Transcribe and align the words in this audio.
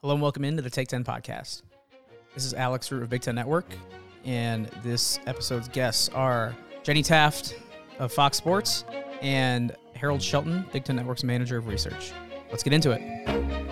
Hello 0.00 0.14
and 0.14 0.22
welcome 0.22 0.44
into 0.44 0.62
the 0.62 0.70
Take 0.70 0.86
10 0.86 1.02
podcast. 1.02 1.62
This 2.32 2.44
is 2.44 2.54
Alex 2.54 2.92
Root 2.92 3.02
of 3.02 3.10
Big 3.10 3.20
Ten 3.20 3.34
Network, 3.34 3.66
and 4.24 4.66
this 4.84 5.18
episode's 5.26 5.66
guests 5.66 6.08
are 6.10 6.54
Jenny 6.84 7.02
Taft 7.02 7.58
of 7.98 8.12
Fox 8.12 8.36
Sports 8.36 8.84
and 9.22 9.74
Harold 9.96 10.22
Shelton, 10.22 10.64
Big 10.72 10.84
Ten 10.84 10.94
Network's 10.94 11.24
manager 11.24 11.56
of 11.56 11.66
research. 11.66 12.12
Let's 12.48 12.62
get 12.62 12.72
into 12.74 12.92
it. 12.92 13.67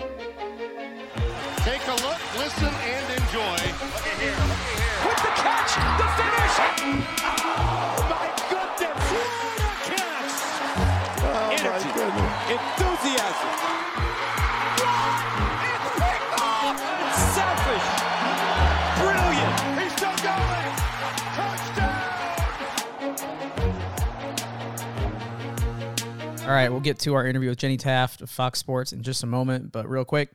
All 26.47 26.53
right, 26.53 26.71
we'll 26.71 26.79
get 26.79 26.99
to 26.99 27.13
our 27.13 27.27
interview 27.27 27.49
with 27.49 27.57
Jenny 27.57 27.75
Taft 27.75 28.21
of 28.21 28.29
Fox 28.29 28.57
Sports 28.57 28.93
in 28.93 29.03
just 29.03 29.21
a 29.21 29.27
moment, 29.27 29.73
but 29.73 29.89
real 29.89 30.05
quick, 30.05 30.31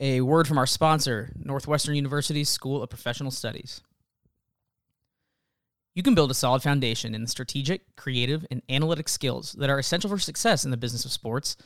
a 0.00 0.20
word 0.20 0.46
from 0.46 0.58
our 0.58 0.66
sponsor, 0.66 1.32
Northwestern 1.34 1.94
University 1.94 2.44
School 2.44 2.82
of 2.82 2.90
Professional 2.90 3.30
Studies. 3.30 3.80
You 5.94 6.02
can 6.02 6.14
build 6.14 6.30
a 6.30 6.34
solid 6.34 6.62
foundation 6.62 7.14
in 7.14 7.22
the 7.22 7.28
strategic, 7.28 7.96
creative, 7.96 8.44
and 8.50 8.60
analytic 8.68 9.08
skills 9.08 9.52
that 9.52 9.70
are 9.70 9.78
essential 9.78 10.10
for 10.10 10.18
success 10.18 10.66
in 10.66 10.70
the 10.70 10.76
business 10.76 11.06
of 11.06 11.10
sports 11.10 11.56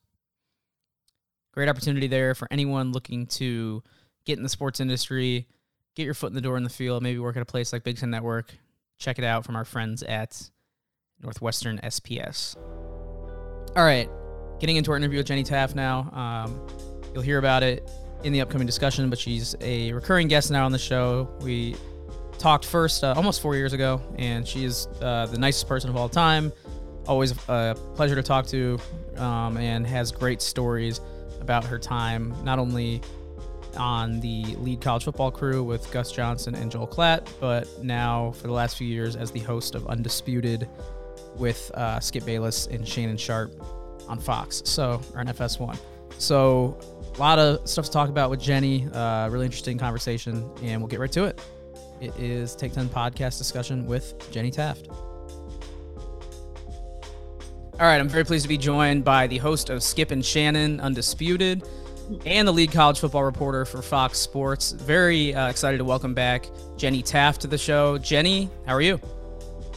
Great 1.54 1.68
opportunity 1.68 2.08
there 2.08 2.34
for 2.34 2.48
anyone 2.50 2.90
looking 2.90 3.26
to 3.28 3.80
get 4.24 4.36
in 4.38 4.42
the 4.42 4.48
sports 4.48 4.80
industry, 4.80 5.46
get 5.94 6.02
your 6.02 6.12
foot 6.12 6.26
in 6.26 6.34
the 6.34 6.40
door 6.40 6.56
in 6.56 6.64
the 6.64 6.68
field, 6.68 7.00
maybe 7.00 7.20
work 7.20 7.36
at 7.36 7.42
a 7.42 7.46
place 7.46 7.72
like 7.72 7.84
Big 7.84 7.96
Ten 7.96 8.10
Network. 8.10 8.52
Check 8.98 9.20
it 9.20 9.24
out 9.24 9.44
from 9.44 9.54
our 9.54 9.64
friends 9.64 10.02
at 10.02 10.50
Northwestern 11.22 11.78
SPS. 11.78 12.56
All 13.76 13.84
right, 13.84 14.10
getting 14.58 14.74
into 14.74 14.90
our 14.90 14.96
interview 14.96 15.18
with 15.18 15.28
Jenny 15.28 15.44
Taft 15.44 15.76
now. 15.76 16.10
Um, 16.12 16.60
you'll 17.12 17.22
hear 17.22 17.38
about 17.38 17.62
it 17.62 17.88
in 18.24 18.32
the 18.32 18.40
upcoming 18.40 18.66
discussion, 18.66 19.08
but 19.08 19.20
she's 19.20 19.54
a 19.60 19.92
recurring 19.92 20.26
guest 20.26 20.50
now 20.50 20.64
on 20.64 20.72
the 20.72 20.78
show. 20.78 21.38
We 21.40 21.76
talked 22.36 22.64
first 22.64 23.04
uh, 23.04 23.14
almost 23.16 23.40
four 23.40 23.54
years 23.54 23.72
ago, 23.72 24.02
and 24.18 24.44
she 24.44 24.64
is 24.64 24.88
uh, 25.00 25.26
the 25.26 25.38
nicest 25.38 25.68
person 25.68 25.88
of 25.88 25.94
all 25.96 26.08
time. 26.08 26.52
Always 27.06 27.32
a 27.46 27.76
pleasure 27.94 28.16
to 28.16 28.24
talk 28.24 28.48
to, 28.48 28.80
um, 29.18 29.56
and 29.56 29.86
has 29.86 30.10
great 30.10 30.42
stories 30.42 31.00
about 31.44 31.64
her 31.64 31.78
time, 31.78 32.34
not 32.42 32.58
only 32.58 33.02
on 33.76 34.20
the 34.20 34.56
lead 34.56 34.80
college 34.80 35.04
football 35.04 35.30
crew 35.30 35.62
with 35.62 35.90
Gus 35.92 36.10
Johnson 36.10 36.54
and 36.54 36.70
Joel 36.70 36.88
Klatt, 36.88 37.28
but 37.38 37.68
now 37.82 38.32
for 38.32 38.46
the 38.46 38.52
last 38.52 38.78
few 38.78 38.86
years 38.86 39.14
as 39.14 39.30
the 39.30 39.40
host 39.40 39.74
of 39.74 39.86
Undisputed 39.86 40.68
with 41.36 41.70
uh, 41.74 42.00
Skip 42.00 42.24
Bayless 42.24 42.66
and 42.68 42.86
Shannon 42.86 43.16
Sharpe 43.16 43.52
on 44.08 44.18
Fox, 44.18 44.62
so 44.64 45.00
or 45.12 45.20
on 45.20 45.26
FS1. 45.26 45.78
So 46.18 46.78
a 47.14 47.18
lot 47.18 47.38
of 47.38 47.68
stuff 47.68 47.86
to 47.86 47.90
talk 47.90 48.08
about 48.08 48.30
with 48.30 48.40
Jenny. 48.40 48.88
Uh, 48.92 49.28
really 49.28 49.46
interesting 49.46 49.78
conversation, 49.78 50.48
and 50.62 50.80
we'll 50.80 50.88
get 50.88 51.00
right 51.00 51.12
to 51.12 51.24
it. 51.24 51.40
It 52.00 52.16
is 52.18 52.54
Take 52.54 52.72
10 52.72 52.88
podcast 52.88 53.38
discussion 53.38 53.86
with 53.86 54.30
Jenny 54.30 54.50
Taft. 54.50 54.88
All 57.80 57.86
right, 57.86 57.98
I'm 57.98 58.08
very 58.08 58.24
pleased 58.24 58.44
to 58.44 58.48
be 58.48 58.56
joined 58.56 59.02
by 59.02 59.26
the 59.26 59.38
host 59.38 59.68
of 59.68 59.82
Skip 59.82 60.12
and 60.12 60.24
Shannon 60.24 60.78
Undisputed 60.78 61.64
and 62.24 62.46
the 62.46 62.52
lead 62.52 62.70
college 62.70 63.00
football 63.00 63.24
reporter 63.24 63.64
for 63.64 63.82
Fox 63.82 64.16
Sports. 64.16 64.70
Very 64.70 65.34
uh, 65.34 65.48
excited 65.48 65.78
to 65.78 65.84
welcome 65.84 66.14
back 66.14 66.46
Jenny 66.76 67.02
Taft 67.02 67.40
to 67.40 67.48
the 67.48 67.58
show. 67.58 67.98
Jenny, 67.98 68.48
how 68.64 68.74
are 68.74 68.80
you? 68.80 69.00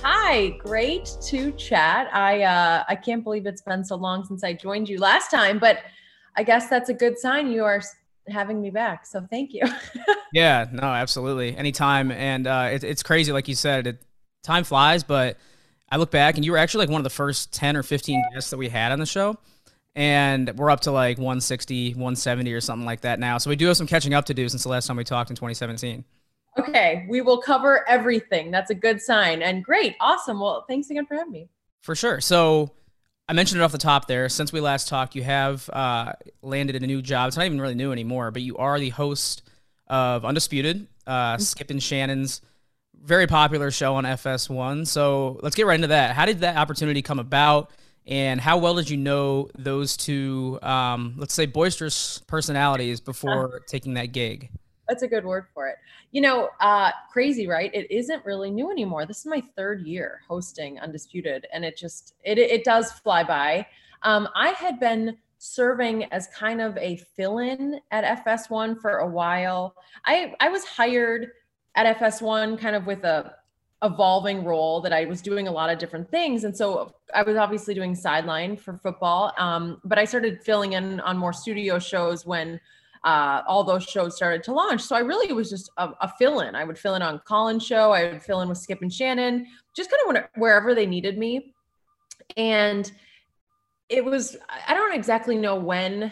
Hi, 0.04 0.50
great 0.60 1.10
to 1.24 1.52
chat. 1.54 2.14
I 2.14 2.44
uh, 2.44 2.84
I 2.88 2.96
can't 2.96 3.24
believe 3.24 3.48
it's 3.48 3.64
been 3.64 3.84
so 3.84 3.96
long 3.96 4.24
since 4.26 4.44
I 4.44 4.54
joined 4.54 4.88
you 4.88 5.00
last 5.00 5.32
time, 5.32 5.58
but 5.58 5.80
I 6.36 6.44
guess 6.44 6.70
that's 6.70 6.90
a 6.90 6.94
good 6.94 7.18
sign 7.18 7.52
you 7.52 7.64
are 7.64 7.82
having 8.28 8.62
me 8.62 8.70
back. 8.70 9.08
So 9.08 9.26
thank 9.32 9.56
you. 9.56 9.64
yeah, 10.34 10.68
no, 10.72 10.84
absolutely. 10.84 11.58
Anytime. 11.58 12.12
And 12.12 12.46
uh, 12.46 12.70
it, 12.74 12.84
it's 12.84 13.02
crazy, 13.02 13.32
like 13.32 13.48
you 13.48 13.56
said, 13.56 13.88
it, 13.88 14.04
time 14.44 14.66
flies, 14.66 15.04
but 15.04 15.38
I 15.90 15.98
look 15.98 16.12
back 16.12 16.36
and 16.36 16.46
you 16.46 16.52
were 16.52 16.58
actually 16.58 16.86
like 16.86 16.92
one 16.92 17.00
of 17.00 17.04
the 17.04 17.10
first 17.10 17.54
10 17.54 17.78
or 17.78 17.84
15 17.84 18.24
guests 18.34 18.50
that 18.50 18.58
we 18.58 18.70
had 18.70 18.92
on 18.92 19.00
the 19.00 19.06
show. 19.06 19.38
And 19.96 20.56
we're 20.58 20.70
up 20.70 20.82
to 20.82 20.92
like 20.92 21.18
160, 21.18 21.94
170 21.94 22.54
or 22.54 22.62
something 22.62 22.86
like 22.86 23.02
that 23.02 23.20
now. 23.20 23.38
So 23.40 23.50
we 23.50 23.56
do 23.56 23.68
have 23.68 23.78
some 23.78 23.88
catching 23.88 24.14
up 24.14 24.26
to 24.26 24.34
do 24.34 24.48
since 24.48 24.64
the 24.64 24.70
last 24.70 24.86
time 24.86 24.98
we 24.98 25.04
talked 25.04 25.30
in 25.30 25.36
2017. 25.36 26.04
Okay, 26.60 27.06
we 27.10 27.22
will 27.22 27.42
cover 27.42 27.88
everything. 27.88 28.52
That's 28.52 28.70
a 28.70 28.76
good 28.76 29.02
sign. 29.02 29.42
And 29.42 29.64
great. 29.64 29.96
Awesome. 30.00 30.40
Well, 30.40 30.66
thanks 30.68 30.90
again 30.90 31.06
for 31.06 31.16
having 31.16 31.32
me. 31.32 31.50
For 31.82 31.96
sure. 31.96 32.20
So 32.22 32.72
I 33.30 33.34
mentioned 33.34 33.62
it 33.62 33.64
off 33.64 33.72
the 33.72 33.78
top 33.78 34.08
there. 34.08 34.30
Since 34.30 34.52
we 34.52 34.60
last 34.60 34.88
talked, 34.88 35.16
you 35.16 35.24
have 35.24 35.70
uh, 35.72 36.14
landed 36.42 36.76
in 36.76 36.84
a 36.84 36.88
new 36.88 37.02
job. 37.02 37.28
It's 37.28 37.38
not 37.38 37.46
even 37.46 37.60
really 37.60 37.76
new 37.76 37.92
anymore, 37.92 38.32
but 38.32 38.42
you 38.42 38.58
are 38.58 38.80
the 38.80 38.90
host 38.90 39.44
of 39.88 40.26
Undisputed, 40.26 40.88
uh, 41.06 41.38
Skip 41.38 41.70
and 41.70 41.82
Shannon's 41.82 42.42
very 43.04 43.28
popular 43.28 43.72
show 43.72 43.96
on 43.96 44.04
FS1. 44.04 44.88
So 44.88 45.40
let's 45.42 45.56
get 45.56 45.66
right 45.66 45.76
into 45.76 45.88
that. 45.88 46.16
How 46.16 46.26
did 46.26 46.40
that 46.40 46.58
opportunity 46.58 47.02
come 47.02 47.20
about? 47.20 47.72
And 48.06 48.40
how 48.40 48.58
well 48.58 48.76
did 48.76 48.90
you 48.90 48.98
know 48.98 49.50
those 49.58 49.98
two, 49.98 50.60
um, 50.62 51.16
let's 51.18 51.34
say, 51.34 51.46
boisterous 51.46 52.20
personalities 52.28 53.02
before 53.02 53.62
taking 53.68 53.96
that 53.96 54.14
gig? 54.14 54.50
That's 54.88 55.04
a 55.04 55.08
good 55.08 55.26
word 55.26 55.48
for 55.54 55.68
it. 55.68 55.76
You 56.12 56.22
know, 56.22 56.50
uh, 56.62 56.92
crazy, 57.12 57.48
right? 57.48 57.70
It 57.74 57.92
isn't 57.92 58.26
really 58.26 58.50
new 58.50 58.72
anymore. 58.72 59.06
This 59.06 59.20
is 59.20 59.26
my 59.26 59.44
third 59.58 59.82
year 59.82 60.22
hosting 60.26 60.80
Undisputed, 60.80 61.48
and 61.52 61.66
it 61.66 61.76
just 61.76 62.14
it 62.24 62.38
it 62.38 62.64
does 62.64 62.94
fly 62.94 63.24
by. 63.24 63.68
Um, 64.04 64.30
I 64.34 64.50
had 64.50 64.80
been 64.80 65.18
serving 65.38 66.06
as 66.06 66.28
kind 66.28 66.62
of 66.62 66.78
a 66.78 66.98
fill-in 67.16 67.80
at 67.92 68.26
FS1 68.26 68.80
for 68.82 69.00
a 69.00 69.08
while. 69.08 69.76
I 70.06 70.34
I 70.40 70.48
was 70.48 70.64
hired 70.64 71.32
at 71.78 72.00
FS1 72.00 72.60
kind 72.60 72.76
of 72.76 72.86
with 72.86 73.06
a 73.06 73.36
evolving 73.84 74.44
role 74.44 74.82
that 74.82 74.92
I 74.92 75.06
was 75.06 75.22
doing 75.22 75.48
a 75.48 75.52
lot 75.52 75.70
of 75.70 75.78
different 75.78 76.10
things. 76.10 76.44
And 76.44 76.58
so 76.58 76.96
I 77.14 77.22
was 77.22 77.38
obviously 77.38 77.76
doing 77.76 77.94
sideline 77.94 78.58
for 78.58 78.76
football. 78.78 79.32
Um, 79.38 79.80
but 79.86 80.00
I 80.00 80.06
started 80.06 80.42
filling 80.44 80.74
in 80.74 81.00
on 81.02 81.16
more 81.18 81.32
studio 81.32 81.78
shows 81.78 82.26
when 82.26 82.60
uh, 83.04 83.44
all 83.48 83.64
those 83.64 83.84
shows 83.84 84.16
started 84.16 84.44
to 84.46 84.54
launch. 84.54 84.82
So 84.82 84.96
I 84.96 85.00
really 85.00 85.32
was 85.32 85.52
just 85.52 85.70
a, 85.78 85.90
a 86.02 86.12
fill 86.18 86.40
in. 86.40 86.56
I 86.56 86.64
would 86.64 86.80
fill 86.80 86.96
in 86.96 87.04
on 87.04 87.20
Colin's 87.20 87.64
show. 87.64 87.92
I 87.92 88.12
would 88.12 88.24
fill 88.24 88.42
in 88.42 88.50
with 88.50 88.58
Skip 88.58 88.82
and 88.82 88.92
Shannon, 88.92 89.46
just 89.76 89.92
kind 89.92 90.18
of 90.18 90.24
wherever 90.36 90.74
they 90.74 90.88
needed 90.88 91.20
me. 91.20 91.54
And 92.36 92.92
it 93.90 94.04
was, 94.04 94.36
I 94.68 94.74
don't 94.74 94.96
exactly 94.96 95.38
know 95.38 95.56
when, 95.56 96.12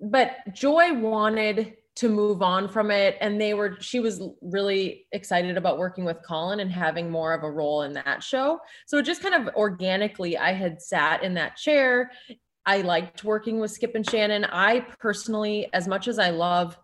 but 0.00 0.36
Joy 0.54 0.94
wanted 0.94 1.74
to 1.96 2.08
move 2.08 2.42
on 2.42 2.68
from 2.68 2.90
it. 2.90 3.16
And 3.20 3.40
they 3.40 3.54
were, 3.54 3.76
she 3.80 4.00
was 4.00 4.20
really 4.42 5.06
excited 5.12 5.56
about 5.56 5.78
working 5.78 6.04
with 6.04 6.18
Colin 6.26 6.60
and 6.60 6.70
having 6.70 7.08
more 7.08 7.32
of 7.32 7.44
a 7.44 7.50
role 7.50 7.82
in 7.82 7.92
that 7.92 8.22
show. 8.22 8.58
So 8.86 9.00
just 9.00 9.22
kind 9.22 9.34
of 9.34 9.54
organically, 9.54 10.36
I 10.36 10.52
had 10.52 10.82
sat 10.82 11.22
in 11.22 11.34
that 11.34 11.56
chair 11.56 12.10
I 12.66 12.80
liked 12.80 13.24
working 13.24 13.60
with 13.60 13.70
Skip 13.70 13.94
and 13.94 14.08
Shannon. 14.08 14.46
I 14.46 14.80
personally, 14.98 15.68
as 15.74 15.86
much 15.86 16.08
as 16.08 16.18
I 16.18 16.30
love 16.30 16.78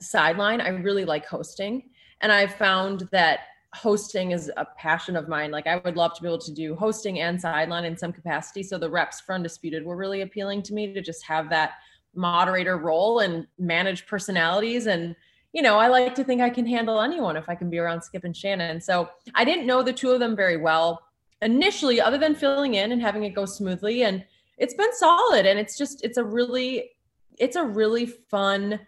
sideline, 0.00 0.60
I 0.60 0.68
really 0.68 1.04
like 1.04 1.26
hosting. 1.26 1.90
And 2.22 2.32
I've 2.32 2.54
found 2.54 3.08
that 3.12 3.40
hosting 3.74 4.30
is 4.30 4.50
a 4.56 4.66
passion 4.76 5.16
of 5.16 5.28
mine. 5.28 5.50
Like 5.50 5.66
I 5.66 5.76
would 5.76 5.96
love 5.96 6.14
to 6.14 6.22
be 6.22 6.28
able 6.28 6.38
to 6.38 6.52
do 6.52 6.74
hosting 6.74 7.20
and 7.20 7.40
sideline 7.40 7.84
in 7.84 7.96
some 7.96 8.12
capacity. 8.12 8.62
So 8.62 8.78
the 8.78 8.90
reps 8.90 9.20
for 9.20 9.34
Undisputed 9.34 9.84
were 9.84 9.96
really 9.96 10.22
appealing 10.22 10.62
to 10.62 10.74
me 10.74 10.92
to 10.92 11.02
just 11.02 11.24
have 11.26 11.50
that 11.50 11.72
moderator 12.14 12.76
role 12.76 13.20
and 13.20 13.46
manage 13.58 14.06
personalities. 14.06 14.86
And, 14.86 15.16
you 15.52 15.62
know, 15.62 15.78
I 15.78 15.88
like 15.88 16.14
to 16.16 16.24
think 16.24 16.40
I 16.40 16.50
can 16.50 16.66
handle 16.66 17.00
anyone 17.00 17.36
if 17.36 17.48
I 17.48 17.54
can 17.54 17.70
be 17.70 17.78
around 17.78 18.02
Skip 18.02 18.24
and 18.24 18.36
Shannon. 18.36 18.80
So 18.80 19.08
I 19.34 19.44
didn't 19.44 19.66
know 19.66 19.82
the 19.82 19.92
two 19.92 20.10
of 20.10 20.20
them 20.20 20.36
very 20.36 20.56
well 20.56 21.02
initially, 21.40 22.00
other 22.00 22.18
than 22.18 22.34
filling 22.34 22.74
in 22.74 22.92
and 22.92 23.00
having 23.02 23.24
it 23.24 23.30
go 23.30 23.46
smoothly. 23.46 24.04
And 24.04 24.24
it's 24.58 24.74
been 24.74 24.94
solid 24.94 25.46
and 25.46 25.58
it's 25.58 25.76
just 25.76 26.04
it's 26.04 26.18
a 26.18 26.24
really 26.24 26.92
it's 27.38 27.56
a 27.56 27.64
really 27.64 28.06
fun 28.06 28.78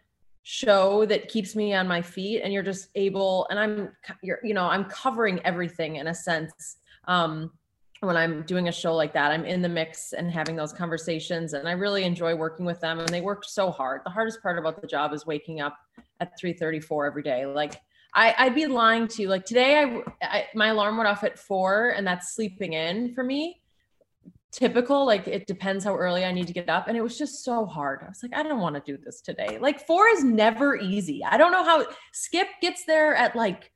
show 0.43 1.07
that 1.07 1.29
keeps 1.29 1.57
me 1.57 1.75
on 1.75 1.89
my 1.89 2.03
feet 2.03 2.43
and 2.43 2.53
you're 2.53 2.63
just 2.63 2.89
able 2.95 3.47
and 3.51 3.59
i'm 3.59 3.91
you're 4.23 4.39
you 4.45 4.55
know 4.55 4.67
i'm 4.67 4.85
covering 4.85 5.41
everything 5.45 5.97
in 5.97 6.09
a 6.09 6.15
sense 6.15 6.77
um 7.09 7.51
when 8.01 8.17
i'm 8.17 8.43
doing 8.43 8.69
a 8.69 8.73
show 8.73 8.95
like 8.95 9.13
that 9.13 9.31
i'm 9.31 9.45
in 9.45 9.63
the 9.63 9.69
mix 9.69 10.13
and 10.13 10.31
having 10.31 10.57
those 10.57 10.73
conversations 10.73 11.53
and 11.55 11.69
i 11.69 11.73
really 11.73 12.05
enjoy 12.05 12.35
working 12.35 12.67
with 12.67 12.81
them 12.81 12.99
and 12.99 13.09
they 13.09 13.21
work 13.21 13.45
so 13.45 13.71
hard 13.71 14.01
the 14.05 14.11
hardest 14.11 14.43
part 14.43 14.59
about 14.59 14.81
the 14.81 14.87
job 14.87 15.13
is 15.13 15.27
waking 15.27 15.61
up 15.61 15.77
at 16.21 16.39
3:34 16.39 17.07
every 17.07 17.23
day 17.23 17.47
like 17.47 17.81
I, 18.15 18.45
would 18.45 18.55
be 18.55 18.67
lying 18.67 19.09
to 19.09 19.23
you. 19.23 19.29
Like 19.29 19.45
today, 19.45 19.79
I, 19.83 20.03
I 20.23 20.47
my 20.55 20.69
alarm 20.69 20.97
went 20.97 21.09
off 21.09 21.25
at 21.25 21.39
four, 21.39 21.91
and 21.91 22.07
that's 22.07 22.35
sleeping 22.35 22.73
in 22.75 23.15
for 23.15 23.25
me. 23.25 23.61
Typical, 24.53 25.05
like 25.05 25.27
it 25.27 25.47
depends 25.49 25.85
how 25.85 25.97
early 25.97 26.25
I 26.25 26.31
need 26.31 26.47
to 26.47 26.53
get 26.53 26.69
up, 26.69 26.87
and 26.87 26.97
it 26.97 27.03
was 27.03 27.19
just 27.19 27.45
so 27.45 27.67
hard. 27.67 28.03
I 28.05 28.09
was 28.09 28.23
like, 28.23 28.35
I 28.35 28.43
don't 28.45 28.61
want 28.61 28.77
to 28.77 28.83
do 28.87 29.03
this 29.03 29.21
today. 29.21 29.59
Like 29.61 29.85
four 29.85 30.07
is 30.09 30.23
never 30.23 30.77
easy. 30.77 31.25
I 31.25 31.37
don't 31.37 31.51
know 31.51 31.65
how 31.65 31.87
Skip 32.13 32.47
gets 32.63 32.85
there 32.85 33.17
at 33.17 33.35
like 33.35 33.73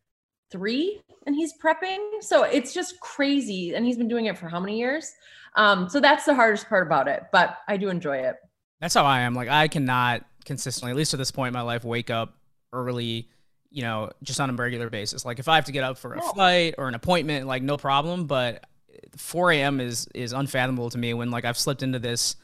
three, 0.50 1.00
and 1.26 1.34
he's 1.34 1.52
prepping, 1.62 1.98
so 2.20 2.44
it's 2.44 2.72
just 2.72 3.00
crazy. 3.00 3.74
And 3.74 3.84
he's 3.84 3.96
been 3.96 4.08
doing 4.08 4.26
it 4.26 4.38
for 4.38 4.48
how 4.48 4.60
many 4.60 4.78
years? 4.78 5.12
Um, 5.56 5.88
so 5.88 6.00
that's 6.00 6.24
the 6.24 6.34
hardest 6.34 6.68
part 6.68 6.86
about 6.86 7.08
it, 7.08 7.24
but 7.32 7.58
I 7.68 7.76
do 7.76 7.88
enjoy 7.88 8.18
it. 8.18 8.36
That's 8.80 8.94
how 8.94 9.04
I 9.04 9.20
am. 9.20 9.34
Like 9.34 9.48
I 9.48 9.68
cannot 9.68 10.24
consistently, 10.44 10.90
at 10.90 10.96
least 10.96 11.14
at 11.14 11.18
this 11.18 11.30
point 11.30 11.48
in 11.48 11.54
my 11.54 11.62
life, 11.62 11.84
wake 11.84 12.10
up 12.10 12.34
early 12.72 13.28
you 13.70 13.82
know, 13.82 14.10
just 14.22 14.40
on 14.40 14.50
a 14.50 14.52
regular 14.52 14.90
basis. 14.90 15.24
Like 15.24 15.38
if 15.38 15.48
I 15.48 15.56
have 15.56 15.66
to 15.66 15.72
get 15.72 15.84
up 15.84 15.98
for 15.98 16.14
a 16.14 16.22
flight 16.22 16.74
or 16.78 16.88
an 16.88 16.94
appointment, 16.94 17.46
like 17.46 17.62
no 17.62 17.76
problem. 17.76 18.26
But 18.26 18.64
4 19.16 19.52
a.m. 19.52 19.80
is 19.80 20.08
is 20.14 20.32
unfathomable 20.32 20.90
to 20.90 20.98
me 20.98 21.14
when 21.14 21.30
like 21.30 21.44
I've 21.44 21.58
slipped 21.58 21.82
into 21.82 21.98
this 21.98 22.36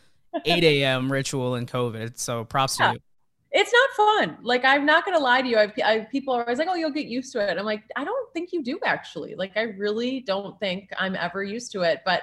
8 0.44 0.62
a.m. 0.64 1.10
ritual 1.10 1.54
in 1.54 1.66
COVID. 1.66 2.18
So 2.18 2.44
props 2.44 2.78
yeah. 2.78 2.88
to 2.88 2.92
you. 2.94 3.00
It's 3.56 3.72
not 3.72 3.90
fun. 3.96 4.38
Like 4.42 4.64
I'm 4.64 4.84
not 4.84 5.04
gonna 5.04 5.20
lie 5.20 5.40
to 5.40 5.48
you. 5.48 5.56
I, 5.56 5.72
I 5.84 6.00
people 6.10 6.34
are 6.34 6.42
always 6.42 6.58
like, 6.58 6.66
"Oh, 6.68 6.74
you'll 6.74 6.90
get 6.90 7.06
used 7.06 7.32
to 7.32 7.50
it." 7.50 7.56
I'm 7.56 7.64
like, 7.64 7.84
I 7.94 8.04
don't 8.04 8.32
think 8.32 8.52
you 8.52 8.64
do 8.64 8.80
actually. 8.84 9.36
Like 9.36 9.52
I 9.56 9.62
really 9.62 10.20
don't 10.20 10.58
think 10.58 10.90
I'm 10.98 11.14
ever 11.14 11.44
used 11.44 11.70
to 11.72 11.82
it. 11.82 12.00
But 12.04 12.22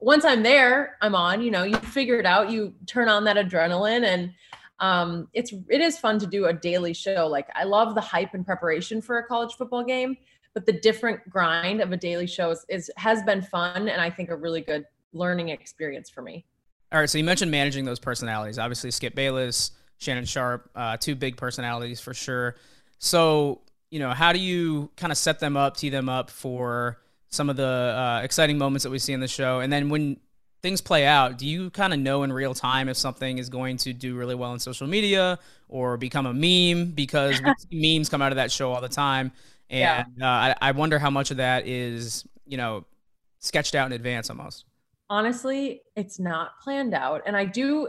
once 0.00 0.26
I'm 0.26 0.42
there, 0.42 0.98
I'm 1.00 1.14
on. 1.14 1.40
You 1.40 1.50
know, 1.50 1.62
you 1.62 1.76
figure 1.78 2.18
it 2.18 2.26
out. 2.26 2.50
You 2.50 2.74
turn 2.84 3.08
on 3.08 3.24
that 3.24 3.36
adrenaline 3.36 4.04
and 4.04 4.32
um, 4.80 5.28
it's 5.32 5.52
it 5.70 5.80
is 5.80 5.98
fun 5.98 6.18
to 6.18 6.26
do 6.26 6.46
a 6.46 6.52
daily 6.52 6.92
show. 6.92 7.26
Like 7.26 7.48
I 7.54 7.64
love 7.64 7.94
the 7.94 8.00
hype 8.00 8.34
and 8.34 8.44
preparation 8.44 9.00
for 9.00 9.18
a 9.18 9.26
college 9.26 9.54
football 9.54 9.82
game, 9.82 10.16
but 10.52 10.66
the 10.66 10.72
different 10.72 11.28
grind 11.30 11.80
of 11.80 11.92
a 11.92 11.96
daily 11.96 12.26
show 12.26 12.50
is, 12.50 12.66
is 12.68 12.90
has 12.98 13.22
been 13.22 13.40
fun 13.40 13.88
and 13.88 14.00
I 14.00 14.10
think 14.10 14.28
a 14.28 14.36
really 14.36 14.60
good 14.60 14.84
learning 15.14 15.48
experience 15.48 16.10
for 16.10 16.20
me. 16.20 16.44
All 16.92 17.00
right, 17.00 17.10
so 17.10 17.18
you 17.18 17.24
mentioned 17.24 17.50
managing 17.50 17.84
those 17.84 17.98
personalities. 17.98 18.58
Obviously, 18.58 18.90
Skip 18.90 19.14
Bayless, 19.14 19.72
Shannon 19.98 20.24
Sharpe, 20.24 20.70
uh, 20.74 20.96
two 20.96 21.14
big 21.14 21.36
personalities 21.36 22.00
for 22.00 22.14
sure. 22.14 22.56
So, 22.98 23.60
you 23.90 23.98
know, 23.98 24.10
how 24.10 24.32
do 24.32 24.38
you 24.38 24.90
kind 24.96 25.12
of 25.12 25.18
set 25.18 25.40
them 25.40 25.56
up, 25.56 25.76
tee 25.76 25.88
them 25.88 26.08
up 26.08 26.30
for 26.30 26.98
some 27.28 27.50
of 27.50 27.56
the 27.56 27.64
uh, 27.64 28.20
exciting 28.22 28.58
moments 28.58 28.84
that 28.84 28.90
we 28.90 28.98
see 28.98 29.12
in 29.12 29.20
the 29.20 29.28
show? 29.28 29.60
And 29.60 29.72
then 29.72 29.88
when 29.88 30.18
things 30.62 30.80
play 30.80 31.06
out, 31.06 31.38
do 31.38 31.46
you 31.46 31.70
kind 31.70 31.92
of 31.92 32.00
know 32.00 32.22
in 32.22 32.32
real 32.32 32.54
time 32.54 32.88
if 32.88 32.96
something 32.96 33.38
is 33.38 33.48
going 33.48 33.76
to 33.78 33.92
do 33.92 34.16
really 34.16 34.34
well 34.34 34.52
in 34.52 34.58
social 34.58 34.86
media 34.86 35.38
or 35.68 35.96
become 35.96 36.26
a 36.26 36.34
meme? 36.34 36.90
Because 36.90 37.40
memes 37.72 38.08
come 38.08 38.22
out 38.22 38.32
of 38.32 38.36
that 38.36 38.50
show 38.50 38.72
all 38.72 38.80
the 38.80 38.88
time, 38.88 39.32
and 39.70 40.06
yeah. 40.16 40.26
uh, 40.26 40.54
I, 40.60 40.68
I 40.68 40.72
wonder 40.72 40.98
how 40.98 41.10
much 41.10 41.30
of 41.30 41.36
that 41.38 41.66
is 41.66 42.26
you 42.46 42.56
know 42.56 42.84
sketched 43.38 43.74
out 43.74 43.86
in 43.86 43.92
advance 43.92 44.30
almost. 44.30 44.64
Honestly, 45.08 45.82
it's 45.94 46.18
not 46.18 46.58
planned 46.60 46.94
out, 46.94 47.22
and 47.26 47.36
I 47.36 47.44
do. 47.44 47.88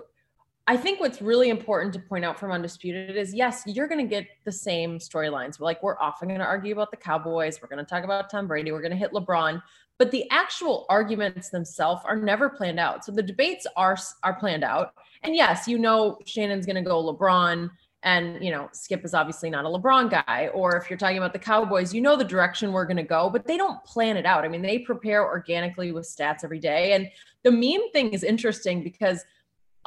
I 0.70 0.76
think 0.76 1.00
what's 1.00 1.22
really 1.22 1.50
important 1.50 1.94
to 1.94 2.00
point 2.00 2.26
out 2.26 2.38
from 2.38 2.52
Undisputed 2.52 3.16
is 3.16 3.34
yes, 3.34 3.64
you're 3.66 3.88
going 3.88 4.06
to 4.06 4.10
get 4.10 4.28
the 4.44 4.52
same 4.52 5.00
storylines. 5.00 5.62
Like, 5.62 5.82
we're 5.82 5.98
often 6.00 6.28
going 6.28 6.42
to 6.42 6.46
argue 6.46 6.74
about 6.74 6.92
the 6.92 6.98
Cowboys. 6.98 7.62
We're 7.62 7.70
going 7.70 7.84
to 7.84 7.90
talk 7.90 8.04
about 8.04 8.30
Tom 8.30 8.48
Brady. 8.48 8.74
We're 8.74 8.82
going 8.82 8.92
to 8.92 8.98
hit 8.98 9.14
LeBron 9.14 9.62
but 9.98 10.12
the 10.12 10.30
actual 10.32 10.86
arguments 10.90 11.50
themselves 11.50 12.04
are 12.06 12.16
never 12.16 12.50
planned 12.50 12.80
out. 12.80 13.04
So 13.04 13.12
the 13.12 13.24
debates 13.24 13.66
are 13.76 13.98
are 14.24 14.36
planned 14.36 14.64
out. 14.64 14.94
And 15.24 15.36
yes, 15.36 15.68
you 15.68 15.80
know 15.80 16.18
Shannon's 16.26 16.66
going 16.66 16.76
to 16.76 16.88
go 16.88 17.04
LeBron 17.04 17.70
and 18.04 18.44
you 18.44 18.52
know 18.52 18.70
Skip 18.74 19.04
is 19.04 19.14
obviously 19.14 19.50
not 19.50 19.66
a 19.66 19.68
LeBron 19.68 20.10
guy 20.10 20.50
or 20.54 20.78
if 20.78 20.90
you're 20.90 21.00
talking 21.00 21.18
about 21.18 21.34
the 21.34 21.40
Cowboys, 21.40 21.94
you 21.94 22.02
know 22.02 22.16
the 22.16 22.24
direction 22.24 22.72
we're 22.72 22.86
going 22.86 22.98
to 22.98 23.04
go, 23.04 23.30
but 23.30 23.48
they 23.48 23.58
don't 23.58 23.84
plan 23.84 24.18
it 24.18 24.26
out. 24.26 24.46
I 24.46 24.48
mean, 24.48 24.62
they 24.62 24.80
prepare 24.80 25.26
organically 25.26 25.92
with 25.92 26.06
stats 26.06 26.44
every 26.44 26.60
day. 26.60 26.94
And 26.94 27.10
the 27.44 27.52
meme 27.52 27.90
thing 27.92 28.14
is 28.14 28.24
interesting 28.24 28.84
because 28.84 29.24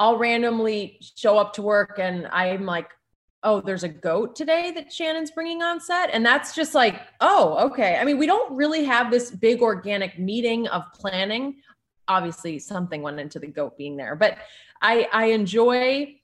I'll 0.00 0.16
randomly 0.16 0.98
show 1.14 1.38
up 1.38 1.52
to 1.52 1.62
work 1.62 1.98
and 2.00 2.26
I'm 2.32 2.66
like 2.66 2.90
oh, 3.42 3.60
there's 3.60 3.84
a 3.84 3.88
goat 3.88 4.36
today 4.36 4.70
that 4.72 4.92
Shannon's 4.92 5.30
bringing 5.30 5.62
on 5.62 5.80
set. 5.80 6.10
And 6.12 6.24
that's 6.24 6.54
just 6.54 6.74
like, 6.74 7.00
oh, 7.20 7.56
okay. 7.70 7.96
I 7.96 8.04
mean, 8.04 8.18
we 8.18 8.26
don't 8.26 8.54
really 8.54 8.84
have 8.84 9.10
this 9.10 9.30
big 9.30 9.62
organic 9.62 10.18
meeting 10.18 10.68
of 10.68 10.82
planning. 10.92 11.56
Obviously, 12.06 12.58
something 12.58 13.02
went 13.02 13.20
into 13.20 13.38
the 13.38 13.46
goat 13.46 13.78
being 13.78 13.96
there, 13.96 14.14
but 14.14 14.38
I, 14.82 15.08
I 15.12 15.26
enjoy 15.26 16.16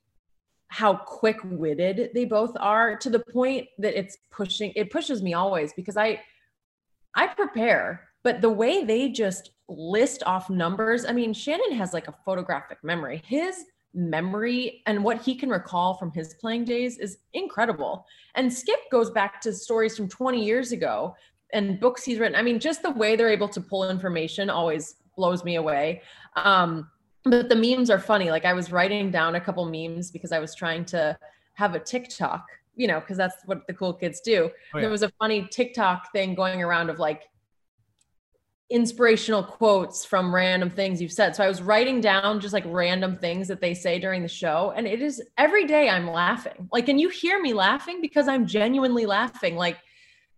how 0.69 0.95
quick 0.95 1.39
witted 1.45 2.11
they 2.13 2.25
both 2.25 2.57
are 2.59 2.97
to 2.97 3.09
the 3.09 3.21
point 3.21 3.69
that 3.79 3.99
it's 3.99 4.19
pushing, 4.31 4.73
it 4.75 4.91
pushes 4.91 5.23
me 5.23 5.33
always 5.33 5.73
because 5.73 5.97
I, 5.97 6.21
I 7.15 7.29
prepare, 7.29 8.09
but 8.25 8.43
the 8.43 8.51
way 8.51 8.85
they 8.85 9.09
just 9.11 9.53
list 9.69 10.23
off 10.27 10.49
numbers, 10.51 11.05
I 11.05 11.13
mean, 11.13 11.33
Shannon 11.33 11.73
has 11.73 11.93
like 11.93 12.09
a 12.09 12.15
photographic 12.25 12.79
memory. 12.83 13.23
His 13.27 13.65
memory 13.95 14.83
and 14.87 15.03
what 15.03 15.23
he 15.23 15.35
can 15.35 15.49
recall 15.49 15.95
from 15.95 16.13
his 16.13 16.35
playing 16.35 16.65
days 16.65 16.99
is 16.99 17.19
incredible. 17.33 18.05
And 18.35 18.53
Skip 18.53 18.79
goes 18.93 19.11
back 19.11 19.41
to 19.43 19.53
stories 19.53 19.97
from 19.97 20.09
20 20.09 20.45
years 20.45 20.73
ago 20.73 21.15
and 21.53 21.81
books 21.81 22.05
he's 22.05 22.19
written. 22.19 22.37
I 22.37 22.43
mean, 22.43 22.61
just 22.61 22.83
the 22.83 22.91
way 22.91 23.17
they're 23.17 23.31
able 23.31 23.49
to 23.49 23.61
pull 23.61 23.89
information 23.89 24.51
always 24.51 24.97
blows 25.17 25.45
me 25.45 25.57
away. 25.57 26.03
Um, 26.37 26.91
but 27.25 27.49
the 27.49 27.57
memes 27.57 27.91
are 27.91 27.99
funny. 27.99 28.31
Like 28.31 28.45
I 28.45 28.53
was 28.53 28.71
writing 28.71 29.11
down 29.11 29.35
a 29.35 29.41
couple 29.41 29.65
memes 29.65 30.11
because 30.11 30.31
I 30.31 30.39
was 30.39 30.55
trying 30.55 30.85
to 30.87 31.17
have 31.55 31.75
a 31.75 31.81
TikTok, 31.81 32.45
you 32.77 32.87
know, 32.87 33.01
because 33.01 33.17
that's 33.17 33.37
what 33.47 33.67
the 33.67 33.75
cool 33.75 33.95
kids 33.95 34.21
do. 34.21 34.51
Oh, 34.75 34.79
yeah. 34.79 34.83
There 34.83 34.91
was 34.91 35.03
a 35.03 35.11
funny 35.19 35.49
TikTok 35.51 36.13
thing 36.13 36.35
going 36.35 36.63
around 36.63 36.91
of 36.91 36.99
like 36.99 37.23
inspirational 38.69 39.45
quotes 39.45 40.05
from 40.05 40.35
random 40.35 40.71
things 40.71 41.01
you've 41.01 41.13
said. 41.13 41.37
So 41.37 41.45
I 41.45 41.49
was 41.49 41.63
writing 41.63 42.01
down 42.01 42.41
just 42.41 42.53
like 42.53 42.65
random 42.67 43.17
things 43.17 43.47
that 43.49 43.61
they 43.61 43.75
say 43.75 43.99
during 43.99 44.23
the 44.23 44.29
show. 44.29 44.73
And 44.77 44.87
it 44.87 45.01
is 45.01 45.23
every 45.39 45.67
day 45.67 45.89
I'm 45.89 46.11
laughing. 46.11 46.69
Like, 46.73 46.89
and 46.89 47.01
you 47.01 47.09
hear 47.09 47.41
me 47.41 47.53
laughing 47.53 48.01
because 48.01 48.27
I'm 48.27 48.47
genuinely 48.47 49.07
laughing. 49.07 49.57
Like 49.57 49.79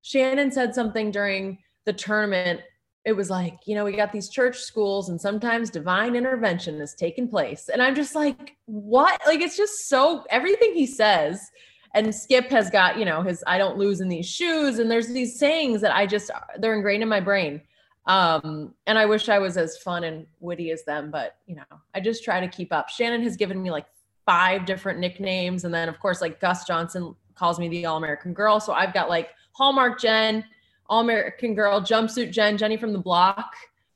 Shannon 0.03 0.53
said 0.53 0.75
something 0.75 1.11
during 1.11 1.59
the 1.87 1.93
tournament. 1.95 2.61
It 3.07 3.13
was 3.13 3.31
like, 3.31 3.55
you 3.65 3.75
know, 3.75 3.85
we 3.85 3.97
got 3.97 4.13
these 4.13 4.29
church 4.29 4.59
schools 4.59 5.09
and 5.09 5.19
sometimes 5.19 5.71
divine 5.71 6.15
intervention 6.15 6.79
is 6.83 6.95
taking 6.95 7.29
place. 7.29 7.71
And 7.73 7.81
I'm 7.81 7.95
just 7.95 8.15
like, 8.15 8.57
what? 8.67 9.19
Like, 9.27 9.41
it's 9.41 9.57
just 9.57 9.89
so 9.89 10.25
everything 10.29 10.75
he 10.75 10.87
says. 10.87 11.41
And 11.95 12.15
Skip 12.15 12.51
has 12.51 12.69
got, 12.69 12.99
you 12.99 13.07
know, 13.07 13.23
his 13.23 13.43
I 13.47 13.57
don't 13.57 13.79
lose 13.79 14.03
in 14.03 14.09
these 14.09 14.27
shoes. 14.29 14.79
And 14.79 14.91
there's 14.91 15.09
these 15.09 15.39
sayings 15.39 15.81
that 15.81 15.97
I 15.97 16.05
just, 16.05 16.31
they're 16.59 16.75
ingrained 16.75 17.03
in 17.03 17.09
my 17.09 17.21
brain 17.21 17.63
um, 18.09 18.75
and 18.87 18.99
I 18.99 19.05
wish 19.05 19.29
I 19.29 19.39
was 19.39 19.59
as 19.59 19.77
fun 19.77 20.03
and 20.03 20.27
witty 20.41 20.71
as 20.71 20.83
them, 20.85 21.11
but 21.11 21.37
you 21.47 21.55
know, 21.55 21.63
I 21.95 22.01
just 22.01 22.25
try 22.25 22.41
to 22.41 22.49
keep 22.49 22.73
up. 22.73 22.89
Shannon 22.89 23.23
has 23.23 23.37
given 23.37 23.63
me 23.63 23.71
like 23.71 23.85
five 24.25 24.65
different 24.65 24.99
nicknames. 24.99 25.65
And 25.65 25.73
then 25.73 25.89
of 25.89 26.01
course, 26.01 26.23
like 26.23 26.41
Gus 26.41 26.65
Johnson 26.67 27.15
calls 27.35 27.59
me 27.59 27.69
the 27.69 27.85
All 27.85 27.99
American 27.99 28.33
Girl. 28.33 28.61
So 28.61 28.73
I've 28.73 28.95
got 28.95 29.11
like 29.11 29.31
Hallmark 29.53 30.01
Jen, 30.01 30.43
All 30.87 31.01
American 31.01 31.55
Girl, 31.55 31.83
Jumpsuit 31.83 32.33
Jen, 32.33 32.57
Jenny 32.57 32.79
from 32.79 32.95
the 32.95 32.99
block. 32.99 33.53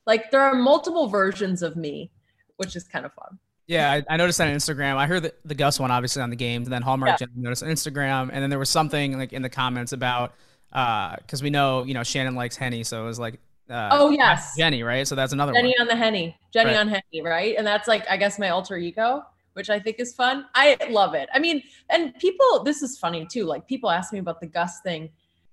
Like 0.06 0.30
there 0.30 0.42
are 0.42 0.54
multiple 0.54 1.08
versions 1.08 1.62
of 1.62 1.76
me, 1.76 2.10
which 2.56 2.76
is 2.76 2.84
kind 2.84 3.06
of 3.06 3.14
fun. 3.14 3.38
Yeah, 3.66 3.92
I, 3.92 4.02
I 4.10 4.16
noticed 4.18 4.38
that 4.38 4.48
on 4.48 4.54
Instagram. 4.54 4.96
I 4.96 5.06
heard 5.06 5.22
the, 5.22 5.32
the 5.46 5.54
Gus 5.54 5.80
one 5.80 5.90
obviously 5.90 6.20
on 6.20 6.28
the 6.28 6.36
game, 6.36 6.64
and 6.64 6.72
then 6.72 6.82
Hallmark 6.82 7.20
yeah. 7.20 7.26
Jen 7.26 7.30
noticed 7.36 7.62
on 7.62 7.70
Instagram, 7.70 8.28
and 8.30 8.42
then 8.42 8.50
there 8.50 8.58
was 8.58 8.68
something 8.68 9.16
like 9.16 9.32
in 9.32 9.40
the 9.40 9.48
comments 9.48 9.92
about 9.92 10.34
because 10.70 11.40
uh, 11.40 11.42
we 11.42 11.48
know 11.50 11.84
you 11.84 11.94
know 11.94 12.02
Shannon 12.02 12.34
likes 12.34 12.56
Henny, 12.56 12.84
so 12.84 13.02
it 13.02 13.06
was 13.06 13.18
like 13.18 13.38
uh, 13.70 13.88
oh 13.92 14.10
yes, 14.10 14.54
Jenny, 14.56 14.82
right? 14.82 15.06
So 15.06 15.14
that's 15.14 15.32
another 15.32 15.52
Jenny 15.52 15.74
one. 15.78 15.82
on 15.82 15.86
the 15.86 15.96
Henny, 15.96 16.36
Jenny 16.52 16.70
right. 16.70 16.80
on 16.80 16.88
Henny, 16.88 17.22
right? 17.22 17.54
And 17.56 17.66
that's 17.66 17.88
like 17.88 18.04
I 18.08 18.16
guess 18.16 18.38
my 18.38 18.50
alter 18.50 18.76
ego, 18.76 19.22
which 19.54 19.70
I 19.70 19.78
think 19.78 19.96
is 19.98 20.14
fun. 20.14 20.46
I 20.54 20.76
love 20.90 21.14
it. 21.14 21.28
I 21.32 21.38
mean, 21.38 21.62
and 21.90 22.14
people, 22.18 22.64
this 22.64 22.82
is 22.82 22.98
funny 22.98 23.26
too. 23.26 23.44
Like 23.44 23.66
people 23.66 23.90
ask 23.90 24.12
me 24.12 24.18
about 24.18 24.40
the 24.40 24.46
Gus 24.46 24.80
thing, 24.80 25.10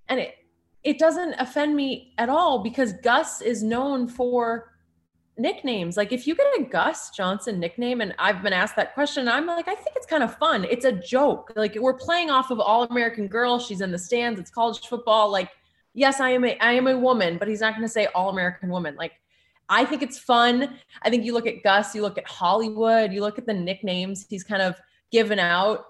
and 0.07 0.19
it 0.19 0.35
it 0.83 0.97
doesn't 0.97 1.35
offend 1.39 1.75
me 1.75 2.13
at 2.17 2.29
all 2.29 2.63
because 2.63 2.93
Gus 2.93 3.41
is 3.41 3.63
known 3.63 4.07
for 4.07 4.71
nicknames. 5.37 5.97
Like 5.97 6.11
if 6.11 6.27
you 6.27 6.35
get 6.35 6.47
a 6.59 6.63
Gus 6.63 7.11
Johnson 7.11 7.59
nickname, 7.59 8.01
and 8.01 8.13
I've 8.19 8.43
been 8.43 8.53
asked 8.53 8.75
that 8.75 8.93
question, 8.93 9.27
I'm 9.27 9.45
like, 9.45 9.67
I 9.67 9.75
think 9.75 9.95
it's 9.95 10.05
kind 10.05 10.23
of 10.23 10.35
fun. 10.37 10.65
It's 10.65 10.85
a 10.85 10.91
joke. 10.91 11.51
Like 11.55 11.75
we're 11.79 11.93
playing 11.93 12.29
off 12.29 12.51
of 12.51 12.59
All 12.59 12.83
American 12.83 13.27
Girl. 13.27 13.59
She's 13.59 13.81
in 13.81 13.91
the 13.91 13.99
stands. 13.99 14.39
It's 14.39 14.49
college 14.49 14.87
football. 14.87 15.31
Like 15.31 15.49
yes, 15.99 16.19
I 16.19 16.29
am 16.29 16.45
a 16.45 16.57
I 16.59 16.73
am 16.73 16.87
a 16.87 16.97
woman, 16.97 17.37
but 17.37 17.47
he's 17.47 17.61
not 17.61 17.73
going 17.73 17.83
to 17.83 17.91
say 17.91 18.07
all 18.15 18.29
American 18.29 18.69
woman. 18.69 18.95
Like 18.95 19.13
I 19.67 19.85
think 19.85 20.01
it's 20.01 20.17
fun. 20.17 20.77
I 21.03 21.09
think 21.09 21.25
you 21.25 21.33
look 21.33 21.45
at 21.45 21.61
Gus, 21.61 21.93
you 21.93 22.01
look 22.01 22.17
at 22.17 22.27
Hollywood, 22.27 23.11
you 23.11 23.21
look 23.21 23.37
at 23.37 23.45
the 23.45 23.53
nicknames 23.53 24.25
he's 24.27 24.43
kind 24.43 24.61
of 24.61 24.75
given 25.11 25.37
out. 25.37 25.85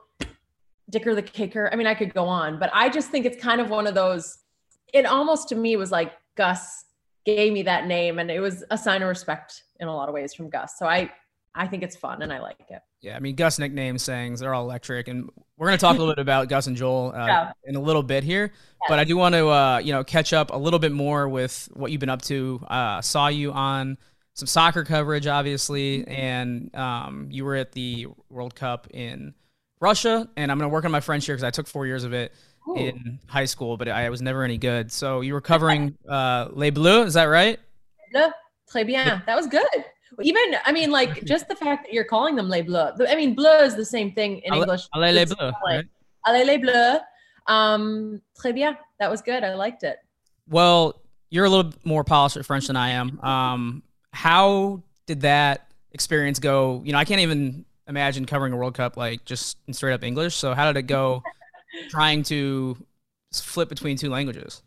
Dicker 0.89 1.13
the 1.13 1.21
kicker. 1.21 1.69
I 1.71 1.75
mean, 1.75 1.85
I 1.85 1.93
could 1.93 2.13
go 2.15 2.25
on, 2.25 2.57
but 2.57 2.71
I 2.73 2.89
just 2.89 3.11
think 3.11 3.25
it's 3.27 3.41
kind 3.41 3.61
of 3.61 3.69
one 3.69 3.85
of 3.85 3.93
those. 3.93 4.39
It 4.91 5.05
almost 5.05 5.47
to 5.49 5.55
me 5.55 5.75
was 5.75 5.91
like 5.91 6.13
Gus 6.35 6.85
gave 7.25 7.53
me 7.53 7.61
that 7.63 7.85
name, 7.85 8.17
and 8.17 8.31
it 8.31 8.39
was 8.39 8.63
a 8.71 8.77
sign 8.77 9.03
of 9.03 9.07
respect 9.07 9.63
in 9.79 9.87
a 9.87 9.95
lot 9.95 10.09
of 10.09 10.15
ways 10.15 10.33
from 10.33 10.49
Gus. 10.49 10.79
So 10.79 10.87
I 10.87 11.11
I 11.53 11.67
think 11.67 11.83
it's 11.83 11.95
fun 11.95 12.21
and 12.23 12.33
I 12.33 12.39
like 12.39 12.65
it. 12.69 12.81
Yeah, 13.01 13.15
I 13.15 13.19
mean 13.19 13.35
Gus 13.35 13.59
nickname 13.59 13.97
sayings 13.97 14.39
they're 14.41 14.53
all 14.53 14.63
electric, 14.65 15.07
and 15.07 15.29
we're 15.57 15.67
gonna 15.67 15.77
talk 15.77 15.95
a 15.95 15.99
little 15.99 16.13
bit 16.15 16.21
about 16.21 16.49
Gus 16.49 16.67
and 16.67 16.75
Joel 16.75 17.13
uh, 17.15 17.25
Yeah. 17.25 17.51
in 17.63 17.75
a 17.75 17.79
little 17.79 18.03
bit 18.03 18.23
here. 18.23 18.51
But 18.87 18.99
I 18.99 19.03
do 19.05 19.15
want 19.15 19.35
to 19.35 19.47
uh, 19.47 19.77
you 19.83 19.93
know 19.93 20.03
catch 20.03 20.33
up 20.33 20.51
a 20.51 20.57
little 20.57 20.79
bit 20.79 20.91
more 20.91 21.29
with 21.29 21.69
what 21.73 21.91
you've 21.91 21.99
been 22.01 22.09
up 22.09 22.21
to. 22.23 22.61
Uh, 22.67 23.01
saw 23.01 23.27
you 23.27 23.51
on 23.53 23.97
some 24.33 24.47
soccer 24.47 24.83
coverage, 24.83 25.27
obviously, 25.27 26.05
and 26.07 26.73
um, 26.75 27.27
you 27.31 27.45
were 27.45 27.55
at 27.55 27.71
the 27.71 28.07
World 28.29 28.55
Cup 28.55 28.87
in 28.91 29.33
Russia, 29.79 30.29
and 30.35 30.51
I'm 30.51 30.57
gonna 30.57 30.69
work 30.69 30.83
on 30.85 30.91
my 30.91 30.99
French 31.01 31.25
here 31.25 31.35
because 31.35 31.43
I 31.45 31.51
took 31.51 31.67
four 31.67 31.85
years 31.87 32.03
of 32.03 32.11
it 32.13 32.33
Ooh. 32.67 32.75
in 32.75 33.19
high 33.27 33.45
school, 33.45 33.77
but 33.77 33.87
I 33.87 34.09
was 34.09 34.21
never 34.21 34.43
any 34.43 34.57
good. 34.57 34.91
So 34.91 35.21
you 35.21 35.33
were 35.33 35.41
covering 35.41 35.97
uh, 36.07 36.49
Les 36.51 36.71
Bleus, 36.71 37.07
is 37.07 37.13
that 37.13 37.25
right? 37.25 37.59
Le, 38.13 38.33
très 38.69 38.85
bien. 38.85 39.21
That 39.25 39.35
was 39.37 39.47
good. 39.47 39.85
Even, 40.21 40.41
I 40.65 40.71
mean, 40.71 40.91
like 40.91 41.23
just 41.33 41.47
the 41.47 41.55
fact 41.55 41.85
that 41.85 41.93
you're 41.93 42.03
calling 42.03 42.35
them 42.35 42.49
les 42.49 42.61
bleus. 42.61 42.99
I 43.07 43.15
mean, 43.15 43.35
bleu 43.35 43.59
is 43.59 43.75
the 43.75 43.85
same 43.85 44.11
thing 44.13 44.39
in 44.39 44.53
English. 44.53 44.87
Allez 44.93 45.13
les 45.13 45.25
Bleus. 45.25 45.53
right? 45.65 45.85
Allez 46.25 46.45
les 46.45 46.57
bleus. 46.57 46.99
Um, 47.47 48.21
très 48.37 48.53
bien. 48.53 48.77
That 48.99 49.09
was 49.09 49.21
good. 49.21 49.43
I 49.43 49.53
liked 49.55 49.83
it. 49.83 49.97
Well, 50.47 51.01
you're 51.29 51.45
a 51.45 51.49
little 51.49 51.71
more 51.83 52.03
polished 52.03 52.37
at 52.37 52.45
French 52.45 52.67
than 52.67 52.75
I 52.75 52.89
am. 52.89 53.19
Um, 53.21 53.83
how 54.13 54.83
did 55.05 55.21
that 55.21 55.71
experience 55.91 56.39
go? 56.39 56.81
You 56.83 56.91
know, 56.91 56.97
I 56.97 57.05
can't 57.05 57.21
even 57.21 57.65
imagine 57.87 58.25
covering 58.25 58.53
a 58.53 58.57
World 58.57 58.75
Cup 58.75 58.97
like 58.97 59.25
just 59.25 59.57
in 59.67 59.73
straight 59.73 59.93
up 59.93 60.03
English. 60.03 60.35
So 60.35 60.53
how 60.53 60.71
did 60.71 60.77
it 60.77 60.87
go 60.87 61.23
trying 61.89 62.23
to 62.23 62.77
flip 63.33 63.69
between 63.69 63.97
two 63.97 64.09
languages? 64.09 64.63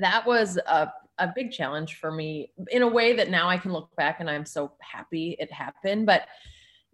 that 0.00 0.24
was 0.24 0.56
a, 0.58 0.92
a 1.18 1.32
big 1.34 1.50
challenge 1.50 1.96
for 1.96 2.10
me 2.10 2.52
in 2.70 2.82
a 2.82 2.88
way 2.88 3.14
that 3.14 3.30
now 3.30 3.48
I 3.48 3.58
can 3.58 3.72
look 3.72 3.94
back 3.96 4.20
and 4.20 4.30
I'm 4.30 4.46
so 4.46 4.72
happy 4.80 5.36
it 5.38 5.52
happened. 5.52 6.06
But 6.06 6.26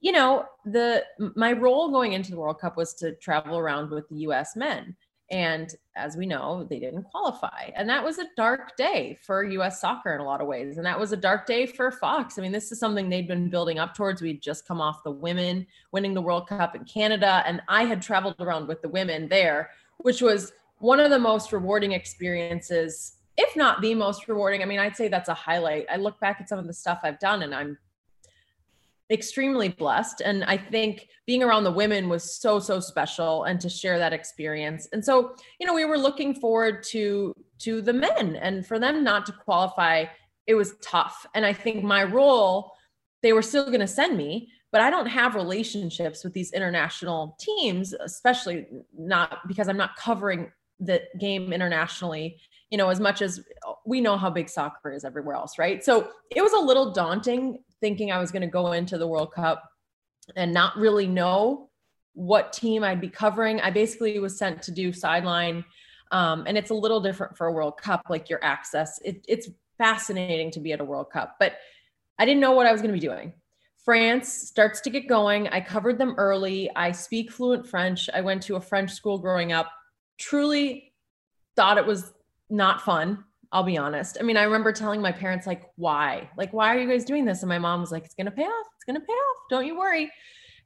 you 0.01 0.13
know, 0.13 0.45
the 0.67 1.05
my 1.35 1.53
role 1.53 1.91
going 1.91 2.13
into 2.13 2.31
the 2.31 2.37
World 2.37 2.61
Cup 2.61 2.77
was 2.77 2.95
to 2.95 3.15
travel 3.17 3.59
around 3.59 3.91
with 3.91 4.09
the 4.09 4.17
US 4.17 4.55
men. 4.55 4.95
And 5.31 5.75
as 5.97 6.17
we 6.17 6.27
know, 6.27 6.67
they 6.69 6.79
didn't 6.79 7.05
qualify. 7.05 7.71
And 7.75 7.89
that 7.89 8.05
was 8.05 8.19
a 8.19 8.27
dark 8.37 8.77
day 8.77 9.19
for 9.23 9.43
US 9.45 9.81
soccer 9.81 10.15
in 10.15 10.21
a 10.21 10.25
lot 10.25 10.43
of 10.43 10.47
ways. 10.47 10.77
And 10.77 10.85
that 10.85 11.01
was 11.01 11.13
a 11.13 11.17
dark 11.17 11.47
day 11.47 11.65
for 11.65 11.91
Fox. 11.91 12.39
I 12.39 12.43
mean, 12.43 12.53
this 12.53 12.71
is 12.71 12.79
something 12.79 13.09
they'd 13.09 13.27
been 13.27 13.49
building 13.49 13.79
up 13.79 13.95
towards. 13.95 14.21
We'd 14.21 14.43
just 14.43 14.69
come 14.69 14.81
off 14.81 15.03
the 15.03 15.11
women 15.11 15.67
winning 15.93 16.13
the 16.13 16.21
World 16.21 16.49
Cup 16.49 16.77
in 16.77 16.85
Canada. 16.85 17.43
And 17.47 17.63
I 17.69 17.85
had 17.85 18.03
traveled 18.03 18.37
around 18.39 18.69
with 18.69 18.83
the 18.83 18.91
women 18.91 19.29
there, 19.29 19.71
which 19.97 20.21
was 20.21 20.53
one 20.79 21.01
of 21.01 21.11
the 21.11 21.19
most 21.19 21.53
rewarding 21.53 21.93
experiences, 21.93 23.14
if 23.37 23.57
not 23.57 23.81
the 23.81 23.95
most 23.95 24.29
rewarding. 24.29 24.63
I 24.63 24.67
mean, 24.67 24.79
I'd 24.79 24.97
say 24.97 25.09
that's 25.09 25.29
a 25.29 25.35
highlight. 25.35 25.87
I 25.91 25.97
look 25.97 26.21
back 26.21 26.41
at 26.41 26.49
some 26.49 26.59
of 26.59 26.67
the 26.67 26.75
stuff 26.75 27.01
I've 27.03 27.19
done 27.19 27.43
and 27.43 27.55
I'm 27.55 27.79
extremely 29.11 29.69
blessed. 29.69 30.23
And 30.25 30.45
I 30.45 30.57
think 30.57 31.09
being 31.27 31.43
around 31.43 31.65
the 31.65 31.73
women 31.73 32.09
was 32.09 32.39
so, 32.39 32.59
so 32.59 32.81
special 32.81 33.45
and 33.45 33.61
to 33.61 33.69
share 33.69 33.99
that 33.99 34.13
experience. 34.13 34.89
And 34.93 35.05
so, 35.05 35.35
you 35.59 35.67
know, 35.67 35.75
we 35.75 35.85
were 35.85 35.99
looking 35.99 36.35
forward 36.35 36.83
to 36.91 37.35
to 37.61 37.81
the 37.81 37.93
men 37.93 38.37
and 38.37 38.67
for 38.67 38.79
them 38.79 39.05
not 39.05 39.25
to 39.27 39.33
qualify, 39.33 40.05
it 40.47 40.55
was 40.55 40.75
tough. 40.83 41.25
And 41.35 41.47
I 41.47 41.53
think 41.53 41.85
my 41.85 42.03
role, 42.03 42.73
they 43.23 43.33
were 43.33 43.43
still 43.43 43.67
going 43.67 43.81
to 43.81 43.87
send 43.87 44.17
me, 44.17 44.51
but 44.73 44.81
I 44.81 44.91
don't 44.91 45.07
have 45.07 45.35
relationships 45.35 46.25
with 46.25 46.33
these 46.35 46.53
international 46.53 47.37
teams, 47.41 47.95
especially 47.95 48.67
not 48.99 49.47
because 49.47 49.69
I'm 49.69 49.77
not 49.77 49.97
covering 49.97 50.51
the 50.81 51.03
game 51.19 51.53
internationally, 51.53 52.41
you 52.75 52.79
know, 52.79 52.89
as 52.89 52.99
much 52.99 53.23
as 53.23 53.41
we 53.87 54.01
know 54.01 54.17
how 54.17 54.29
big 54.29 54.49
soccer 54.49 54.91
is 54.91 55.05
everywhere 55.05 55.37
else, 55.37 55.61
right? 55.61 55.85
So 55.85 56.09
it 56.35 56.43
was 56.43 56.53
a 56.55 56.59
little 56.59 56.91
daunting 56.91 57.63
thinking 57.81 58.11
I 58.11 58.19
was 58.19 58.33
going 58.33 58.43
to 58.43 58.49
go 58.49 58.73
into 58.73 58.99
the 58.99 59.07
World 59.07 59.33
Cup 59.33 59.63
and 60.35 60.53
not 60.53 60.77
really 60.77 61.07
know 61.07 61.71
what 62.15 62.53
team 62.53 62.83
I'd 62.83 63.01
be 63.01 63.09
covering. 63.09 63.61
I 63.61 63.71
basically 63.71 64.19
was 64.19 64.37
sent 64.37 64.61
to 64.63 64.73
do 64.73 64.93
sideline. 64.93 65.65
Um, 66.11 66.47
and 66.49 66.59
it's 66.59 66.71
a 66.71 66.75
little 66.75 67.01
different 67.01 67.37
for 67.37 67.47
a 67.47 67.53
World 67.53 67.77
Cup, 67.77 68.03
like 68.09 68.29
your 68.29 68.45
access. 68.45 68.99
It, 69.05 69.25
it's 69.29 69.49
fascinating 69.79 70.51
to 70.51 70.59
be 70.59 70.73
at 70.73 70.81
a 70.81 70.85
World 70.85 71.13
Cup, 71.13 71.37
but 71.39 71.53
I 72.19 72.25
didn't 72.25 72.41
know 72.41 72.55
what 72.55 72.67
I 72.67 72.73
was 72.73 72.81
going 72.81 72.93
to 72.93 73.01
be 73.01 73.07
doing. 73.07 73.35
France 73.85 74.33
starts 74.33 74.81
to 74.81 74.91
get 74.91 75.07
going. 75.07 75.47
I 75.47 75.61
covered 75.61 75.97
them 75.97 76.17
early. 76.19 76.69
I 76.75 76.91
speak 76.91 77.31
fluent 77.31 77.69
French. 77.69 78.11
I 78.13 78.21
went 78.21 78.43
to 78.45 78.57
a 78.57 78.61
French 78.61 78.91
school 78.91 79.19
growing 79.19 79.53
up. 79.53 79.71
Truly 80.19 80.93
thought 81.55 81.79
it 81.79 81.87
was 81.87 82.13
not 82.51 82.83
fun. 82.83 83.25
I'll 83.53 83.63
be 83.63 83.79
honest. 83.79 84.17
I 84.19 84.25
mean, 84.25 84.37
I 84.37 84.43
remember 84.43 84.73
telling 84.73 85.01
my 85.01 85.13
parents, 85.13 85.47
like, 85.47 85.71
why? 85.77 86.29
Like, 86.37 86.53
why 86.53 86.75
are 86.75 86.79
you 86.79 86.89
guys 86.89 87.05
doing 87.05 87.25
this? 87.25 87.43
And 87.43 87.49
my 87.49 87.59
mom 87.59 87.81
was 87.81 87.93
like, 87.93 88.05
it's 88.05 88.15
going 88.15 88.27
to 88.27 88.33
pay 88.33 88.43
off. 88.43 88.67
It's 88.75 88.85
going 88.85 89.01
to 89.01 89.07
pay 89.07 89.13
off. 89.13 89.37
Don't 89.49 89.67
you 89.67 89.79
worry. 89.79 90.11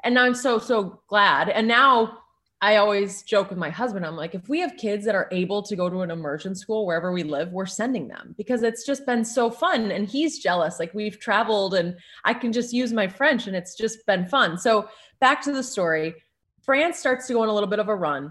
And 0.05 0.15
now 0.15 0.25
I'm 0.25 0.35
so, 0.35 0.59
so 0.59 1.03
glad. 1.07 1.51
And 1.51 1.69
now 1.69 2.19
I 2.63 2.77
always 2.77 3.23
joke 3.25 3.51
with 3.51 3.59
my 3.59 3.69
husband. 3.69 4.07
I'm 4.07 4.17
like, 4.17 4.35
if 4.35 4.49
we 4.49 4.61
have 4.61 4.77
kids 4.77 5.05
that 5.05 5.15
are 5.15 5.29
able 5.33 5.63
to 5.65 5.77
go 5.77 5.91
to 5.91 6.01
an 6.01 6.11
immersion 6.11 6.55
school 6.55 6.87
wherever 6.87 7.13
we 7.13 7.25
live, 7.25 7.53
we're 7.53 7.67
sending 7.67 8.09
them 8.09 8.35
because 8.39 8.63
it's 8.63 8.87
just 8.87 9.05
been 9.05 9.25
so 9.25 9.51
fun. 9.51 9.91
And 9.91 10.09
he's 10.09 10.39
jealous. 10.39 10.79
Like, 10.79 10.95
we've 10.95 11.21
traveled 11.21 11.75
and 11.75 11.97
I 12.25 12.33
can 12.33 12.53
just 12.53 12.73
use 12.73 12.93
my 12.93 13.07
French 13.07 13.47
and 13.47 13.57
it's 13.57 13.77
just 13.77 14.07
been 14.07 14.27
fun. 14.27 14.57
So, 14.57 14.89
back 15.21 15.43
to 15.43 15.53
the 15.53 15.63
story 15.63 16.15
France 16.69 16.99
starts 16.99 17.27
to 17.27 17.33
go 17.33 17.41
on 17.41 17.49
a 17.49 17.55
little 17.55 17.69
bit 17.69 17.79
of 17.79 17.89
a 17.89 17.97
run. 17.97 18.31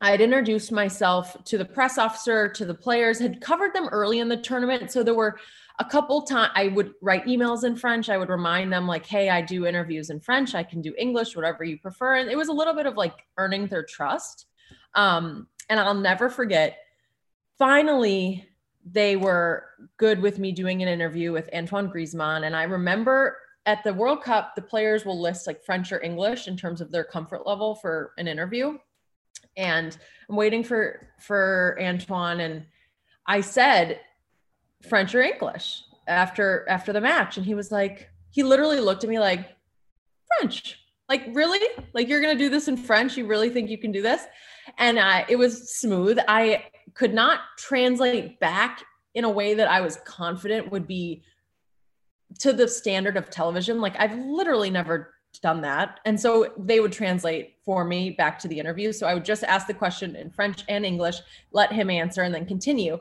I 0.00 0.10
had 0.10 0.20
introduced 0.20 0.72
myself 0.72 1.36
to 1.44 1.56
the 1.56 1.64
press 1.64 1.98
officer, 1.98 2.48
to 2.48 2.64
the 2.64 2.74
players, 2.74 3.18
had 3.18 3.40
covered 3.40 3.74
them 3.74 3.88
early 3.88 4.18
in 4.18 4.28
the 4.28 4.36
tournament. 4.36 4.90
So 4.90 5.02
there 5.02 5.14
were 5.14 5.38
a 5.78 5.84
couple 5.84 6.22
times 6.22 6.52
I 6.54 6.68
would 6.68 6.92
write 7.00 7.26
emails 7.26 7.64
in 7.64 7.76
French. 7.76 8.08
I 8.08 8.16
would 8.16 8.28
remind 8.28 8.72
them, 8.72 8.86
like, 8.86 9.06
hey, 9.06 9.30
I 9.30 9.40
do 9.40 9.66
interviews 9.66 10.10
in 10.10 10.20
French. 10.20 10.54
I 10.54 10.62
can 10.62 10.82
do 10.82 10.94
English, 10.98 11.34
whatever 11.36 11.64
you 11.64 11.78
prefer. 11.78 12.16
And 12.16 12.30
it 12.30 12.36
was 12.36 12.48
a 12.48 12.52
little 12.52 12.74
bit 12.74 12.86
of 12.86 12.96
like 12.96 13.14
earning 13.38 13.66
their 13.66 13.84
trust. 13.84 14.46
Um, 14.94 15.48
and 15.68 15.80
I'll 15.80 15.94
never 15.94 16.28
forget, 16.28 16.78
finally, 17.58 18.46
they 18.84 19.16
were 19.16 19.64
good 19.96 20.20
with 20.20 20.38
me 20.38 20.52
doing 20.52 20.82
an 20.82 20.88
interview 20.88 21.32
with 21.32 21.48
Antoine 21.54 21.90
Griezmann. 21.90 22.46
And 22.46 22.54
I 22.54 22.64
remember 22.64 23.38
at 23.66 23.82
the 23.82 23.94
World 23.94 24.22
Cup, 24.22 24.54
the 24.54 24.62
players 24.62 25.04
will 25.04 25.20
list 25.20 25.46
like 25.46 25.64
French 25.64 25.90
or 25.90 26.02
English 26.02 26.48
in 26.48 26.56
terms 26.56 26.80
of 26.80 26.90
their 26.90 27.04
comfort 27.04 27.46
level 27.46 27.76
for 27.76 28.12
an 28.18 28.28
interview 28.28 28.76
and 29.56 29.96
I'm 30.28 30.36
waiting 30.36 30.64
for 30.64 31.08
for 31.20 31.78
Antoine 31.80 32.40
and 32.40 32.64
I 33.26 33.40
said 33.40 34.00
French 34.88 35.14
or 35.14 35.22
English 35.22 35.82
after 36.06 36.66
after 36.68 36.92
the 36.92 37.00
match. 37.00 37.36
And 37.36 37.46
he 37.46 37.54
was 37.54 37.70
like 37.72 38.10
he 38.30 38.42
literally 38.42 38.80
looked 38.80 39.04
at 39.04 39.10
me 39.10 39.18
like 39.18 39.48
French? 40.38 40.78
Like 41.08 41.28
really? 41.32 41.60
Like 41.92 42.08
you're 42.08 42.20
going 42.20 42.36
to 42.36 42.44
do 42.44 42.50
this 42.50 42.68
in 42.68 42.76
French? 42.76 43.16
You 43.16 43.26
really 43.26 43.50
think 43.50 43.70
you 43.70 43.78
can 43.78 43.92
do 43.92 44.02
this? 44.02 44.22
And 44.78 44.98
I 44.98 45.24
it 45.28 45.36
was 45.36 45.74
smooth. 45.74 46.18
I 46.28 46.64
could 46.94 47.14
not 47.14 47.40
translate 47.58 48.40
back 48.40 48.82
in 49.14 49.24
a 49.24 49.30
way 49.30 49.54
that 49.54 49.68
I 49.68 49.80
was 49.80 49.96
confident 50.04 50.72
would 50.72 50.86
be 50.86 51.22
to 52.40 52.52
the 52.52 52.66
standard 52.66 53.16
of 53.16 53.30
television. 53.30 53.80
Like 53.80 53.94
I've 53.98 54.16
literally 54.18 54.70
never 54.70 55.13
done 55.40 55.60
that. 55.62 56.00
And 56.04 56.18
so 56.18 56.52
they 56.56 56.80
would 56.80 56.92
translate 56.92 57.56
for 57.64 57.84
me 57.84 58.10
back 58.10 58.38
to 58.40 58.48
the 58.48 58.58
interview. 58.58 58.92
So 58.92 59.06
I 59.06 59.14
would 59.14 59.24
just 59.24 59.44
ask 59.44 59.66
the 59.66 59.74
question 59.74 60.16
in 60.16 60.30
French 60.30 60.64
and 60.68 60.84
English, 60.84 61.16
let 61.52 61.72
him 61.72 61.90
answer, 61.90 62.22
and 62.22 62.34
then 62.34 62.46
continue. 62.46 62.98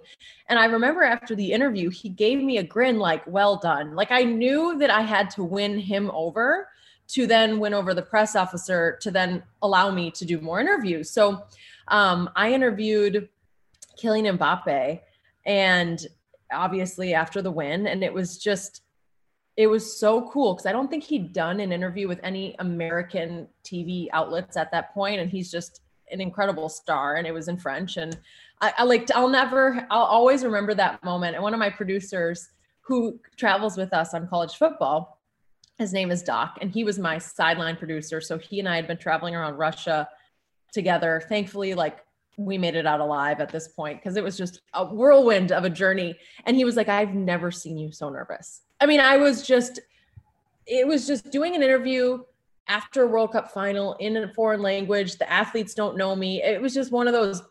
And 0.48 0.60
I 0.60 0.66
remember 0.66 1.04
after 1.04 1.36
the 1.36 1.52
interview, 1.52 1.90
he 1.90 2.10
gave 2.10 2.42
me 2.42 2.58
a 2.58 2.64
grin 2.64 3.00
like, 3.00 3.26
well 3.28 3.58
done. 3.58 3.96
Like 3.96 4.12
I 4.12 4.24
knew 4.24 4.78
that 4.80 4.90
I 4.90 5.02
had 5.02 5.30
to 5.32 5.44
win 5.44 5.78
him 5.78 6.12
over 6.14 6.70
to 7.10 7.28
then 7.28 7.60
win 7.60 7.74
over 7.74 7.94
the 7.94 8.02
press 8.02 8.36
officer 8.36 8.98
to 9.02 9.12
then 9.12 9.44
allow 9.62 9.92
me 9.92 10.10
to 10.12 10.26
do 10.26 10.40
more 10.40 10.60
interviews. 10.60 11.10
So 11.10 11.44
um, 11.90 12.30
I 12.36 12.54
interviewed 12.54 13.28
Kylian 14.02 14.38
Mbappe 14.38 15.02
and 15.46 16.08
obviously 16.52 17.14
after 17.14 17.42
the 17.42 17.52
win, 17.52 17.88
and 17.88 18.04
it 18.04 18.14
was 18.14 18.38
just 18.38 18.83
it 19.56 19.68
was 19.68 20.00
so 20.00 20.30
cool 20.30 20.54
because 20.54 20.66
I 20.66 20.72
don't 20.72 20.90
think 20.90 21.04
he'd 21.04 21.32
done 21.32 21.60
an 21.60 21.72
interview 21.72 22.08
with 22.08 22.20
any 22.24 22.56
American 22.60 23.48
TV 23.64 24.08
outlets 24.12 24.58
at 24.58 24.72
that 24.72 24.94
point, 24.94 25.20
and 25.22 25.30
he's 25.30 25.52
just 25.52 25.82
an 26.12 26.22
incredible 26.22 26.70
star. 26.70 27.16
And 27.16 27.28
it 27.28 27.32
was 27.32 27.48
in 27.48 27.58
French, 27.58 27.98
and 27.98 28.18
I, 28.62 28.74
I 28.80 28.84
like 28.84 29.10
I'll 29.14 29.30
never 29.30 29.86
I'll 29.92 30.04
always 30.04 30.44
remember 30.44 30.74
that 30.76 31.04
moment. 31.04 31.36
And 31.36 31.44
one 31.44 31.54
of 31.54 31.60
my 31.60 31.70
producers 31.70 32.50
who 32.82 33.20
travels 33.38 33.78
with 33.78 33.94
us 33.94 34.14
on 34.14 34.28
college 34.28 34.56
football, 34.56 35.22
his 35.78 35.94
name 35.94 36.10
is 36.10 36.24
Doc, 36.24 36.58
and 36.62 36.72
he 36.72 36.84
was 36.84 36.98
my 36.98 37.18
sideline 37.18 37.76
producer. 37.76 38.22
So 38.22 38.38
he 38.38 38.60
and 38.60 38.68
I 38.68 38.76
had 38.76 38.88
been 38.88 38.98
traveling 38.98 39.36
around 39.36 39.58
Russia 39.58 40.10
together. 40.72 41.22
Thankfully, 41.30 41.76
like 41.76 42.00
we 42.38 42.58
made 42.58 42.76
it 42.76 42.88
out 42.88 43.00
alive 43.00 43.40
at 43.40 43.50
this 43.50 43.68
point 43.68 44.00
because 44.00 44.18
it 44.18 44.24
was 44.24 44.38
just 44.38 44.62
a 44.74 44.86
whirlwind 44.86 45.52
of 45.52 45.64
a 45.64 45.70
journey. 45.70 46.16
And 46.46 46.58
he 46.58 46.66
was 46.66 46.76
like, 46.76 46.90
I've 46.90 47.14
never 47.14 47.52
seen 47.52 47.78
you 47.78 47.92
so 47.92 48.10
nervous. 48.10 48.62
I 48.84 48.86
mean, 48.86 49.00
I 49.00 49.16
was 49.16 49.48
just, 49.48 49.80
it 50.66 50.86
was 50.86 51.08
just 51.08 51.32
doing 51.32 51.56
an 51.56 51.64
interview 51.64 52.22
after 52.68 53.04
a 53.04 53.08
World 53.08 53.32
Cup 53.32 53.50
final 53.54 53.94
in 54.02 54.18
a 54.18 54.34
foreign 54.34 54.62
language. 54.62 55.16
The 55.16 55.32
athletes 55.32 55.74
don't 55.74 55.96
know 55.96 56.14
me. 56.18 56.44
It 56.44 56.62
was 56.62 56.74
just 56.74 56.92
one 56.92 57.08
of 57.08 57.14
those 57.14 57.42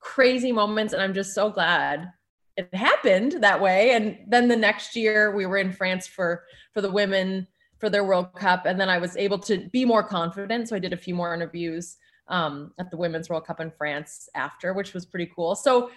crazy 0.00 0.52
moments. 0.52 0.92
And 0.92 1.00
I'm 1.00 1.14
just 1.14 1.34
so 1.34 1.48
glad 1.48 2.12
it 2.58 2.68
happened 2.74 3.38
that 3.40 3.58
way. 3.58 3.92
And 3.92 4.18
then 4.28 4.48
the 4.48 4.56
next 4.56 4.94
year 4.94 5.34
we 5.34 5.46
were 5.46 5.56
in 5.56 5.72
France 5.72 6.06
for, 6.06 6.44
for 6.74 6.82
the 6.82 6.90
women 6.90 7.46
for 7.78 7.88
their 7.88 8.04
World 8.04 8.34
Cup. 8.34 8.66
And 8.66 8.78
then 8.78 8.90
I 8.90 8.98
was 8.98 9.16
able 9.16 9.38
to 9.38 9.70
be 9.72 9.86
more 9.86 10.02
confident. 10.02 10.68
So 10.68 10.76
I 10.76 10.78
did 10.78 10.92
a 10.92 10.98
few 10.98 11.14
more 11.14 11.32
interviews 11.32 11.96
um, 12.28 12.74
at 12.78 12.90
the 12.90 12.98
Women's 12.98 13.30
World 13.30 13.46
Cup 13.46 13.60
in 13.60 13.70
France 13.70 14.28
after, 14.34 14.74
which 14.74 14.92
was 14.92 15.06
pretty 15.06 15.32
cool. 15.34 15.54
So 15.54 15.90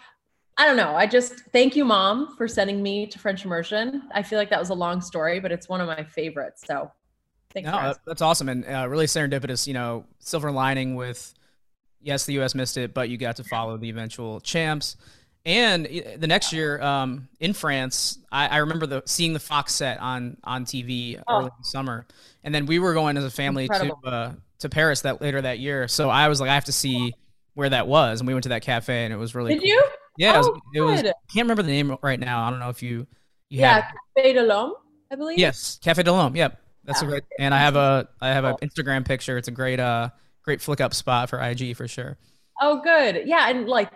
I 0.57 0.65
don't 0.65 0.77
know. 0.77 0.95
I 0.95 1.05
just 1.05 1.39
thank 1.51 1.75
you, 1.75 1.83
mom, 1.83 2.35
for 2.37 2.47
sending 2.47 2.81
me 2.81 3.07
to 3.07 3.19
French 3.19 3.43
immersion. 3.43 4.03
I 4.13 4.23
feel 4.23 4.39
like 4.39 4.49
that 4.49 4.59
was 4.59 4.69
a 4.69 4.73
long 4.73 5.01
story, 5.01 5.39
but 5.39 5.51
it's 5.51 5.67
one 5.67 5.81
of 5.81 5.87
my 5.87 6.03
favorites. 6.03 6.63
So 6.65 6.91
thanks. 7.53 7.69
No, 7.69 7.93
that's 8.05 8.21
awesome 8.21 8.47
and 8.47 8.65
uh, 8.65 8.87
really 8.87 9.05
serendipitous. 9.05 9.67
You 9.67 9.73
know, 9.73 10.05
silver 10.19 10.51
lining 10.51 10.95
with 10.95 11.33
yes, 12.01 12.25
the 12.25 12.33
U.S. 12.33 12.55
missed 12.55 12.77
it, 12.77 12.93
but 12.93 13.09
you 13.09 13.17
got 13.17 13.35
to 13.37 13.43
follow 13.43 13.75
the 13.77 13.89
eventual 13.89 14.39
champs. 14.39 14.95
And 15.45 15.85
the 16.17 16.25
next 16.25 16.53
year 16.53 16.81
um, 16.81 17.27
in 17.39 17.53
France, 17.53 18.17
I, 18.31 18.47
I, 18.47 18.57
remember 18.57 18.87
the 18.87 19.03
seeing 19.05 19.33
the 19.33 19.39
Fox 19.39 19.75
set 19.75 19.99
on 19.99 20.37
on 20.43 20.65
TV 20.65 21.21
oh. 21.27 21.39
early 21.39 21.51
summer, 21.61 22.07
and 22.43 22.55
then 22.55 22.65
we 22.65 22.79
were 22.79 22.93
going 22.93 23.15
as 23.15 23.23
a 23.25 23.29
family 23.29 23.65
Incredible. 23.65 23.99
to 24.05 24.09
uh, 24.09 24.33
to 24.59 24.69
Paris 24.69 25.01
that 25.01 25.21
later 25.21 25.41
that 25.41 25.59
year. 25.59 25.87
So 25.87 26.09
I 26.09 26.29
was 26.29 26.39
like, 26.41 26.49
I 26.49 26.55
have 26.55 26.65
to 26.65 26.71
see 26.71 27.13
where 27.53 27.69
that 27.69 27.87
was, 27.87 28.21
and 28.21 28.27
we 28.27 28.33
went 28.33 28.43
to 28.43 28.49
that 28.49 28.63
cafe, 28.63 29.03
and 29.03 29.13
it 29.13 29.17
was 29.17 29.35
really. 29.35 29.53
Did 29.53 29.61
cool. 29.61 29.69
you? 29.69 29.83
Yeah, 30.17 30.41
oh, 30.43 30.47
it, 30.47 30.51
was, 30.51 30.61
it 30.73 30.81
was. 30.81 30.99
I 31.01 31.13
can't 31.33 31.45
remember 31.45 31.63
the 31.63 31.71
name 31.71 31.95
right 32.01 32.19
now. 32.19 32.45
I 32.45 32.49
don't 32.49 32.59
know 32.59 32.69
if 32.69 32.81
you. 32.81 33.07
you 33.49 33.59
yeah, 33.61 33.89
Cafe 34.15 34.33
de 34.33 34.43
l'Homme, 34.43 34.73
I 35.11 35.15
believe. 35.15 35.37
Yes, 35.37 35.79
Cafe 35.83 36.03
de 36.03 36.11
l'Homme. 36.11 36.35
Yep, 36.35 36.59
that's 36.83 37.01
yeah. 37.01 37.07
a 37.07 37.11
great. 37.11 37.23
And 37.39 37.53
I 37.53 37.59
have 37.59 37.75
a 37.75 38.07
I 38.21 38.29
have 38.29 38.45
an 38.45 38.55
Instagram 38.61 39.05
picture. 39.05 39.37
It's 39.37 39.47
a 39.47 39.51
great 39.51 39.79
uh 39.79 40.09
great 40.43 40.61
flick 40.61 40.79
up 40.79 40.93
spot 40.93 41.29
for 41.29 41.41
IG 41.41 41.75
for 41.75 41.87
sure. 41.87 42.17
Oh, 42.61 42.81
good. 42.81 43.23
Yeah, 43.25 43.49
and 43.49 43.67
like 43.67 43.91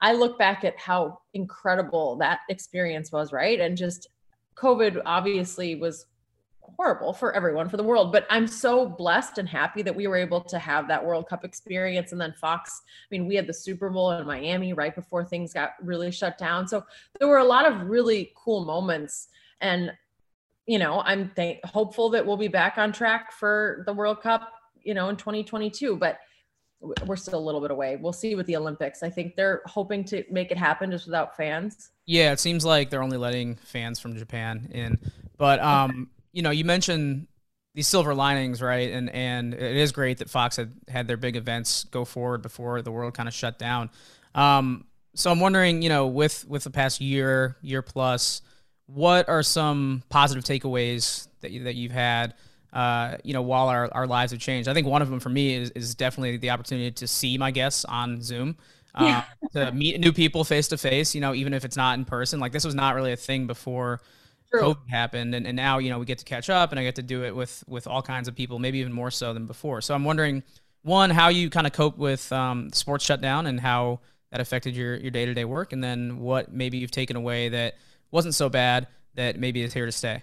I 0.00 0.12
look 0.12 0.38
back 0.38 0.64
at 0.64 0.78
how 0.78 1.20
incredible 1.34 2.16
that 2.16 2.40
experience 2.50 3.10
was, 3.12 3.32
right? 3.32 3.58
And 3.58 3.76
just 3.76 4.08
COVID 4.56 5.00
obviously 5.06 5.74
was 5.74 6.06
horrible 6.76 7.12
for 7.12 7.34
everyone 7.34 7.68
for 7.68 7.76
the 7.76 7.82
world 7.82 8.12
but 8.12 8.26
i'm 8.30 8.46
so 8.46 8.86
blessed 8.86 9.38
and 9.38 9.48
happy 9.48 9.82
that 9.82 9.94
we 9.94 10.06
were 10.06 10.16
able 10.16 10.40
to 10.40 10.58
have 10.58 10.88
that 10.88 11.04
world 11.04 11.28
cup 11.28 11.44
experience. 11.44 12.12
And 12.12 12.20
then 12.20 12.32
fox 12.32 12.82
i 12.86 13.06
mean 13.10 13.26
we 13.26 13.34
had 13.34 13.46
the 13.46 13.54
super 13.54 13.90
bowl 13.90 14.12
in 14.12 14.26
miami 14.26 14.72
right 14.72 14.94
before 14.94 15.24
things 15.24 15.52
got 15.52 15.72
really 15.82 16.10
shut 16.10 16.38
down. 16.38 16.66
So 16.66 16.84
there 17.18 17.28
were 17.28 17.38
a 17.38 17.44
lot 17.44 17.70
of 17.70 17.88
really 17.88 18.32
cool 18.34 18.64
moments. 18.64 19.28
And 19.60 19.92
you 20.66 20.78
know 20.78 21.00
i'm 21.04 21.30
th- 21.36 21.60
hopeful 21.64 22.10
that 22.10 22.26
we'll 22.26 22.36
be 22.36 22.48
back 22.48 22.76
on 22.76 22.92
track 22.92 23.32
for 23.32 23.84
the 23.86 23.92
world 23.92 24.20
cup 24.20 24.52
you 24.82 24.94
know 24.94 25.08
in 25.08 25.16
2022 25.16 25.96
but 25.96 26.18
we're 27.06 27.16
still 27.16 27.38
a 27.38 27.40
little 27.40 27.62
bit 27.62 27.70
away. 27.70 27.96
We'll 27.96 28.12
see 28.12 28.34
with 28.34 28.46
the 28.46 28.56
olympics. 28.56 29.02
I 29.02 29.08
think 29.08 29.34
they're 29.34 29.62
hoping 29.64 30.04
to 30.04 30.24
make 30.30 30.50
it 30.50 30.58
happen 30.58 30.90
just 30.90 31.06
without 31.06 31.36
fans. 31.36 31.90
Yeah 32.04 32.32
it 32.32 32.40
seems 32.40 32.64
like 32.64 32.90
they're 32.90 33.02
only 33.02 33.16
letting 33.16 33.56
fans 33.56 33.98
from 33.98 34.16
japan 34.16 34.68
in. 34.72 34.98
But 35.38 35.60
um 35.60 36.10
you 36.36 36.42
know, 36.42 36.50
you 36.50 36.66
mentioned 36.66 37.28
these 37.74 37.88
silver 37.88 38.14
linings, 38.14 38.60
right? 38.60 38.90
And 38.90 39.08
and 39.08 39.54
it 39.54 39.76
is 39.76 39.90
great 39.90 40.18
that 40.18 40.28
Fox 40.28 40.56
had 40.56 40.70
had 40.86 41.08
their 41.08 41.16
big 41.16 41.34
events 41.34 41.84
go 41.84 42.04
forward 42.04 42.42
before 42.42 42.82
the 42.82 42.92
world 42.92 43.14
kind 43.14 43.26
of 43.26 43.34
shut 43.34 43.58
down. 43.58 43.88
Um, 44.34 44.84
so 45.14 45.30
I'm 45.30 45.40
wondering, 45.40 45.80
you 45.80 45.88
know, 45.88 46.06
with 46.06 46.46
with 46.46 46.62
the 46.62 46.70
past 46.70 47.00
year, 47.00 47.56
year 47.62 47.80
plus, 47.80 48.42
what 48.84 49.30
are 49.30 49.42
some 49.42 50.02
positive 50.10 50.44
takeaways 50.44 51.26
that 51.40 51.52
you, 51.52 51.64
that 51.64 51.74
you've 51.74 51.92
had? 51.92 52.34
Uh, 52.70 53.16
you 53.24 53.32
know, 53.32 53.40
while 53.40 53.68
our, 53.68 53.88
our 53.92 54.06
lives 54.06 54.32
have 54.32 54.40
changed, 54.40 54.68
I 54.68 54.74
think 54.74 54.86
one 54.86 55.00
of 55.00 55.08
them 55.08 55.20
for 55.20 55.30
me 55.30 55.54
is, 55.54 55.70
is 55.70 55.94
definitely 55.94 56.36
the 56.36 56.50
opportunity 56.50 56.90
to 56.90 57.06
see 57.06 57.38
my 57.38 57.50
guests 57.50 57.86
on 57.86 58.20
Zoom, 58.20 58.58
uh, 58.94 59.22
yeah. 59.54 59.64
to 59.64 59.72
meet 59.72 59.98
new 59.98 60.12
people 60.12 60.44
face 60.44 60.68
to 60.68 60.76
face. 60.76 61.14
You 61.14 61.22
know, 61.22 61.32
even 61.32 61.54
if 61.54 61.64
it's 61.64 61.78
not 61.78 61.98
in 61.98 62.04
person. 62.04 62.40
Like 62.40 62.52
this 62.52 62.66
was 62.66 62.74
not 62.74 62.94
really 62.94 63.12
a 63.12 63.16
thing 63.16 63.46
before 63.46 64.02
True. 64.50 64.62
COVID 64.62 64.88
happened, 64.88 65.34
and, 65.34 65.46
and 65.46 65.56
now 65.56 65.78
you 65.78 65.90
know 65.90 65.98
we 65.98 66.06
get 66.06 66.18
to 66.18 66.24
catch 66.24 66.48
up, 66.50 66.70
and 66.70 66.78
I 66.78 66.82
get 66.84 66.96
to 66.96 67.02
do 67.02 67.24
it 67.24 67.34
with 67.34 67.64
with 67.66 67.86
all 67.86 68.02
kinds 68.02 68.28
of 68.28 68.34
people, 68.34 68.58
maybe 68.58 68.78
even 68.78 68.92
more 68.92 69.10
so 69.10 69.32
than 69.32 69.46
before. 69.46 69.80
So 69.80 69.94
I'm 69.94 70.04
wondering, 70.04 70.42
one, 70.82 71.10
how 71.10 71.28
you 71.28 71.50
kind 71.50 71.66
of 71.66 71.72
cope 71.72 71.98
with 71.98 72.30
um, 72.32 72.70
sports 72.72 73.04
shutdown 73.04 73.46
and 73.46 73.58
how 73.58 74.00
that 74.30 74.40
affected 74.40 74.76
your 74.76 74.96
your 74.96 75.10
day 75.10 75.26
to 75.26 75.34
day 75.34 75.44
work, 75.44 75.72
and 75.72 75.82
then 75.82 76.20
what 76.20 76.52
maybe 76.52 76.78
you've 76.78 76.90
taken 76.90 77.16
away 77.16 77.48
that 77.48 77.74
wasn't 78.10 78.34
so 78.34 78.48
bad 78.48 78.86
that 79.14 79.38
maybe 79.38 79.62
is 79.62 79.72
here 79.72 79.86
to 79.86 79.92
stay. 79.92 80.22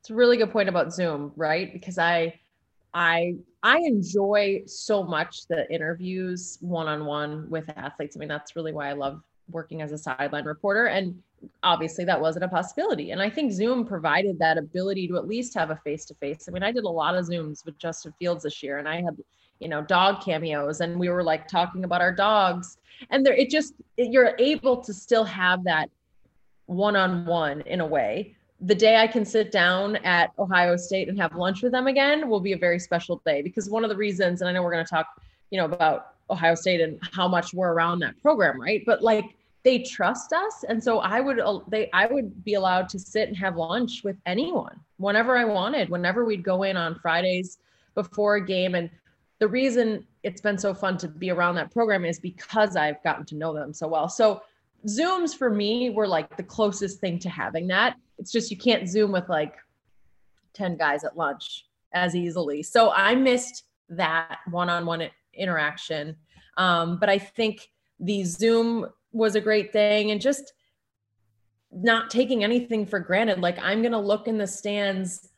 It's 0.00 0.10
a 0.10 0.14
really 0.14 0.36
good 0.36 0.50
point 0.50 0.68
about 0.68 0.92
Zoom, 0.92 1.32
right? 1.36 1.72
Because 1.72 1.98
I 1.98 2.40
I 2.94 3.36
I 3.62 3.78
enjoy 3.78 4.62
so 4.66 5.02
much 5.04 5.46
the 5.46 5.72
interviews 5.72 6.58
one 6.60 6.88
on 6.88 7.04
one 7.04 7.48
with 7.48 7.68
athletes. 7.76 8.16
I 8.16 8.18
mean, 8.18 8.28
that's 8.28 8.56
really 8.56 8.72
why 8.72 8.88
I 8.88 8.92
love 8.94 9.22
working 9.50 9.82
as 9.82 9.92
a 9.92 9.98
sideline 9.98 10.44
reporter. 10.44 10.86
And 10.86 11.22
obviously 11.62 12.04
that 12.04 12.20
wasn't 12.20 12.44
a 12.44 12.48
possibility. 12.48 13.10
And 13.10 13.20
I 13.20 13.30
think 13.30 13.52
Zoom 13.52 13.84
provided 13.84 14.38
that 14.38 14.58
ability 14.58 15.08
to 15.08 15.16
at 15.16 15.26
least 15.26 15.54
have 15.54 15.70
a 15.70 15.76
face 15.76 16.04
to 16.06 16.14
face. 16.14 16.46
I 16.48 16.52
mean, 16.52 16.62
I 16.62 16.72
did 16.72 16.84
a 16.84 16.88
lot 16.88 17.16
of 17.16 17.26
Zooms 17.26 17.64
with 17.64 17.78
Justin 17.78 18.12
Fields 18.18 18.44
this 18.44 18.62
year 18.62 18.78
and 18.78 18.88
I 18.88 19.02
had, 19.02 19.16
you 19.58 19.68
know, 19.68 19.82
dog 19.82 20.24
cameos 20.24 20.80
and 20.80 20.98
we 20.98 21.08
were 21.08 21.22
like 21.22 21.48
talking 21.48 21.84
about 21.84 22.00
our 22.00 22.12
dogs. 22.12 22.78
And 23.10 23.24
there, 23.24 23.34
it 23.34 23.50
just, 23.50 23.74
you're 23.96 24.34
able 24.38 24.76
to 24.82 24.92
still 24.92 25.24
have 25.24 25.64
that 25.64 25.90
one 26.66 26.96
on 26.96 27.26
one 27.26 27.62
in 27.62 27.80
a 27.80 27.86
way. 27.86 28.36
The 28.60 28.74
day 28.74 28.96
I 28.96 29.08
can 29.08 29.24
sit 29.24 29.50
down 29.50 29.96
at 29.96 30.30
Ohio 30.38 30.76
State 30.76 31.08
and 31.08 31.18
have 31.18 31.34
lunch 31.34 31.62
with 31.62 31.72
them 31.72 31.88
again 31.88 32.28
will 32.28 32.40
be 32.40 32.52
a 32.52 32.56
very 32.56 32.78
special 32.78 33.20
day 33.26 33.42
because 33.42 33.68
one 33.68 33.82
of 33.82 33.90
the 33.90 33.96
reasons, 33.96 34.40
and 34.40 34.48
I 34.48 34.52
know 34.52 34.62
we're 34.62 34.72
going 34.72 34.84
to 34.84 34.90
talk, 34.90 35.06
you 35.50 35.58
know, 35.58 35.64
about 35.64 36.14
Ohio 36.30 36.54
State 36.54 36.80
and 36.80 36.98
how 37.12 37.26
much 37.26 37.52
we're 37.52 37.72
around 37.72 37.98
that 38.00 38.20
program, 38.22 38.60
right? 38.60 38.82
But 38.86 39.02
like, 39.02 39.36
they 39.64 39.78
trust 39.80 40.32
us. 40.32 40.64
And 40.68 40.82
so 40.82 40.98
i 40.98 41.20
would 41.20 41.40
they 41.68 41.90
i 41.92 42.06
would 42.06 42.44
be 42.44 42.54
allowed 42.54 42.88
to 42.90 42.98
sit 42.98 43.28
and 43.28 43.36
have 43.36 43.56
lunch 43.56 44.02
with 44.04 44.16
anyone 44.26 44.78
whenever 44.96 45.36
i 45.36 45.44
wanted 45.44 45.88
whenever 45.88 46.24
we'd 46.24 46.44
go 46.44 46.62
in 46.62 46.76
on 46.76 46.98
fridays 46.98 47.58
before 47.94 48.36
a 48.36 48.44
game. 48.44 48.74
And 48.74 48.90
the 49.38 49.48
reason 49.48 50.06
it's 50.22 50.40
been 50.40 50.58
so 50.58 50.72
fun 50.72 50.96
to 50.98 51.08
be 51.08 51.30
around 51.30 51.56
that 51.56 51.70
program 51.70 52.04
is 52.04 52.18
because 52.18 52.76
i've 52.76 53.02
gotten 53.02 53.24
to 53.26 53.36
know 53.36 53.54
them 53.54 53.72
so 53.72 53.88
well. 53.88 54.08
So 54.08 54.42
zooms 54.86 55.36
for 55.36 55.50
me 55.50 55.90
were 55.90 56.08
like 56.08 56.36
the 56.36 56.42
closest 56.42 57.00
thing 57.00 57.18
to 57.20 57.28
having 57.28 57.68
that. 57.68 57.96
It's 58.18 58.32
just 58.32 58.50
you 58.50 58.56
can't 58.56 58.88
zoom 58.88 59.12
with 59.12 59.28
like 59.28 59.54
10 60.54 60.76
guys 60.76 61.04
at 61.04 61.16
lunch 61.16 61.66
as 61.92 62.14
easily. 62.16 62.62
So 62.62 62.90
i 62.92 63.14
missed 63.14 63.64
that 63.88 64.38
one-on-one 64.50 65.08
interaction. 65.34 66.16
Um, 66.56 66.98
but 66.98 67.08
i 67.08 67.18
think 67.18 67.70
the 68.00 68.24
zoom 68.24 68.86
was 69.12 69.34
a 69.34 69.40
great 69.40 69.72
thing 69.72 70.10
and 70.10 70.20
just 70.20 70.52
not 71.70 72.10
taking 72.10 72.44
anything 72.44 72.86
for 72.86 73.00
granted. 73.00 73.40
Like 73.40 73.58
i'm 73.58 73.82
going 73.82 73.92
to 73.92 73.98
look 73.98 74.28
in 74.28 74.38
the 74.38 74.46
stands 74.46 75.30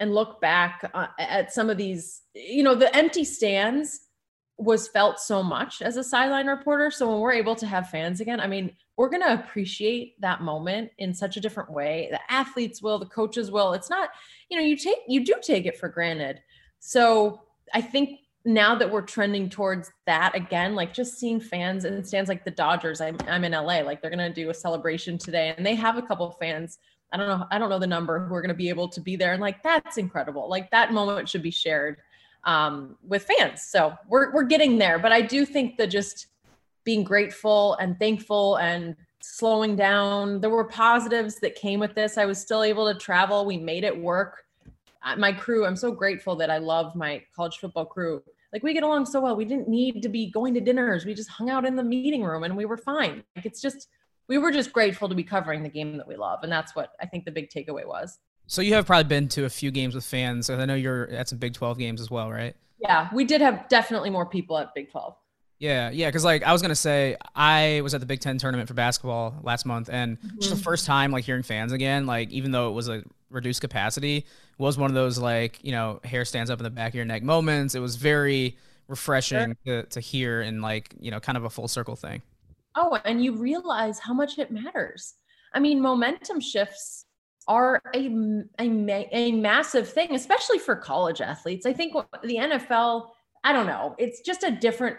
and 0.00 0.14
look 0.14 0.40
back 0.40 0.90
uh, 0.94 1.06
at 1.18 1.52
some 1.52 1.70
of 1.70 1.78
these 1.78 2.22
you 2.34 2.62
know 2.62 2.74
the 2.74 2.94
empty 2.94 3.24
stands 3.24 4.00
was 4.58 4.88
felt 4.88 5.18
so 5.20 5.42
much 5.42 5.82
as 5.82 5.96
a 5.98 6.04
sideline 6.04 6.46
reporter. 6.46 6.90
So 6.90 7.10
when 7.10 7.20
we're 7.20 7.32
able 7.32 7.56
to 7.56 7.66
have 7.66 7.90
fans 7.90 8.20
again 8.20 8.40
i 8.40 8.46
mean 8.46 8.72
we're 8.96 9.10
going 9.10 9.22
to 9.22 9.34
appreciate 9.34 10.18
that 10.22 10.40
moment 10.40 10.90
in 10.96 11.12
such 11.12 11.36
a 11.36 11.40
different 11.40 11.70
way. 11.70 12.08
The 12.10 12.32
athletes 12.32 12.80
will 12.80 12.98
the 12.98 13.04
coaches 13.04 13.50
will. 13.50 13.74
It's 13.74 13.90
not 13.90 14.10
you 14.48 14.56
know 14.56 14.64
you 14.64 14.76
take 14.76 14.98
you 15.06 15.24
do 15.24 15.34
take 15.42 15.66
it 15.66 15.78
for 15.78 15.88
granted. 15.88 16.40
So 16.78 17.42
i 17.74 17.80
think 17.80 18.20
now 18.46 18.76
that 18.76 18.88
we're 18.88 19.02
trending 19.02 19.50
towards 19.50 19.90
that 20.06 20.34
again, 20.36 20.76
like 20.76 20.94
just 20.94 21.18
seeing 21.18 21.40
fans 21.40 21.84
and 21.84 22.06
stands 22.06 22.28
like 22.28 22.44
the 22.44 22.50
Dodgers, 22.50 23.00
I'm, 23.00 23.18
I'm 23.26 23.42
in 23.42 23.52
LA, 23.52 23.80
like 23.80 24.00
they're 24.00 24.10
going 24.10 24.18
to 24.18 24.32
do 24.32 24.50
a 24.50 24.54
celebration 24.54 25.18
today 25.18 25.52
and 25.56 25.66
they 25.66 25.74
have 25.74 25.96
a 25.96 26.02
couple 26.02 26.30
fans. 26.30 26.78
I 27.12 27.16
don't 27.16 27.26
know. 27.26 27.46
I 27.50 27.58
don't 27.58 27.70
know 27.70 27.80
the 27.80 27.88
number 27.88 28.24
who 28.24 28.34
are 28.34 28.40
going 28.40 28.48
to 28.48 28.54
be 28.54 28.68
able 28.68 28.88
to 28.88 29.00
be 29.00 29.16
there. 29.16 29.32
And 29.32 29.40
like, 29.40 29.64
that's 29.64 29.98
incredible. 29.98 30.48
Like 30.48 30.70
that 30.70 30.92
moment 30.92 31.28
should 31.28 31.42
be 31.42 31.50
shared 31.50 31.98
um, 32.44 32.96
with 33.02 33.24
fans. 33.24 33.62
So 33.62 33.94
we're, 34.08 34.32
we're 34.32 34.44
getting 34.44 34.78
there, 34.78 35.00
but 35.00 35.10
I 35.10 35.22
do 35.22 35.44
think 35.44 35.76
that 35.78 35.88
just 35.88 36.28
being 36.84 37.02
grateful 37.02 37.74
and 37.74 37.98
thankful 37.98 38.56
and 38.56 38.94
slowing 39.20 39.74
down, 39.74 40.40
there 40.40 40.50
were 40.50 40.64
positives 40.64 41.40
that 41.40 41.56
came 41.56 41.80
with 41.80 41.96
this. 41.96 42.16
I 42.16 42.26
was 42.26 42.40
still 42.40 42.62
able 42.62 42.92
to 42.92 42.96
travel. 42.96 43.44
We 43.44 43.56
made 43.56 43.82
it 43.82 43.96
work. 44.00 44.44
My 45.16 45.32
crew, 45.32 45.66
I'm 45.66 45.76
so 45.76 45.90
grateful 45.90 46.36
that 46.36 46.50
I 46.50 46.58
love 46.58 46.94
my 46.94 47.22
college 47.34 47.58
football 47.58 47.84
crew 47.84 48.22
like 48.56 48.62
we 48.62 48.72
get 48.72 48.84
along 48.84 49.04
so 49.04 49.20
well. 49.20 49.36
We 49.36 49.44
didn't 49.44 49.68
need 49.68 50.02
to 50.02 50.08
be 50.08 50.30
going 50.30 50.54
to 50.54 50.62
dinners. 50.62 51.04
We 51.04 51.12
just 51.12 51.28
hung 51.28 51.50
out 51.50 51.66
in 51.66 51.76
the 51.76 51.84
meeting 51.84 52.24
room 52.24 52.42
and 52.42 52.56
we 52.56 52.64
were 52.64 52.78
fine. 52.78 53.22
Like 53.36 53.44
it's 53.44 53.60
just 53.60 53.88
we 54.28 54.38
were 54.38 54.50
just 54.50 54.72
grateful 54.72 55.10
to 55.10 55.14
be 55.14 55.22
covering 55.22 55.62
the 55.62 55.68
game 55.68 55.98
that 55.98 56.08
we 56.08 56.16
love. 56.16 56.38
And 56.42 56.50
that's 56.50 56.74
what 56.74 56.92
I 56.98 57.04
think 57.04 57.26
the 57.26 57.30
big 57.30 57.50
takeaway 57.50 57.86
was. 57.86 58.18
So 58.46 58.62
you 58.62 58.72
have 58.72 58.86
probably 58.86 59.04
been 59.04 59.28
to 59.28 59.44
a 59.44 59.50
few 59.50 59.70
games 59.70 59.94
with 59.94 60.06
fans. 60.06 60.48
I 60.48 60.64
know 60.64 60.74
you're 60.74 61.10
at 61.10 61.28
some 61.28 61.38
Big 61.38 61.52
12 61.52 61.76
games 61.76 62.00
as 62.00 62.10
well, 62.10 62.30
right? 62.30 62.56
Yeah, 62.78 63.10
we 63.12 63.24
did 63.24 63.42
have 63.42 63.68
definitely 63.68 64.08
more 64.08 64.24
people 64.24 64.56
at 64.56 64.72
Big 64.74 64.90
12. 64.90 65.14
Yeah, 65.58 65.90
yeah, 65.90 66.08
because 66.08 66.24
like 66.24 66.42
I 66.42 66.52
was 66.52 66.60
gonna 66.60 66.74
say, 66.74 67.16
I 67.34 67.80
was 67.82 67.94
at 67.94 68.00
the 68.00 68.06
Big 68.06 68.20
Ten 68.20 68.36
tournament 68.36 68.68
for 68.68 68.74
basketball 68.74 69.34
last 69.42 69.64
month, 69.64 69.88
and 69.90 70.18
mm-hmm. 70.18 70.38
just 70.38 70.50
the 70.50 70.62
first 70.62 70.84
time 70.84 71.12
like 71.12 71.24
hearing 71.24 71.42
fans 71.42 71.72
again, 71.72 72.06
like 72.06 72.30
even 72.30 72.50
though 72.50 72.68
it 72.68 72.72
was 72.72 72.88
a 72.88 73.02
reduced 73.30 73.62
capacity, 73.62 74.26
was 74.58 74.76
one 74.76 74.90
of 74.90 74.94
those 74.94 75.18
like 75.18 75.58
you 75.64 75.72
know 75.72 76.00
hair 76.04 76.24
stands 76.24 76.50
up 76.50 76.58
in 76.58 76.64
the 76.64 76.70
back 76.70 76.88
of 76.90 76.94
your 76.94 77.06
neck 77.06 77.22
moments. 77.22 77.74
It 77.74 77.80
was 77.80 77.96
very 77.96 78.58
refreshing 78.88 79.56
sure. 79.66 79.82
to 79.82 79.88
to 79.88 80.00
hear 80.00 80.42
and 80.42 80.60
like 80.60 80.94
you 81.00 81.10
know 81.10 81.20
kind 81.20 81.38
of 81.38 81.44
a 81.44 81.50
full 81.50 81.68
circle 81.68 81.96
thing. 81.96 82.20
Oh, 82.74 82.98
and 83.06 83.24
you 83.24 83.34
realize 83.34 83.98
how 83.98 84.12
much 84.12 84.38
it 84.38 84.50
matters. 84.50 85.14
I 85.54 85.60
mean, 85.60 85.80
momentum 85.80 86.40
shifts 86.40 87.06
are 87.48 87.80
a, 87.94 88.10
a, 88.60 89.08
a 89.12 89.32
massive 89.32 89.88
thing, 89.88 90.14
especially 90.14 90.58
for 90.58 90.76
college 90.76 91.22
athletes. 91.22 91.64
I 91.64 91.72
think 91.72 91.94
the 92.22 92.36
NFL, 92.36 93.08
I 93.44 93.52
don't 93.52 93.66
know, 93.66 93.94
it's 93.98 94.20
just 94.20 94.42
a 94.42 94.50
different 94.50 94.98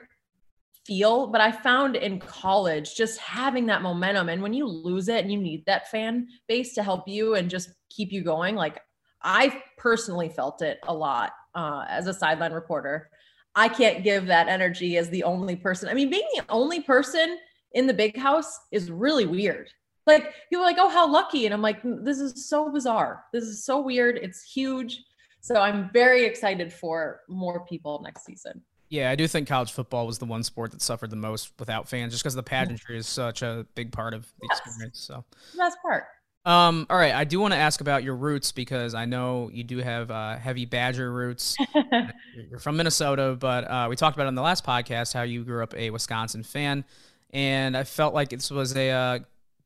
feel, 0.88 1.28
but 1.28 1.42
I 1.42 1.52
found 1.52 1.96
in 1.96 2.20
college 2.20 2.96
just 2.96 3.20
having 3.20 3.66
that 3.68 3.82
momentum. 3.82 4.30
And 4.30 4.42
when 4.42 4.54
you 4.54 4.66
lose 4.66 5.10
it 5.10 5.22
and 5.22 5.32
you 5.32 5.38
need 5.38 5.66
that 5.66 5.92
fan 5.92 6.28
base 6.48 6.74
to 6.76 6.84
help 6.84 7.08
you 7.08 7.36
and 7.36 7.50
just 7.50 7.70
keep 7.90 8.12
you 8.12 8.24
going, 8.24 8.56
like 8.56 8.80
I 9.22 9.62
personally 9.78 10.30
felt 10.30 10.62
it 10.62 10.80
a 10.88 10.94
lot 10.94 11.34
uh, 11.54 11.86
as 11.90 12.08
a 12.08 12.14
sideline 12.14 12.54
reporter. 12.54 13.10
I 13.54 13.68
can't 13.68 14.04
give 14.04 14.28
that 14.28 14.48
energy 14.48 14.98
as 14.98 15.10
the 15.10 15.24
only 15.24 15.56
person. 15.56 15.90
I 15.90 15.94
mean, 15.94 16.10
being 16.10 16.28
the 16.36 16.46
only 16.50 16.82
person 16.82 17.38
in 17.74 17.88
the 17.88 17.94
big 17.94 18.18
house 18.18 18.58
is 18.72 18.90
really 18.90 19.26
weird. 19.26 19.70
Like 20.06 20.34
people 20.50 20.64
are 20.64 20.68
like, 20.68 20.78
oh, 20.80 20.90
how 20.90 21.12
lucky. 21.12 21.46
And 21.46 21.54
I'm 21.54 21.62
like, 21.62 21.80
this 21.84 22.20
is 22.20 22.48
so 22.48 22.72
bizarre. 22.72 23.26
This 23.34 23.44
is 23.44 23.66
so 23.66 23.82
weird. 23.82 24.18
It's 24.18 24.44
huge. 24.44 25.04
So 25.42 25.56
I'm 25.56 25.90
very 25.92 26.26
excited 26.26 26.72
for 26.72 27.22
more 27.28 27.66
people 27.66 28.02
next 28.04 28.26
season. 28.26 28.62
Yeah, 28.90 29.12
I 29.12 29.16
do 29.16 29.28
think 29.28 29.48
college 29.48 29.72
football 29.72 30.08
was 30.08 30.18
the 30.18 30.26
one 30.26 30.44
sport 30.44 30.72
that 30.72 30.82
suffered 30.82 31.10
the 31.10 31.18
most 31.18 31.52
without 31.60 31.90
fans, 31.90 32.14
just 32.14 32.24
because 32.24 32.36
the 32.36 32.44
pageantry 32.44 32.98
is 32.98 33.08
such 33.08 33.42
a 33.42 33.66
big 33.76 33.92
part 33.92 34.14
of 34.14 34.24
the 34.40 34.48
yes. 34.50 34.62
experience. 34.66 35.00
So 35.00 35.26
the 35.52 35.58
best 35.58 35.78
part. 35.82 36.06
Um, 36.46 36.88
all 36.90 36.98
right, 36.98 37.14
I 37.14 37.26
do 37.26 37.42
want 37.42 37.54
to 37.54 37.58
ask 37.58 37.82
about 37.82 38.06
your 38.06 38.16
roots 38.16 38.54
because 38.54 38.96
I 38.96 39.04
know 39.04 39.50
you 39.52 39.66
do 39.66 39.80
have 39.80 40.10
uh, 40.10 40.38
heavy 40.38 40.64
Badger 40.64 41.12
roots. 41.12 41.58
You're 42.50 42.60
from 42.60 42.78
Minnesota, 42.78 43.36
but 43.38 43.70
uh, 43.70 43.88
we 43.90 43.98
talked 43.98 44.16
about 44.16 44.28
on 44.28 44.36
the 44.36 44.42
last 44.42 44.66
podcast 44.66 45.14
how 45.14 45.24
you 45.24 45.44
grew 45.44 45.62
up 45.62 45.76
a 45.76 45.90
Wisconsin 45.90 46.44
fan, 46.44 46.86
and 47.32 47.76
I 47.76 47.84
felt 47.84 48.14
like 48.14 48.30
this 48.30 48.50
was 48.50 48.74
a 48.78 48.90
uh, 48.90 49.20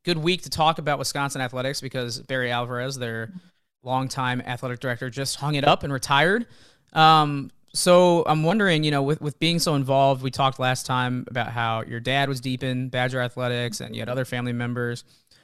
good 0.03 0.17
week 0.17 0.41
to 0.41 0.49
talk 0.49 0.79
about 0.79 0.97
Wisconsin 0.97 1.39
athletics 1.41 1.81
because 1.81 2.19
Barry 2.19 2.49
Alvarez, 2.49 2.97
their 2.97 3.31
longtime 3.84 4.41
athletic 4.41 4.79
director, 4.79 5.12
just 5.12 5.36
hung 5.36 5.53
it 5.53 5.63
up 5.63 5.84
and 5.84 5.93
retired. 5.93 6.47
Um, 6.93 7.51
so 7.73 8.23
I'm 8.25 8.43
wondering, 8.43 8.84
you 8.84 8.91
know, 8.91 9.01
with, 9.01 9.21
with 9.21 9.39
being 9.39 9.60
so 9.60 9.75
involved, 9.75 10.21
we 10.21 10.31
talked 10.31 10.60
last 10.60 10.86
time 10.86 11.25
about 11.29 11.51
how 11.51 11.84
your 11.84 11.99
dad 11.99 12.27
was 12.27 12.41
deep 12.41 12.63
in 12.63 12.89
Badger 12.89 13.21
athletics 13.21 13.79
and 13.79 13.95
you 13.95 14.01
had 14.01 14.10
other 14.10 14.25
family 14.25 14.53
members. 14.53 15.03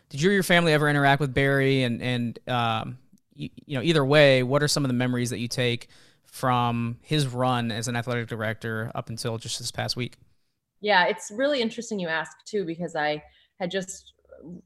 Did 0.10 0.22
you 0.22 0.30
or 0.30 0.34
your 0.34 0.44
family 0.44 0.74
ever 0.74 0.90
interact 0.90 1.20
with 1.20 1.34
Barry? 1.34 1.84
And, 1.84 2.02
and 2.02 2.40
um, 2.48 2.98
you, 3.34 3.50
you 3.66 3.78
know, 3.78 3.84
either 3.84 4.06
way, 4.06 4.44
what 4.44 4.62
are 4.62 4.68
some 4.68 4.84
of 4.84 4.90
the 4.90 4.94
memories 4.94 5.30
that 5.30 5.40
you 5.40 5.48
take 5.48 5.88
from 6.26 6.98
his 7.02 7.28
run 7.28 7.72
as 7.72 7.88
an 7.88 7.96
athletic 7.96 8.28
director 8.28 8.92
up 8.94 9.10
until 9.10 9.38
just 9.38 9.60
this 9.60 9.72
past 9.72 9.96
week? 9.96 10.18
Yeah, 10.82 11.06
it's 11.06 11.32
really 11.32 11.62
interesting 11.62 12.00
you 12.00 12.08
ask 12.08 12.32
too, 12.46 12.66
because 12.66 12.96
I 12.96 13.24
had 13.60 13.72
just 13.72 14.14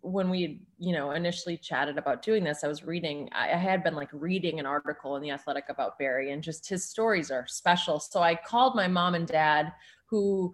when 0.02 0.30
we 0.30 0.62
you 0.80 0.94
know 0.94 1.12
initially 1.12 1.58
chatted 1.58 1.98
about 1.98 2.22
doing 2.22 2.44
this 2.44 2.64
i 2.64 2.68
was 2.68 2.84
reading 2.84 3.30
i 3.32 3.48
had 3.48 3.84
been 3.84 3.96
like 3.96 4.10
reading 4.12 4.60
an 4.60 4.66
article 4.66 5.16
in 5.16 5.22
the 5.22 5.32
athletic 5.32 5.66
about 5.70 5.98
barry 5.98 6.32
and 6.32 6.44
just 6.44 6.68
his 6.68 6.84
stories 6.88 7.32
are 7.32 7.46
special. 7.48 8.00
So 8.00 8.22
i 8.22 8.36
called 8.36 8.76
my 8.76 8.88
mom 8.88 9.16
and 9.16 9.28
dad 9.28 9.72
who 10.06 10.54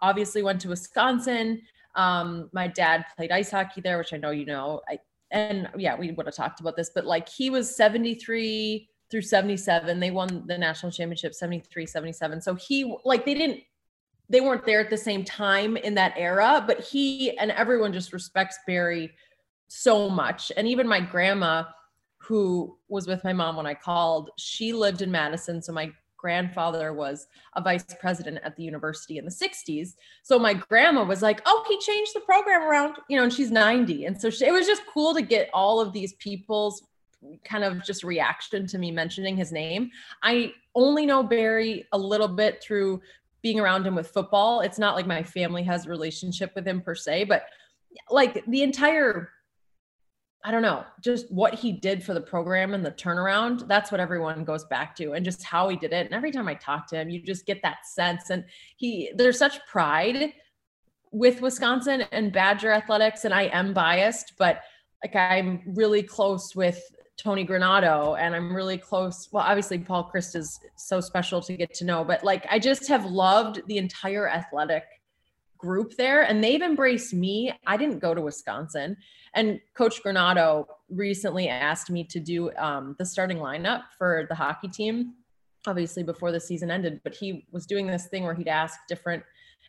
obviously 0.00 0.42
went 0.42 0.60
to 0.60 0.68
wisconsin. 0.68 1.62
Um, 1.94 2.48
my 2.52 2.68
dad 2.68 3.04
played 3.16 3.32
ice 3.32 3.50
hockey 3.50 3.80
there 3.80 3.98
which 3.98 4.12
i 4.12 4.16
know 4.16 4.30
you 4.30 4.46
know. 4.46 4.80
I, 4.88 4.98
and 5.30 5.68
yeah 5.76 5.96
we 5.98 6.12
would 6.12 6.26
have 6.26 6.34
talked 6.34 6.60
about 6.60 6.76
this 6.76 6.90
but 6.94 7.06
like 7.06 7.28
he 7.28 7.50
was 7.50 7.74
73 7.74 8.88
through 9.10 9.22
77 9.22 10.00
they 10.00 10.10
won 10.10 10.44
the 10.46 10.56
national 10.56 10.92
championship 10.92 11.34
73 11.34 11.86
77 11.86 12.40
so 12.40 12.54
he 12.54 12.96
like 13.04 13.24
they 13.24 13.34
didn't 13.34 13.62
they 14.32 14.40
weren't 14.40 14.64
there 14.64 14.80
at 14.80 14.88
the 14.88 14.96
same 14.96 15.24
time 15.24 15.76
in 15.76 15.94
that 15.94 16.14
era, 16.16 16.64
but 16.66 16.80
he 16.80 17.36
and 17.38 17.50
everyone 17.50 17.92
just 17.92 18.14
respects 18.14 18.58
Barry 18.66 19.12
so 19.68 20.08
much. 20.08 20.50
And 20.56 20.66
even 20.66 20.88
my 20.88 21.00
grandma, 21.00 21.64
who 22.16 22.78
was 22.88 23.06
with 23.06 23.22
my 23.24 23.34
mom 23.34 23.56
when 23.56 23.66
I 23.66 23.74
called, 23.74 24.30
she 24.38 24.72
lived 24.72 25.02
in 25.02 25.10
Madison. 25.10 25.60
So 25.60 25.72
my 25.72 25.92
grandfather 26.16 26.94
was 26.94 27.26
a 27.56 27.60
vice 27.60 27.84
president 28.00 28.38
at 28.42 28.56
the 28.56 28.62
university 28.62 29.18
in 29.18 29.26
the 29.26 29.30
60s. 29.30 29.96
So 30.22 30.38
my 30.38 30.54
grandma 30.54 31.04
was 31.04 31.20
like, 31.20 31.42
"Oh, 31.44 31.64
he 31.68 31.78
changed 31.80 32.14
the 32.14 32.20
program 32.20 32.62
around, 32.62 32.96
you 33.08 33.18
know, 33.18 33.24
and 33.24 33.32
she's 33.32 33.50
90." 33.50 34.06
And 34.06 34.18
so 34.18 34.30
she, 34.30 34.46
it 34.46 34.52
was 34.52 34.66
just 34.66 34.82
cool 34.86 35.12
to 35.14 35.20
get 35.20 35.50
all 35.52 35.78
of 35.78 35.92
these 35.92 36.14
people's 36.14 36.82
kind 37.44 37.64
of 37.64 37.84
just 37.84 38.02
reaction 38.02 38.66
to 38.66 38.78
me 38.78 38.90
mentioning 38.90 39.36
his 39.36 39.52
name. 39.52 39.90
I 40.22 40.52
only 40.74 41.06
know 41.06 41.22
Barry 41.22 41.86
a 41.92 41.98
little 41.98 42.28
bit 42.28 42.62
through 42.62 43.00
being 43.42 43.60
around 43.60 43.86
him 43.86 43.94
with 43.94 44.08
football. 44.08 44.60
It's 44.60 44.78
not 44.78 44.94
like 44.94 45.06
my 45.06 45.22
family 45.22 45.62
has 45.64 45.86
a 45.86 45.90
relationship 45.90 46.52
with 46.54 46.66
him 46.66 46.80
per 46.80 46.94
se, 46.94 47.24
but 47.24 47.44
like 48.10 48.44
the 48.46 48.62
entire 48.62 49.30
I 50.44 50.50
don't 50.50 50.62
know, 50.62 50.84
just 51.00 51.30
what 51.30 51.54
he 51.54 51.70
did 51.70 52.02
for 52.02 52.14
the 52.14 52.20
program 52.20 52.74
and 52.74 52.84
the 52.84 52.90
turnaround. 52.90 53.68
That's 53.68 53.92
what 53.92 54.00
everyone 54.00 54.44
goes 54.44 54.64
back 54.64 54.96
to 54.96 55.12
and 55.12 55.24
just 55.24 55.44
how 55.44 55.68
he 55.68 55.76
did 55.76 55.92
it. 55.92 56.06
And 56.06 56.14
every 56.14 56.32
time 56.32 56.48
I 56.48 56.54
talk 56.54 56.88
to 56.88 56.96
him, 56.96 57.10
you 57.10 57.22
just 57.22 57.46
get 57.46 57.62
that 57.62 57.86
sense. 57.86 58.30
And 58.30 58.44
he, 58.76 59.12
there's 59.14 59.38
such 59.38 59.64
pride 59.66 60.32
with 61.12 61.42
Wisconsin 61.42 62.02
and 62.10 62.32
Badger 62.32 62.72
athletics. 62.72 63.24
And 63.24 63.32
I 63.32 63.42
am 63.52 63.72
biased, 63.72 64.32
but 64.36 64.62
like 65.04 65.14
I'm 65.14 65.62
really 65.76 66.02
close 66.02 66.56
with 66.56 66.82
Tony 67.22 67.46
Granato 67.46 68.18
and 68.18 68.34
I'm 68.34 68.54
really 68.54 68.76
close. 68.76 69.28
Well, 69.30 69.44
obviously 69.44 69.78
Paul 69.78 70.10
Chryst 70.12 70.34
is 70.34 70.58
so 70.76 71.00
special 71.00 71.40
to 71.42 71.56
get 71.56 71.72
to 71.74 71.84
know, 71.84 72.04
but 72.04 72.24
like 72.24 72.46
I 72.50 72.58
just 72.58 72.88
have 72.88 73.04
loved 73.04 73.62
the 73.68 73.78
entire 73.78 74.28
athletic 74.28 74.84
group 75.56 75.94
there 75.96 76.22
and 76.22 76.42
they've 76.42 76.62
embraced 76.62 77.14
me. 77.14 77.52
I 77.66 77.76
didn't 77.76 78.00
go 78.00 78.14
to 78.14 78.20
Wisconsin 78.20 78.96
and 79.34 79.60
coach 79.74 80.02
Granato 80.02 80.66
recently 80.90 81.48
asked 81.48 81.90
me 81.90 82.04
to 82.04 82.18
do 82.18 82.52
um, 82.56 82.96
the 82.98 83.06
starting 83.06 83.38
lineup 83.38 83.82
for 83.96 84.26
the 84.28 84.34
hockey 84.34 84.68
team 84.68 85.14
obviously 85.66 86.02
before 86.02 86.32
the 86.32 86.40
season 86.40 86.70
ended, 86.70 87.00
but 87.04 87.14
he 87.14 87.46
was 87.52 87.66
doing 87.66 87.86
this 87.86 88.08
thing 88.08 88.24
where 88.24 88.34
he'd 88.34 88.48
ask 88.48 88.80
different 88.88 89.22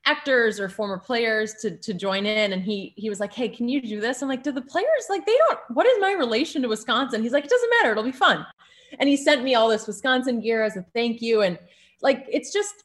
actors 0.06 0.60
or 0.60 0.70
former 0.70 0.98
players 0.98 1.54
to 1.56 1.78
to 1.78 1.94
join 1.94 2.26
in. 2.26 2.54
And 2.54 2.64
he 2.64 2.94
he 2.98 3.10
was 3.10 3.20
like 3.20 3.34
hey 3.34 3.50
can 3.50 3.70
you 3.70 3.82
do 3.82 4.00
this? 4.00 4.22
I'm 4.22 4.28
like 4.28 4.44
do 4.44 4.52
the 4.52 4.62
players 4.62 5.08
like 5.10 5.26
they 5.26 5.38
don't 5.48 5.60
what 5.70 5.86
is 5.86 5.98
my 6.00 6.14
relation 6.14 6.62
to 6.62 6.68
wisconsin? 6.68 7.24
He's 7.24 7.32
like 7.32 7.46
it 7.46 7.50
doesn't 7.50 7.70
matter. 7.70 7.92
It'll 7.92 8.04
be 8.04 8.12
fun. 8.12 8.46
And 9.00 9.10
he 9.10 9.18
sent 9.18 9.44
me 9.44 9.56
all 9.56 9.70
this 9.70 9.88
wisconsin 9.88 10.42
gear 10.42 10.64
as 10.64 10.78
a 10.78 10.86
thank 10.94 11.22
you. 11.22 11.42
And 11.42 11.58
like 12.02 12.26
it's 12.30 12.52
just 12.52 12.84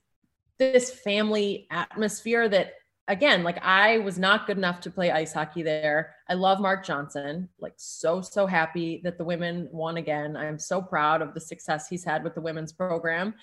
this 0.59 0.91
family 0.91 1.67
atmosphere 1.71 2.49
that 2.49 2.73
again 3.07 3.45
like 3.45 3.59
i 3.63 3.99
was 3.99 4.19
not 4.19 4.47
good 4.47 4.59
enough 4.59 4.81
to 4.81 4.91
play 4.91 5.11
ice 5.11 5.33
hockey 5.33 5.63
there. 5.63 6.15
I 6.29 6.35
love 6.35 6.61
mark 6.61 6.85
johnson 6.85 7.49
like 7.59 7.75
so 7.77 8.21
so 8.21 8.47
happy 8.47 9.01
that 9.03 9.19
the 9.19 9.25
women 9.25 9.69
won 9.73 9.97
again. 9.97 10.37
I'm 10.37 10.59
so 10.59 10.81
proud 10.81 11.21
of 11.21 11.35
the 11.35 11.41
success 11.41 11.89
he's 11.89 12.05
had 12.05 12.23
with 12.23 12.35
the 12.35 12.41
women's 12.41 12.73
program. 12.73 13.35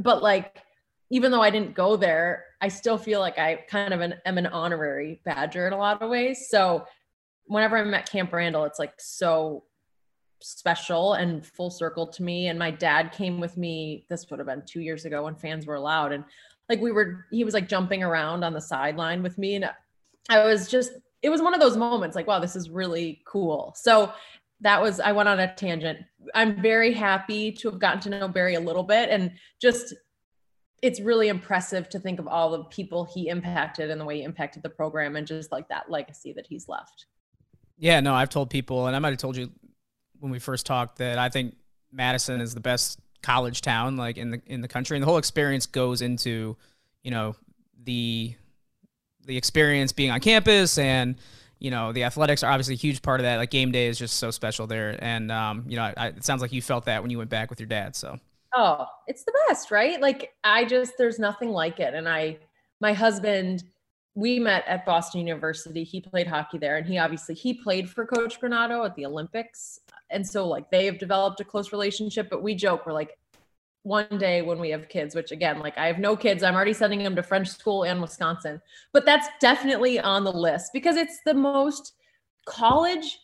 But 0.00 0.22
like 0.22 0.62
even 1.10 1.30
though 1.30 1.42
I 1.42 1.50
didn't 1.50 1.74
go 1.74 1.96
there, 1.96 2.44
I 2.60 2.68
still 2.68 2.98
feel 2.98 3.20
like 3.20 3.38
I 3.38 3.64
kind 3.68 3.94
of 3.94 4.00
an, 4.00 4.14
am 4.24 4.38
an 4.38 4.46
honorary 4.46 5.20
Badger 5.24 5.66
in 5.66 5.72
a 5.72 5.78
lot 5.78 6.02
of 6.02 6.10
ways. 6.10 6.48
So 6.48 6.84
whenever 7.44 7.76
I'm 7.76 7.94
at 7.94 8.10
Camp 8.10 8.32
Randall, 8.32 8.64
it's 8.64 8.78
like 8.78 8.94
so 8.98 9.64
special 10.40 11.14
and 11.14 11.46
full 11.46 11.70
circle 11.70 12.06
to 12.08 12.22
me. 12.22 12.48
And 12.48 12.58
my 12.58 12.70
dad 12.70 13.12
came 13.12 13.40
with 13.40 13.56
me. 13.56 14.06
This 14.08 14.28
would 14.30 14.38
have 14.40 14.48
been 14.48 14.62
two 14.66 14.80
years 14.80 15.04
ago 15.04 15.24
when 15.24 15.36
fans 15.36 15.66
were 15.66 15.76
allowed, 15.76 16.12
and 16.12 16.24
like 16.68 16.80
we 16.80 16.90
were, 16.90 17.26
he 17.30 17.44
was 17.44 17.54
like 17.54 17.68
jumping 17.68 18.02
around 18.02 18.42
on 18.42 18.52
the 18.52 18.60
sideline 18.60 19.22
with 19.22 19.38
me, 19.38 19.56
and 19.56 19.70
I 20.28 20.44
was 20.44 20.68
just. 20.68 20.92
It 21.22 21.30
was 21.30 21.42
one 21.42 21.54
of 21.54 21.60
those 21.60 21.76
moments 21.76 22.14
like, 22.14 22.28
wow, 22.28 22.38
this 22.38 22.54
is 22.54 22.70
really 22.70 23.22
cool. 23.26 23.74
So 23.76 24.12
that 24.60 24.80
was 24.80 25.00
I 25.00 25.12
went 25.12 25.28
on 25.28 25.40
a 25.40 25.52
tangent. 25.54 25.98
I'm 26.34 26.60
very 26.60 26.92
happy 26.92 27.52
to 27.52 27.70
have 27.70 27.80
gotten 27.80 28.00
to 28.02 28.10
know 28.10 28.28
Barry 28.28 28.54
a 28.54 28.60
little 28.60 28.82
bit 28.82 29.08
and 29.10 29.32
just 29.60 29.94
it's 30.82 31.00
really 31.00 31.28
impressive 31.28 31.88
to 31.90 31.98
think 31.98 32.18
of 32.18 32.28
all 32.28 32.50
the 32.50 32.64
people 32.64 33.04
he 33.04 33.28
impacted 33.28 33.90
and 33.90 34.00
the 34.00 34.04
way 34.04 34.18
he 34.18 34.22
impacted 34.22 34.62
the 34.62 34.68
program 34.68 35.16
and 35.16 35.26
just 35.26 35.50
like 35.50 35.68
that 35.68 35.90
legacy 35.90 36.32
that 36.34 36.46
he's 36.46 36.68
left. 36.68 37.06
Yeah, 37.78 38.00
no, 38.00 38.14
I've 38.14 38.30
told 38.30 38.50
people, 38.50 38.86
and 38.86 38.96
I 38.96 38.98
might 38.98 39.10
have 39.10 39.18
told 39.18 39.36
you 39.36 39.50
when 40.20 40.32
we 40.32 40.38
first 40.38 40.66
talked 40.66 40.98
that 40.98 41.18
I 41.18 41.28
think 41.28 41.54
Madison 41.92 42.40
is 42.40 42.54
the 42.54 42.60
best 42.60 42.98
college 43.22 43.60
town 43.60 43.96
like 43.96 44.18
in 44.18 44.30
the 44.30 44.42
in 44.46 44.60
the 44.60 44.68
country, 44.68 44.96
and 44.96 45.02
the 45.02 45.06
whole 45.06 45.18
experience 45.18 45.66
goes 45.66 46.02
into 46.02 46.56
you 47.02 47.10
know 47.10 47.34
the 47.84 48.34
the 49.26 49.36
experience 49.36 49.92
being 49.92 50.10
on 50.10 50.20
campus 50.20 50.78
and 50.78 51.16
you 51.58 51.70
know 51.70 51.92
the 51.92 52.04
athletics 52.04 52.42
are 52.42 52.50
obviously 52.50 52.74
a 52.74 52.78
huge 52.78 53.02
part 53.02 53.20
of 53.20 53.24
that. 53.24 53.36
Like 53.36 53.50
game 53.50 53.72
day 53.72 53.86
is 53.86 53.98
just 53.98 54.16
so 54.16 54.30
special 54.30 54.66
there, 54.66 54.96
and 55.02 55.30
um, 55.30 55.64
you 55.68 55.76
know 55.76 55.92
I, 55.96 56.08
it 56.08 56.24
sounds 56.24 56.42
like 56.42 56.52
you 56.52 56.62
felt 56.62 56.86
that 56.86 57.02
when 57.02 57.10
you 57.10 57.18
went 57.18 57.30
back 57.30 57.50
with 57.50 57.60
your 57.60 57.66
dad. 57.66 57.96
So 57.96 58.18
Oh, 58.58 58.86
it's 59.06 59.24
the 59.24 59.34
best, 59.48 59.70
right? 59.70 60.00
Like 60.00 60.32
I 60.42 60.64
just 60.64 60.94
there's 60.96 61.18
nothing 61.18 61.50
like 61.50 61.78
it. 61.78 61.92
And 61.92 62.08
I 62.08 62.38
my 62.80 62.94
husband 62.94 63.64
we 64.14 64.38
met 64.38 64.64
at 64.66 64.86
Boston 64.86 65.20
University. 65.20 65.84
He 65.84 66.00
played 66.00 66.26
hockey 66.26 66.56
there 66.56 66.78
and 66.78 66.86
he 66.86 66.96
obviously 66.96 67.34
he 67.34 67.52
played 67.52 67.90
for 67.90 68.06
coach 68.06 68.40
Granato 68.40 68.86
at 68.86 68.96
the 68.96 69.04
Olympics. 69.04 69.80
And 70.08 70.26
so 70.26 70.48
like 70.48 70.70
they 70.70 70.86
have 70.86 70.98
developed 70.98 71.40
a 71.40 71.44
close 71.44 71.70
relationship, 71.70 72.30
but 72.30 72.42
we 72.42 72.54
joke 72.54 72.86
we're 72.86 72.94
like 72.94 73.18
one 73.82 74.16
day 74.18 74.40
when 74.40 74.58
we 74.58 74.70
have 74.70 74.88
kids, 74.88 75.14
which 75.14 75.32
again, 75.32 75.58
like 75.58 75.76
I 75.76 75.86
have 75.86 75.98
no 75.98 76.16
kids, 76.16 76.42
I'm 76.42 76.54
already 76.54 76.72
sending 76.72 77.02
them 77.02 77.14
to 77.14 77.22
French 77.22 77.48
school 77.48 77.84
and 77.84 78.00
Wisconsin. 78.00 78.62
But 78.94 79.04
that's 79.04 79.28
definitely 79.38 80.00
on 80.00 80.24
the 80.24 80.32
list 80.32 80.70
because 80.72 80.96
it's 80.96 81.20
the 81.26 81.34
most 81.34 81.92
college 82.46 83.18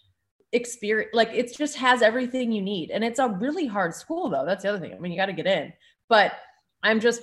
experience 0.53 1.11
like 1.15 1.31
it 1.33 1.57
just 1.57 1.77
has 1.77 2.03
everything 2.03 2.53
you 2.53 2.63
need. 2.63 2.91
And 2.91 3.03
it's 3.03 3.19
a 3.19 3.29
really 3.29 3.67
hard 3.67 3.95
school 3.95 4.29
though. 4.29 4.45
That's 4.45 4.63
the 4.63 4.69
other 4.71 4.79
thing. 4.79 4.95
I 4.95 4.99
mean 4.99 5.13
you 5.13 5.19
got 5.19 5.27
to 5.27 5.33
get 5.33 5.47
in. 5.47 5.73
But 6.09 6.33
i'm 6.83 7.01
just 7.01 7.23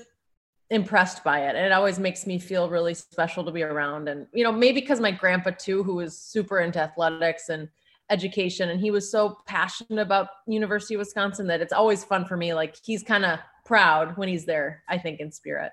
impressed 0.71 1.23
by 1.23 1.41
it. 1.47 1.55
And 1.55 1.65
it 1.65 1.71
always 1.71 1.99
makes 1.99 2.27
me 2.27 2.39
feel 2.39 2.69
really 2.69 2.93
special 2.93 3.43
to 3.45 3.51
be 3.51 3.63
around. 3.63 4.07
And 4.09 4.27
you 4.33 4.43
know 4.43 4.51
maybe 4.51 4.81
because 4.81 4.99
my 4.99 5.11
grandpa 5.11 5.51
too 5.51 5.83
who 5.83 5.95
was 5.95 6.17
super 6.17 6.59
into 6.59 6.79
athletics 6.79 7.49
and 7.49 7.69
education 8.09 8.69
and 8.69 8.81
he 8.81 8.89
was 8.89 9.11
so 9.11 9.37
passionate 9.45 10.01
about 10.01 10.29
university 10.47 10.95
of 10.95 10.99
wisconsin 10.99 11.45
that 11.47 11.61
it's 11.61 11.73
always 11.73 12.03
fun 12.03 12.25
for 12.25 12.35
me. 12.35 12.53
Like 12.53 12.75
he's 12.83 13.03
kind 13.03 13.25
of 13.25 13.39
proud 13.65 14.17
when 14.17 14.27
he's 14.27 14.45
there 14.45 14.83
i 14.89 14.97
think 14.97 15.19
in 15.19 15.31
spirit. 15.31 15.71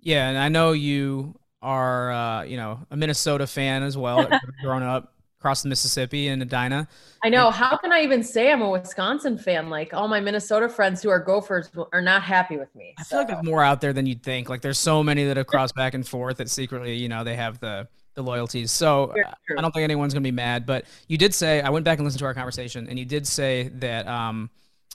Yeah 0.00 0.28
and 0.28 0.38
i 0.38 0.48
know 0.48 0.70
you 0.70 1.34
are 1.60 2.12
uh, 2.12 2.42
you 2.44 2.56
know 2.56 2.80
a 2.90 2.96
minnesota 2.96 3.46
fan 3.46 3.82
as 3.82 3.96
well 3.96 4.28
growing 4.62 4.82
up 4.82 5.11
across 5.42 5.62
the 5.62 5.68
Mississippi 5.68 6.28
in 6.28 6.40
Edina. 6.40 6.86
I 7.24 7.28
know. 7.28 7.50
How 7.50 7.76
can 7.76 7.92
I 7.92 8.02
even 8.02 8.22
say 8.22 8.52
I'm 8.52 8.62
a 8.62 8.70
Wisconsin 8.70 9.36
fan? 9.36 9.70
Like 9.70 9.92
all 9.92 10.06
my 10.06 10.20
Minnesota 10.20 10.68
friends 10.68 11.02
who 11.02 11.10
are 11.10 11.18
Gophers 11.18 11.68
are 11.92 12.00
not 12.00 12.22
happy 12.22 12.56
with 12.56 12.72
me. 12.76 12.94
I 12.96 13.02
feel 13.02 13.18
like 13.18 13.26
there's 13.26 13.44
more 13.44 13.64
out 13.64 13.80
there 13.80 13.92
than 13.92 14.06
you'd 14.06 14.22
think. 14.22 14.48
Like 14.48 14.60
there's 14.60 14.78
so 14.78 15.02
many 15.02 15.24
that 15.24 15.36
have 15.36 15.48
crossed 15.48 15.74
back 15.74 15.94
and 15.94 16.06
forth 16.06 16.36
that 16.36 16.48
secretly, 16.48 16.94
you 16.94 17.08
know, 17.08 17.24
they 17.24 17.34
have 17.34 17.58
the 17.58 17.88
the 18.14 18.22
loyalties. 18.22 18.70
So 18.70 19.12
I 19.56 19.60
don't 19.60 19.72
think 19.72 19.82
anyone's 19.82 20.14
gonna 20.14 20.22
be 20.22 20.30
mad. 20.30 20.64
But 20.64 20.84
you 21.08 21.18
did 21.18 21.34
say 21.34 21.60
I 21.60 21.70
went 21.70 21.84
back 21.84 21.98
and 21.98 22.06
listened 22.06 22.20
to 22.20 22.26
our 22.26 22.34
conversation, 22.34 22.86
and 22.88 22.96
you 22.98 23.04
did 23.04 23.26
say 23.26 23.68
that 23.74 24.06
um 24.06 24.48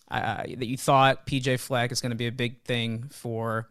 uh, 0.09 0.43
that 0.43 0.67
you 0.67 0.77
thought 0.77 1.27
PJ 1.27 1.59
Fleck 1.59 1.91
is 1.91 1.99
going 1.99 2.11
to 2.11 2.15
be 2.15 2.27
a 2.27 2.31
big 2.31 2.63
thing 2.63 3.03
for 3.09 3.67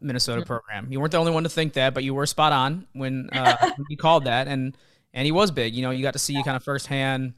Minnesota 0.00 0.42
mm-hmm. 0.42 0.46
program. 0.46 0.92
You 0.92 1.00
weren't 1.00 1.12
the 1.12 1.18
only 1.18 1.32
one 1.32 1.44
to 1.44 1.48
think 1.48 1.74
that, 1.74 1.94
but 1.94 2.04
you 2.04 2.14
were 2.14 2.26
spot 2.26 2.52
on 2.52 2.86
when, 2.92 3.30
uh, 3.32 3.56
when 3.76 3.86
you 3.88 3.96
called 3.96 4.24
that. 4.24 4.48
And 4.48 4.76
and 5.16 5.24
he 5.24 5.32
was 5.32 5.50
big. 5.50 5.74
You 5.74 5.82
know, 5.82 5.90
you 5.90 6.02
got 6.02 6.12
to 6.12 6.20
see 6.20 6.40
kind 6.44 6.56
of 6.56 6.62
firsthand 6.62 7.32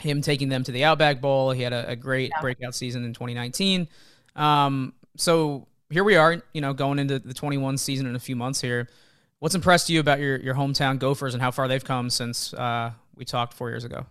him 0.00 0.20
taking 0.20 0.50
them 0.50 0.64
to 0.64 0.72
the 0.72 0.84
Outback 0.84 1.20
Bowl. 1.22 1.52
He 1.52 1.62
had 1.62 1.72
a, 1.72 1.90
a 1.90 1.96
great 1.96 2.30
yeah. 2.34 2.40
breakout 2.42 2.74
season 2.74 3.04
in 3.04 3.14
2019. 3.14 3.88
Um, 4.34 4.92
so 5.16 5.68
here 5.88 6.04
we 6.04 6.16
are, 6.16 6.42
you 6.52 6.60
know, 6.60 6.74
going 6.74 6.98
into 6.98 7.20
the 7.20 7.32
21 7.32 7.78
season 7.78 8.06
in 8.06 8.16
a 8.16 8.18
few 8.18 8.36
months 8.36 8.60
here. 8.60 8.88
What's 9.38 9.54
impressed 9.54 9.88
you 9.88 10.00
about 10.00 10.18
your 10.18 10.38
your 10.38 10.54
hometown 10.54 10.98
Gophers 10.98 11.34
and 11.34 11.42
how 11.42 11.50
far 11.50 11.68
they've 11.68 11.84
come 11.84 12.10
since 12.10 12.52
uh, 12.54 12.90
we 13.14 13.24
talked 13.24 13.54
four 13.54 13.70
years 13.70 13.84
ago? 13.84 14.04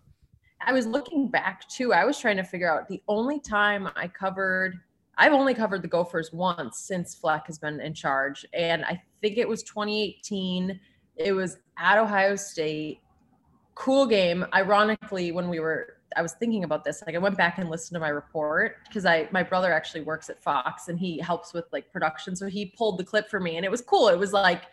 I 0.65 0.71
was 0.71 0.88
looking 0.88 1.27
back 1.27 1.67
too. 1.67 1.93
I 1.93 2.05
was 2.05 2.17
trying 2.17 2.38
to 2.38 2.43
figure 2.43 2.71
out 2.71 2.88
the 2.88 3.01
only 3.08 3.39
time 3.39 3.89
I 3.95 4.08
covered. 4.08 4.79
I've 5.17 5.34
only 5.34 5.53
covered 5.53 5.81
the 5.81 5.88
Gophers 5.88 6.31
once 6.31 6.79
since 6.79 7.13
Fleck 7.13 7.47
has 7.47 7.58
been 7.60 7.81
in 7.81 7.93
charge, 7.93 8.45
and 8.53 8.86
I 8.86 9.01
think 9.21 9.38
it 9.38 9.47
was 9.47 9.63
2018 9.63 10.79
it 11.15 11.31
was 11.31 11.58
at 11.77 11.97
Ohio 11.97 12.35
State. 12.35 12.99
Cool 13.75 14.05
game. 14.05 14.45
Ironically, 14.53 15.31
when 15.31 15.49
we 15.49 15.59
were, 15.59 15.97
I 16.15 16.21
was 16.21 16.33
thinking 16.33 16.63
about 16.63 16.83
this. 16.83 17.03
Like 17.05 17.15
I 17.15 17.19
went 17.19 17.38
back 17.38 17.57
and 17.57 17.69
listened 17.69 17.95
to 17.95 17.99
my 17.99 18.09
report 18.09 18.77
because 18.88 19.05
I, 19.05 19.27
my 19.31 19.43
brother 19.43 19.73
actually 19.73 20.01
works 20.01 20.29
at 20.29 20.41
Fox 20.41 20.88
and 20.88 20.97
he 20.97 21.19
helps 21.19 21.53
with 21.53 21.65
like 21.73 21.91
production. 21.91 22.35
So 22.35 22.47
he 22.47 22.67
pulled 22.67 22.97
the 22.97 23.03
clip 23.03 23.29
for 23.29 23.39
me 23.39 23.57
and 23.57 23.65
it 23.65 23.71
was 23.71 23.81
cool. 23.81 24.07
It 24.07 24.17
was 24.17 24.31
like, 24.31 24.63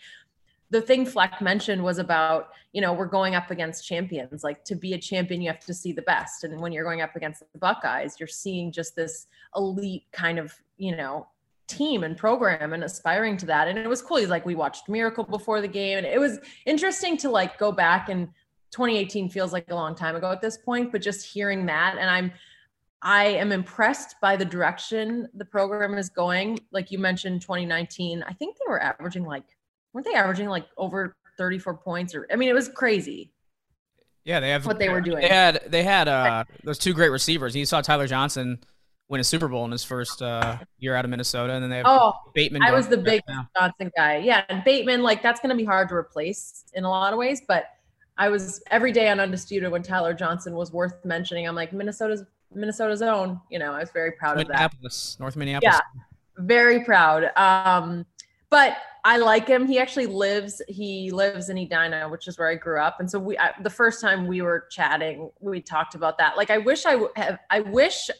the 0.70 0.80
thing 0.80 1.04
Fleck 1.04 1.42
mentioned 1.42 1.84
was 1.84 1.98
about, 1.98 2.48
you 2.72 2.80
know, 2.80 2.94
we're 2.94 3.04
going 3.04 3.34
up 3.34 3.50
against 3.50 3.86
champions. 3.86 4.42
Like 4.42 4.64
to 4.64 4.74
be 4.74 4.94
a 4.94 4.98
champion, 4.98 5.42
you 5.42 5.50
have 5.50 5.60
to 5.66 5.74
see 5.74 5.92
the 5.92 6.00
best. 6.00 6.44
And 6.44 6.58
when 6.62 6.72
you're 6.72 6.84
going 6.84 7.02
up 7.02 7.14
against 7.14 7.42
the 7.52 7.58
Buckeyes, 7.58 8.16
you're 8.18 8.26
seeing 8.26 8.72
just 8.72 8.96
this 8.96 9.26
elite 9.54 10.04
kind 10.12 10.38
of, 10.38 10.54
you 10.78 10.96
know, 10.96 11.26
team 11.72 12.04
and 12.04 12.16
program 12.16 12.72
and 12.72 12.85
aspiring 12.85 13.37
to 13.38 13.46
that. 13.46 13.68
And 13.68 13.78
it 13.78 13.88
was 13.88 14.02
cool. 14.02 14.18
He's 14.18 14.28
like, 14.28 14.44
we 14.44 14.54
watched 14.54 14.88
Miracle 14.88 15.24
before 15.24 15.61
the 15.61 15.68
game. 15.68 15.98
And 15.98 16.06
it 16.06 16.20
was 16.20 16.38
interesting 16.66 17.16
to 17.18 17.30
like 17.30 17.58
go 17.58 17.72
back 17.72 18.08
and 18.08 18.28
2018 18.72 19.28
feels 19.28 19.52
like 19.52 19.70
a 19.70 19.74
long 19.74 19.94
time 19.94 20.16
ago 20.16 20.30
at 20.30 20.40
this 20.40 20.58
point, 20.58 20.92
but 20.92 21.02
just 21.02 21.26
hearing 21.26 21.66
that. 21.66 21.96
And 21.98 22.08
I'm, 22.08 22.32
I 23.02 23.24
am 23.24 23.52
impressed 23.52 24.16
by 24.20 24.37
the 24.37 24.44
direction 24.44 25.28
the 25.35 25.44
program 25.44 25.98
is 25.98 26.08
going. 26.08 26.58
Like 26.70 26.90
you 26.90 26.98
mentioned, 26.98 27.42
2019, 27.42 28.22
I 28.26 28.32
think 28.32 28.56
they 28.56 28.64
were 28.68 28.82
averaging 28.82 29.24
like, 29.24 29.44
weren't 29.92 30.06
they 30.06 30.14
averaging 30.14 30.48
like 30.48 30.66
over 30.76 31.16
34 31.37 31.76
points 31.78 32.14
or, 32.14 32.26
I 32.32 32.37
mean, 32.37 32.48
it 32.48 32.54
was 32.54 32.68
crazy. 32.68 33.32
Yeah, 34.24 34.38
they 34.38 34.50
have 34.50 34.64
what 34.66 34.78
they 34.78 34.88
were 34.88 35.00
doing. 35.00 35.20
They 35.20 35.28
had, 35.28 35.62
they 35.66 35.82
had, 35.82 36.06
uh, 36.06 36.44
those 36.62 36.78
two 36.78 36.94
great 36.94 37.08
receivers. 37.08 37.56
You 37.56 37.66
saw 37.66 37.80
Tyler 37.80 38.06
Johnson 38.06 38.61
win 39.12 39.20
a 39.20 39.25
Super 39.25 39.46
Bowl 39.46 39.66
in 39.66 39.70
his 39.70 39.85
first 39.85 40.22
uh, 40.22 40.57
year 40.79 40.96
out 40.96 41.05
of 41.05 41.11
Minnesota, 41.11 41.53
and 41.53 41.62
then 41.62 41.70
they 41.70 41.77
have 41.77 41.87
oh 41.87 42.14
Bateman. 42.35 42.62
I 42.62 42.72
was 42.72 42.88
the 42.88 42.96
big 42.96 43.20
Johnson 43.57 43.92
guy, 43.94 44.16
yeah, 44.16 44.44
and 44.48 44.64
Bateman 44.64 45.03
like 45.03 45.22
that's 45.22 45.38
going 45.38 45.51
to 45.51 45.57
be 45.57 45.64
hard 45.64 45.90
to 45.90 45.94
replace 45.94 46.64
in 46.72 46.85
a 46.85 46.88
lot 46.88 47.12
of 47.12 47.18
ways, 47.18 47.42
but 47.46 47.66
I 48.16 48.31
was 48.31 48.62
every 48.70 48.90
day 48.90 49.11
on 49.11 49.20
Undisputed 49.20 49.70
when 49.70 49.83
Tyler 49.83 50.14
Johnson 50.14 50.55
was 50.55 50.72
worth 50.72 51.05
mentioning. 51.05 51.46
I'm 51.46 51.55
like 51.55 51.75
Minnesota's 51.75 52.25
Minnesota's 52.55 53.03
own. 53.03 53.38
You 53.51 53.59
know, 53.59 53.72
I 53.72 53.81
was 53.81 53.90
very 53.90 54.12
proud 54.12 54.40
of 54.40 54.48
that. 54.48 54.55
Minneapolis, 54.55 55.16
North 55.20 55.37
Minneapolis. 55.37 55.75
Yeah, 55.75 56.03
very 56.38 56.83
proud. 56.83 57.31
Um, 57.37 58.07
but 58.48 58.79
I 59.05 59.18
like 59.18 59.46
him. 59.46 59.66
He 59.66 59.79
actually 59.79 60.07
lives. 60.07 60.62
He 60.68 61.11
lives 61.11 61.51
in 61.51 61.59
Edina, 61.59 62.09
which 62.09 62.29
is 62.29 62.38
where 62.38 62.48
I 62.48 62.55
grew 62.55 62.81
up. 62.81 62.98
And 62.98 63.11
so 63.11 63.18
we, 63.18 63.37
I, 63.37 63.53
the 63.62 63.70
first 63.70 64.01
time 64.01 64.27
we 64.27 64.40
were 64.40 64.66
chatting, 64.70 65.31
we 65.40 65.61
talked 65.61 65.94
about 65.94 66.16
that. 66.18 66.37
Like, 66.38 66.51
I 66.51 66.59
wish 66.59 66.87
I 66.87 66.96
have. 67.16 67.38
I 67.51 67.61
wish 67.61 68.11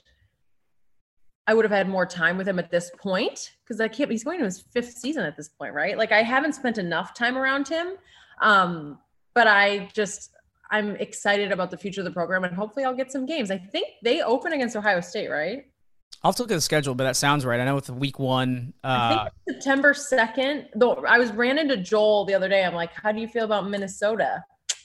I 1.47 1.55
would 1.55 1.65
have 1.65 1.73
had 1.73 1.89
more 1.89 2.07
time 2.07 2.37
with 2.37 2.47
him 2.47 2.59
at 2.59 2.71
this 2.71 2.91
point 2.99 3.53
because 3.65 3.81
I 3.81 3.89
can't. 3.89 4.11
He's 4.11 4.25
going 4.25 4.39
to 4.39 4.45
his 4.45 4.61
fifth 4.61 4.93
season 4.93 5.25
at 5.25 5.37
this 5.37 5.49
point, 5.49 5.75
right? 5.75 5.99
Like 5.99 6.13
I 6.13 6.23
haven't 6.23 6.55
spent 6.55 6.79
enough 6.79 7.15
time 7.15 7.37
around 7.37 7.69
him, 7.69 7.95
um, 8.41 8.99
but 9.35 9.47
I 9.47 9.91
just 9.93 10.31
I'm 10.71 10.97
excited 10.97 11.53
about 11.53 11.71
the 11.71 11.77
future 11.77 12.01
of 12.01 12.05
the 12.05 12.13
program 12.13 12.45
and 12.45 12.55
hopefully 12.55 12.85
I'll 12.85 12.95
get 12.95 13.13
some 13.13 13.27
games. 13.27 13.51
I 13.51 13.59
think 13.59 13.89
they 14.03 14.23
open 14.23 14.53
against 14.53 14.77
Ohio 14.77 15.01
State, 15.01 15.29
right? 15.29 15.67
I'll 16.23 16.31
have 16.31 16.37
to 16.37 16.43
look 16.43 16.53
at 16.53 16.55
the 16.55 16.61
schedule, 16.61 16.95
but 16.95 17.05
that 17.05 17.17
sounds 17.17 17.45
right. 17.45 17.59
I 17.59 17.65
know 17.65 17.75
with 17.75 17.91
week 17.91 18.19
one, 18.19 18.73
uh, 18.85 19.29
September 19.49 19.93
second. 19.93 20.69
Though 20.75 21.05
I 21.07 21.19
was 21.19 21.33
ran 21.33 21.59
into 21.59 21.77
Joel 21.77 22.25
the 22.25 22.35
other 22.35 22.49
day. 22.49 22.65
I'm 22.65 22.75
like, 22.75 22.93
how 22.93 23.11
do 23.11 23.21
you 23.21 23.27
feel 23.27 23.45
about 23.45 23.69
Minnesota? 23.69 24.45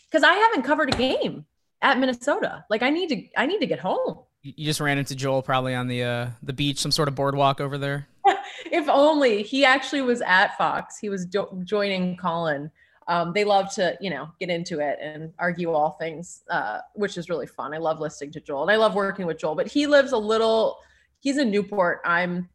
Because 0.09 0.23
I 0.23 0.33
haven't 0.33 0.63
covered 0.63 0.93
a 0.93 0.97
game 0.97 1.45
at 1.81 1.99
Minnesota. 1.99 2.65
Like 2.69 2.81
I 2.81 2.89
need 2.89 3.09
to 3.09 3.23
I 3.37 3.45
need 3.45 3.59
to 3.59 3.67
get 3.67 3.79
home. 3.79 4.19
You 4.43 4.65
just 4.65 4.79
ran 4.79 4.97
into 4.97 5.15
Joel 5.15 5.41
probably 5.41 5.75
on 5.75 5.87
the 5.87 6.03
uh, 6.03 6.27
the 6.43 6.53
beach, 6.53 6.79
some 6.79 6.91
sort 6.91 7.07
of 7.07 7.15
boardwalk 7.15 7.59
over 7.59 7.77
there. 7.77 8.07
if 8.71 8.87
only 8.89 9.43
he 9.43 9.65
actually 9.65 10.01
was 10.01 10.21
at 10.21 10.57
Fox. 10.57 10.97
He 10.97 11.09
was 11.09 11.25
joining 11.25 12.17
Colin. 12.17 12.71
Um, 13.07 13.31
they 13.33 13.45
love 13.45 13.73
to, 13.75 13.97
you 14.01 14.09
know, 14.09 14.29
get 14.39 14.49
into 14.49 14.79
it 14.79 14.99
and 15.01 15.31
argue 15.39 15.71
all 15.71 15.91
things, 15.91 16.43
uh, 16.49 16.79
which 16.93 17.17
is 17.17 17.29
really 17.29 17.47
fun. 17.47 17.73
I 17.73 17.77
love 17.77 18.01
listening 18.01 18.31
to 18.33 18.41
Joel 18.41 18.63
and 18.63 18.71
I 18.71 18.75
love 18.75 18.95
working 18.95 19.25
with 19.25 19.39
Joel. 19.39 19.55
But 19.55 19.67
he 19.67 19.87
lives 19.87 20.11
a 20.11 20.17
little. 20.17 20.77
He's 21.19 21.37
in 21.37 21.49
Newport. 21.49 22.01
I'm 22.05 22.49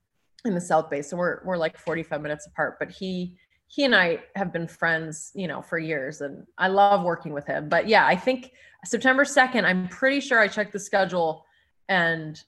in 0.44 0.54
the 0.54 0.60
South 0.60 0.90
Bay, 0.90 1.02
so 1.02 1.16
we're 1.16 1.40
we're 1.44 1.56
like 1.56 1.78
45 1.78 2.20
minutes 2.20 2.46
apart. 2.46 2.78
But 2.78 2.90
he 2.90 3.36
he 3.66 3.84
and 3.84 3.96
I 3.96 4.18
have 4.36 4.52
been 4.52 4.68
friends, 4.68 5.32
you 5.34 5.48
know, 5.48 5.62
for 5.62 5.78
years, 5.78 6.20
and 6.20 6.46
I 6.58 6.68
love 6.68 7.02
working 7.02 7.32
with 7.32 7.46
him. 7.46 7.70
But 7.70 7.88
yeah, 7.88 8.06
I 8.06 8.16
think 8.16 8.52
September 8.84 9.24
2nd. 9.24 9.64
I'm 9.64 9.88
pretty 9.88 10.20
sure 10.20 10.38
I 10.38 10.48
checked 10.48 10.72
the 10.72 10.80
schedule 10.80 11.46
and 11.88 12.42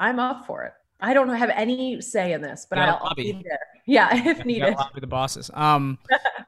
I'm 0.00 0.18
up 0.18 0.46
for 0.46 0.64
it. 0.64 0.72
I 1.00 1.14
don't 1.14 1.28
have 1.28 1.50
any 1.50 2.00
say 2.00 2.32
in 2.32 2.40
this, 2.40 2.66
but 2.68 2.78
I'll, 2.78 3.00
I'll, 3.02 3.14
be 3.14 3.32
there. 3.32 3.58
Yeah, 3.86 4.08
if 4.28 4.44
needed. 4.44 4.74
Lobby 4.74 5.00
the 5.00 5.06
bosses. 5.06 5.50
Um, 5.52 5.98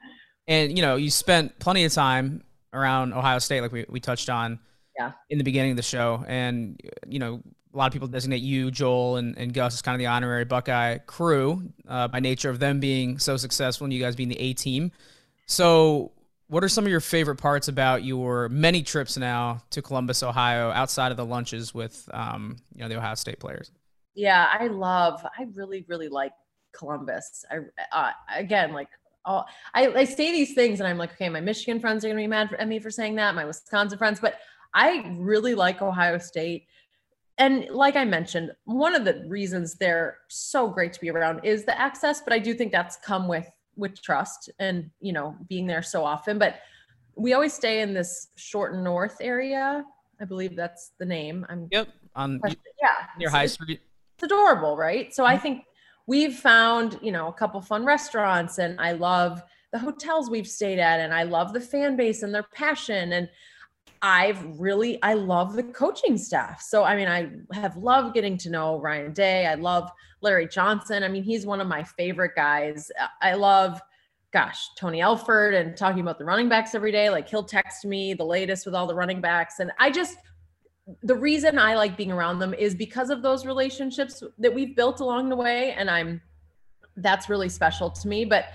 and 0.49 0.77
you 0.77 0.83
know, 0.83 0.97
you 0.97 1.11
spent 1.11 1.59
plenty 1.59 1.85
of 1.85 1.93
time 1.93 2.43
around 2.73 3.13
Ohio 3.13 3.39
State, 3.39 3.61
like 3.61 3.73
we, 3.73 3.85
we 3.89 4.01
touched 4.01 4.31
on. 4.31 4.59
Yeah. 4.99 5.13
In 5.31 5.39
the 5.39 5.45
beginning 5.45 5.71
of 5.71 5.77
the 5.77 5.83
show, 5.85 6.25
and 6.27 6.81
you 7.07 7.21
know, 7.21 7.41
a 7.73 7.77
lot 7.77 7.87
of 7.87 7.93
people 7.93 8.09
designate 8.09 8.43
you, 8.43 8.73
Joel, 8.73 9.17
and, 9.17 9.39
and 9.39 9.55
Gus 9.55 9.75
as 9.75 9.83
kind 9.83 9.95
of 9.95 10.01
the 10.01 10.07
honorary 10.07 10.45
Buckeye 10.45 10.99
crew 10.99 11.63
uh, 11.87 12.09
by 12.09 12.19
nature 12.19 12.51
of 12.51 12.59
them 12.59 12.81
being 12.81 13.19
so 13.19 13.37
successful 13.37 13.85
and 13.85 13.93
you 13.93 14.01
guys 14.01 14.17
being 14.17 14.29
the 14.29 14.41
A 14.41 14.55
team. 14.55 14.91
So, 15.47 16.11
what 16.49 16.65
are 16.65 16.69
some 16.69 16.85
of 16.85 16.91
your 16.91 17.01
favorite 17.01 17.37
parts 17.37 17.69
about 17.69 18.05
your 18.05 18.49
many 18.49 18.83
trips 18.83 19.17
now 19.17 19.63
to 19.71 19.83
Columbus, 19.83 20.23
Ohio, 20.23 20.71
outside 20.71 21.11
of 21.11 21.17
the 21.17 21.25
lunches 21.25 21.75
with 21.75 22.09
um, 22.13 22.57
you 22.75 22.81
know 22.81 22.89
the 22.89 22.97
Ohio 22.97 23.15
State 23.15 23.39
players? 23.39 23.71
Yeah, 24.15 24.49
I 24.51 24.67
love. 24.69 25.25
I 25.39 25.47
really, 25.55 25.85
really 25.89 26.09
like 26.09 26.33
Columbus. 26.73 27.45
I 27.51 27.59
uh, 27.93 28.13
again, 28.35 28.73
like 28.73 28.89
all, 29.25 29.47
I, 29.75 29.89
I 29.89 30.05
say 30.05 30.33
these 30.33 30.55
things, 30.55 30.81
and 30.81 30.89
I'm 30.89 30.97
like, 30.97 31.13
okay, 31.13 31.29
my 31.29 31.41
Michigan 31.41 31.81
friends 31.81 32.05
are 32.05 32.09
gonna 32.09 32.21
be 32.21 32.27
mad 32.27 32.55
at 32.59 32.67
me 32.67 32.79
for 32.79 32.91
saying 32.91 33.17
that. 33.17 33.35
My 33.35 33.45
Wisconsin 33.45 33.99
friends, 33.99 34.19
but 34.19 34.37
I 34.73 35.15
really 35.19 35.55
like 35.55 35.83
Ohio 35.83 36.19
State. 36.19 36.67
And 37.37 37.67
like 37.71 37.95
I 37.95 38.05
mentioned, 38.05 38.51
one 38.65 38.97
of 38.97 39.05
the 39.05 39.25
reasons 39.29 39.77
they're 39.77 40.19
so 40.29 40.69
great 40.69 40.93
to 40.95 41.01
be 41.01 41.11
around 41.11 41.45
is 41.45 41.65
the 41.65 41.79
access, 41.79 42.21
but 42.21 42.33
I 42.33 42.39
do 42.41 42.53
think 42.53 42.73
that's 42.73 42.97
come 42.97 43.29
with 43.29 43.49
with 43.79 44.03
trust 44.03 44.51
and 44.59 44.91
you 45.01 45.13
know 45.13 45.37
being 45.49 45.67
there 45.67 45.83
so 45.83 46.05
often 46.05 46.39
but 46.39 46.61
we 47.19 47.33
always 47.33 47.53
stay 47.53 47.81
in 47.81 47.93
this 47.93 48.29
short 48.37 48.77
north 48.77 49.17
area. 49.21 49.85
I 50.21 50.25
believe 50.25 50.57
that's 50.57 50.93
the 50.99 51.05
name. 51.05 51.45
I'm 51.49 51.69
yep 51.71 51.89
on 52.15 52.41
yeah 52.81 53.07
near 53.19 53.29
high 53.29 53.47
street. 53.47 53.81
it's 54.15 54.25
adorable 54.25 54.77
right? 54.77 55.15
So 55.15 55.25
i 55.25 55.35
mm-hmm. 55.35 55.43
think 55.43 55.65
we've 56.07 56.35
found 56.35 56.99
you 57.03 57.13
know 57.13 57.29
a 57.29 57.33
couple 57.33 57.61
fun 57.61 57.85
restaurants 57.85 58.59
and 58.59 58.81
i 58.81 58.93
love 58.93 59.43
the 59.73 59.79
hotels 59.79 60.31
we've 60.31 60.49
stayed 60.49 60.79
at 60.79 61.01
and 61.01 61.13
i 61.13 61.23
love 61.23 61.53
the 61.53 61.61
fan 61.61 61.97
base 61.97 62.23
and 62.23 62.35
their 62.35 62.47
passion 62.55 63.13
and 63.13 63.29
I've 64.03 64.43
really 64.59 65.03
I 65.03 65.15
love 65.15 65.55
the 65.55 65.63
coaching 65.63 66.17
staff. 66.17 66.61
So 66.61 66.85
I 66.85 66.97
mean, 66.97 67.09
I 67.09 67.31
have 67.59 67.77
loved 67.77 68.15
getting 68.15 68.37
to 68.39 68.51
know 68.51 68.81
Ryan 68.81 69.13
Day. 69.13 69.47
I 69.47 69.55
love 69.55 69.91
Larry 70.21 70.49
Johnson. 70.49 71.03
I 71.03 71.09
mean, 71.09 71.23
he's 71.23 71.47
one 71.47 71.61
of 71.61 71.67
my 71.67 71.83
favorite 71.85 72.33
guys. 72.35 72.91
Uh, 73.01 73.07
I 73.23 73.35
love 73.35 73.81
gosh, 74.33 74.69
Tony 74.77 75.01
Alford 75.01 75.55
and 75.55 75.77
talking 75.77 76.01
about 76.01 76.19
the 76.19 76.25
running 76.25 76.49
backs 76.49 76.75
every 76.75 76.93
day. 76.93 77.09
Like 77.11 77.29
he'll 77.29 77.45
text 77.45 77.85
me 77.85 78.15
the 78.15 78.25
latest 78.25 78.67
with 78.67 78.75
all 78.75 78.87
the 78.87 78.95
running 78.95 79.21
backs. 79.21 79.59
And 79.61 79.73
I 79.79 79.91
just 79.91 80.19
the 81.03 81.15
reason 81.15 81.59
I 81.59 81.75
like 81.75 81.97
being 81.97 82.13
around 82.13 82.39
them 82.39 82.55
is 82.55 82.75
because 82.75 83.11
of 83.11 83.23
those 83.23 83.45
relationships 83.45 84.23
that 84.39 84.53
we've 84.53 84.75
built 84.75 85.01
along 85.01 85.29
the 85.29 85.37
way. 85.37 85.73
And 85.73 85.91
I'm 85.91 86.21
that's 86.97 87.29
really 87.29 87.49
special 87.49 87.91
to 87.91 88.09
me. 88.09 88.25
But 88.25 88.47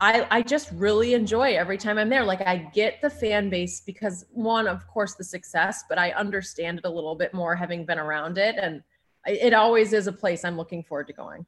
I, 0.00 0.26
I 0.30 0.42
just 0.42 0.70
really 0.72 1.14
enjoy 1.14 1.56
every 1.56 1.78
time 1.78 1.98
I'm 1.98 2.08
there. 2.08 2.24
Like 2.24 2.42
I 2.42 2.70
get 2.74 3.00
the 3.00 3.10
fan 3.10 3.48
base 3.48 3.80
because 3.80 4.26
one, 4.30 4.66
of 4.66 4.86
course, 4.86 5.14
the 5.14 5.24
success, 5.24 5.84
but 5.88 5.98
I 5.98 6.10
understand 6.12 6.78
it 6.78 6.84
a 6.84 6.90
little 6.90 7.14
bit 7.14 7.32
more 7.32 7.56
having 7.56 7.86
been 7.86 7.98
around 7.98 8.36
it. 8.36 8.56
And 8.60 8.82
it 9.26 9.54
always 9.54 9.92
is 9.92 10.06
a 10.06 10.12
place 10.12 10.44
I'm 10.44 10.56
looking 10.56 10.82
forward 10.82 11.06
to 11.08 11.12
going. 11.12 11.46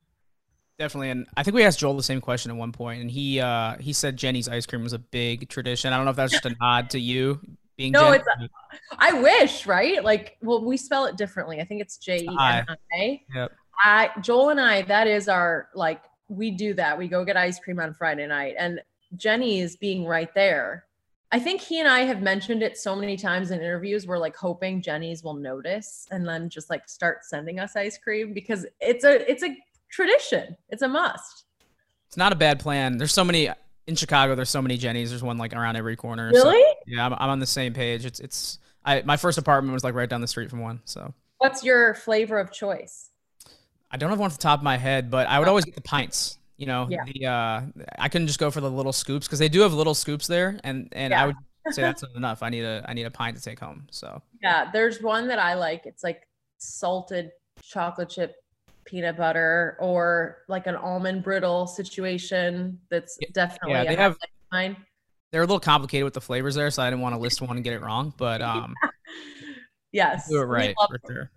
Definitely, 0.78 1.10
and 1.10 1.26
I 1.36 1.42
think 1.42 1.56
we 1.56 1.64
asked 1.64 1.80
Joel 1.80 1.96
the 1.96 2.04
same 2.04 2.20
question 2.20 2.52
at 2.52 2.56
one 2.56 2.70
point, 2.70 3.00
and 3.00 3.10
he 3.10 3.40
uh, 3.40 3.76
he 3.78 3.92
said 3.92 4.16
Jeni's 4.16 4.48
ice 4.48 4.64
cream 4.64 4.84
was 4.84 4.92
a 4.92 4.98
big 5.00 5.48
tradition. 5.48 5.92
I 5.92 5.96
don't 5.96 6.04
know 6.04 6.12
if 6.12 6.16
that's 6.16 6.30
just 6.30 6.46
a 6.46 6.54
nod 6.60 6.90
to 6.90 7.00
you 7.00 7.40
being. 7.76 7.90
No, 7.90 8.04
Jenny. 8.04 8.18
it's. 8.18 8.28
A, 8.28 8.48
I 8.96 9.20
wish, 9.20 9.66
right? 9.66 10.04
Like, 10.04 10.36
well, 10.40 10.64
we 10.64 10.76
spell 10.76 11.06
it 11.06 11.16
differently. 11.16 11.60
I 11.60 11.64
think 11.64 11.80
it's 11.80 11.96
J 11.98 12.18
E 12.18 12.28
N 12.28 12.36
I. 12.38 13.20
Yep. 13.34 13.52
I 13.82 14.10
Joel 14.20 14.50
and 14.50 14.60
I, 14.60 14.82
that 14.82 15.08
is 15.08 15.28
our 15.28 15.68
like 15.74 16.02
we 16.28 16.50
do 16.50 16.74
that. 16.74 16.98
We 16.98 17.08
go 17.08 17.24
get 17.24 17.36
ice 17.36 17.58
cream 17.58 17.80
on 17.80 17.94
Friday 17.94 18.26
night, 18.26 18.54
and 18.58 18.80
Jeni 19.16 19.60
is 19.60 19.76
being 19.76 20.04
right 20.04 20.32
there. 20.34 20.84
I 21.30 21.38
think 21.38 21.60
he 21.60 21.78
and 21.78 21.88
I 21.88 22.00
have 22.00 22.22
mentioned 22.22 22.62
it 22.62 22.78
so 22.78 22.96
many 22.96 23.16
times 23.16 23.50
in 23.50 23.60
interviews. 23.60 24.06
We're 24.06 24.18
like 24.18 24.36
hoping 24.36 24.80
Jeni's 24.80 25.22
will 25.22 25.34
notice 25.34 26.06
and 26.10 26.26
then 26.26 26.48
just 26.48 26.70
like 26.70 26.88
start 26.88 27.24
sending 27.24 27.58
us 27.60 27.76
ice 27.76 27.98
cream 27.98 28.32
because 28.32 28.64
it's 28.80 29.04
a 29.04 29.30
it's 29.30 29.42
a 29.42 29.54
tradition. 29.90 30.56
It's 30.70 30.82
a 30.82 30.88
must. 30.88 31.44
It's 32.06 32.16
not 32.16 32.32
a 32.32 32.36
bad 32.36 32.60
plan. 32.60 32.96
There's 32.96 33.12
so 33.12 33.24
many 33.24 33.50
in 33.86 33.94
Chicago. 33.94 34.34
There's 34.34 34.48
so 34.48 34.62
many 34.62 34.78
Jeni's. 34.78 35.10
There's 35.10 35.22
one 35.22 35.36
like 35.36 35.52
around 35.52 35.76
every 35.76 35.96
corner. 35.96 36.28
Really? 36.28 36.62
So, 36.62 36.74
yeah, 36.86 37.04
I'm, 37.04 37.12
I'm 37.12 37.30
on 37.30 37.40
the 37.40 37.46
same 37.46 37.74
page. 37.74 38.06
It's 38.06 38.20
it's. 38.20 38.58
I 38.84 39.02
my 39.02 39.18
first 39.18 39.36
apartment 39.36 39.74
was 39.74 39.84
like 39.84 39.94
right 39.94 40.08
down 40.08 40.22
the 40.22 40.28
street 40.28 40.48
from 40.48 40.60
one. 40.60 40.80
So. 40.86 41.12
What's 41.38 41.62
your 41.62 41.94
flavor 41.94 42.38
of 42.38 42.50
choice? 42.50 43.10
I 43.90 43.96
don't 43.96 44.10
have 44.10 44.18
one 44.18 44.26
off 44.26 44.36
the 44.36 44.42
top 44.42 44.60
of 44.60 44.64
my 44.64 44.76
head, 44.76 45.10
but 45.10 45.28
I 45.28 45.38
would 45.38 45.48
always 45.48 45.64
get 45.64 45.74
the 45.74 45.80
pints. 45.80 46.38
You 46.56 46.66
know, 46.66 46.88
yeah. 46.90 47.04
the 47.04 47.26
uh, 47.26 47.84
I 47.98 48.08
couldn't 48.08 48.26
just 48.26 48.40
go 48.40 48.50
for 48.50 48.60
the 48.60 48.70
little 48.70 48.92
scoops 48.92 49.26
because 49.26 49.38
they 49.38 49.48
do 49.48 49.60
have 49.60 49.72
little 49.72 49.94
scoops 49.94 50.26
there, 50.26 50.58
and 50.64 50.88
and 50.92 51.12
yeah. 51.12 51.22
I 51.22 51.26
would 51.26 51.36
say 51.70 51.82
that's 51.82 52.02
not 52.02 52.16
enough. 52.16 52.42
I 52.42 52.50
need 52.50 52.64
a 52.64 52.84
I 52.86 52.94
need 52.94 53.04
a 53.04 53.10
pint 53.10 53.36
to 53.36 53.42
take 53.42 53.60
home. 53.60 53.86
So 53.90 54.20
yeah, 54.42 54.70
there's 54.72 55.00
one 55.00 55.28
that 55.28 55.38
I 55.38 55.54
like. 55.54 55.86
It's 55.86 56.02
like 56.02 56.26
salted 56.58 57.30
chocolate 57.62 58.08
chip 58.08 58.34
peanut 58.84 59.16
butter 59.16 59.76
or 59.78 60.38
like 60.48 60.66
an 60.66 60.74
almond 60.74 61.22
brittle 61.22 61.66
situation. 61.66 62.80
That's 62.90 63.18
definitely 63.32 63.72
yeah. 63.72 63.84
They 63.84 63.96
have 63.96 64.16
mine. 64.50 64.76
They're 65.30 65.42
a 65.42 65.46
little 65.46 65.60
complicated 65.60 66.04
with 66.04 66.14
the 66.14 66.20
flavors 66.20 66.54
there, 66.54 66.70
so 66.70 66.82
I 66.82 66.90
didn't 66.90 67.02
want 67.02 67.14
to 67.14 67.20
list 67.20 67.40
one 67.40 67.56
and 67.56 67.62
get 67.62 67.74
it 67.74 67.82
wrong. 67.82 68.12
But 68.16 68.42
um, 68.42 68.74
yes, 69.92 70.28
do 70.28 70.40
it 70.40 70.44
right 70.44 70.74
for 70.76 71.00
sure. 71.06 71.30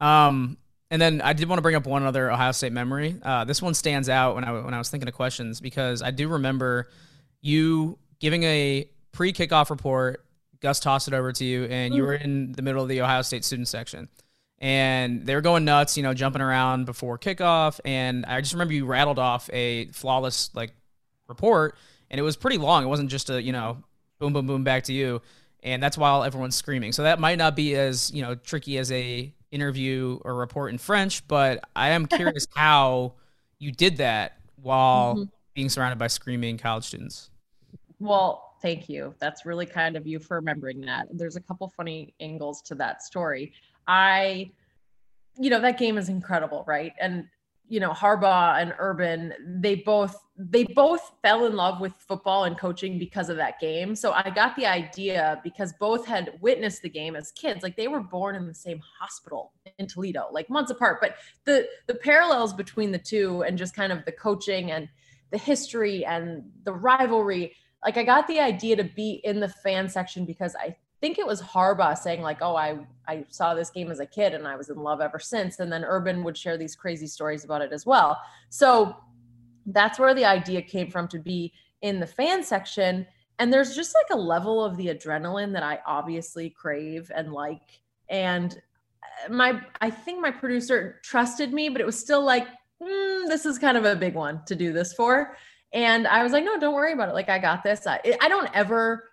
Um, 0.00 0.58
and 0.90 1.00
then 1.02 1.20
I 1.20 1.32
did 1.32 1.48
want 1.48 1.58
to 1.58 1.62
bring 1.62 1.74
up 1.74 1.86
one 1.86 2.04
other 2.04 2.30
Ohio 2.30 2.52
State 2.52 2.72
memory. 2.72 3.16
Uh, 3.22 3.44
this 3.44 3.60
one 3.60 3.74
stands 3.74 4.08
out 4.08 4.34
when 4.34 4.44
I 4.44 4.52
when 4.52 4.74
I 4.74 4.78
was 4.78 4.90
thinking 4.90 5.08
of 5.08 5.14
questions 5.14 5.60
because 5.60 6.02
I 6.02 6.10
do 6.10 6.28
remember 6.28 6.88
you 7.40 7.98
giving 8.20 8.42
a 8.44 8.88
pre 9.12 9.32
kickoff 9.32 9.70
report. 9.70 10.22
Gus 10.60 10.80
tossed 10.80 11.06
it 11.06 11.14
over 11.14 11.32
to 11.32 11.44
you, 11.44 11.64
and 11.64 11.94
you 11.94 12.02
mm. 12.02 12.06
were 12.06 12.14
in 12.14 12.52
the 12.52 12.62
middle 12.62 12.82
of 12.82 12.88
the 12.88 13.02
Ohio 13.02 13.22
State 13.22 13.44
student 13.44 13.68
section 13.68 14.08
and 14.58 15.26
they 15.26 15.34
were 15.34 15.40
going 15.40 15.64
nuts, 15.64 15.96
you 15.96 16.02
know, 16.02 16.14
jumping 16.14 16.40
around 16.40 16.86
before 16.86 17.18
kickoff. 17.18 17.78
And 17.84 18.24
I 18.26 18.40
just 18.40 18.54
remember 18.54 18.74
you 18.74 18.86
rattled 18.86 19.18
off 19.18 19.50
a 19.52 19.86
flawless 19.88 20.50
like 20.54 20.72
report, 21.28 21.76
and 22.10 22.18
it 22.18 22.22
was 22.22 22.36
pretty 22.36 22.58
long. 22.58 22.84
It 22.84 22.86
wasn't 22.86 23.10
just 23.10 23.30
a 23.30 23.42
you 23.42 23.52
know, 23.52 23.82
boom, 24.18 24.32
boom, 24.32 24.46
boom, 24.46 24.64
back 24.64 24.84
to 24.84 24.92
you, 24.92 25.20
and 25.62 25.82
that's 25.82 25.98
while 25.98 26.24
everyone's 26.24 26.56
screaming. 26.56 26.92
So 26.92 27.02
that 27.02 27.20
might 27.20 27.38
not 27.38 27.54
be 27.54 27.74
as 27.74 28.10
you 28.12 28.22
know 28.22 28.34
tricky 28.34 28.78
as 28.78 28.90
a 28.92 29.32
interview 29.50 30.18
or 30.24 30.34
report 30.34 30.72
in 30.72 30.78
French, 30.78 31.26
but 31.28 31.62
I 31.74 31.90
am 31.90 32.06
curious 32.06 32.46
how 32.54 33.14
you 33.58 33.72
did 33.72 33.98
that 33.98 34.38
while 34.60 35.14
mm-hmm. 35.14 35.24
being 35.54 35.68
surrounded 35.68 35.98
by 35.98 36.08
screaming 36.08 36.58
college 36.58 36.84
students. 36.84 37.30
Well, 37.98 38.54
thank 38.60 38.88
you. 38.88 39.14
That's 39.18 39.46
really 39.46 39.66
kind 39.66 39.96
of 39.96 40.06
you 40.06 40.18
for 40.18 40.36
remembering 40.36 40.80
that. 40.82 41.08
There's 41.12 41.36
a 41.36 41.40
couple 41.40 41.68
funny 41.76 42.14
angles 42.20 42.62
to 42.62 42.74
that 42.76 43.02
story. 43.02 43.52
I, 43.86 44.50
you 45.38 45.50
know, 45.50 45.60
that 45.60 45.78
game 45.78 45.98
is 45.98 46.08
incredible, 46.08 46.64
right? 46.66 46.92
And 47.00 47.26
you 47.68 47.80
know, 47.80 47.90
Harbaugh 47.90 48.60
and 48.60 48.74
Urban, 48.78 49.32
they 49.60 49.76
both 49.76 50.16
they 50.38 50.64
both 50.64 51.12
fell 51.22 51.46
in 51.46 51.56
love 51.56 51.80
with 51.80 51.94
football 51.98 52.44
and 52.44 52.58
coaching 52.58 52.98
because 52.98 53.30
of 53.30 53.36
that 53.36 53.58
game. 53.58 53.96
So 53.96 54.12
I 54.12 54.28
got 54.28 54.54
the 54.56 54.66
idea 54.66 55.40
because 55.42 55.72
both 55.74 56.04
had 56.04 56.32
witnessed 56.40 56.82
the 56.82 56.90
game 56.90 57.16
as 57.16 57.32
kids. 57.32 57.62
Like 57.62 57.76
they 57.76 57.88
were 57.88 58.00
born 58.00 58.34
in 58.34 58.46
the 58.46 58.54
same 58.54 58.80
hospital 59.00 59.52
in 59.78 59.86
Toledo, 59.86 60.28
like 60.30 60.50
months 60.50 60.70
apart. 60.70 60.98
But 61.00 61.16
the 61.44 61.66
the 61.86 61.94
parallels 61.94 62.52
between 62.52 62.92
the 62.92 62.98
two 62.98 63.42
and 63.44 63.56
just 63.56 63.74
kind 63.74 63.92
of 63.92 64.04
the 64.04 64.12
coaching 64.12 64.72
and 64.72 64.88
the 65.30 65.38
history 65.38 66.04
and 66.04 66.44
the 66.64 66.72
rivalry, 66.72 67.54
like 67.82 67.96
I 67.96 68.04
got 68.04 68.26
the 68.26 68.40
idea 68.40 68.76
to 68.76 68.84
be 68.84 69.20
in 69.24 69.40
the 69.40 69.48
fan 69.48 69.88
section 69.88 70.26
because 70.26 70.54
I 70.54 70.76
think 71.00 71.18
it 71.18 71.26
was 71.26 71.40
Harbaugh 71.40 71.96
saying 71.96 72.20
like, 72.20 72.38
"Oh, 72.42 72.56
I 72.56 72.78
I 73.08 73.24
saw 73.30 73.54
this 73.54 73.70
game 73.70 73.90
as 73.90 74.00
a 74.00 74.06
kid 74.06 74.34
and 74.34 74.46
I 74.46 74.56
was 74.56 74.68
in 74.68 74.76
love 74.76 75.00
ever 75.00 75.18
since." 75.18 75.60
And 75.60 75.72
then 75.72 75.82
Urban 75.82 76.24
would 76.24 76.36
share 76.36 76.58
these 76.58 76.76
crazy 76.76 77.06
stories 77.06 77.44
about 77.44 77.62
it 77.62 77.72
as 77.72 77.86
well. 77.86 78.20
So 78.50 78.96
that's 79.66 79.98
where 79.98 80.14
the 80.14 80.24
idea 80.24 80.62
came 80.62 80.90
from 80.90 81.08
to 81.08 81.18
be 81.18 81.52
in 81.82 82.00
the 82.00 82.06
fan 82.06 82.42
section. 82.42 83.06
And 83.38 83.52
there's 83.52 83.74
just 83.74 83.94
like 83.94 84.16
a 84.16 84.20
level 84.20 84.64
of 84.64 84.76
the 84.76 84.86
adrenaline 84.88 85.52
that 85.52 85.62
I 85.62 85.80
obviously 85.86 86.50
crave 86.50 87.10
and 87.14 87.32
like. 87.32 87.82
And 88.08 88.56
uh, 89.02 89.32
my 89.32 89.60
I 89.80 89.90
think 89.90 90.20
my 90.20 90.30
producer 90.30 91.00
trusted 91.02 91.52
me, 91.52 91.68
but 91.68 91.80
it 91.80 91.86
was 91.86 91.98
still 91.98 92.24
like, 92.24 92.46
mm, 92.82 93.26
this 93.26 93.44
is 93.44 93.58
kind 93.58 93.76
of 93.76 93.84
a 93.84 93.96
big 93.96 94.14
one 94.14 94.42
to 94.46 94.54
do 94.54 94.72
this 94.72 94.92
for. 94.94 95.36
And 95.72 96.06
I 96.06 96.22
was 96.22 96.32
like, 96.32 96.44
no, 96.44 96.58
don't 96.58 96.74
worry 96.74 96.92
about 96.92 97.08
it. 97.08 97.14
Like 97.14 97.28
I 97.28 97.38
got 97.38 97.62
this. 97.62 97.86
I, 97.86 98.00
I 98.20 98.28
don't 98.28 98.48
ever 98.54 99.04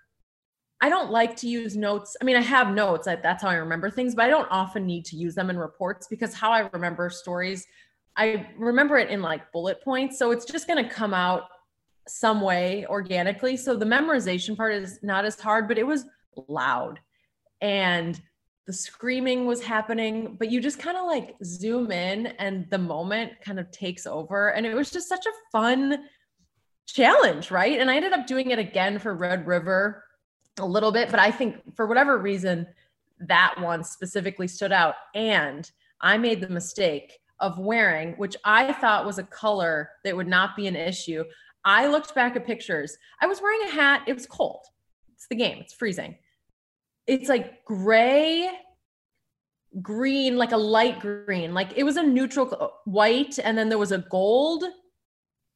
I 0.84 0.90
don't 0.90 1.12
like 1.12 1.38
to 1.38 1.48
use 1.48 1.78
notes. 1.78 2.18
I 2.22 2.26
mean, 2.26 2.36
I 2.36 2.42
have 2.42 2.74
notes. 2.74 3.08
I, 3.08 3.16
that's 3.16 3.42
how 3.42 3.48
I 3.48 3.54
remember 3.54 3.90
things, 3.90 4.16
but 4.16 4.26
I 4.26 4.28
don't 4.28 4.50
often 4.52 4.86
need 4.86 5.06
to 5.06 5.16
use 5.16 5.34
them 5.34 5.50
in 5.50 5.58
reports 5.58 6.08
because 6.10 6.34
how 6.34 6.52
I 6.52 6.68
remember 6.74 7.10
stories, 7.10 7.66
I 8.16 8.48
remember 8.58 8.98
it 8.98 9.10
in 9.10 9.22
like 9.22 9.52
bullet 9.52 9.84
points. 9.84 10.20
So 10.20 10.32
it's 10.32 10.46
just 10.46 10.68
going 10.68 10.84
to 10.84 10.90
come 10.90 11.14
out 11.14 11.44
some 12.08 12.42
way 12.42 12.86
organically. 12.88 13.58
So 13.58 13.76
the 13.76 13.86
memorization 13.86 14.56
part 14.56 14.74
is 14.74 15.00
not 15.02 15.26
as 15.26 15.40
hard, 15.40 15.68
but 15.68 15.78
it 15.78 15.88
was 15.88 16.06
loud 16.48 17.00
and 17.62 18.20
the 18.66 18.74
screaming 18.74 19.46
was 19.46 19.62
happening, 19.62 20.36
but 20.38 20.50
you 20.50 20.62
just 20.62 20.80
kind 20.80 20.98
of 20.98 21.06
like 21.06 21.36
zoom 21.44 21.92
in 21.92 22.28
and 22.28 22.70
the 22.70 22.78
moment 22.78 23.34
kind 23.44 23.60
of 23.60 23.72
takes 23.72 24.06
over. 24.06 24.50
And 24.50 24.66
it 24.66 24.74
was 24.74 24.92
just 24.92 25.10
such 25.10 25.26
a 25.26 25.32
fun 25.52 26.06
challenge, 26.86 27.52
right? 27.52 27.80
And 27.80 27.90
I 27.90 27.96
ended 27.96 28.14
up 28.14 28.28
doing 28.28 28.52
it 28.52 28.60
again 28.60 29.00
for 29.00 29.14
Red 29.16 29.48
River 29.48 30.04
a 30.60 30.66
little 30.66 30.92
bit, 30.92 31.10
but 31.10 31.20
I 31.20 31.32
think 31.32 31.76
for 31.76 31.88
whatever 31.88 32.18
reason, 32.18 32.68
that 33.20 33.56
one 33.60 33.84
specifically 33.84 34.48
stood 34.48 34.72
out. 34.72 34.96
And 35.16 35.70
I 36.00 36.18
made 36.18 36.42
the 36.42 36.50
mistake 36.50 37.20
of 37.44 37.60
wearing, 37.60 38.14
which 38.14 38.36
I 38.46 38.74
thought 38.74 39.06
was 39.06 39.20
a 39.20 39.24
color 39.24 39.90
that 40.04 40.16
would 40.16 40.28
not 40.28 40.56
be 40.56 40.66
an 40.66 40.76
issue. 40.76 41.24
I 41.66 41.88
looked 41.88 42.16
back 42.16 42.36
at 42.36 42.46
pictures. 42.46 42.98
I 43.22 43.28
was 43.28 43.42
wearing 43.42 43.68
a 43.68 43.72
hat. 43.72 44.04
It 44.08 44.14
was 44.14 44.26
cold. 44.26 44.66
It's 45.14 45.28
the 45.28 45.36
game, 45.36 45.60
it's 45.60 45.74
freezing. 45.74 46.16
It's 47.06 47.30
like 47.30 47.66
gray, 47.66 48.50
green, 49.82 50.38
like 50.38 50.54
a 50.54 50.58
light 50.58 51.00
green. 51.00 51.54
Like 51.54 51.74
it 51.76 51.84
was 51.84 51.98
a 51.98 52.04
neutral 52.04 52.72
white, 52.86 53.38
and 53.38 53.58
then 53.58 53.70
there 53.70 53.78
was 53.78 53.92
a 53.92 54.06
gold 54.10 54.64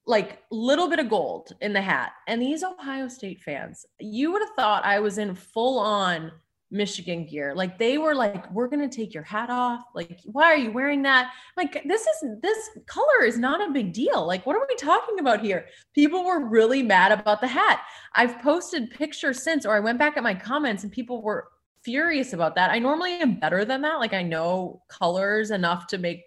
like 0.06 0.40
little 0.52 0.90
bit 0.90 1.00
of 1.00 1.10
gold 1.10 1.52
in 1.62 1.74
the 1.74 1.82
hat. 1.82 2.12
And 2.28 2.42
these 2.42 2.64
Ohio 2.64 3.08
State 3.08 3.42
fans, 3.42 3.86
you 4.00 4.32
would 4.32 4.42
have 4.42 4.56
thought 4.56 4.86
I 4.86 5.00
was 5.00 5.18
in 5.18 5.36
full 5.36 5.80
on 5.80 6.32
Michigan 6.70 7.26
gear. 7.26 7.54
Like 7.56 7.78
they 7.78 7.98
were 7.98 8.14
like, 8.14 8.50
we're 8.52 8.68
gonna 8.68 8.90
take 8.90 9.14
your 9.14 9.24
hat 9.24 9.50
off. 9.50 9.82
Like, 9.96 10.20
why 10.26 10.46
are 10.46 10.58
you 10.58 10.72
wearing 10.72 11.02
that? 11.04 11.32
Like, 11.56 11.82
this 11.86 12.02
is 12.02 12.24
this 12.42 12.70
color 12.88 13.24
is 13.24 13.38
not 13.38 13.68
a 13.68 13.72
big 13.72 13.94
deal. 13.94 14.26
Like, 14.26 14.46
what 14.46 14.56
are 14.56 14.66
we 14.68 14.76
talking 14.76 15.20
about 15.20 15.42
here? 15.42 15.66
People 15.94 16.26
were 16.26 16.48
really 16.48 16.84
mad 16.84 17.12
about 17.12 17.42
the 17.42 17.48
hat. 17.48 17.82
I've 18.16 18.40
posted 18.42 18.92
pictures 18.92 19.44
since, 19.44 19.66
or 19.66 19.76
I 19.76 19.80
went 19.80 20.00
back 20.00 20.18
at 20.18 20.24
my 20.24 20.34
comments 20.34 20.84
and 20.84 20.92
people 20.92 21.22
were 21.22 21.48
furious 21.84 22.34
about 22.34 22.56
that. 22.56 22.70
I 22.70 22.80
normally 22.80 23.14
am 23.14 23.40
better 23.40 23.64
than 23.64 23.82
that. 23.84 24.00
Like 24.00 24.14
I 24.14 24.24
know 24.24 24.82
colors 24.90 25.52
enough 25.52 25.88
to 25.88 25.98
make 25.98 26.24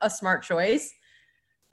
a 0.00 0.08
smart 0.08 0.44
choice. 0.44 0.92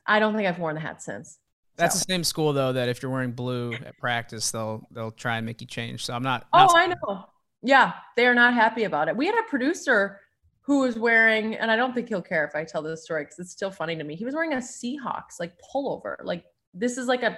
I 0.07 0.19
don't 0.19 0.35
think 0.35 0.47
I've 0.47 0.59
worn 0.59 0.75
the 0.75 0.81
hat 0.81 1.03
since. 1.03 1.37
That's 1.75 1.93
so. 1.93 1.99
the 1.99 2.13
same 2.13 2.23
school 2.23 2.53
though 2.53 2.73
that 2.73 2.89
if 2.89 3.03
you're 3.03 3.11
wearing 3.11 3.33
blue 3.33 3.73
at 3.73 3.95
practice, 3.99 4.49
they'll 4.49 4.87
they'll 4.89 5.11
try 5.11 5.37
and 5.37 5.45
make 5.45 5.61
you 5.61 5.67
change. 5.67 6.03
So 6.05 6.15
I'm 6.15 6.23
not. 6.23 6.47
Oh, 6.51 6.67
I 6.75 6.87
know. 6.87 7.25
Yeah, 7.63 7.93
they 8.15 8.27
are 8.27 8.35
not 8.35 8.53
happy 8.53 8.83
about 8.83 9.07
it. 9.07 9.17
We 9.17 9.25
had 9.25 9.35
a 9.35 9.49
producer 9.49 10.19
who 10.61 10.81
was 10.81 10.97
wearing, 10.99 11.55
and 11.55 11.71
I 11.71 11.75
don't 11.75 11.93
think 11.93 12.09
he'll 12.09 12.21
care 12.21 12.45
if 12.45 12.55
I 12.55 12.63
tell 12.63 12.81
this 12.81 13.03
story 13.03 13.23
because 13.23 13.39
it's 13.39 13.51
still 13.51 13.71
funny 13.71 13.95
to 13.95 14.03
me. 14.03 14.15
He 14.15 14.25
was 14.25 14.35
wearing 14.35 14.53
a 14.53 14.57
Seahawks 14.57 15.39
like 15.39 15.53
pullover. 15.73 16.17
Like 16.23 16.43
this 16.73 16.97
is 16.97 17.07
like 17.07 17.23
a 17.23 17.37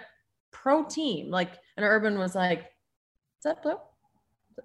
pro 0.52 0.84
team. 0.84 1.30
Like, 1.30 1.52
and 1.78 1.86
Urban 1.86 2.18
was 2.18 2.36
like, 2.36 2.60
"Is 2.60 3.44
that 3.46 3.62
blue?" 3.62 3.78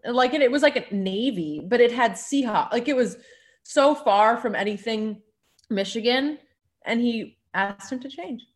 Like 0.05 0.35
it, 0.35 0.43
it 0.43 0.51
was 0.51 0.63
like 0.63 0.77
a 0.77 0.95
navy, 0.95 1.61
but 1.63 1.81
it 1.81 1.93
had 1.93 2.13
Seahawks. 2.13 2.73
Like 2.73 2.89
it 2.89 2.97
was 2.97 3.19
so 3.63 3.95
far 3.95 4.37
from 4.39 4.55
anything 4.55 5.23
Michigan, 5.71 6.39
and 6.85 7.01
he 7.01 7.39
asked 7.53 7.93
him 7.93 8.01
to 8.01 8.09
change. 8.09 8.47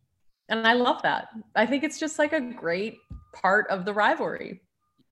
And 0.49 0.65
I 0.65 0.73
love 0.73 1.01
that. 1.03 1.29
I 1.55 1.65
think 1.65 1.83
it's 1.83 1.99
just 1.99 2.17
like 2.17 2.33
a 2.33 2.41
great 2.41 2.97
part 3.33 3.67
of 3.69 3.85
the 3.85 3.93
rivalry. 3.93 4.61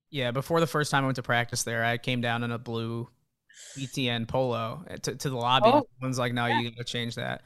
Yeah, 0.09 0.31
before 0.31 0.59
the 0.59 0.67
first 0.67 0.91
time 0.91 1.03
I 1.03 1.07
went 1.07 1.17
to 1.17 1.23
practice 1.23 1.63
there, 1.63 1.83
I 1.83 1.97
came 1.97 2.21
down 2.21 2.43
in 2.43 2.51
a 2.51 2.57
blue 2.57 3.09
BTN 3.75 4.27
polo 4.27 4.83
eh, 4.89 4.97
to, 5.03 5.15
to 5.15 5.29
the 5.29 5.35
lobby. 5.35 5.67
Oh, 5.67 5.87
Someone's 5.99 6.19
like, 6.19 6.33
"No, 6.33 6.45
yeah. 6.45 6.59
you 6.59 6.69
got 6.69 6.77
to 6.77 6.83
change 6.83 7.15
that." 7.15 7.41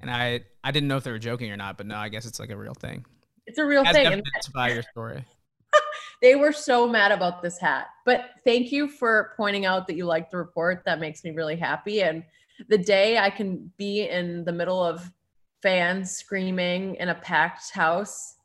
And 0.00 0.10
I 0.10 0.40
I 0.62 0.70
didn't 0.70 0.88
know 0.88 0.96
if 0.96 1.04
they 1.04 1.10
were 1.10 1.18
joking 1.18 1.50
or 1.50 1.56
not, 1.56 1.76
but 1.76 1.86
no, 1.86 1.96
I 1.96 2.08
guess 2.08 2.26
it's 2.26 2.38
like 2.38 2.50
a 2.50 2.56
real 2.56 2.74
thing. 2.74 3.04
It's 3.46 3.58
a 3.58 3.64
real 3.64 3.82
As 3.86 3.94
thing. 3.94 4.22
To 4.22 4.50
buy 4.54 4.70
your 4.70 4.82
story. 4.82 5.24
they 6.22 6.34
were 6.34 6.52
so 6.52 6.88
mad 6.88 7.12
about 7.12 7.42
this 7.42 7.58
hat, 7.58 7.88
but 8.04 8.30
thank 8.44 8.70
you 8.72 8.88
for 8.88 9.32
pointing 9.36 9.66
out 9.66 9.86
that 9.86 9.96
you 9.96 10.06
liked 10.06 10.30
the 10.30 10.36
report. 10.36 10.82
That 10.86 11.00
makes 11.00 11.24
me 11.24 11.30
really 11.30 11.56
happy. 11.56 12.02
And 12.02 12.24
the 12.68 12.78
day 12.78 13.18
I 13.18 13.30
can 13.30 13.72
be 13.76 14.08
in 14.08 14.44
the 14.44 14.52
middle 14.52 14.82
of 14.82 15.10
fans 15.62 16.12
screaming 16.12 16.94
in 16.96 17.08
a 17.08 17.14
packed 17.14 17.70
house, 17.70 18.36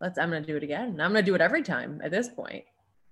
let's. 0.00 0.18
I'm 0.18 0.30
gonna 0.30 0.44
do 0.44 0.56
it 0.56 0.62
again. 0.62 1.00
I'm 1.00 1.12
gonna 1.12 1.22
do 1.22 1.34
it 1.34 1.40
every 1.40 1.62
time 1.62 2.00
at 2.02 2.10
this 2.10 2.28
point. 2.28 2.64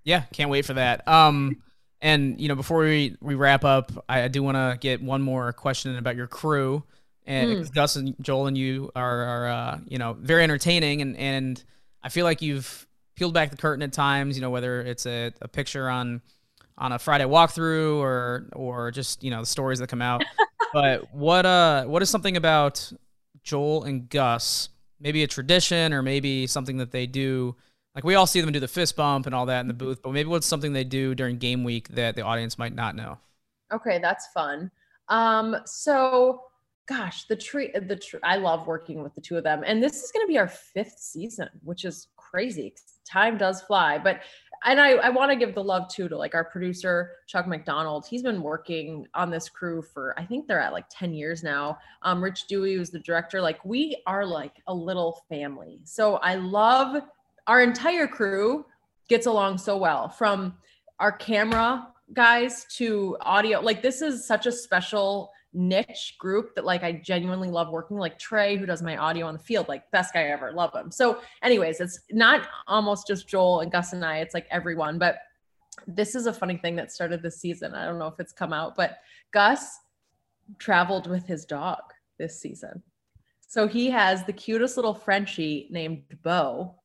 Yeah, 0.05 0.23
can't 0.33 0.51
wait 0.51 0.65
for 0.65 0.75
that. 0.75 1.07
Um, 1.07 1.63
and 2.01 2.41
you 2.41 2.49
know, 2.49 2.55
before 2.55 2.81
we 2.81 3.17
we 3.21 3.35
wrap 3.35 3.65
up, 3.65 3.93
I, 4.09 4.23
I 4.23 4.29
do 4.29 4.43
want 4.43 4.57
to 4.57 4.79
get 4.81 5.03
one 5.03 5.23
more 5.23 5.53
question 5.53 5.97
about 5.97 6.17
your 6.17 6.27
crew. 6.27 6.83
And 7.27 7.51
mm. 7.51 7.75
Gus 7.75 7.97
and 7.97 8.17
Joel 8.21 8.47
and 8.47 8.57
you 8.57 8.91
are, 8.97 9.23
are 9.23 9.49
uh, 9.49 9.79
you 9.87 9.99
know, 9.99 10.15
very 10.15 10.43
entertaining, 10.43 11.03
and 11.03 11.17
and 11.17 11.63
I 12.03 12.09
feel 12.09 12.25
like 12.25 12.43
you've 12.43 12.87
peeled 13.15 13.35
back 13.35 13.51
the 13.51 13.57
curtain 13.57 13.83
at 13.83 13.93
times. 13.93 14.37
You 14.37 14.43
know, 14.43 14.51
whether 14.51 14.81
it's 14.81 15.07
a, 15.07 15.33
a 15.43 15.49
picture 15.49 15.89
on 15.89 16.23
on 16.79 16.93
a 16.93 16.99
Friday 16.99 17.25
walkthrough 17.25 17.99
or 17.99 18.47
or 18.55 18.91
just 18.91 19.23
you 19.23 19.31
know 19.31 19.41
the 19.41 19.47
stories 19.47 19.79
that 19.81 19.89
come 19.89 20.03
out. 20.03 20.25
but 20.73 21.13
what 21.15 21.45
uh 21.45 21.85
what 21.85 22.03
is 22.03 22.09
something 22.09 22.37
about 22.37 22.91
Joel 23.43 23.85
and 23.85 24.09
Gus? 24.09 24.71
Maybe 24.99 25.23
a 25.23 25.27
tradition 25.27 25.93
or 25.93 26.03
maybe 26.03 26.47
something 26.47 26.79
that 26.79 26.91
they 26.91 27.07
do 27.07 27.57
like 27.95 28.05
we 28.05 28.15
all 28.15 28.27
see 28.27 28.41
them 28.41 28.53
do 28.53 28.61
the 28.61 28.69
fist 28.69 28.97
bump 28.97 29.27
and 29.27 29.35
all 29.35 29.47
that 29.47 29.61
in 29.61 29.69
the 29.69 29.75
booth, 29.75 30.03
but 30.03 30.13
maybe 30.13 30.29
what's 30.29 30.47
something 30.47 30.73
they 30.73 30.85
do 30.85 31.15
during 31.15 31.39
game 31.39 31.65
week 31.65 31.89
that 31.89 32.15
the 32.15 32.23
audience 32.23 32.59
might 32.59 32.75
not 32.75 32.95
know? 32.95 33.19
Okay, 33.73 33.99
that's 33.99 34.29
fun. 34.29 34.71
Um, 35.09 35.57
so 35.65 36.45
gosh, 36.87 37.25
the 37.27 37.37
tree, 37.37 37.71
the 37.73 37.97
tree, 37.97 38.21
I 38.25 38.37
love 38.37 38.67
working 38.67 39.03
with 39.03 39.15
the 39.15 39.21
two 39.21 39.37
of 39.37 39.45
them, 39.45 39.63
and 39.65 39.83
this 39.83 40.03
is 40.03 40.11
going 40.11 40.27
to 40.27 40.29
be 40.29 40.39
our 40.39 40.49
fifth 40.49 40.99
season, 40.99 41.49
which 41.63 41.85
is 41.85 42.09
crazy. 42.17 42.75
Time 43.09 43.39
does 43.39 43.63
fly, 43.63 43.99
but 43.99 44.21
and 44.65 44.79
I, 44.79 44.91
I 44.91 45.09
want 45.09 45.31
to 45.31 45.37
give 45.37 45.55
the 45.55 45.65
love 45.65 45.89
too 45.89 46.09
to 46.09 46.17
like 46.17 46.35
our 46.35 46.45
producer 46.45 47.13
Chuck 47.27 47.47
McDonald. 47.47 48.07
He's 48.07 48.23
been 48.23 48.43
working 48.43 49.07
on 49.15 49.31
this 49.31 49.49
crew 49.49 49.83
for 49.83 50.15
I 50.19 50.27
think 50.27 50.47
they're 50.47 50.61
at 50.61 50.73
like 50.73 50.85
10 50.91 51.15
years 51.15 51.43
now. 51.43 51.79
Um, 52.03 52.23
Rich 52.23 52.47
Dewey 52.47 52.79
was 52.79 52.91
the 52.91 52.99
director. 52.99 53.41
Like 53.41 53.65
we 53.65 53.97
are 54.07 54.27
like 54.27 54.57
a 54.67 54.75
little 54.75 55.23
family. 55.31 55.81
So 55.85 56.17
I 56.17 56.35
love 56.35 57.03
our 57.47 57.63
entire 57.63 58.07
crew 58.07 58.65
gets 59.09 59.27
along 59.27 59.59
so 59.59 59.77
well 59.77 60.09
from 60.09 60.55
our 60.99 61.13
camera 61.13 61.89
guys 62.13 62.67
to 62.77 63.17
audio. 63.21 63.61
Like 63.61 63.83
this 63.83 64.03
is 64.03 64.27
such 64.27 64.47
a 64.47 64.53
special 64.53 65.31
niche 65.53 66.15
group 66.19 66.55
that 66.55 66.65
like 66.65 66.85
I 66.85 66.93
genuinely 66.93 67.49
love 67.49 67.71
working 67.71 67.97
like 67.97 68.19
Trey 68.19 68.57
who 68.57 68.67
does 68.67 68.83
my 68.83 68.97
audio 68.97 69.27
on 69.27 69.35
the 69.35 69.41
field 69.41 69.69
like 69.69 69.91
best 69.91 70.15
guy 70.15 70.25
ever 70.25 70.53
love 70.53 70.73
him. 70.75 70.91
So 70.93 71.21
anyways, 71.43 71.81
it's 71.81 72.01
not 72.13 72.49
almost 72.69 73.07
just 73.07 73.29
Joel 73.29 73.61
and 73.61 73.73
Gus 73.73 73.93
and 73.93 74.05
I, 74.05 74.19
it's 74.19 74.35
like 74.35 74.47
everyone, 74.51 74.99
but 74.99 75.19
this 75.87 76.15
is 76.15 76.27
a 76.27 76.33
funny 76.33 76.57
thing 76.57 76.77
that 76.77 76.93
started 76.93 77.23
this 77.23 77.41
season. 77.41 77.75
I 77.75 77.85
don't 77.85 77.99
know 77.99 78.07
if 78.07 78.21
it's 78.21 78.33
come 78.33 78.53
out, 78.53 78.77
but 78.77 78.99
Gus 79.33 79.79
traveled 80.59 81.09
with 81.09 81.27
his 81.27 81.45
dog 81.45 81.81
this 82.19 82.41
season. 82.41 82.83
So 83.49 83.67
he 83.67 83.91
has 83.91 84.25
the 84.25 84.33
cutest 84.33 84.77
little 84.77 84.95
Frenchie 84.95 85.69
named 85.71 86.03
Bo 86.23 86.77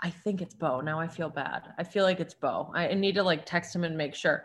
I 0.00 0.10
think 0.10 0.42
it's 0.42 0.54
Bo. 0.54 0.80
Now 0.80 1.00
I 1.00 1.08
feel 1.08 1.30
bad. 1.30 1.72
I 1.78 1.84
feel 1.84 2.04
like 2.04 2.20
it's 2.20 2.34
Bo. 2.34 2.70
I 2.74 2.92
need 2.94 3.14
to 3.14 3.22
like 3.22 3.46
text 3.46 3.74
him 3.74 3.84
and 3.84 3.96
make 3.96 4.14
sure. 4.14 4.44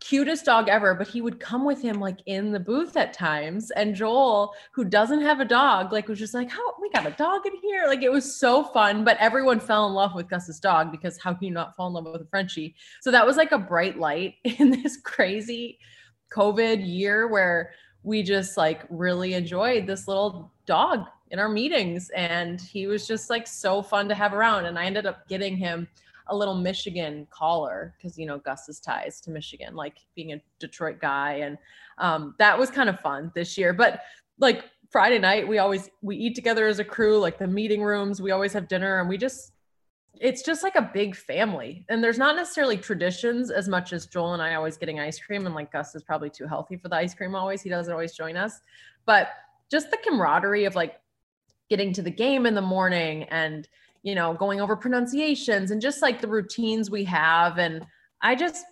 Cutest 0.00 0.46
dog 0.46 0.70
ever, 0.70 0.94
but 0.94 1.08
he 1.08 1.20
would 1.20 1.38
come 1.38 1.66
with 1.66 1.82
him 1.82 2.00
like 2.00 2.20
in 2.24 2.52
the 2.52 2.60
booth 2.60 2.96
at 2.96 3.12
times. 3.12 3.70
And 3.70 3.94
Joel, 3.94 4.54
who 4.72 4.84
doesn't 4.84 5.20
have 5.20 5.40
a 5.40 5.44
dog, 5.44 5.92
like 5.92 6.08
was 6.08 6.18
just 6.18 6.32
like, 6.32 6.50
"How 6.50 6.74
we 6.80 6.88
got 6.88 7.06
a 7.06 7.10
dog 7.10 7.44
in 7.44 7.52
here?" 7.60 7.86
Like 7.86 8.02
it 8.02 8.10
was 8.10 8.34
so 8.34 8.64
fun. 8.64 9.04
But 9.04 9.18
everyone 9.18 9.60
fell 9.60 9.86
in 9.86 9.92
love 9.92 10.14
with 10.14 10.28
Gus's 10.28 10.58
dog 10.58 10.90
because 10.90 11.18
how 11.18 11.34
can 11.34 11.44
you 11.48 11.52
not 11.52 11.76
fall 11.76 11.88
in 11.88 11.92
love 11.92 12.12
with 12.12 12.22
a 12.22 12.30
Frenchie? 12.30 12.74
So 13.02 13.10
that 13.10 13.26
was 13.26 13.36
like 13.36 13.52
a 13.52 13.58
bright 13.58 13.98
light 13.98 14.36
in 14.44 14.70
this 14.70 14.96
crazy 14.96 15.78
COVID 16.32 16.86
year 16.86 17.28
where 17.28 17.72
we 18.02 18.22
just 18.22 18.56
like 18.56 18.82
really 18.88 19.34
enjoyed 19.34 19.86
this 19.86 20.08
little 20.08 20.52
dog 20.66 21.06
in 21.30 21.38
our 21.38 21.48
meetings 21.48 22.10
and 22.10 22.60
he 22.60 22.86
was 22.86 23.06
just 23.06 23.30
like 23.30 23.46
so 23.46 23.82
fun 23.82 24.08
to 24.08 24.14
have 24.14 24.34
around 24.34 24.66
and 24.66 24.78
i 24.78 24.84
ended 24.84 25.06
up 25.06 25.26
getting 25.28 25.56
him 25.56 25.86
a 26.28 26.36
little 26.36 26.54
michigan 26.54 27.26
collar 27.30 27.94
because 27.96 28.18
you 28.18 28.26
know 28.26 28.38
gus's 28.38 28.80
ties 28.80 29.20
to 29.20 29.30
michigan 29.30 29.74
like 29.74 29.96
being 30.14 30.32
a 30.32 30.42
detroit 30.58 31.00
guy 31.00 31.34
and 31.34 31.58
um, 31.98 32.34
that 32.38 32.58
was 32.58 32.70
kind 32.70 32.88
of 32.88 32.98
fun 33.00 33.30
this 33.34 33.58
year 33.58 33.72
but 33.72 34.00
like 34.38 34.64
friday 34.90 35.18
night 35.18 35.46
we 35.46 35.58
always 35.58 35.90
we 36.02 36.16
eat 36.16 36.34
together 36.34 36.66
as 36.66 36.78
a 36.78 36.84
crew 36.84 37.18
like 37.18 37.38
the 37.38 37.46
meeting 37.46 37.82
rooms 37.82 38.20
we 38.20 38.30
always 38.30 38.52
have 38.52 38.68
dinner 38.68 39.00
and 39.00 39.08
we 39.08 39.18
just 39.18 39.52
it's 40.18 40.42
just 40.42 40.62
like 40.62 40.74
a 40.74 40.90
big 40.92 41.14
family 41.14 41.86
and 41.88 42.02
there's 42.02 42.18
not 42.18 42.36
necessarily 42.36 42.76
traditions 42.76 43.50
as 43.50 43.68
much 43.68 43.92
as 43.92 44.06
joel 44.06 44.32
and 44.32 44.42
i 44.42 44.54
always 44.54 44.76
getting 44.76 44.98
ice 44.98 45.18
cream 45.18 45.46
and 45.46 45.54
like 45.54 45.70
gus 45.72 45.94
is 45.94 46.02
probably 46.02 46.30
too 46.30 46.46
healthy 46.46 46.76
for 46.76 46.88
the 46.88 46.96
ice 46.96 47.14
cream 47.14 47.34
always 47.34 47.62
he 47.62 47.68
doesn't 47.68 47.92
always 47.92 48.12
join 48.12 48.36
us 48.36 48.60
but 49.06 49.28
just 49.70 49.90
the 49.90 49.98
camaraderie 49.98 50.64
of 50.64 50.74
like 50.74 51.00
getting 51.70 51.92
to 51.94 52.02
the 52.02 52.10
game 52.10 52.44
in 52.44 52.54
the 52.54 52.60
morning 52.60 53.22
and 53.24 53.68
you 54.02 54.14
know 54.14 54.34
going 54.34 54.60
over 54.60 54.76
pronunciations 54.76 55.70
and 55.70 55.80
just 55.80 56.02
like 56.02 56.20
the 56.20 56.28
routines 56.28 56.90
we 56.90 57.04
have. 57.04 57.58
And 57.58 57.86
i 58.20 58.34
just 58.34 58.66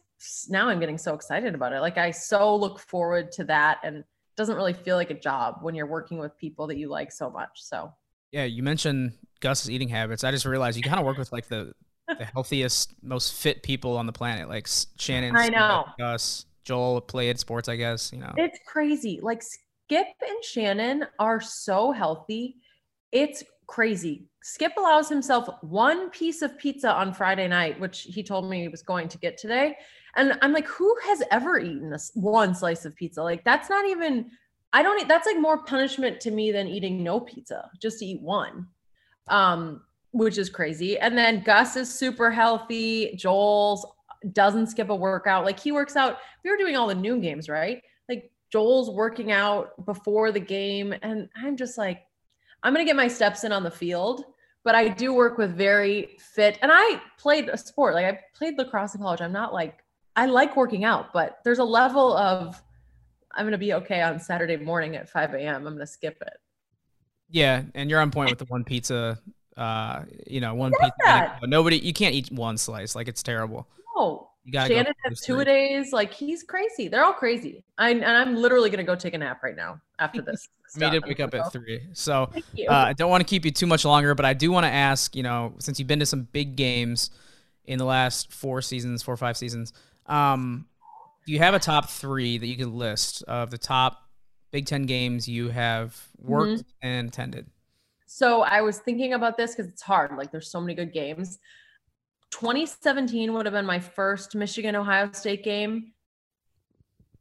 now 0.51 0.69
i'm 0.69 0.81
getting 0.81 0.99
so 0.99 1.15
excited 1.15 1.55
about 1.55 1.73
it. 1.73 1.81
Like 1.81 1.97
i 1.97 2.11
so 2.11 2.55
look 2.55 2.81
forward 2.81 3.33
to 3.33 3.45
that 3.45 3.79
and 3.85 4.05
doesn't 4.37 4.57
really 4.57 4.73
feel 4.73 4.97
like 4.97 5.11
a 5.11 5.19
job 5.19 5.57
when 5.63 5.75
you're 5.75 5.87
working 5.87 6.19
with 6.19 6.37
people 6.39 6.67
that 6.67 6.77
you 6.77 6.89
like 6.89 7.11
so 7.13 7.31
much 7.31 7.51
so. 7.55 7.93
Yeah 8.33 8.45
you 8.45 8.63
mentioned 8.63 9.13
gus's 9.41 9.71
eating 9.71 9.89
habits. 9.89 10.25
I 10.25 10.33
just 10.33 10.45
realized 10.45 10.77
you 10.77 10.83
kind 10.83 10.99
of 10.99 11.07
work 11.07 11.17
with 11.19 11.33
like 11.33 11.49
the 11.49 11.73
the 12.09 12.25
healthiest 12.35 12.95
most 13.03 13.35
fit 13.35 13.63
people 13.63 13.97
on 13.97 14.07
the 14.07 14.13
planet 14.13 14.49
like 14.49 14.67
shannon 14.97 15.37
i 15.37 15.49
know. 15.49 15.85
Gus 15.99 16.47
joel 16.65 17.01
played 17.01 17.39
sports 17.39 17.69
i 17.69 17.77
guess 17.77 18.13
you 18.13 18.19
know. 18.19 18.33
It's 18.37 18.59
crazy. 18.67 19.21
Like 19.23 19.43
skip 19.43 20.07
and 20.27 20.45
shannon 20.45 21.07
are 21.19 21.41
so 21.41 21.93
healthy 21.93 22.57
it's 23.13 23.43
crazy. 23.67 24.27
Skip 24.43 24.73
allows 24.79 25.09
himself 25.09 25.49
one 25.63 26.11
piece 26.11 26.43
of 26.43 26.59
pizza 26.59 26.91
on 26.91 27.13
Friday 27.13 27.49
night, 27.49 27.79
which 27.79 28.03
he 28.03 28.23
told 28.23 28.49
me 28.49 28.63
he 28.63 28.69
was 28.69 28.83
going 28.83 29.09
to 29.09 29.19
get 29.19 29.37
today. 29.37 29.77
And 30.17 30.39
I'm 30.43 30.53
like, 30.53 30.67
who 30.67 30.95
has 31.05 31.23
ever 31.31 31.59
eaten 31.59 31.91
this 31.91 32.11
one 32.15 32.55
slice 32.55 32.85
of 32.85 32.97
pizza? 32.97 33.23
Like, 33.23 33.45
that's 33.45 33.69
not 33.69 33.87
even, 33.87 34.31
I 34.73 34.83
don't, 34.83 35.07
that's 35.07 35.27
like 35.27 35.39
more 35.39 35.65
punishment 35.65 36.21
to 36.23 36.31
me 36.31 36.51
than 36.51 36.67
eating 36.67 37.03
no 37.03 37.21
pizza, 37.21 37.71
just 37.81 37.99
to 37.99 38.07
eat 38.07 38.23
one, 38.23 38.69
um, 39.29 39.83
which 40.13 40.39
is 40.39 40.49
crazy. 40.49 40.99
And 40.99 41.17
then 41.17 41.43
Gus 41.43 41.77
is 41.77 41.93
super 41.93 42.31
healthy. 42.31 43.15
Joel's 43.17 43.87
doesn't 44.33 44.69
skip 44.69 44.89
a 44.89 44.97
workout. 44.97 45.45
Like, 45.45 45.61
he 45.61 45.73
works 45.73 45.95
out. 45.95 46.17
We 46.43 46.51
were 46.51 46.57
doing 46.57 46.77
all 46.77 46.89
the 46.89 46.95
noon 46.95 47.21
games, 47.21 47.49
right? 47.49 47.83
Like, 48.09 48.33
Joel's 48.51 48.91
working 48.91 49.31
out 49.31 49.85
before 49.85 50.33
the 50.33 50.41
game. 50.41 50.95
And 51.03 51.29
I'm 51.37 51.57
just 51.57 51.77
like, 51.77 52.01
I'm 52.63 52.75
going 52.75 52.85
to 52.85 52.89
get 52.89 52.97
my 52.97 53.09
steps 53.09 53.45
in 53.45 53.53
on 53.53 53.63
the 53.63 53.71
field, 53.71 54.25
but 54.65 54.75
I 54.75 54.89
do 54.89 55.15
work 55.15 55.39
with 55.39 55.57
very 55.57 56.17
fit. 56.19 56.59
And 56.63 56.71
I 56.75 57.01
played 57.19 57.49
a 57.49 57.57
sport. 57.57 57.95
Like 57.95 58.07
I 58.07 58.21
played 58.35 58.59
lacrosse 58.59 58.95
in 58.95 59.01
college. 59.01 59.21
I'm 59.21 59.33
not 59.33 59.53
like, 59.53 59.85
I 60.17 60.27
like 60.27 60.57
working 60.57 60.85
out, 60.85 61.13
but 61.13 61.39
there's 61.45 61.61
a 61.61 61.65
level 61.65 62.17
of, 62.17 62.61
I'm 63.33 63.45
going 63.45 63.53
to 63.53 63.59
be 63.59 63.75
okay 63.75 64.03
on 64.03 64.19
Saturday 64.19 64.57
morning 64.57 64.97
at 64.97 65.09
5 65.09 65.35
a.m. 65.35 65.57
I'm 65.57 65.63
going 65.63 65.79
to 65.79 65.87
skip 65.87 66.19
it. 66.21 66.39
Yeah. 67.31 67.63
And 67.75 67.89
you're 67.89 68.01
on 68.01 68.11
point 68.11 68.31
with 68.31 68.39
the 68.39 68.47
one 68.47 68.65
pizza, 68.65 69.19
uh, 69.57 70.03
you 70.27 70.41
know, 70.41 70.55
one 70.55 70.73
pizza. 70.81 71.39
Nobody, 71.45 71.79
you 71.79 71.93
can't 71.93 72.15
eat 72.15 72.33
one 72.33 72.57
slice. 72.57 72.97
Like 72.97 73.07
it's 73.07 73.23
terrible. 73.23 73.69
No. 73.97 74.31
You 74.45 74.53
got 74.53 74.69
Shannon 74.69 74.95
has 75.05 75.21
two 75.21 75.39
a 75.41 75.45
days. 75.45 75.93
Like 75.93 76.13
he's 76.13 76.43
crazy. 76.43 76.89
They're 76.89 77.05
all 77.05 77.13
crazy. 77.13 77.65
I, 77.77 77.91
and 77.91 78.05
I'm 78.05 78.35
literally 78.35 78.71
going 78.71 78.79
to 78.79 78.85
go 78.85 78.97
take 78.97 79.15
a 79.15 79.19
nap 79.19 79.43
right 79.43 79.55
now 79.55 79.81
after 79.99 80.23
this. 80.27 80.49
Me 80.77 80.91
to 80.91 81.01
wake 81.07 81.21
up 81.21 81.35
at 81.35 81.53
three. 81.53 81.81
So 81.93 82.31
uh, 82.69 82.73
I 82.73 82.93
don't 82.93 83.11
want 83.11 83.21
to 83.21 83.27
keep 83.29 83.45
you 83.45 83.51
too 83.51 83.67
much 83.67 83.85
longer, 83.85 84.15
but 84.15 84.25
I 84.25 84.35
do 84.35 84.51
want 84.53 84.65
to 84.65 84.71
ask, 84.71 85.15
you 85.17 85.23
know, 85.23 85.55
since 85.59 85.79
you've 85.79 85.89
been 85.89 86.01
to 86.01 86.07
some 86.07 86.23
big 86.33 86.57
games 86.57 87.11
in 87.65 87.79
the 87.79 87.85
last 87.85 88.33
four 88.33 88.63
seasons, 88.63 89.03
four 89.03 89.15
or 89.15 89.19
five 89.19 89.37
seasons. 89.37 89.73
Um, 90.07 90.67
do 91.27 91.33
you 91.33 91.39
have 91.39 91.55
a 91.55 91.59
top 91.59 91.91
three 91.91 92.39
that 92.39 92.47
you 92.47 92.57
can 92.57 92.75
list 92.77 93.23
of 93.25 93.51
the 93.51 93.59
top 93.59 94.03
Big 94.51 94.65
Ten 94.67 94.85
games 94.87 95.29
you 95.29 95.51
have 95.51 95.95
worked 96.19 96.53
Mm-hmm. 96.63 96.87
and 96.89 97.09
attended? 97.09 97.47
So 98.07 98.41
I 98.43 98.63
was 98.63 98.79
thinking 98.79 99.13
about 99.13 99.37
this 99.37 99.55
because 99.55 99.71
it's 99.71 99.83
hard. 99.83 100.17
Like 100.17 100.31
there's 100.33 100.51
so 100.51 100.61
many 100.61 100.75
good 100.75 100.93
games. 100.95 101.39
2017 102.31 103.33
would 103.33 103.47
have 103.47 103.53
been 103.53 103.67
my 103.67 103.79
first 103.79 104.35
Michigan 104.35 104.77
Ohio 104.77 105.11
State 105.13 105.45
game. 105.45 105.93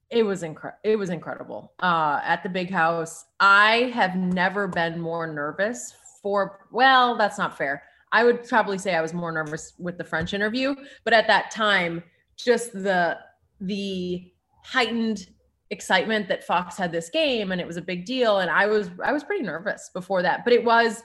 It 0.10 0.24
was 0.24 0.44
incredible. 0.44 0.80
It 0.84 0.96
was 0.96 1.10
incredible. 1.10 1.74
Uh, 1.82 2.22
at 2.24 2.44
the 2.44 2.50
big 2.50 2.72
house. 2.72 3.26
I 3.40 3.92
have 3.94 4.16
never 4.16 4.68
been 4.68 5.00
more 5.00 5.28
nervous 5.28 5.94
for 6.22 6.68
well, 6.72 7.18
that's 7.18 7.38
not 7.38 7.58
fair. 7.58 7.84
I 8.12 8.24
would 8.24 8.48
probably 8.48 8.78
say 8.78 8.96
I 8.96 9.02
was 9.02 9.14
more 9.14 9.32
nervous 9.32 9.74
with 9.78 9.98
the 9.98 10.04
French 10.04 10.34
interview, 10.34 10.76
but 11.04 11.14
at 11.14 11.28
that 11.28 11.52
time, 11.52 12.04
just 12.38 12.72
the 12.72 13.18
the 13.60 14.32
heightened 14.64 15.28
excitement 15.70 16.28
that 16.30 16.44
Fox 16.44 16.78
had 16.78 16.92
this 16.92 17.10
game 17.10 17.52
and 17.52 17.60
it 17.60 17.68
was 17.68 17.78
a 17.78 17.82
big 17.82 18.06
deal 18.06 18.40
and 18.40 18.50
I 18.50 18.68
was 18.68 18.90
I 19.04 19.12
was 19.12 19.24
pretty 19.24 19.44
nervous 19.44 19.90
before 19.94 20.22
that 20.22 20.46
but 20.46 20.54
it 20.54 20.64
was 20.64 21.04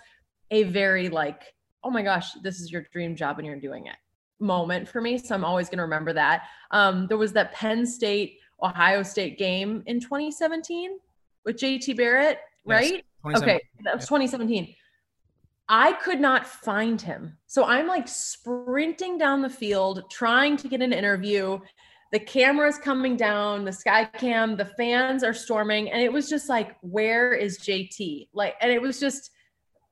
a 0.53 0.64
very 0.64 1.09
like 1.09 1.55
oh 1.82 1.90
my 1.90 2.03
gosh 2.03 2.32
this 2.42 2.61
is 2.61 2.70
your 2.70 2.82
dream 2.92 3.16
job 3.16 3.38
and 3.38 3.46
you're 3.46 3.59
doing 3.59 3.86
it 3.86 3.96
moment 4.38 4.88
for 4.88 5.00
me 5.00 5.18
so 5.18 5.34
I'm 5.34 5.44
always 5.44 5.68
going 5.68 5.78
to 5.78 5.84
remember 5.84 6.12
that 6.12 6.42
um 6.70 7.07
there 7.09 7.16
was 7.16 7.32
that 7.32 7.53
Penn 7.53 7.86
State 7.86 8.38
Ohio 8.62 9.02
State 9.02 9.38
game 9.38 9.82
in 9.86 10.00
2017 10.00 10.98
with 11.44 11.56
JT 11.56 11.96
Barrett 11.96 12.38
right 12.64 13.04
27 13.22 13.48
okay 13.48 13.60
that 13.84 13.96
was 13.96 14.04
2017 14.06 14.74
I 15.68 15.92
could 15.92 16.20
not 16.20 16.46
find 16.46 17.00
him. 17.00 17.38
So 17.46 17.64
I'm 17.64 17.86
like 17.86 18.06
sprinting 18.06 19.16
down 19.16 19.40
the 19.40 19.48
field 19.48 20.02
trying 20.10 20.58
to 20.58 20.68
get 20.68 20.82
an 20.82 20.92
interview. 20.92 21.58
The 22.12 22.20
camera's 22.20 22.76
coming 22.76 23.16
down, 23.16 23.64
the 23.64 23.72
sky 23.72 24.04
cam, 24.04 24.56
the 24.56 24.66
fans 24.66 25.24
are 25.24 25.32
storming. 25.32 25.90
And 25.90 26.02
it 26.02 26.12
was 26.12 26.28
just 26.28 26.50
like, 26.50 26.76
where 26.82 27.32
is 27.32 27.58
JT? 27.60 28.28
Like, 28.34 28.54
and 28.60 28.70
it 28.70 28.82
was 28.82 29.00
just, 29.00 29.30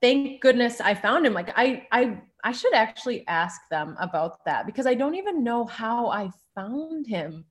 thank 0.03 0.43
goodness 0.43 0.83
I 0.83 0.93
found 0.93 1.25
him. 1.25 1.33
Like, 1.33 1.51
I, 1.57 1.87
I, 1.93 2.21
I 2.45 2.53
should 2.53 2.75
actually 2.75 3.27
ask 3.27 3.59
them 3.71 3.97
about 3.99 4.45
that 4.45 4.67
because 4.67 4.87
I 4.87 4.93
don't 4.93 5.15
even 5.15 5.43
know 5.43 5.65
how 5.65 6.09
I 6.09 6.31
found 6.55 7.07
him. 7.07 7.47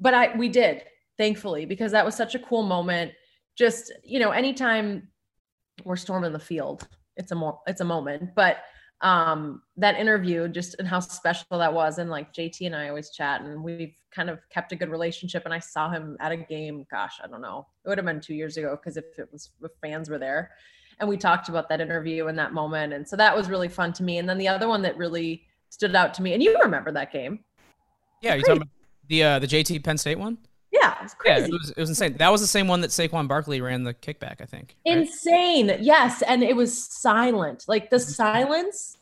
But 0.00 0.14
I, 0.14 0.36
we 0.36 0.48
did, 0.48 0.84
thankfully, 1.18 1.66
because 1.66 1.92
that 1.92 2.04
was 2.04 2.14
such 2.14 2.34
a 2.34 2.38
cool 2.38 2.62
moment. 2.62 3.12
Just, 3.56 3.92
you 4.02 4.18
know, 4.18 4.30
anytime 4.30 5.08
we're 5.84 5.96
storming 5.96 6.32
the 6.32 6.38
field, 6.38 6.88
it's 7.16 7.32
a 7.32 7.34
more 7.34 7.60
it's 7.66 7.80
a 7.80 7.84
moment. 7.84 8.34
But 8.34 8.58
um 9.02 9.62
that 9.78 9.98
interview 9.98 10.46
just 10.46 10.76
and 10.78 10.86
how 10.86 11.00
special 11.00 11.58
that 11.58 11.72
was 11.72 11.96
and 11.96 12.10
like 12.10 12.34
jt 12.34 12.66
and 12.66 12.76
i 12.76 12.90
always 12.90 13.08
chat 13.08 13.40
and 13.40 13.64
we've 13.64 13.94
kind 14.10 14.28
of 14.28 14.38
kept 14.50 14.72
a 14.72 14.76
good 14.76 14.90
relationship 14.90 15.46
and 15.46 15.54
i 15.54 15.58
saw 15.58 15.88
him 15.88 16.18
at 16.20 16.32
a 16.32 16.36
game 16.36 16.84
gosh 16.90 17.18
i 17.24 17.26
don't 17.26 17.40
know 17.40 17.66
it 17.82 17.88
would 17.88 17.96
have 17.96 18.04
been 18.04 18.20
two 18.20 18.34
years 18.34 18.58
ago 18.58 18.76
because 18.76 18.98
if 18.98 19.18
it 19.18 19.26
was 19.32 19.52
if 19.62 19.70
fans 19.80 20.10
were 20.10 20.18
there 20.18 20.50
and 21.00 21.08
we 21.08 21.16
talked 21.16 21.48
about 21.48 21.68
that 21.68 21.80
interview 21.80 22.26
and 22.26 22.38
that 22.38 22.52
moment 22.52 22.92
and 22.92 23.08
so 23.08 23.16
that 23.16 23.34
was 23.34 23.48
really 23.48 23.68
fun 23.68 23.92
to 23.94 24.02
me. 24.02 24.18
And 24.18 24.28
then 24.28 24.38
the 24.38 24.48
other 24.48 24.68
one 24.68 24.82
that 24.82 24.96
really 24.96 25.42
stood 25.70 25.96
out 25.96 26.14
to 26.14 26.22
me 26.22 26.34
and 26.34 26.42
you 26.42 26.56
remember 26.62 26.92
that 26.92 27.12
game. 27.12 27.40
Yeah, 28.22 28.34
you 28.34 28.42
talking 28.42 28.62
about 28.62 28.68
the 29.10 29.24
uh, 29.24 29.40
the 29.40 29.48
JT 29.48 29.80
Penn 29.80 29.98
State 29.98 30.18
one? 30.18 30.38
yeah 30.72 30.96
it's 31.02 31.14
Yeah, 31.26 31.38
crazy 31.38 31.52
it 31.52 31.52
was 31.52 31.70
it 31.72 31.80
was 31.80 31.88
insane. 31.90 32.16
That 32.18 32.30
was 32.30 32.40
the 32.40 32.46
same 32.48 32.68
one 32.68 32.82
that 32.82 32.90
Saquon 32.90 33.28
Barkley 33.28 33.60
ran 33.60 33.84
the 33.84 33.94
kickback, 33.94 34.40
I 34.40 34.46
think. 34.46 34.76
right? 34.88 35.06
insane 35.06 35.76
yes 35.80 36.22
and 36.22 36.42
it 36.42 36.56
was 36.56 36.84
silent 36.90 37.64
like 37.68 37.90
the 37.90 37.98
Mm-hmm. 38.08 38.14
silence 38.14 38.96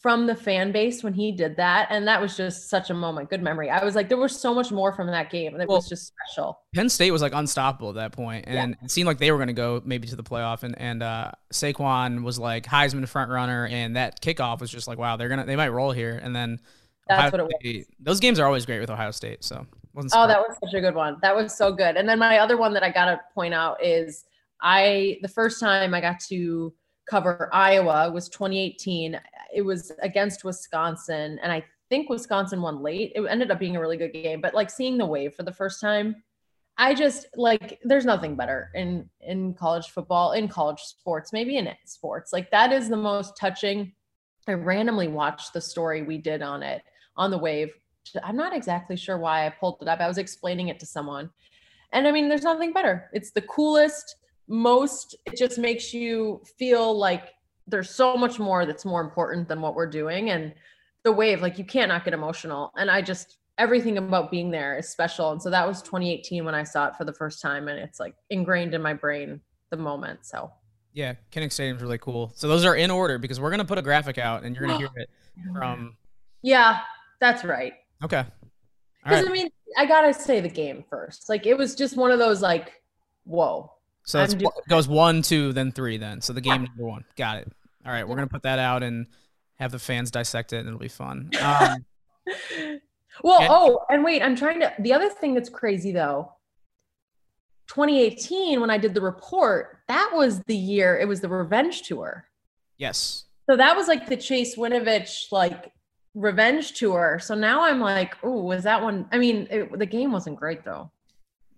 from 0.00 0.26
the 0.26 0.36
fan 0.36 0.70
base 0.70 1.02
when 1.02 1.12
he 1.14 1.32
did 1.32 1.56
that 1.56 1.88
and 1.90 2.06
that 2.06 2.20
was 2.20 2.36
just 2.36 2.68
such 2.70 2.90
a 2.90 2.94
moment 2.94 3.28
good 3.28 3.42
memory 3.42 3.68
i 3.68 3.84
was 3.84 3.96
like 3.96 4.08
there 4.08 4.18
was 4.18 4.38
so 4.40 4.54
much 4.54 4.70
more 4.70 4.92
from 4.92 5.08
that 5.08 5.28
game 5.30 5.58
that 5.58 5.68
Well, 5.68 5.84
was 5.84 5.88
just 5.88 6.06
special 6.06 6.60
Penn 6.74 6.90
State 6.90 7.10
was 7.12 7.22
like 7.22 7.32
unstoppable 7.34 7.90
at 7.90 7.96
that 7.96 8.12
point, 8.12 8.46
and 8.48 8.76
it 8.82 8.90
seemed 8.90 9.06
like 9.06 9.18
they 9.18 9.32
were 9.32 9.38
going 9.38 9.48
to 9.48 9.54
go 9.54 9.82
maybe 9.84 10.08
to 10.08 10.16
the 10.16 10.24
playoff. 10.24 10.62
And 10.64 10.78
and 10.78 11.02
uh, 11.02 11.32
Saquon 11.52 12.24
was 12.24 12.38
like 12.38 12.66
Heisman 12.66 13.08
front 13.08 13.30
runner, 13.30 13.66
and 13.66 13.96
that 13.96 14.20
kickoff 14.22 14.60
was 14.60 14.70
just 14.70 14.88
like, 14.88 14.98
wow, 14.98 15.16
they're 15.16 15.28
gonna 15.30 15.46
they 15.46 15.56
might 15.56 15.70
roll 15.70 15.92
here. 15.92 16.20
And 16.22 16.36
then 16.36 16.60
That's 17.08 17.20
Ohio 17.20 17.30
what 17.32 17.40
it 17.40 17.44
was. 17.44 17.52
State- 17.60 17.86
Those 18.00 18.20
games 18.20 18.38
are 18.40 18.46
always 18.46 18.66
great 18.66 18.80
with 18.80 18.90
Ohio 18.90 19.10
State, 19.10 19.44
so 19.44 19.66
wasn't. 19.96 20.12
oh 20.14 20.26
that 20.28 20.40
was 20.40 20.56
such 20.62 20.74
a 20.74 20.80
good 20.80 20.94
one 20.94 21.16
that 21.22 21.34
was 21.34 21.56
so 21.56 21.72
good 21.72 21.96
and 21.96 22.06
then 22.08 22.18
my 22.18 22.38
other 22.38 22.56
one 22.58 22.74
that 22.74 22.82
i 22.82 22.90
gotta 22.90 23.18
point 23.34 23.54
out 23.54 23.82
is 23.82 24.24
i 24.60 25.16
the 25.22 25.28
first 25.28 25.58
time 25.58 25.94
i 25.94 26.00
got 26.00 26.20
to 26.20 26.72
cover 27.08 27.48
iowa 27.52 28.10
was 28.12 28.28
2018 28.28 29.18
it 29.54 29.62
was 29.62 29.92
against 30.02 30.44
wisconsin 30.44 31.38
and 31.42 31.50
i 31.50 31.64
think 31.88 32.10
wisconsin 32.10 32.60
won 32.60 32.82
late 32.82 33.10
it 33.14 33.22
ended 33.26 33.50
up 33.50 33.58
being 33.58 33.76
a 33.76 33.80
really 33.80 33.96
good 33.96 34.12
game 34.12 34.40
but 34.40 34.52
like 34.54 34.68
seeing 34.68 34.98
the 34.98 35.06
wave 35.06 35.34
for 35.34 35.42
the 35.42 35.52
first 35.52 35.80
time 35.80 36.14
I 36.78 36.92
just 36.92 37.26
like 37.36 37.80
there's 37.84 38.04
nothing 38.04 38.36
better 38.36 38.70
in 38.74 39.08
in 39.22 39.54
college 39.54 39.88
football, 39.88 40.32
in 40.32 40.46
college 40.46 40.80
sports, 40.80 41.32
maybe 41.32 41.56
in 41.56 41.70
sports. 41.86 42.34
Like 42.34 42.50
that 42.50 42.70
is 42.70 42.90
the 42.90 42.98
most 42.98 43.34
touching. 43.34 43.94
I 44.46 44.52
randomly 44.52 45.08
watched 45.08 45.54
the 45.54 45.60
story 45.62 46.02
we 46.02 46.18
did 46.18 46.42
on 46.42 46.62
it 46.62 46.82
on 47.16 47.30
the 47.30 47.38
wave. 47.38 47.70
I'm 48.22 48.36
not 48.36 48.54
exactly 48.54 48.96
sure 48.96 49.18
why 49.18 49.46
I 49.46 49.50
pulled 49.50 49.78
it 49.82 49.88
up. 49.88 50.00
I 50.00 50.08
was 50.08 50.18
explaining 50.18 50.68
it 50.68 50.78
to 50.80 50.86
someone. 50.86 51.30
And 51.92 52.06
I 52.06 52.12
mean, 52.12 52.28
there's 52.28 52.42
nothing 52.42 52.72
better. 52.72 53.08
It's 53.12 53.30
the 53.30 53.42
coolest, 53.42 54.16
most 54.48 55.16
it 55.26 55.36
just 55.36 55.58
makes 55.58 55.92
you 55.92 56.40
feel 56.58 56.96
like 56.96 57.34
there's 57.66 57.90
so 57.90 58.16
much 58.16 58.38
more 58.38 58.64
that's 58.64 58.84
more 58.84 59.00
important 59.00 59.48
than 59.48 59.60
what 59.60 59.74
we're 59.74 59.90
doing 59.90 60.30
and 60.30 60.54
the 61.02 61.10
wave 61.10 61.42
like 61.42 61.58
you 61.58 61.64
can't 61.64 61.88
not 61.88 62.04
get 62.04 62.14
emotional. 62.14 62.72
And 62.76 62.90
I 62.90 63.02
just 63.02 63.38
everything 63.58 63.98
about 63.98 64.30
being 64.30 64.50
there 64.50 64.78
is 64.78 64.88
special. 64.88 65.32
And 65.32 65.42
so 65.42 65.50
that 65.50 65.66
was 65.66 65.82
2018 65.82 66.44
when 66.44 66.54
I 66.54 66.62
saw 66.62 66.88
it 66.88 66.96
for 66.96 67.04
the 67.04 67.12
first 67.12 67.40
time. 67.40 67.68
And 67.68 67.78
it's 67.78 67.98
like 67.98 68.14
ingrained 68.30 68.74
in 68.74 68.82
my 68.82 68.92
brain 68.92 69.40
the 69.70 69.76
moment. 69.76 70.20
So 70.22 70.52
yeah, 70.96 71.14
Kinnick 71.30 71.52
Stadium's 71.52 71.82
really 71.82 71.98
cool. 71.98 72.32
So 72.36 72.48
those 72.48 72.64
are 72.64 72.74
in 72.74 72.90
order 72.90 73.18
because 73.18 73.38
we're 73.38 73.50
gonna 73.50 73.66
put 73.66 73.76
a 73.76 73.82
graphic 73.82 74.16
out, 74.16 74.44
and 74.44 74.56
you're 74.56 74.66
gonna 74.66 74.78
hear 74.78 74.88
it 74.96 75.10
from. 75.52 75.96
yeah, 76.42 76.80
that's 77.20 77.44
right. 77.44 77.72
Okay. 78.02 78.24
Because 79.04 79.22
right. 79.22 79.28
I 79.30 79.32
mean, 79.32 79.48
I 79.78 79.86
gotta 79.86 80.12
say 80.12 80.40
the 80.40 80.48
game 80.48 80.84
first. 80.90 81.28
Like 81.28 81.46
it 81.46 81.56
was 81.56 81.74
just 81.74 81.96
one 81.96 82.10
of 82.10 82.18
those 82.18 82.42
like, 82.42 82.72
whoa. 83.24 83.72
So 84.04 84.22
it 84.22 84.42
goes 84.68 84.86
one, 84.88 85.22
two, 85.22 85.52
then 85.52 85.72
three. 85.72 85.96
Then 85.96 86.20
so 86.20 86.32
the 86.32 86.40
game 86.40 86.64
number 86.64 86.84
one. 86.84 87.04
Got 87.16 87.38
it. 87.38 87.52
All 87.84 87.92
right, 87.92 88.06
we're 88.06 88.16
gonna 88.16 88.26
put 88.28 88.42
that 88.42 88.58
out 88.58 88.82
and 88.82 89.06
have 89.56 89.72
the 89.72 89.78
fans 89.78 90.10
dissect 90.10 90.52
it, 90.52 90.58
and 90.58 90.68
it'll 90.68 90.78
be 90.80 90.88
fun. 90.88 91.30
Um, 91.40 91.84
Well, 93.22 93.40
And- 93.40 93.48
oh, 93.50 93.80
and 93.88 94.04
wait, 94.04 94.20
I'm 94.22 94.36
trying 94.36 94.60
to. 94.60 94.72
The 94.78 94.92
other 94.92 95.08
thing 95.08 95.32
that's 95.32 95.48
crazy 95.48 95.90
though, 95.90 96.32
2018 97.68 98.60
when 98.60 98.70
I 98.70 98.78
did 98.78 98.94
the 98.94 99.00
report, 99.00 99.78
that 99.88 100.10
was 100.14 100.40
the 100.42 100.56
year. 100.56 100.98
It 100.98 101.08
was 101.08 101.20
the 101.20 101.28
revenge 101.28 101.82
tour. 101.82 102.26
yes. 102.76 103.22
So 103.48 103.56
that 103.56 103.76
was 103.76 103.86
like 103.86 104.08
the 104.08 104.16
Chase 104.16 104.56
Winovich 104.56 105.30
like 105.30 105.70
revenge 106.16 106.72
tour. 106.72 107.20
So 107.22 107.34
now 107.36 107.62
I'm 107.62 107.78
like, 107.80 108.16
oh, 108.24 108.42
was 108.42 108.64
that 108.64 108.82
one? 108.82 109.06
I 109.12 109.18
mean, 109.18 109.46
it, 109.50 109.78
the 109.78 109.86
game 109.86 110.10
wasn't 110.10 110.36
great 110.36 110.64
though. 110.64 110.90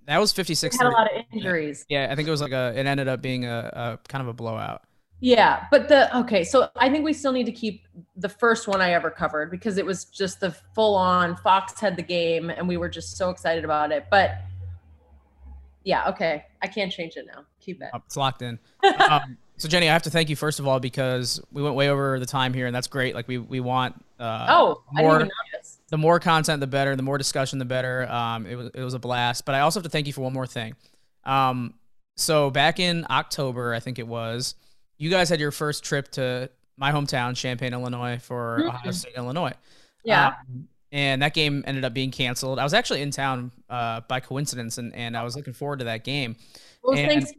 That 0.06 0.18
was 0.18 0.32
It 0.32 0.36
56. 0.36 0.76
had 0.76 0.86
a 0.86 0.90
lot 0.90 1.06
of 1.14 1.22
injuries. 1.32 1.86
Yeah, 1.88 2.08
I 2.10 2.14
think 2.14 2.28
it 2.28 2.30
was 2.30 2.40
like 2.40 2.52
a. 2.52 2.72
It 2.74 2.86
ended 2.86 3.08
up 3.08 3.20
being 3.22 3.44
a, 3.44 3.98
a 4.02 4.08
kind 4.08 4.22
of 4.22 4.28
a 4.28 4.32
blowout. 4.32 4.82
Yeah, 5.20 5.66
but 5.70 5.88
the 5.88 6.16
okay, 6.20 6.44
so 6.44 6.70
I 6.76 6.88
think 6.88 7.04
we 7.04 7.12
still 7.12 7.32
need 7.32 7.46
to 7.46 7.52
keep 7.52 7.86
the 8.16 8.28
first 8.28 8.68
one 8.68 8.80
I 8.80 8.92
ever 8.92 9.10
covered 9.10 9.50
because 9.50 9.76
it 9.76 9.84
was 9.84 10.04
just 10.04 10.40
the 10.40 10.52
full 10.74 10.94
on 10.94 11.36
Fox 11.36 11.78
had 11.80 11.96
the 11.96 12.02
game 12.02 12.50
and 12.50 12.68
we 12.68 12.76
were 12.76 12.88
just 12.88 13.16
so 13.16 13.30
excited 13.30 13.64
about 13.64 13.90
it. 13.90 14.06
But 14.10 14.36
yeah, 15.84 16.08
okay, 16.08 16.44
I 16.62 16.68
can't 16.68 16.92
change 16.92 17.16
it 17.16 17.26
now. 17.26 17.44
Keep 17.60 17.82
it. 17.82 17.88
Uh, 17.92 17.98
It's 18.06 18.16
locked 18.16 18.42
in. 18.42 18.58
um, 19.10 19.36
so 19.58 19.68
Jenny, 19.68 19.88
I 19.88 19.92
have 19.92 20.02
to 20.04 20.10
thank 20.10 20.30
you 20.30 20.36
first 20.36 20.58
of 20.60 20.66
all 20.66 20.80
because 20.80 21.40
we 21.52 21.62
went 21.62 21.74
way 21.74 21.90
over 21.90 22.18
the 22.18 22.26
time 22.26 22.54
here, 22.54 22.66
and 22.66 22.74
that's 22.74 22.86
great. 22.86 23.14
Like 23.14 23.28
we 23.28 23.38
we 23.38 23.60
want. 23.60 23.94
Uh, 24.18 24.46
oh, 24.48 24.82
I 24.96 25.02
more- 25.02 25.18
didn't 25.18 25.26
even 25.26 25.30
notice. 25.52 25.78
the 25.90 25.98
more 25.98 26.18
content, 26.18 26.60
the 26.60 26.66
better. 26.66 26.96
The 26.96 27.02
more 27.02 27.18
discussion, 27.18 27.58
the 27.58 27.64
better. 27.64 28.10
Um, 28.10 28.46
it 28.46 28.54
was 28.56 28.70
it 28.74 28.82
was 28.82 28.94
a 28.94 28.98
blast. 28.98 29.44
But 29.44 29.54
I 29.54 29.60
also 29.60 29.78
have 29.80 29.84
to 29.84 29.90
thank 29.90 30.06
you 30.06 30.12
for 30.12 30.22
one 30.22 30.32
more 30.32 30.46
thing. 30.46 30.74
Um, 31.24 31.74
so 32.16 32.50
back 32.50 32.80
in 32.80 33.06
October, 33.10 33.74
I 33.74 33.80
think 33.80 33.98
it 33.98 34.06
was, 34.08 34.54
you 34.96 35.08
guys 35.10 35.28
had 35.28 35.38
your 35.40 35.52
first 35.52 35.84
trip 35.84 36.08
to 36.12 36.50
my 36.76 36.90
hometown, 36.90 37.36
Champaign, 37.36 37.72
Illinois, 37.72 38.18
for 38.18 38.60
Mhm. 38.62 38.68
Ohio 38.68 38.90
State, 38.92 39.12
Illinois. 39.16 39.52
Yeah. 40.04 40.28
Um, 40.48 40.68
and 40.90 41.22
that 41.22 41.34
game 41.34 41.62
ended 41.66 41.84
up 41.84 41.92
being 41.92 42.10
canceled. 42.10 42.58
I 42.58 42.64
was 42.64 42.72
actually 42.74 43.02
in 43.02 43.10
town 43.10 43.52
uh, 43.68 44.00
by 44.08 44.20
coincidence, 44.20 44.78
and, 44.78 44.94
and 44.94 45.16
I 45.16 45.22
was 45.22 45.36
looking 45.36 45.52
forward 45.52 45.80
to 45.80 45.84
that 45.84 46.02
game. 46.02 46.34
well, 46.82 46.96
and- 46.98 47.08
thanks. 47.08 47.32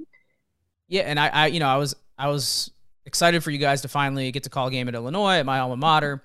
Yeah, 0.88 1.02
and 1.02 1.20
I, 1.20 1.28
I, 1.30 1.48
you 1.48 1.60
know, 1.60 1.68
I 1.68 1.78
was, 1.78 1.96
I 2.20 2.28
was 2.28 2.70
excited 3.06 3.44
for 3.44 3.50
you 3.50 3.58
guys 3.58 3.82
to 3.82 3.88
finally 3.88 4.32
get 4.32 4.44
to 4.44 4.50
call 4.50 4.68
a 4.68 4.72
game 4.72 4.88
at 4.88 4.94
Illinois 4.94 5.38
at 5.38 5.46
my 5.46 5.60
alma 5.60 5.78
mater, 5.78 6.22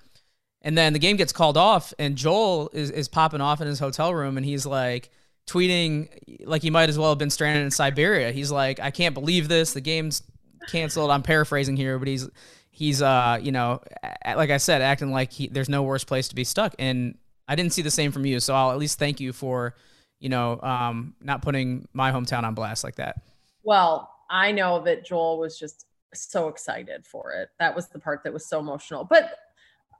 and 0.61 0.77
then 0.77 0.93
the 0.93 0.99
game 0.99 1.15
gets 1.15 1.31
called 1.31 1.57
off, 1.57 1.93
and 1.97 2.15
Joel 2.15 2.69
is 2.73 2.91
is 2.91 3.07
popping 3.07 3.41
off 3.41 3.61
in 3.61 3.67
his 3.67 3.79
hotel 3.79 4.13
room, 4.13 4.37
and 4.37 4.45
he's 4.45 4.65
like 4.65 5.09
tweeting 5.47 6.09
like 6.45 6.61
he 6.61 6.69
might 6.69 6.89
as 6.89 6.99
well 6.99 7.09
have 7.09 7.17
been 7.17 7.29
stranded 7.29 7.63
in 7.63 7.71
Siberia. 7.71 8.31
He's 8.31 8.51
like, 8.51 8.79
I 8.79 8.91
can't 8.91 9.13
believe 9.13 9.47
this. 9.47 9.73
The 9.73 9.81
game's 9.81 10.21
canceled. 10.67 11.11
I'm 11.11 11.23
paraphrasing 11.23 11.77
here, 11.77 11.97
but 11.97 12.07
he's 12.07 12.27
he's 12.75 13.01
uh 13.01 13.39
you 13.41 13.53
know 13.53 13.81
like 14.25 14.49
I 14.49 14.57
said 14.57 14.81
acting 14.81 15.11
like 15.11 15.31
he 15.31 15.47
there's 15.47 15.69
no 15.69 15.83
worse 15.83 16.03
place 16.03 16.27
to 16.27 16.35
be 16.35 16.43
stuck 16.43 16.75
and 16.77 17.17
I 17.47 17.55
didn't 17.55 17.71
see 17.71 17.81
the 17.81 17.89
same 17.89 18.11
from 18.11 18.25
you 18.25 18.41
so 18.41 18.53
I'll 18.53 18.71
at 18.71 18.77
least 18.77 18.99
thank 18.99 19.21
you 19.21 19.31
for 19.31 19.75
you 20.19 20.27
know 20.27 20.59
um 20.61 21.15
not 21.21 21.41
putting 21.41 21.87
my 21.93 22.11
hometown 22.11 22.43
on 22.43 22.53
blast 22.53 22.83
like 22.83 22.95
that. 22.95 23.21
Well, 23.63 24.11
I 24.29 24.51
know 24.51 24.81
that 24.83 25.05
Joel 25.05 25.39
was 25.39 25.59
just 25.59 25.85
so 26.13 26.47
excited 26.47 27.05
for 27.05 27.33
it. 27.33 27.49
That 27.59 27.75
was 27.75 27.87
the 27.87 27.99
part 27.99 28.23
that 28.23 28.33
was 28.33 28.47
so 28.47 28.59
emotional. 28.59 29.03
But 29.03 29.31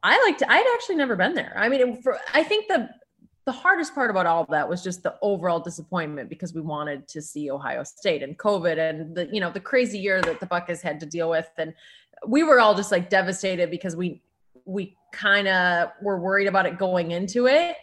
I 0.03 0.21
liked 0.25 0.43
I'd 0.47 0.73
actually 0.75 0.95
never 0.95 1.15
been 1.15 1.33
there. 1.33 1.53
I 1.57 1.69
mean, 1.69 2.01
for, 2.01 2.19
I 2.33 2.43
think 2.43 2.67
the 2.67 2.89
the 3.45 3.51
hardest 3.51 3.93
part 3.93 4.09
about 4.09 4.25
all 4.25 4.41
of 4.41 4.49
that 4.49 4.67
was 4.67 4.83
just 4.83 5.03
the 5.03 5.15
overall 5.21 5.59
disappointment 5.59 6.29
because 6.29 6.53
we 6.53 6.61
wanted 6.61 7.07
to 7.07 7.21
see 7.21 7.51
Ohio 7.51 7.83
State 7.83 8.23
and 8.23 8.37
COVID 8.37 8.77
and 8.77 9.15
the 9.15 9.27
you 9.31 9.39
know 9.39 9.51
the 9.51 9.59
crazy 9.59 9.99
year 9.99 10.21
that 10.21 10.39
the 10.39 10.45
Buckeyes 10.45 10.81
had 10.81 10.99
to 10.99 11.05
deal 11.05 11.29
with 11.29 11.49
and 11.57 11.73
we 12.27 12.43
were 12.43 12.59
all 12.59 12.73
just 12.75 12.91
like 12.91 13.09
devastated 13.09 13.69
because 13.69 13.95
we 13.95 14.21
we 14.65 14.95
kind 15.11 15.47
of 15.47 15.89
were 16.01 16.19
worried 16.19 16.47
about 16.47 16.65
it 16.65 16.77
going 16.77 17.11
into 17.11 17.47
it. 17.47 17.75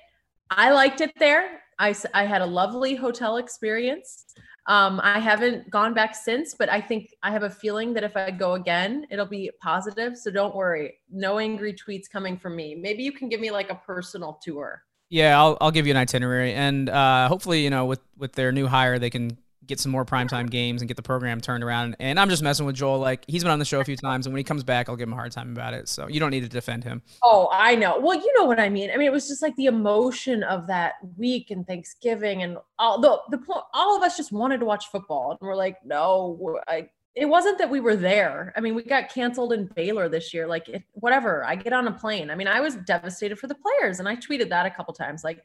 I 0.51 0.73
liked 0.73 1.01
it 1.01 1.13
there. 1.19 1.61
I 1.79 1.95
I 2.13 2.25
had 2.25 2.43
a 2.43 2.47
lovely 2.47 2.95
hotel 2.95 3.37
experience. 3.37 4.27
Um, 4.67 5.01
I 5.03 5.19
haven't 5.19 5.71
gone 5.71 5.93
back 5.93 6.15
since, 6.15 6.55
but 6.55 6.69
I 6.69 6.81
think 6.81 7.11
I 7.23 7.33
have 7.33 7.43
a 7.43 7.51
feeling 7.51 7.95
that 7.95 8.05
if 8.05 8.17
I 8.17 8.31
go 8.31 8.55
again, 8.55 9.07
it'll 9.11 9.27
be 9.27 9.51
positive. 9.61 10.17
So 10.17 10.31
don't 10.31 10.55
worry. 10.55 10.95
No 11.11 11.39
angry 11.39 11.75
tweets 11.75 12.09
coming 12.09 12.39
from 12.39 12.55
me. 12.55 12.75
Maybe 12.75 13.03
you 13.03 13.13
can 13.13 13.29
give 13.29 13.41
me 13.41 13.51
like 13.51 13.71
a 13.71 13.75
personal 13.75 14.39
tour. 14.43 14.85
Yeah, 15.11 15.39
I'll 15.39 15.59
I'll 15.61 15.71
give 15.71 15.87
you 15.87 15.91
an 15.91 15.99
itinerary, 15.99 16.55
and 16.55 16.89
uh, 16.89 17.29
hopefully, 17.29 17.63
you 17.63 17.69
know, 17.69 17.85
with 17.85 18.01
with 18.17 18.33
their 18.33 18.51
new 18.51 18.67
hire, 18.67 18.99
they 18.99 19.11
can 19.11 19.37
get 19.67 19.81
some 19.81 19.93
more 19.93 20.05
primetime 20.05 20.51
games 20.51 20.83
and 20.83 20.89
get 20.89 20.97
the 20.97 21.03
program 21.03 21.41
turned 21.41 21.63
around. 21.63 21.97
And 22.01 22.19
I'm 22.19 22.29
just 22.29 22.43
messing 22.43 22.67
with 22.67 22.75
Joel. 22.75 22.99
Like 22.99 23.25
he's 23.29 23.43
been 23.43 23.53
on 23.53 23.59
the 23.59 23.65
show 23.65 23.81
a 23.81 23.85
few 23.85 23.97
times, 23.97 24.27
and 24.27 24.33
when 24.33 24.39
he 24.39 24.45
comes 24.45 24.65
back, 24.65 24.89
I'll 24.89 24.97
give 24.97 25.09
him 25.09 25.13
a 25.13 25.17
hard 25.17 25.33
time 25.33 25.53
about 25.53 25.75
it. 25.75 25.89
So 25.89 26.09
you 26.09 26.21
don't 26.21 26.31
need 26.31 26.43
to 26.43 26.49
defend 26.49 26.85
him. 26.85 27.03
Oh, 27.23 27.49
I 27.53 27.75
know. 27.75 27.99
Well, 27.99 28.17
you 28.17 28.33
know 28.37 28.45
what 28.45 28.61
I 28.61 28.69
mean. 28.69 28.91
I 28.91 28.97
mean, 28.97 29.07
it 29.07 29.13
was 29.13 29.29
just 29.29 29.43
like 29.43 29.57
the 29.57 29.67
emotion 29.67 30.43
of 30.43 30.67
that 30.67 30.95
week 31.17 31.51
and 31.51 31.67
Thanksgiving, 31.67 32.43
and 32.43 32.59
all 32.79 33.01
the 33.01 33.37
the 33.37 33.43
all 33.73 33.97
of 33.97 34.03
us 34.03 34.17
just 34.17 34.33
wanted 34.33 34.59
to 34.59 34.67
watch 34.67 34.87
football, 34.91 35.31
and 35.33 35.47
we're 35.47 35.57
like, 35.57 35.77
no, 35.85 36.59
I 36.69 36.89
it 37.15 37.27
wasn't 37.27 37.59
that 37.59 37.69
we 37.69 37.81
were 37.81 37.97
there. 37.97 38.53
I 38.57 38.61
mean, 38.61 38.75
we 38.75 38.83
got 38.83 39.11
canceled 39.11 39.53
in 39.53 39.67
Baylor 39.75 40.09
this 40.09 40.33
year. 40.33 40.47
Like, 40.47 40.69
it, 40.69 40.83
whatever. 40.93 41.45
I 41.45 41.57
get 41.57 41.75
on 41.75 41.87
a 41.87 41.93
plane. 41.93 42.31
I 42.31 42.35
mean, 42.35 42.49
I 42.49 42.61
was 42.61 42.77
devastated 42.77 43.39
for 43.39 43.49
the 43.49 43.55
players, 43.55 43.99
and 43.99 44.09
I 44.09 44.17
tweeted 44.17 44.49
that 44.49 44.65
a 44.65 44.71
couple 44.71 44.95
times. 44.95 45.23
Like, 45.23 45.45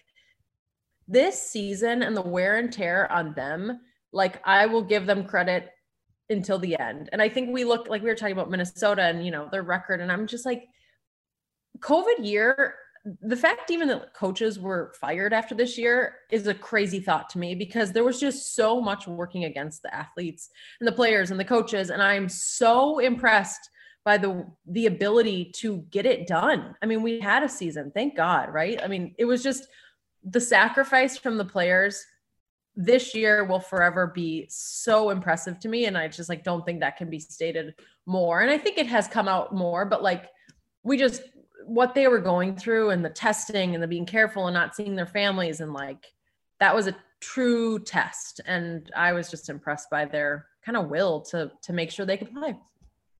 this 1.07 1.41
season 1.41 2.03
and 2.03 2.15
the 2.15 2.21
wear 2.21 2.57
and 2.57 2.71
tear 2.71 3.11
on 3.11 3.33
them. 3.33 3.79
Like, 4.11 4.41
I 4.45 4.65
will 4.65 4.83
give 4.83 5.05
them 5.05 5.25
credit 5.25 5.69
until 6.29 6.59
the 6.59 6.79
end. 6.79 7.09
And 7.11 7.21
I 7.21 7.29
think 7.29 7.53
we 7.53 7.63
look 7.63 7.87
like 7.87 8.01
we 8.01 8.09
were 8.09 8.15
talking 8.15 8.33
about 8.33 8.49
Minnesota 8.49 9.03
and 9.03 9.25
you 9.25 9.31
know 9.31 9.47
their 9.51 9.63
record, 9.63 10.01
and 10.01 10.11
I'm 10.11 10.27
just 10.27 10.45
like, 10.45 10.63
COVID 11.79 12.25
year 12.25 12.75
the 13.21 13.35
fact 13.37 13.71
even 13.71 13.87
that 13.87 14.13
coaches 14.13 14.59
were 14.59 14.93
fired 14.99 15.33
after 15.33 15.55
this 15.55 15.77
year 15.77 16.15
is 16.31 16.47
a 16.47 16.53
crazy 16.53 16.99
thought 16.99 17.29
to 17.29 17.39
me 17.39 17.55
because 17.55 17.91
there 17.91 18.03
was 18.03 18.19
just 18.19 18.55
so 18.55 18.81
much 18.81 19.07
working 19.07 19.45
against 19.45 19.81
the 19.81 19.93
athletes 19.95 20.49
and 20.79 20.87
the 20.87 20.91
players 20.91 21.31
and 21.31 21.39
the 21.39 21.45
coaches. 21.45 21.89
And 21.89 22.01
i'm 22.01 22.27
so 22.27 22.99
impressed 22.99 23.69
by 24.03 24.17
the 24.17 24.45
the 24.67 24.87
ability 24.87 25.51
to 25.57 25.85
get 25.89 26.05
it 26.05 26.27
done. 26.27 26.75
I 26.81 26.85
mean 26.85 27.01
we 27.01 27.19
had 27.19 27.43
a 27.43 27.49
season 27.49 27.91
thank 27.93 28.15
god 28.15 28.53
right? 28.53 28.81
I 28.83 28.87
mean 28.87 29.15
it 29.17 29.25
was 29.25 29.43
just 29.43 29.67
the 30.23 30.41
sacrifice 30.41 31.17
from 31.17 31.37
the 31.37 31.45
players 31.45 32.03
this 32.79 33.15
year 33.15 33.43
will 33.43 33.59
forever 33.59 34.05
be 34.05 34.45
so 34.49 35.09
impressive 35.09 35.59
to 35.59 35.67
me 35.67 35.85
and 35.85 35.97
i 35.97 36.07
just 36.07 36.29
like 36.29 36.43
don't 36.43 36.63
think 36.63 36.79
that 36.79 36.95
can 36.95 37.09
be 37.09 37.19
stated 37.19 37.73
more. 38.05 38.41
And 38.41 38.51
i 38.51 38.57
think 38.57 38.77
it 38.77 38.87
has 38.87 39.07
come 39.07 39.27
out 39.27 39.53
more 39.53 39.83
but 39.83 40.03
like 40.03 40.29
we 40.83 40.95
just 40.95 41.23
what 41.65 41.95
they 41.95 42.07
were 42.07 42.19
going 42.19 42.55
through 42.55 42.91
and 42.91 43.03
the 43.03 43.09
testing 43.09 43.73
and 43.73 43.83
the 43.83 43.87
being 43.87 44.05
careful 44.05 44.47
and 44.47 44.53
not 44.53 44.75
seeing 44.75 44.95
their 44.95 45.07
families 45.07 45.59
and 45.59 45.73
like 45.73 46.13
that 46.59 46.73
was 46.73 46.87
a 46.87 46.95
true 47.19 47.79
test. 47.79 48.39
And 48.45 48.89
i 48.95 49.11
was 49.11 49.29
just 49.29 49.49
impressed 49.49 49.89
by 49.89 50.05
their 50.05 50.45
kind 50.63 50.77
of 50.77 50.87
will 50.87 51.21
to 51.21 51.51
to 51.63 51.73
make 51.73 51.89
sure 51.91 52.05
they 52.05 52.17
could 52.17 52.31
play. 52.31 52.55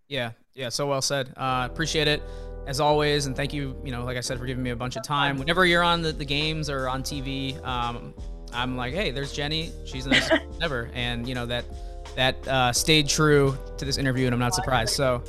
Yeah 0.08 0.32
yeah 0.54 0.70
so 0.70 0.86
well 0.88 1.02
said. 1.02 1.34
Uh 1.36 1.68
appreciate 1.70 2.08
it 2.08 2.22
as 2.68 2.80
always 2.80 3.26
and 3.26 3.36
thank 3.36 3.54
you 3.54 3.76
you 3.84 3.92
know 3.92 4.04
like 4.04 4.18
i 4.18 4.22
said 4.22 4.38
for 4.38 4.46
giving 4.46 4.64
me 4.64 4.70
a 4.70 4.76
bunch 4.76 4.96
of 4.96 5.04
time. 5.04 5.38
Whenever 5.38 5.66
you're 5.66 5.84
on 5.84 6.04
the, 6.04 6.14
the 6.14 6.26
games 6.26 6.70
or 6.70 6.88
on 6.88 7.02
tv 7.02 7.62
um 7.66 8.14
i'm 8.54 8.78
like 8.78 8.94
hey 8.94 9.12
there's 9.12 9.34
jenny 9.34 9.72
she's 9.86 10.06
the 10.06 10.12
nicest 10.12 10.42
ever 10.62 10.90
and 10.94 11.28
you 11.28 11.36
know 11.36 11.46
that 11.46 11.66
that 12.16 12.48
uh, 12.48 12.74
stayed 12.74 13.08
true 13.08 13.56
to 13.78 13.86
this 13.86 13.98
interview 13.98 14.26
and 14.26 14.34
i'm 14.34 14.40
not 14.40 14.56
surprised 14.56 14.94
so 14.94 15.22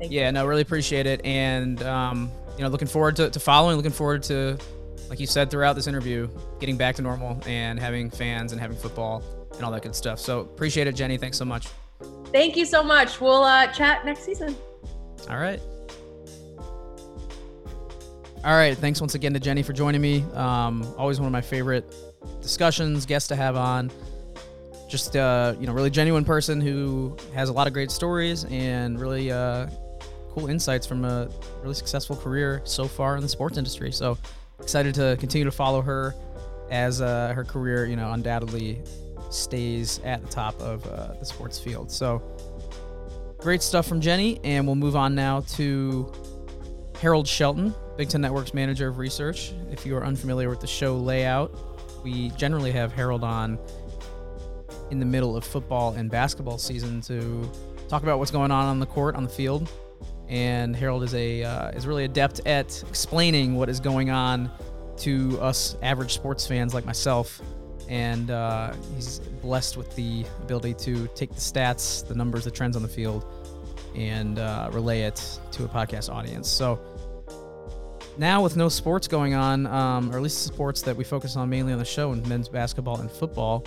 yeah 0.00 0.30
no 0.30 0.46
really 0.46 0.62
appreciate 0.62 1.06
it 1.06 1.22
and 1.24 1.82
um, 1.82 2.30
you 2.56 2.62
know, 2.62 2.70
looking 2.70 2.88
forward 2.88 3.16
to, 3.16 3.30
to 3.30 3.40
following, 3.40 3.76
looking 3.76 3.92
forward 3.92 4.22
to, 4.24 4.56
like 5.08 5.18
you 5.18 5.26
said 5.26 5.50
throughout 5.50 5.74
this 5.74 5.86
interview, 5.86 6.28
getting 6.60 6.76
back 6.76 6.94
to 6.96 7.02
normal 7.02 7.40
and 7.46 7.78
having 7.78 8.10
fans 8.10 8.52
and 8.52 8.60
having 8.60 8.76
football 8.76 9.22
and 9.54 9.64
all 9.64 9.72
that 9.72 9.82
good 9.82 9.94
stuff. 9.94 10.18
So 10.18 10.40
appreciate 10.40 10.86
it, 10.86 10.94
Jenny. 10.94 11.18
Thanks 11.18 11.36
so 11.36 11.44
much. 11.44 11.68
Thank 12.32 12.56
you 12.56 12.64
so 12.64 12.82
much. 12.82 13.20
We'll 13.20 13.44
uh, 13.44 13.66
chat 13.68 14.04
next 14.04 14.24
season. 14.24 14.56
All 15.28 15.38
right. 15.38 15.60
All 18.44 18.54
right. 18.54 18.76
Thanks 18.76 19.00
once 19.00 19.14
again 19.14 19.32
to 19.32 19.40
Jenny 19.40 19.62
for 19.62 19.72
joining 19.72 20.00
me. 20.00 20.22
Um, 20.34 20.84
always 20.96 21.18
one 21.18 21.26
of 21.26 21.32
my 21.32 21.40
favorite 21.40 21.92
discussions, 22.40 23.06
guests 23.06 23.28
to 23.28 23.36
have 23.36 23.56
on. 23.56 23.90
Just 24.88 25.16
uh, 25.16 25.54
you 25.58 25.66
know, 25.66 25.72
really 25.72 25.90
genuine 25.90 26.24
person 26.24 26.60
who 26.60 27.16
has 27.34 27.48
a 27.48 27.52
lot 27.52 27.66
of 27.66 27.72
great 27.72 27.90
stories 27.90 28.44
and 28.44 29.00
really 29.00 29.32
uh, 29.32 29.66
cool 30.30 30.48
insights 30.48 30.86
from 30.86 31.04
a 31.04 31.28
really 31.62 31.74
successful 31.74 32.16
career 32.16 32.60
so 32.64 32.86
far 32.86 33.16
in 33.16 33.22
the 33.22 33.28
sports 33.28 33.56
industry. 33.56 33.90
So 33.90 34.18
excited 34.60 34.94
to 34.96 35.16
continue 35.18 35.44
to 35.44 35.50
follow 35.50 35.80
her 35.80 36.14
as 36.70 37.00
uh, 37.00 37.32
her 37.34 37.44
career, 37.44 37.86
you 37.86 37.96
know, 37.96 38.12
undoubtedly 38.12 38.82
stays 39.30 40.00
at 40.04 40.22
the 40.22 40.28
top 40.28 40.58
of 40.60 40.86
uh, 40.86 41.14
the 41.14 41.24
sports 41.24 41.58
field. 41.58 41.90
So 41.90 42.22
great 43.38 43.62
stuff 43.62 43.86
from 43.86 44.00
Jenny, 44.00 44.40
and 44.44 44.66
we'll 44.66 44.76
move 44.76 44.96
on 44.96 45.14
now 45.14 45.40
to 45.40 46.12
Harold 47.00 47.26
Shelton, 47.26 47.74
Big 47.96 48.08
Ten 48.08 48.20
Network's 48.20 48.54
manager 48.54 48.88
of 48.88 48.98
research. 48.98 49.52
If 49.70 49.84
you 49.84 49.96
are 49.96 50.04
unfamiliar 50.04 50.48
with 50.48 50.60
the 50.60 50.66
show 50.66 50.96
layout, 50.96 51.52
we 52.04 52.28
generally 52.30 52.70
have 52.70 52.92
Harold 52.92 53.24
on 53.24 53.58
in 54.90 55.00
the 55.00 55.06
middle 55.06 55.36
of 55.36 55.42
football 55.42 55.94
and 55.94 56.10
basketball 56.10 56.58
season 56.58 57.00
to 57.00 57.50
talk 57.88 58.02
about 58.02 58.18
what's 58.18 58.30
going 58.30 58.50
on 58.50 58.66
on 58.66 58.78
the 58.78 58.86
court, 58.86 59.16
on 59.16 59.24
the 59.24 59.30
field, 59.30 59.70
and 60.28 60.76
Harold 60.76 61.02
is 61.02 61.14
a 61.14 61.42
uh, 61.42 61.70
is 61.70 61.86
really 61.86 62.04
adept 62.04 62.46
at 62.46 62.82
explaining 62.88 63.56
what 63.56 63.68
is 63.68 63.80
going 63.80 64.10
on 64.10 64.50
to 64.98 65.38
us 65.40 65.76
average 65.82 66.14
sports 66.14 66.46
fans 66.46 66.74
like 66.74 66.84
myself. 66.84 67.40
And 67.88 68.30
uh, 68.30 68.72
he's 68.94 69.18
blessed 69.18 69.76
with 69.76 69.94
the 69.94 70.24
ability 70.42 70.72
to 70.74 71.06
take 71.08 71.30
the 71.30 71.40
stats, 71.40 72.06
the 72.06 72.14
numbers, 72.14 72.44
the 72.44 72.50
trends 72.50 72.76
on 72.76 72.82
the 72.82 72.88
field, 72.88 73.26
and 73.94 74.38
uh, 74.38 74.70
relay 74.72 75.02
it 75.02 75.38
to 75.52 75.64
a 75.64 75.68
podcast 75.68 76.10
audience. 76.10 76.48
So 76.48 76.80
now, 78.16 78.42
with 78.42 78.56
no 78.56 78.68
sports 78.68 79.08
going 79.08 79.34
on, 79.34 79.66
um, 79.66 80.10
or 80.12 80.16
at 80.16 80.22
least 80.22 80.44
sports 80.44 80.82
that 80.82 80.96
we 80.96 81.04
focus 81.04 81.36
on 81.36 81.48
mainly 81.48 81.72
on 81.72 81.78
the 81.78 81.84
show, 81.84 82.12
in 82.12 82.26
men's 82.28 82.48
basketball 82.48 83.00
and 83.00 83.10
football, 83.10 83.66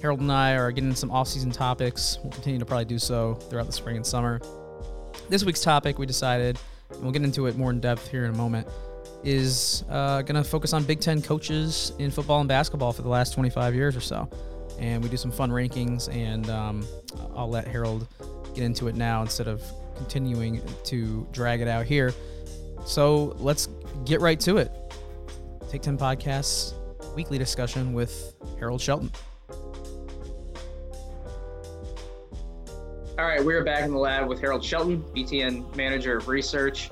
Harold 0.00 0.20
and 0.20 0.30
I 0.30 0.52
are 0.52 0.70
getting 0.70 0.94
some 0.94 1.10
off-season 1.10 1.50
topics. 1.50 2.18
We'll 2.22 2.32
continue 2.32 2.58
to 2.58 2.66
probably 2.66 2.84
do 2.84 2.98
so 2.98 3.34
throughout 3.34 3.66
the 3.66 3.72
spring 3.72 3.96
and 3.96 4.06
summer 4.06 4.40
this 5.28 5.44
week's 5.44 5.60
topic, 5.60 5.98
we 5.98 6.06
decided, 6.06 6.58
and 6.90 7.02
we'll 7.02 7.12
get 7.12 7.22
into 7.22 7.46
it 7.46 7.56
more 7.56 7.70
in 7.70 7.80
depth 7.80 8.08
here 8.08 8.24
in 8.24 8.30
a 8.30 8.36
moment, 8.36 8.66
is 9.24 9.84
uh, 9.90 10.22
going 10.22 10.42
to 10.42 10.48
focus 10.48 10.72
on 10.72 10.84
Big 10.84 11.00
Ten 11.00 11.20
coaches 11.20 11.92
in 11.98 12.10
football 12.10 12.40
and 12.40 12.48
basketball 12.48 12.92
for 12.92 13.02
the 13.02 13.08
last 13.08 13.34
25 13.34 13.74
years 13.74 13.96
or 13.96 14.00
so. 14.00 14.28
And 14.78 15.02
we 15.02 15.08
do 15.08 15.16
some 15.16 15.32
fun 15.32 15.50
rankings, 15.50 16.12
and 16.14 16.48
um, 16.50 16.86
I'll 17.34 17.50
let 17.50 17.66
Harold 17.66 18.06
get 18.54 18.64
into 18.64 18.88
it 18.88 18.94
now 18.94 19.22
instead 19.22 19.48
of 19.48 19.62
continuing 19.96 20.62
to 20.84 21.26
drag 21.32 21.60
it 21.60 21.68
out 21.68 21.84
here. 21.84 22.14
So 22.86 23.36
let's 23.38 23.68
get 24.04 24.20
right 24.20 24.38
to 24.40 24.56
it. 24.56 24.72
Take 25.68 25.82
10 25.82 25.98
Podcasts 25.98 26.74
weekly 27.14 27.36
discussion 27.36 27.92
with 27.92 28.36
Harold 28.60 28.80
Shelton. 28.80 29.10
All 33.18 33.26
right, 33.26 33.44
we're 33.44 33.64
back 33.64 33.82
in 33.82 33.90
the 33.90 33.98
lab 33.98 34.28
with 34.28 34.40
Harold 34.40 34.64
Shelton, 34.64 35.02
BTN 35.14 35.74
Manager 35.74 36.18
of 36.18 36.28
Research. 36.28 36.90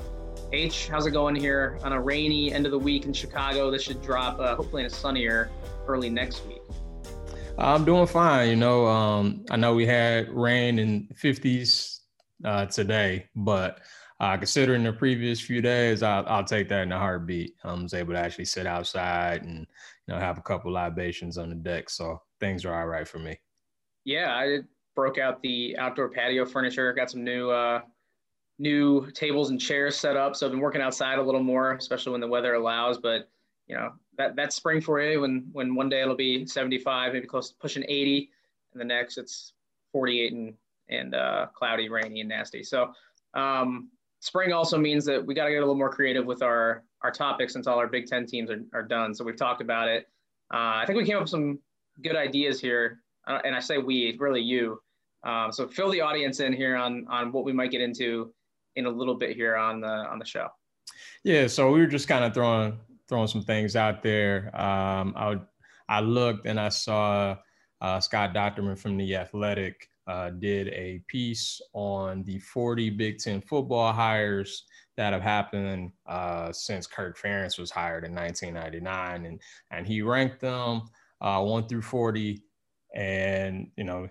H, 0.53 0.89
how's 0.89 1.07
it 1.07 1.13
going 1.13 1.37
here 1.37 1.79
on 1.85 1.93
a 1.93 2.01
rainy 2.01 2.53
end 2.53 2.67
of 2.67 2.73
the 2.73 2.79
week 2.79 3.05
in 3.05 3.13
Chicago? 3.13 3.71
This 3.71 3.83
should 3.83 4.03
drop 4.03 4.41
uh, 4.41 4.57
hopefully 4.57 4.83
in 4.83 4.87
a 4.87 4.91
sunnier 4.91 5.51
early 5.87 6.11
next 6.11 6.45
week. 6.47 6.63
I'm 7.57 7.85
doing 7.85 8.09
fine. 8.09 8.49
You 8.49 8.57
know, 8.57 8.87
um, 8.87 9.45
I 9.51 9.57
know 9.57 9.75
we 9.77 9.87
had 9.87 10.29
rain 10.31 10.81
in 10.81 11.09
50s 11.23 12.01
uh, 12.45 12.67
today, 12.67 13.29
but 13.37 13.79
uh, 14.19 14.37
considering 14.37 14.83
the 14.83 14.93
previous 14.93 15.41
few 15.41 15.61
days, 15.61 16.03
I'll, 16.03 16.27
I'll, 16.27 16.45
take 16.45 16.69
that 16.71 16.83
in 16.83 16.93
a 16.93 16.99
heartbeat. 16.99 17.55
I 17.65 17.75
was 17.75 17.93
able 17.93 18.15
to 18.15 18.19
actually 18.19 18.47
sit 18.47 18.67
outside 18.67 19.43
and 19.43 19.67
you 20.07 20.15
know 20.15 20.19
have 20.19 20.39
a 20.39 20.43
couple 20.43 20.73
libations 20.73 21.37
on 21.37 21.51
the 21.51 21.55
deck, 21.55 21.91
so 21.91 22.23
things 22.41 22.65
are 22.65 22.75
all 22.75 22.87
right 22.87 23.07
for 23.07 23.19
me. 23.19 23.39
Yeah, 24.05 24.35
I 24.35 24.61
broke 24.95 25.19
out 25.19 25.43
the 25.43 25.77
outdoor 25.79 26.09
patio 26.09 26.47
furniture, 26.47 26.93
got 26.95 27.11
some 27.11 27.25
new 27.25 27.51
uh, 27.51 27.81
new 28.59 29.11
tables 29.11 29.51
and 29.51 29.61
chairs 29.61 29.97
set 29.97 30.17
up. 30.17 30.35
So 30.35 30.47
I've 30.47 30.53
been 30.53 30.61
working 30.61 30.81
outside 30.81 31.19
a 31.19 31.23
little 31.23 31.43
more, 31.43 31.73
especially 31.73 32.13
when 32.13 32.21
the 32.21 32.29
weather 32.29 32.55
allows. 32.55 32.99
But 32.99 33.29
you 33.67 33.77
know, 33.77 33.93
that 34.17 34.35
that's 34.35 34.57
spring 34.57 34.81
for 34.81 35.01
you 35.01 35.21
when 35.21 35.49
when 35.53 35.75
one 35.75 35.91
day 35.91 36.01
it'll 36.01 36.17
be 36.17 36.47
75, 36.47 37.13
maybe 37.13 37.27
close 37.27 37.51
to 37.51 37.57
pushing 37.57 37.85
80, 37.87 38.31
and 38.73 38.81
the 38.81 38.85
next 38.85 39.19
it's 39.19 39.53
48 39.93 40.33
and 40.33 40.55
and 40.89 41.15
uh, 41.15 41.47
cloudy, 41.53 41.89
rainy, 41.89 42.21
and 42.21 42.29
nasty. 42.29 42.63
So 42.63 42.93
um, 43.35 43.91
spring 44.27 44.53
also 44.53 44.77
means 44.77 45.05
that 45.05 45.25
we 45.25 45.35
got 45.35 45.45
to 45.45 45.51
get 45.51 45.59
a 45.59 45.61
little 45.61 45.77
more 45.77 45.91
creative 45.91 46.27
with 46.27 46.43
our 46.43 46.83
our 47.03 47.13
topics 47.13 47.53
since 47.53 47.69
all 47.69 47.79
our 47.79 47.87
Big 47.87 48.07
Ten 48.07 48.27
teams 48.27 48.51
are, 48.51 48.61
are 48.75 48.83
done. 48.83 49.15
So 49.15 49.25
we've 49.25 49.37
talked 49.37 49.61
about 49.61 49.89
it. 49.89 50.09
Uh, 50.53 50.83
I 50.83 50.85
think 50.85 50.99
we 50.99 51.05
came 51.05 51.17
up 51.17 51.23
with 51.23 51.31
some 51.31 51.61
good 52.03 52.17
ideas 52.17 52.61
here, 52.61 53.03
uh, 53.29 53.39
and 53.45 53.55
I 53.55 53.61
say 53.61 53.79
we, 53.79 54.17
really 54.19 54.41
you. 54.41 54.81
Um, 55.25 55.53
so 55.53 55.69
fill 55.69 55.91
the 55.91 56.01
audience 56.01 56.41
in 56.41 56.53
here 56.53 56.77
on 56.77 57.07
on 57.09 57.31
what 57.31 57.45
we 57.45 57.53
might 57.53 57.71
get 57.71 57.81
into 57.81 58.33
in 58.75 58.87
a 58.87 58.91
little 58.91 59.15
bit 59.15 59.37
here 59.37 59.57
on 59.57 59.81
the 59.81 59.87
on 59.87 60.19
the 60.19 60.27
show. 60.27 60.49
Yeah, 61.23 61.47
so 61.47 61.71
we 61.71 61.81
were 61.81 61.87
just 61.87 62.09
kind 62.09 62.25
of 62.25 62.35
throwing 62.35 62.79
throwing 63.09 63.29
some 63.29 63.43
things 63.43 63.77
out 63.77 64.03
there. 64.03 64.51
Um, 64.55 65.15
I 65.17 65.37
I 65.89 66.01
looked 66.01 66.47
and 66.47 66.59
I 66.59 66.71
saw 66.71 67.37
uh, 67.81 68.01
Scott 68.01 68.35
Dochterman 68.35 68.77
from 68.79 68.97
the 68.97 69.15
Athletic 69.15 69.89
uh, 70.07 70.31
did 70.31 70.69
a 70.69 71.03
piece 71.09 71.61
on 71.73 72.23
the 72.25 72.39
40 72.39 72.91
Big 72.91 73.19
Ten 73.19 73.41
football 73.41 73.93
hires 73.93 74.65
that 74.97 75.13
have 75.13 75.23
happened 75.23 75.93
uh, 76.07 76.53
since 76.53 76.87
Kirk 76.87 77.19
Ferentz 77.19 77.59
was 77.59 77.71
hired 77.71 78.05
in 78.05 78.15
1999, 78.15 79.27
and 79.27 79.41
and 79.71 79.87
he 79.87 80.03
ranked 80.03 80.41
them 80.41 80.83
uh, 81.21 81.43
one 81.43 81.67
through 81.69 81.83
40, 81.83 82.43
and 82.95 83.71
you 83.77 83.85
know. 83.85 84.09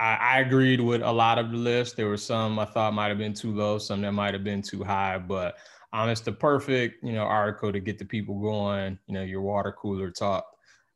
I, 0.00 0.40
agreed 0.40 0.80
with 0.80 1.00
a 1.00 1.12
lot 1.12 1.38
of 1.38 1.52
the 1.52 1.56
list. 1.56 1.96
There 1.96 2.08
were 2.08 2.16
some 2.16 2.58
I 2.58 2.64
thought 2.64 2.92
might 2.92 3.10
have 3.10 3.18
been 3.18 3.34
too 3.34 3.54
low, 3.54 3.78
some 3.78 4.00
that 4.00 4.10
might 4.10 4.34
have 4.34 4.42
been 4.42 4.60
too 4.60 4.82
high, 4.82 5.16
but 5.16 5.54
um, 5.92 6.08
it's 6.08 6.22
the 6.22 6.32
perfect, 6.32 7.04
you 7.04 7.12
know, 7.12 7.22
article 7.22 7.72
to 7.72 7.78
get 7.78 7.98
the 7.98 8.04
people 8.04 8.40
going. 8.40 8.98
You 9.06 9.14
know, 9.14 9.22
your 9.22 9.42
water 9.42 9.70
cooler 9.70 10.10
talk 10.10 10.44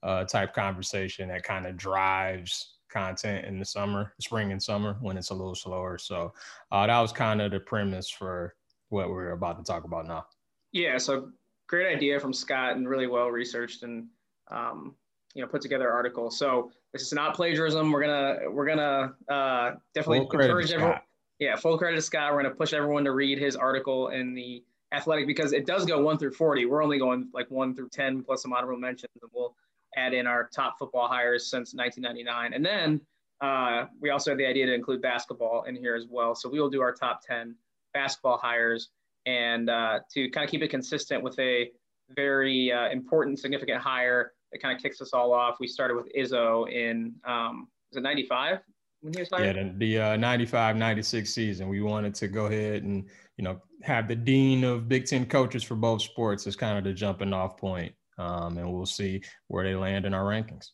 uh, 0.03 0.25
type 0.25 0.55
conversation 0.55 1.29
that 1.29 1.45
kind 1.45 1.67
of 1.67 1.77
drives 1.77 2.76
content 2.97 3.45
in 3.45 3.59
the 3.59 3.65
summer, 3.65 4.15
spring 4.21 4.53
and 4.53 4.63
summer 4.63 4.97
when 5.01 5.19
it's 5.19 5.31
a 5.31 5.35
little 5.35 5.55
slower. 5.55 5.99
So 5.99 6.33
uh, 6.73 6.87
that 6.87 6.99
was 6.99 7.13
kind 7.13 7.43
of 7.43 7.51
the 7.51 7.61
premise 7.61 8.09
for 8.09 8.55
what 8.89 9.11
we're 9.11 9.33
about 9.33 9.59
to 9.59 9.65
talk 9.65 9.85
about 9.85 10.07
now. 10.07 10.27
Yeah. 10.73 10.97
So 10.97 11.31
great 11.67 11.95
idea 11.95 12.19
from 12.19 12.33
Scott 12.33 12.77
and 12.77 12.89
really 12.89 13.07
well 13.07 13.29
researched 13.29 13.83
and 13.83 14.07
um, 14.51 14.95
you 15.35 15.43
know 15.43 15.49
put 15.49 15.61
together 15.61 15.91
article. 15.91 16.31
So 16.31 16.73
this 16.93 17.03
is 17.03 17.13
not 17.13 17.35
plagiarism. 17.35 17.93
We're 17.93 18.03
gonna 18.03 18.51
we're 18.51 18.67
gonna 18.67 19.15
uh, 19.29 19.73
definitely 19.95 20.21
encourage 20.21 20.73
everyone. 20.73 21.01
Yeah, 21.39 21.57
full 21.57 21.77
credit 21.77 21.97
to 21.97 22.03
Scott. 22.03 22.33
We're 22.33 22.43
gonna 22.43 22.55
push 22.55 22.73
everyone 22.73 23.05
to 23.05 23.13
read 23.13 23.39
his 23.39 23.57
article 23.57 24.09
in 24.09 24.33
the 24.33 24.65
Athletic 24.93 25.27
because 25.27 25.53
it 25.53 25.67
does 25.67 25.85
go 25.85 26.01
one 26.01 26.17
through 26.17 26.33
forty. 26.33 26.65
We're 26.65 26.83
only 26.83 26.99
going 26.99 27.29
like 27.35 27.51
one 27.51 27.75
through 27.75 27.91
ten 27.91 28.23
plus 28.23 28.41
some 28.43 28.55
honorable 28.55 28.79
mentions, 28.79 29.13
and 29.21 29.31
we'll 29.35 29.55
add 29.97 30.13
in 30.13 30.27
our 30.27 30.49
top 30.55 30.79
football 30.79 31.09
hires 31.09 31.51
since 31.51 31.75
1999. 31.75 32.53
And 32.53 32.65
then 32.65 33.01
uh, 33.41 33.87
we 34.01 34.11
also 34.11 34.31
have 34.31 34.39
the 34.39 34.47
idea 34.47 34.67
to 34.67 34.75
include 34.75 35.03
basketball 35.03 35.65
in 35.65 35.75
here 35.75 35.95
as 35.95 36.07
well. 36.09 36.35
So 36.35 36.49
we 36.49 36.61
will 36.61 36.71
do 36.71 36.81
our 36.83 36.93
top 36.93 37.23
10 37.27 37.55
basketball 37.95 38.39
hires 38.39 38.91
and 39.25 39.69
uh, 39.69 40.01
to 40.13 40.31
kind 40.31 40.45
of 40.45 40.51
keep 40.51 40.63
it 40.63 40.69
consistent 40.69 41.23
with 41.23 41.39
a 41.39 41.71
very 42.15 42.73
uh, 42.73 42.89
important, 42.91 43.39
significant 43.39 43.81
hire 43.81 44.33
that 44.53 44.63
kind 44.63 44.77
of 44.77 44.83
kicks 44.83 45.01
us 45.01 45.13
all 45.13 45.33
off. 45.33 45.57
We 45.59 45.67
started 45.67 45.97
with 45.97 46.07
Izzo 46.17 46.71
in, 46.71 47.15
um, 47.25 47.69
was 47.91 47.97
it 47.97 48.03
95 48.03 48.59
when 49.01 49.13
he 49.13 49.21
was 49.21 49.29
hired? 49.31 49.57
Yeah, 49.57 49.65
the, 49.65 49.97
the 49.97 49.99
uh, 50.13 50.17
95, 50.17 50.77
96 50.77 51.33
season. 51.33 51.69
We 51.69 51.81
wanted 51.83 52.15
to 52.17 52.29
go 52.29 52.47
ahead 52.47 52.85
and, 52.85 53.05
you 53.37 53.45
know, 53.45 53.61
have 53.83 54.07
the 54.07 54.15
dean 54.15 54.63
of 54.63 54.89
Big 54.89 55.07
Ten 55.07 55.27
coaches 55.27 55.65
for 55.65 55.75
both 55.75 56.03
sports 56.03 56.47
as 56.47 56.55
kind 56.55 56.79
of 56.79 56.85
the 56.85 56.93
jumping 56.93 57.33
off 57.33 57.57
point 57.57 57.93
um, 58.19 58.59
and 58.59 58.73
we'll 58.73 58.87
see 58.87 59.23
where 59.49 59.65
they 59.65 59.75
land 59.75 60.05
in 60.05 60.15
our 60.15 60.25
rankings. 60.25 60.71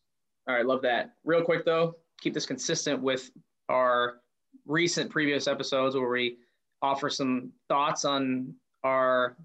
All 0.48 0.54
right, 0.54 0.66
love 0.66 0.82
that. 0.82 1.14
Real 1.24 1.42
quick 1.42 1.64
though, 1.64 1.96
keep 2.20 2.34
this 2.34 2.46
consistent 2.46 3.00
with 3.00 3.30
our 3.68 4.20
recent 4.66 5.10
previous 5.10 5.46
episodes 5.46 5.96
where 5.96 6.08
we 6.08 6.38
offer 6.80 7.08
some 7.08 7.52
thoughts 7.68 8.04
on 8.04 8.54
our 8.84 9.36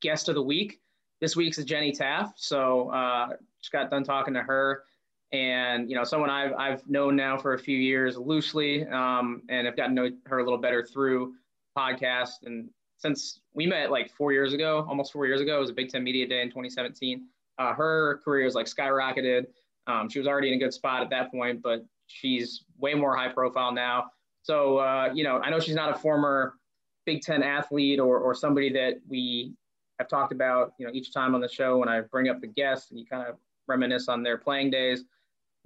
guest 0.00 0.28
of 0.28 0.34
the 0.34 0.42
week. 0.42 0.80
This 1.20 1.36
week's 1.36 1.58
is 1.58 1.64
Jenny 1.64 1.92
Taft. 1.92 2.40
So 2.42 2.90
uh, 2.90 3.28
just 3.60 3.72
got 3.72 3.90
done 3.90 4.04
talking 4.04 4.34
to 4.34 4.42
her, 4.42 4.84
and 5.32 5.88
you 5.88 5.94
know, 5.94 6.04
someone 6.04 6.30
I've 6.30 6.54
I've 6.54 6.88
known 6.88 7.14
now 7.14 7.36
for 7.36 7.54
a 7.54 7.58
few 7.58 7.76
years 7.76 8.16
loosely, 8.16 8.86
um, 8.88 9.42
and 9.48 9.66
have 9.66 9.76
gotten 9.76 9.94
to 9.96 10.10
know 10.10 10.16
her 10.26 10.38
a 10.38 10.44
little 10.44 10.58
better 10.58 10.84
through 10.84 11.34
podcast. 11.76 12.44
And 12.44 12.70
since 12.96 13.40
we 13.54 13.66
met 13.66 13.90
like 13.90 14.10
four 14.12 14.32
years 14.32 14.54
ago, 14.54 14.84
almost 14.88 15.12
four 15.12 15.26
years 15.26 15.40
ago, 15.40 15.58
it 15.58 15.60
was 15.60 15.70
a 15.70 15.74
Big 15.74 15.90
Ten 15.90 16.02
Media 16.02 16.26
Day 16.26 16.40
in 16.40 16.48
2017 16.48 17.26
uh, 17.60 17.74
her 17.74 18.20
career 18.24 18.46
is 18.46 18.54
like 18.54 18.66
skyrocketed. 18.66 19.44
Um, 19.86 20.08
she 20.08 20.18
was 20.18 20.26
already 20.26 20.48
in 20.48 20.54
a 20.54 20.58
good 20.58 20.72
spot 20.72 21.02
at 21.02 21.10
that 21.10 21.30
point, 21.30 21.60
but 21.62 21.84
she's 22.06 22.64
way 22.78 22.94
more 22.94 23.14
high 23.14 23.28
profile 23.28 23.70
now. 23.70 24.06
So, 24.42 24.78
uh, 24.78 25.10
you 25.14 25.24
know, 25.24 25.38
I 25.38 25.50
know 25.50 25.60
she's 25.60 25.74
not 25.74 25.94
a 25.94 25.98
former 25.98 26.54
Big 27.04 27.20
Ten 27.20 27.42
athlete 27.42 28.00
or, 28.00 28.18
or 28.18 28.34
somebody 28.34 28.72
that 28.72 28.94
we 29.06 29.52
have 29.98 30.08
talked 30.08 30.32
about, 30.32 30.72
you 30.78 30.86
know, 30.86 30.92
each 30.94 31.12
time 31.12 31.34
on 31.34 31.42
the 31.42 31.48
show 31.48 31.76
when 31.76 31.88
I 31.88 32.00
bring 32.00 32.30
up 32.30 32.40
the 32.40 32.46
guests 32.46 32.90
and 32.90 32.98
you 32.98 33.04
kind 33.04 33.28
of 33.28 33.36
reminisce 33.66 34.08
on 34.08 34.22
their 34.22 34.38
playing 34.38 34.70
days. 34.70 35.04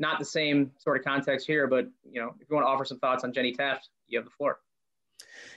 Not 0.01 0.19
the 0.19 0.25
same 0.25 0.73
sort 0.79 0.97
of 0.97 1.05
context 1.05 1.47
here, 1.47 1.69
but, 1.69 1.87
you 2.03 2.21
know, 2.21 2.35
if 2.41 2.51
you 2.51 2.57
want 2.57 2.67
to 2.67 2.69
offer 2.69 2.85
some 2.85 2.99
thoughts 2.99 3.23
on 3.23 3.33
Jenny 3.33 3.53
Taft, 3.53 3.89
you 4.09 4.19
have 4.19 4.25
the 4.25 4.33
floor. 4.33 4.59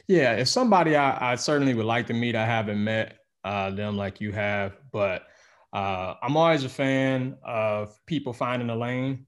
Yeah, 0.08 0.34
if 0.34 0.48
somebody 0.48 0.96
I, 0.96 1.32
I 1.32 1.36
certainly 1.36 1.74
would 1.74 1.88
like 1.88 2.06
to 2.08 2.14
meet, 2.14 2.36
I 2.36 2.46
haven't 2.46 2.84
met 2.84 3.18
uh, 3.44 3.72
them 3.72 3.98
like 3.98 4.22
you 4.22 4.32
have, 4.34 4.78
but– 4.92 5.24
uh, 5.74 6.16
I'm 6.22 6.38
always 6.38 6.64
a 6.64 6.70
fan 6.70 7.38
of 7.44 8.00
people 8.06 8.34
finding 8.34 8.70
a 8.70 8.76
lane, 8.76 9.26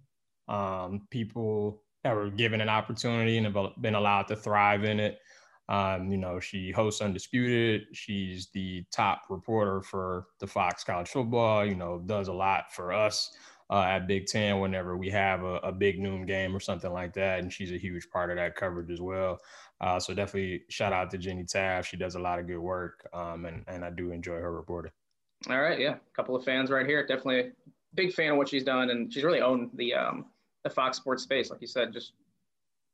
um, 0.48 1.08
people 1.10 1.84
that 2.04 2.16
were 2.16 2.30
given 2.30 2.62
an 2.62 2.70
opportunity 2.70 3.38
and 3.38 3.46
have 3.46 3.82
been 3.82 3.96
allowed 3.96 4.28
to 4.30 4.36
thrive 4.36 4.84
in 4.84 5.00
it. 5.00 5.20
Um, 5.68 6.12
you 6.12 6.18
know, 6.18 6.40
she 6.40 6.72
hosts 6.72 7.02
Undisputed. 7.02 7.84
She's 7.94 8.50
the 8.54 8.84
top 8.92 9.24
reporter 9.30 9.82
for 9.82 10.26
the 10.40 10.48
Fox 10.48 10.84
College 10.84 11.10
Football. 11.10 11.66
You 11.66 11.76
know, 11.76 12.02
does 12.04 12.28
a 12.28 12.34
lot 12.34 12.74
for 12.74 12.92
us 12.92 13.32
uh, 13.70 13.84
at 13.84 14.08
Big 14.08 14.26
Ten 14.26 14.60
whenever 14.60 14.98
we 14.98 15.10
have 15.12 15.44
a, 15.44 15.58
a, 15.58 15.72
big 15.72 16.00
noon 16.00 16.26
game 16.26 16.56
or 16.56 16.60
something 16.60 16.92
like 16.92 17.14
that. 17.14 17.40
And 17.40 17.54
she's 17.54 17.72
a 17.72 17.78
huge 17.78 18.10
part 18.10 18.32
of 18.32 18.38
that 18.38 18.56
coverage 18.56 18.90
as 18.90 19.00
well. 19.00 19.40
Uh, 19.80 20.00
so 20.00 20.14
definitely 20.14 20.64
shout 20.70 20.92
out 20.92 21.12
to 21.12 21.20
Jenny 21.20 21.44
Taft. 21.44 21.88
She 21.88 21.98
does 21.98 22.16
a 22.16 22.20
lot 22.20 22.40
of 22.40 22.48
good 22.48 22.60
work, 22.60 23.08
um, 23.14 23.46
and 23.46 23.64
and 23.68 23.86
I 23.86 23.92
do 23.92 24.12
enjoy 24.12 24.36
her 24.36 24.52
reporting. 24.52 24.92
All 25.48 25.62
right, 25.62 25.80
yeah, 25.80 25.96
a 25.96 26.16
couple 26.16 26.36
of 26.36 26.44
fans 26.44 26.70
right 26.70 26.86
here. 26.86 27.06
Definitely 27.06 27.52
big 27.96 28.14
fan 28.14 28.32
of 28.32 28.38
what 28.38 28.50
she's 28.50 28.64
done, 28.64 28.90
and 28.90 29.12
she's 29.12 29.24
really 29.24 29.42
owned 29.42 29.70
the 29.76 29.94
um, 29.94 30.26
the 30.64 30.70
Fox 30.70 30.98
Sports 30.98 31.24
space, 31.24 31.50
like 31.50 31.62
you 31.62 31.68
said, 31.68 31.94
just 31.94 32.14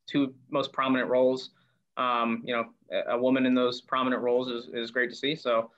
two 0.08 0.34
most 0.52 0.72
prominent 0.72 1.10
roles. 1.10 1.52
Um, 1.98 2.43
you 2.46 2.54
know, 2.54 2.66
a 3.10 3.18
woman 3.18 3.46
in 3.46 3.56
those 3.56 3.82
prominent 3.82 4.22
roles 4.22 4.50
is, 4.50 4.70
is 4.74 4.91
great 4.91 5.10
to 5.10 5.16
see. 5.16 5.36
So, 5.36 5.72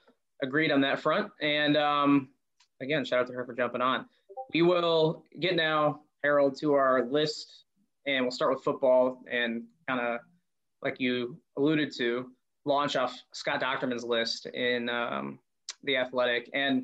agreed 0.43 0.71
on 0.71 0.81
that 0.81 0.99
front. 0.99 1.31
And 1.41 1.77
um, 1.77 2.29
again, 2.81 3.05
shout 3.05 3.21
out 3.21 3.27
to 3.27 3.33
her 3.33 3.45
for 3.45 3.53
jumping 3.53 3.81
on. 3.81 4.05
We 4.53 4.61
will 4.61 5.23
get 5.39 5.55
now, 5.55 6.01
Harold, 6.23 6.57
to 6.59 6.73
our 6.73 7.05
list, 7.05 7.65
and 8.05 8.23
we'll 8.23 8.31
start 8.31 8.53
with 8.53 8.63
football 8.63 9.21
and 9.31 9.63
kind 9.87 9.99
of, 9.99 10.19
like 10.81 10.99
you 10.99 11.37
alluded 11.57 11.91
to, 11.97 12.31
launch 12.65 12.95
off 12.95 13.17
Scott 13.33 13.61
Dochterman's 13.61 14.03
list 14.03 14.47
in 14.47 14.89
um, 14.89 15.39
the 15.87 15.97
Athletic, 15.97 16.49
and 16.53 16.83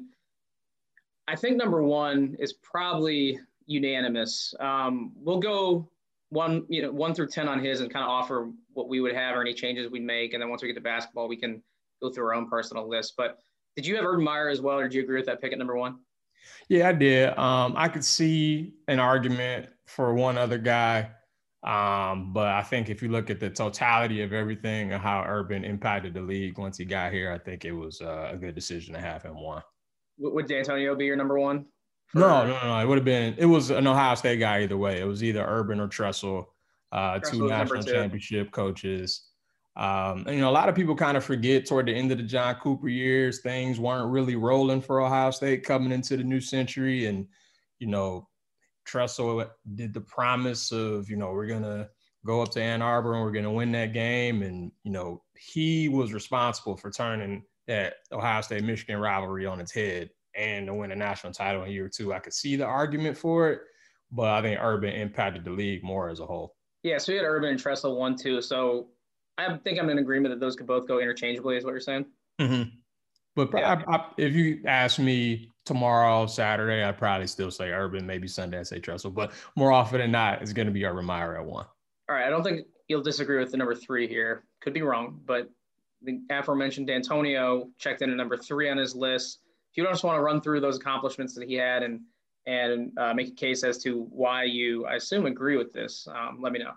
I 1.28 1.36
think 1.36 1.58
number 1.58 1.84
one 1.84 2.36
is 2.40 2.54
probably 2.54 3.40
unanimous. 3.68 4.54
Um, 4.60 5.14
we'll 5.16 5.40
go 5.40 5.88
one, 6.30 6.66
you 6.68 6.82
know, 6.82 6.92
one 6.92 7.14
through 7.14 7.28
ten 7.28 7.48
on 7.48 7.64
his, 7.64 7.82
and 7.82 7.94
kind 7.94 8.04
of 8.04 8.10
offer 8.10 8.50
what 8.74 8.90
we 8.90 9.00
would 9.00 9.14
have 9.14 9.36
or 9.36 9.42
any 9.42 9.54
changes 9.54 9.92
we'd 9.92 10.04
make, 10.04 10.34
and 10.34 10.42
then 10.42 10.50
once 10.50 10.64
we 10.64 10.68
get 10.68 10.74
to 10.74 10.82
basketball, 10.82 11.28
we 11.28 11.38
can 11.38 11.62
go 12.02 12.10
through 12.10 12.26
our 12.26 12.34
own 12.34 12.50
personal 12.50 12.90
list. 12.90 13.14
But 13.16 13.38
did 13.76 13.86
you 13.86 13.96
have 13.96 14.06
Urban 14.06 14.24
Meyer 14.26 14.50
as 14.50 14.62
well, 14.62 14.80
or 14.80 14.84
did 14.84 14.94
you 14.96 15.04
agree 15.04 15.18
with 15.18 15.28
that 15.28 15.40
pick 15.40 15.54
at 15.54 15.60
number 15.60 15.78
one? 15.78 16.00
Yeah, 16.68 16.90
I 16.90 16.94
did. 16.94 17.38
Um, 17.38 17.74
I 17.78 17.88
could 17.88 18.04
see 18.04 18.74
an 18.88 19.00
argument 19.00 19.70
for 19.86 20.14
one 20.14 20.38
other 20.38 20.58
guy. 20.58 21.12
Um, 21.64 22.34
but 22.34 22.48
I 22.48 22.62
think 22.62 22.90
if 22.90 23.02
you 23.02 23.10
look 23.10 23.30
at 23.30 23.40
the 23.40 23.50
totality 23.50 24.22
of 24.22 24.34
everything 24.34 24.92
and 24.92 25.02
how 25.02 25.24
Urban 25.26 25.64
impacted 25.64 26.14
the 26.14 26.22
league 26.22 26.58
once 26.58 26.78
he 26.78 26.84
got 26.84 27.14
here, 27.14 27.32
I 27.32 27.38
think 27.38 27.64
it 27.64 27.72
was 27.72 28.02
uh, 28.02 28.32
a 28.34 28.38
good 28.38 28.54
decision 28.54 28.94
to 28.94 29.00
have 29.00 29.24
him 29.24 29.42
one. 29.42 29.64
Would 30.18 30.48
Dantonio 30.48 30.98
be 30.98 31.06
your 31.06 31.16
number 31.16 31.40
one? 31.40 31.66
For- 32.08 32.20
no, 32.20 32.46
no, 32.46 32.60
no. 32.64 32.80
It 32.80 32.86
would 32.88 32.98
have 32.98 33.06
been. 33.06 33.36
It 33.38 33.46
was 33.46 33.70
an 33.70 33.88
Ohio 33.88 34.16
State 34.16 34.40
guy 34.40 34.64
either 34.64 34.78
way. 34.78 35.00
It 35.00 35.06
was 35.06 35.24
either 35.24 35.44
Urban 35.44 35.80
or 35.80 35.88
Tressel, 35.88 36.54
uh, 36.92 37.20
two 37.20 37.48
national 37.48 37.84
championship 37.84 38.52
coaches. 38.52 39.30
Um, 39.76 40.26
and, 40.28 40.36
you 40.36 40.42
know, 40.42 40.50
a 40.50 40.52
lot 40.52 40.70
of 40.70 40.76
people 40.76 40.96
kind 40.96 41.18
of 41.18 41.24
forget 41.24 41.66
toward 41.66 41.88
the 41.88 41.94
end 41.94 42.12
of 42.12 42.20
the 42.20 42.24
John 42.24 42.56
Cooper 42.56 42.90
years, 42.90 43.40
things 43.40 43.80
weren't 43.80 44.12
really 44.12 44.36
rolling 44.36 44.82
for 44.82 45.02
Ohio 45.02 45.32
State 45.32 45.64
coming 45.64 45.92
into 45.92 46.16
the 46.16 46.24
new 46.24 46.42
century, 46.42 47.08
and 47.08 47.26
you 47.80 47.88
know, 47.88 48.28
Tressel 48.86 49.46
did 49.76 49.94
the 49.94 50.02
promise 50.02 50.72
of, 50.72 51.10
you 51.10 51.16
know, 51.16 51.32
we're 51.32 51.48
gonna 51.48 51.90
go 52.26 52.42
up 52.42 52.52
to 52.52 52.62
Ann 52.62 52.82
Arbor 52.82 53.16
and 53.16 53.24
we're 53.24 53.32
going 53.32 53.44
to 53.44 53.52
win 53.52 53.72
that 53.74 53.94
game. 53.94 54.44
And, 54.44 54.72
you 54.84 54.92
know, 54.92 55.22
he 55.38 55.90
was 55.90 56.14
responsible 56.14 56.78
for 56.78 56.90
turning 56.90 57.44
that 57.68 57.96
Ohio 58.12 58.42
State 58.42 58.64
Michigan 58.64 59.00
rivalry 59.00 59.46
on 59.46 59.60
its 59.60 59.74
head 59.74 60.10
and 60.36 60.68
to 60.68 60.74
win 60.74 60.92
a 60.92 60.96
national 60.96 61.34
title 61.34 61.64
in 61.64 61.72
year 61.72 61.90
two. 61.90 62.14
I 62.14 62.20
could 62.20 62.34
see 62.34 62.56
the 62.56 62.66
argument 62.66 63.18
for 63.18 63.50
it, 63.50 63.62
but 64.12 64.30
I 64.30 64.42
think 64.42 64.60
Urban 64.62 64.94
impacted 64.94 65.44
the 65.44 65.52
league 65.52 65.84
more 65.84 66.10
as 66.10 66.20
a 66.20 66.26
whole. 66.26 66.56
Yeah, 66.84 66.98
so 66.98 67.14
we 67.14 67.18
had 67.18 67.26
Urban 67.26 67.52
and 67.52 67.60
Tressel 67.60 67.98
one, 67.98 68.16
two. 68.16 68.42
So 68.42 68.88
I 69.38 69.58
think 69.58 69.80
I'm 69.80 69.90
in 69.90 70.00
agreement 70.00 70.34
that 70.34 70.40
those 70.40 70.56
could 70.56 70.68
both 70.68 70.88
go 70.88 71.00
interchangeably, 71.00 71.58
is 71.58 71.64
what 71.64 71.72
you're 71.72 71.80
saying. 71.80 72.06
Mm-hmm. 72.40 72.70
But 73.36 73.50
yeah. 73.54 73.82
I, 73.88 73.96
I, 73.96 74.06
if 74.18 74.34
you 74.34 74.62
ask 74.66 75.00
me 75.00 75.50
tomorrow, 75.66 76.28
Saturday, 76.28 76.84
I'd 76.84 76.98
probably 76.98 77.28
still 77.28 77.52
say 77.52 77.72
Urban, 77.72 78.06
maybe 78.06 78.28
Sunday, 78.28 78.60
I 78.60 78.64
say 78.64 78.80
Tressel. 78.80 79.12
But 79.12 79.32
more 79.56 79.72
often 79.72 80.00
than 80.00 80.12
not, 80.12 80.42
it's 80.42 80.54
going 80.54 80.68
to 80.68 80.74
be 80.74 80.86
Urban 80.86 81.06
Meyer 81.06 81.38
at 81.38 81.46
one. 81.46 81.66
All 82.10 82.16
right. 82.16 82.28
I 82.28 82.30
don't 82.30 82.44
think 82.44 82.68
you'll 82.88 83.02
disagree 83.02 83.40
with 83.40 83.52
the 83.52 83.58
number 83.58 83.76
three 83.76 84.08
here. 84.08 84.44
Could 84.62 84.74
be 84.74 84.82
wrong, 84.82 85.20
but 85.26 85.50
the 86.04 86.20
aforementioned 86.30 86.88
Dantonio 86.88 87.70
checked 87.80 88.02
in 88.02 88.12
at 88.12 88.18
number 88.18 88.38
three 88.38 88.70
on 88.70 88.78
his 88.78 88.96
list. 88.96 89.40
If 89.72 89.78
you 89.78 89.84
just 89.86 90.04
want 90.04 90.18
to 90.18 90.22
run 90.22 90.42
through 90.42 90.60
those 90.60 90.78
accomplishments 90.78 91.34
that 91.36 91.48
he 91.48 91.56
had 91.56 91.84
and 91.84 92.02
and 92.46 92.92
uh, 93.00 93.14
make 93.14 93.30
a 93.30 93.36
case 93.36 93.64
as 93.64 93.78
to 93.80 94.04
why 94.12 94.44
you, 94.44 94.86
I 94.86 94.96
assume, 94.96 95.26
agree 95.26 95.56
with 95.56 95.72
this, 95.72 96.06
um, 96.14 96.40
let 96.42 96.52
me 96.52 96.60
know. 96.60 96.74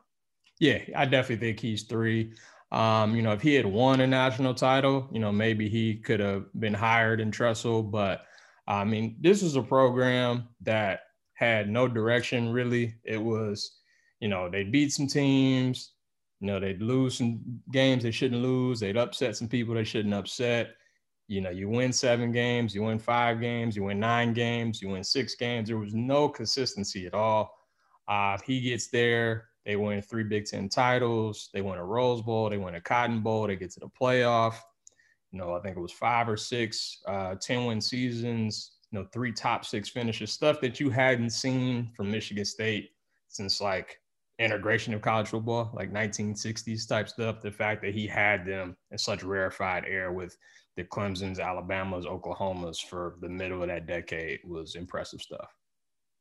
Yeah, 0.61 0.79
I 0.95 1.07
definitely 1.07 1.45
think 1.45 1.59
he's 1.59 1.83
three. 1.83 2.33
Um, 2.73 3.14
you 3.14 3.23
know, 3.23 3.33
if 3.33 3.43
he 3.43 3.55
had 3.55 3.67
won 3.67 4.01
a 4.01 4.07
national 4.07 4.55
title, 4.55 5.09
you 5.12 5.21
know, 5.21 5.33
maybe 5.33 5.69
he 5.69 5.97
could 5.97 6.21
have 6.21 6.47
been 6.59 6.75
hired 6.75 7.21
in 7.21 7.31
Tressel. 7.31 7.83
But 7.83 8.23
I 8.67 8.85
mean, 8.85 9.17
this 9.21 9.43
was 9.43 9.57
a 9.57 9.62
program 9.62 10.49
that 10.62 11.01
had 11.35 11.69
no 11.69 11.87
direction 11.87 12.51
really. 12.53 12.95
It 13.05 13.23
was, 13.23 13.79
you 14.21 14.29
know, 14.29 14.51
they 14.51 14.64
beat 14.64 14.93
some 14.93 15.07
teams, 15.07 15.93
you 16.41 16.49
know, 16.49 16.59
they'd 16.59 16.83
lose 16.83 17.19
some 17.19 17.41
games 17.73 18.03
they 18.03 18.11
shouldn't 18.11 18.43
lose, 18.43 18.81
they'd 18.81 18.97
upset 18.97 19.37
some 19.37 19.49
people 19.49 19.75
they 19.75 19.85
shouldn't 19.85 20.14
upset. 20.14 20.71
You 21.29 21.41
know, 21.41 21.51
you 21.51 21.69
win 21.69 21.93
seven 21.93 22.31
games, 22.31 22.75
you 22.75 22.83
win 22.83 22.99
five 22.99 23.41
games, 23.41 23.75
you 23.77 23.85
win 23.85 23.99
nine 23.99 24.33
games, 24.33 24.81
you 24.81 24.89
win 24.91 25.03
six 25.03 25.35
games. 25.35 25.69
There 25.69 25.79
was 25.79 25.95
no 25.95 26.29
consistency 26.29 27.07
at 27.07 27.14
all. 27.14 27.53
Uh, 28.07 28.39
he 28.47 28.61
gets 28.61 28.89
there, 28.89 29.49
they 29.67 29.75
win 29.75 30.01
three 30.01 30.23
Big 30.23 30.47
Ten 30.47 30.69
titles. 30.69 31.51
They 31.53 31.61
win 31.61 31.79
a 31.79 31.85
Rose 31.85 32.23
Bowl. 32.23 32.49
They 32.49 32.57
win 32.57 32.77
a 32.77 32.81
Cotton 32.81 33.21
Bowl. 33.21 33.49
They 33.49 33.57
get 33.57 33.73
to 33.73 33.81
the 33.81 33.89
playoff. 33.89 34.55
You 35.33 35.41
know, 35.41 35.55
I 35.55 35.61
think 35.61 35.77
it 35.77 35.81
was 35.81 35.93
five 35.93 36.29
or 36.29 36.37
six 36.37 37.01
uh, 37.09 37.35
10 37.35 37.67
win 37.67 37.81
seasons, 37.81 38.77
you 38.93 38.99
know, 38.99 39.07
three 39.12 39.33
top 39.33 39.64
six 39.64 39.89
finishes, 39.89 40.33
stuff 40.33 40.61
that 40.61 40.79
you 40.79 40.89
hadn't 40.89 41.31
seen 41.31 41.91
from 41.97 42.12
Michigan 42.12 42.45
State 42.45 42.91
since 43.27 43.61
like 43.61 44.01
integration 44.39 44.95
of 44.95 45.03
college 45.03 45.29
football, 45.29 45.73
like 45.75 45.93
1960s 45.93 46.89
type 46.89 47.09
stuff. 47.09 47.43
The 47.43 47.51
fact 47.51 47.83
that 47.83 47.93
he 47.93 48.07
had 48.07 48.47
them 48.47 48.77
in 48.93 48.99
such 48.99 49.25
rarefied 49.25 49.85
air 49.85 50.12
with 50.12 50.37
the 50.77 50.85
Clemson's, 50.85 51.41
Alabama's, 51.41 52.07
Oklahoma's 52.07 52.79
for 52.79 53.17
the 53.21 53.29
middle 53.29 53.62
of 53.62 53.69
that 53.69 53.87
decade 53.87 54.41
was 54.45 54.77
impressive 54.77 55.21
stuff. 55.21 55.53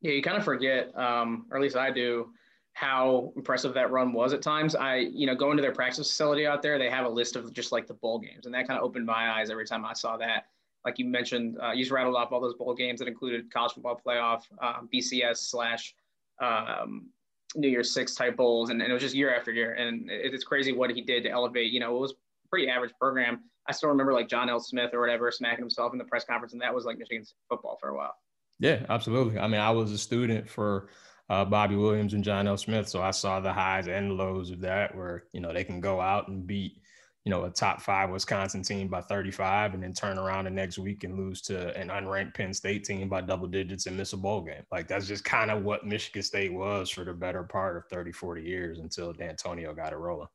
Yeah, 0.02 0.14
you 0.14 0.24
kind 0.24 0.38
of 0.38 0.44
forget, 0.44 0.98
um, 0.98 1.46
or 1.52 1.58
at 1.58 1.64
least 1.64 1.78
I 1.78 1.92
do, 1.92 2.30
how 2.76 3.32
impressive 3.38 3.74
that 3.74 3.90
run 3.90 4.12
was 4.12 4.34
at 4.34 4.42
times. 4.42 4.76
I, 4.76 4.98
you 4.98 5.26
know, 5.26 5.34
going 5.34 5.56
to 5.56 5.62
their 5.62 5.72
practice 5.72 6.10
facility 6.10 6.46
out 6.46 6.62
there, 6.62 6.78
they 6.78 6.90
have 6.90 7.06
a 7.06 7.10
list 7.10 7.38
of 7.38 7.54
just 7.54 7.72
like 7.72 7.88
the 7.88 7.94
bowl 7.94 8.20
games, 8.20 8.46
and 8.46 8.54
that 8.54 8.68
kind 8.68 8.78
of 8.78 8.84
opened 8.84 9.06
my 9.06 9.32
eyes 9.32 9.50
every 9.50 9.66
time 9.66 9.86
I 9.86 9.94
saw 9.94 10.18
that. 10.18 10.48
Like 10.84 11.00
you 11.00 11.06
mentioned, 11.06 11.58
uh, 11.64 11.72
you 11.72 11.84
just 11.84 11.92
rattled 11.92 12.18
off 12.18 12.34
all 12.34 12.42
those 12.42 12.54
bowl 12.54 12.76
games 12.76 13.00
that 13.00 13.08
included 13.08 13.52
college 13.52 13.72
football 13.72 14.00
playoff, 14.06 14.42
um, 14.62 14.90
BCS 14.94 15.38
slash 15.38 15.96
um, 16.42 17.08
New 17.56 17.70
Year's 17.70 17.94
Six 17.94 18.14
type 18.14 18.36
bowls, 18.36 18.70
and, 18.70 18.82
and, 18.82 18.92
it 18.92 18.94
was 18.94 19.02
just 19.02 19.16
year 19.16 19.34
after 19.34 19.54
year. 19.54 19.72
And 19.76 20.12
it, 20.12 20.34
it's 20.34 20.44
crazy 20.44 20.74
what 20.74 20.92
he 20.92 21.02
did 21.02 21.24
to 21.24 21.30
elevate. 21.30 21.72
You 21.72 21.80
know, 21.80 21.96
it 21.96 22.00
was 22.02 22.14
pretty 22.52 22.68
average 22.68 22.92
program. 23.00 23.40
I 23.68 23.72
still 23.72 23.88
remember 23.88 24.12
like 24.12 24.28
John 24.28 24.50
L. 24.50 24.60
Smith 24.60 24.94
or 24.94 25.00
whatever 25.00 25.32
smacking 25.32 25.64
himself 25.64 25.94
in 25.94 25.98
the 25.98 26.04
press 26.04 26.26
conference, 26.26 26.52
and 26.52 26.62
that 26.62 26.76
was 26.76 26.84
like 26.84 26.98
Michigan 26.98 27.26
football 27.48 27.78
for 27.80 27.90
a 27.90 27.96
while. 27.96 28.16
Yeah, 28.60 28.86
absolutely. 28.90 29.40
I 29.40 29.48
mean, 29.48 29.62
I 29.62 29.72
was 29.72 29.94
a 29.94 29.98
student 29.98 30.50
for 30.50 30.90
uh, 31.30 31.46
Bobby 31.46 31.76
Williams 31.76 32.14
and 32.14 32.24
John 32.24 32.48
L. 32.48 32.58
Smith. 32.58 32.88
So 32.88 33.02
I 33.02 33.12
saw 33.12 33.40
the 33.40 33.54
highs 33.54 33.88
and 33.88 34.18
lows 34.18 34.52
of 34.52 34.62
that, 34.62 34.96
where 34.96 35.26
you 35.34 35.42
know 35.42 35.54
they 35.54 35.64
can 35.64 35.80
go 35.80 36.00
out 36.00 36.28
and 36.28 36.46
beat 36.46 36.82
you 37.24 37.32
know 37.32 37.46
a 37.46 37.50
top 37.50 37.82
five 37.82 38.12
Wisconsin 38.12 38.62
team 38.62 38.88
by 38.88 39.02
35, 39.02 39.74
and 39.74 39.84
then 39.84 39.94
turn 39.94 40.18
around 40.18 40.46
the 40.46 40.52
next 40.52 40.78
week 40.78 41.04
and 41.04 41.18
lose 41.18 41.42
to 41.44 41.76
an 41.76 41.90
unranked 41.90 42.36
Penn 42.36 42.54
State 42.54 42.84
team 42.84 43.10
by 43.10 43.22
double 43.22 43.48
digits 43.48 43.88
and 43.88 43.98
miss 43.98 44.14
a 44.14 44.18
bowl 44.18 44.42
game. 44.42 44.64
Like 44.72 44.88
that's 44.88 45.08
just 45.08 45.26
kind 45.26 45.50
of 45.50 45.64
what 45.64 45.86
Michigan 45.86 46.24
State 46.24 46.54
was 46.54 46.90
for 46.90 47.04
the 47.04 47.14
better 47.14 47.44
part 47.44 47.78
of 47.78 47.86
30, 47.88 48.12
40 48.12 48.44
years 48.44 48.80
until 48.80 49.14
Dantonio 49.14 49.76
got 49.76 49.94
it 49.94 49.98
rolling. 49.98 50.28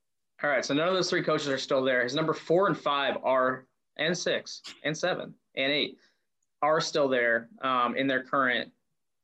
All 0.43 0.49
right, 0.49 0.65
so 0.65 0.73
none 0.73 0.89
of 0.89 0.95
those 0.95 1.11
three 1.11 1.23
coaches 1.23 1.49
are 1.49 1.59
still 1.59 1.85
there. 1.85 2.03
His 2.03 2.15
number 2.15 2.33
four 2.33 2.67
and 2.67 2.77
five 2.77 3.19
are, 3.23 3.67
and 3.99 4.17
six, 4.17 4.63
and 4.85 4.97
seven, 4.97 5.35
and 5.55 5.71
eight 5.71 5.99
are 6.63 6.81
still 6.81 7.09
there 7.09 7.49
um, 7.63 7.95
in 7.95 8.07
their 8.07 8.23
current 8.23 8.71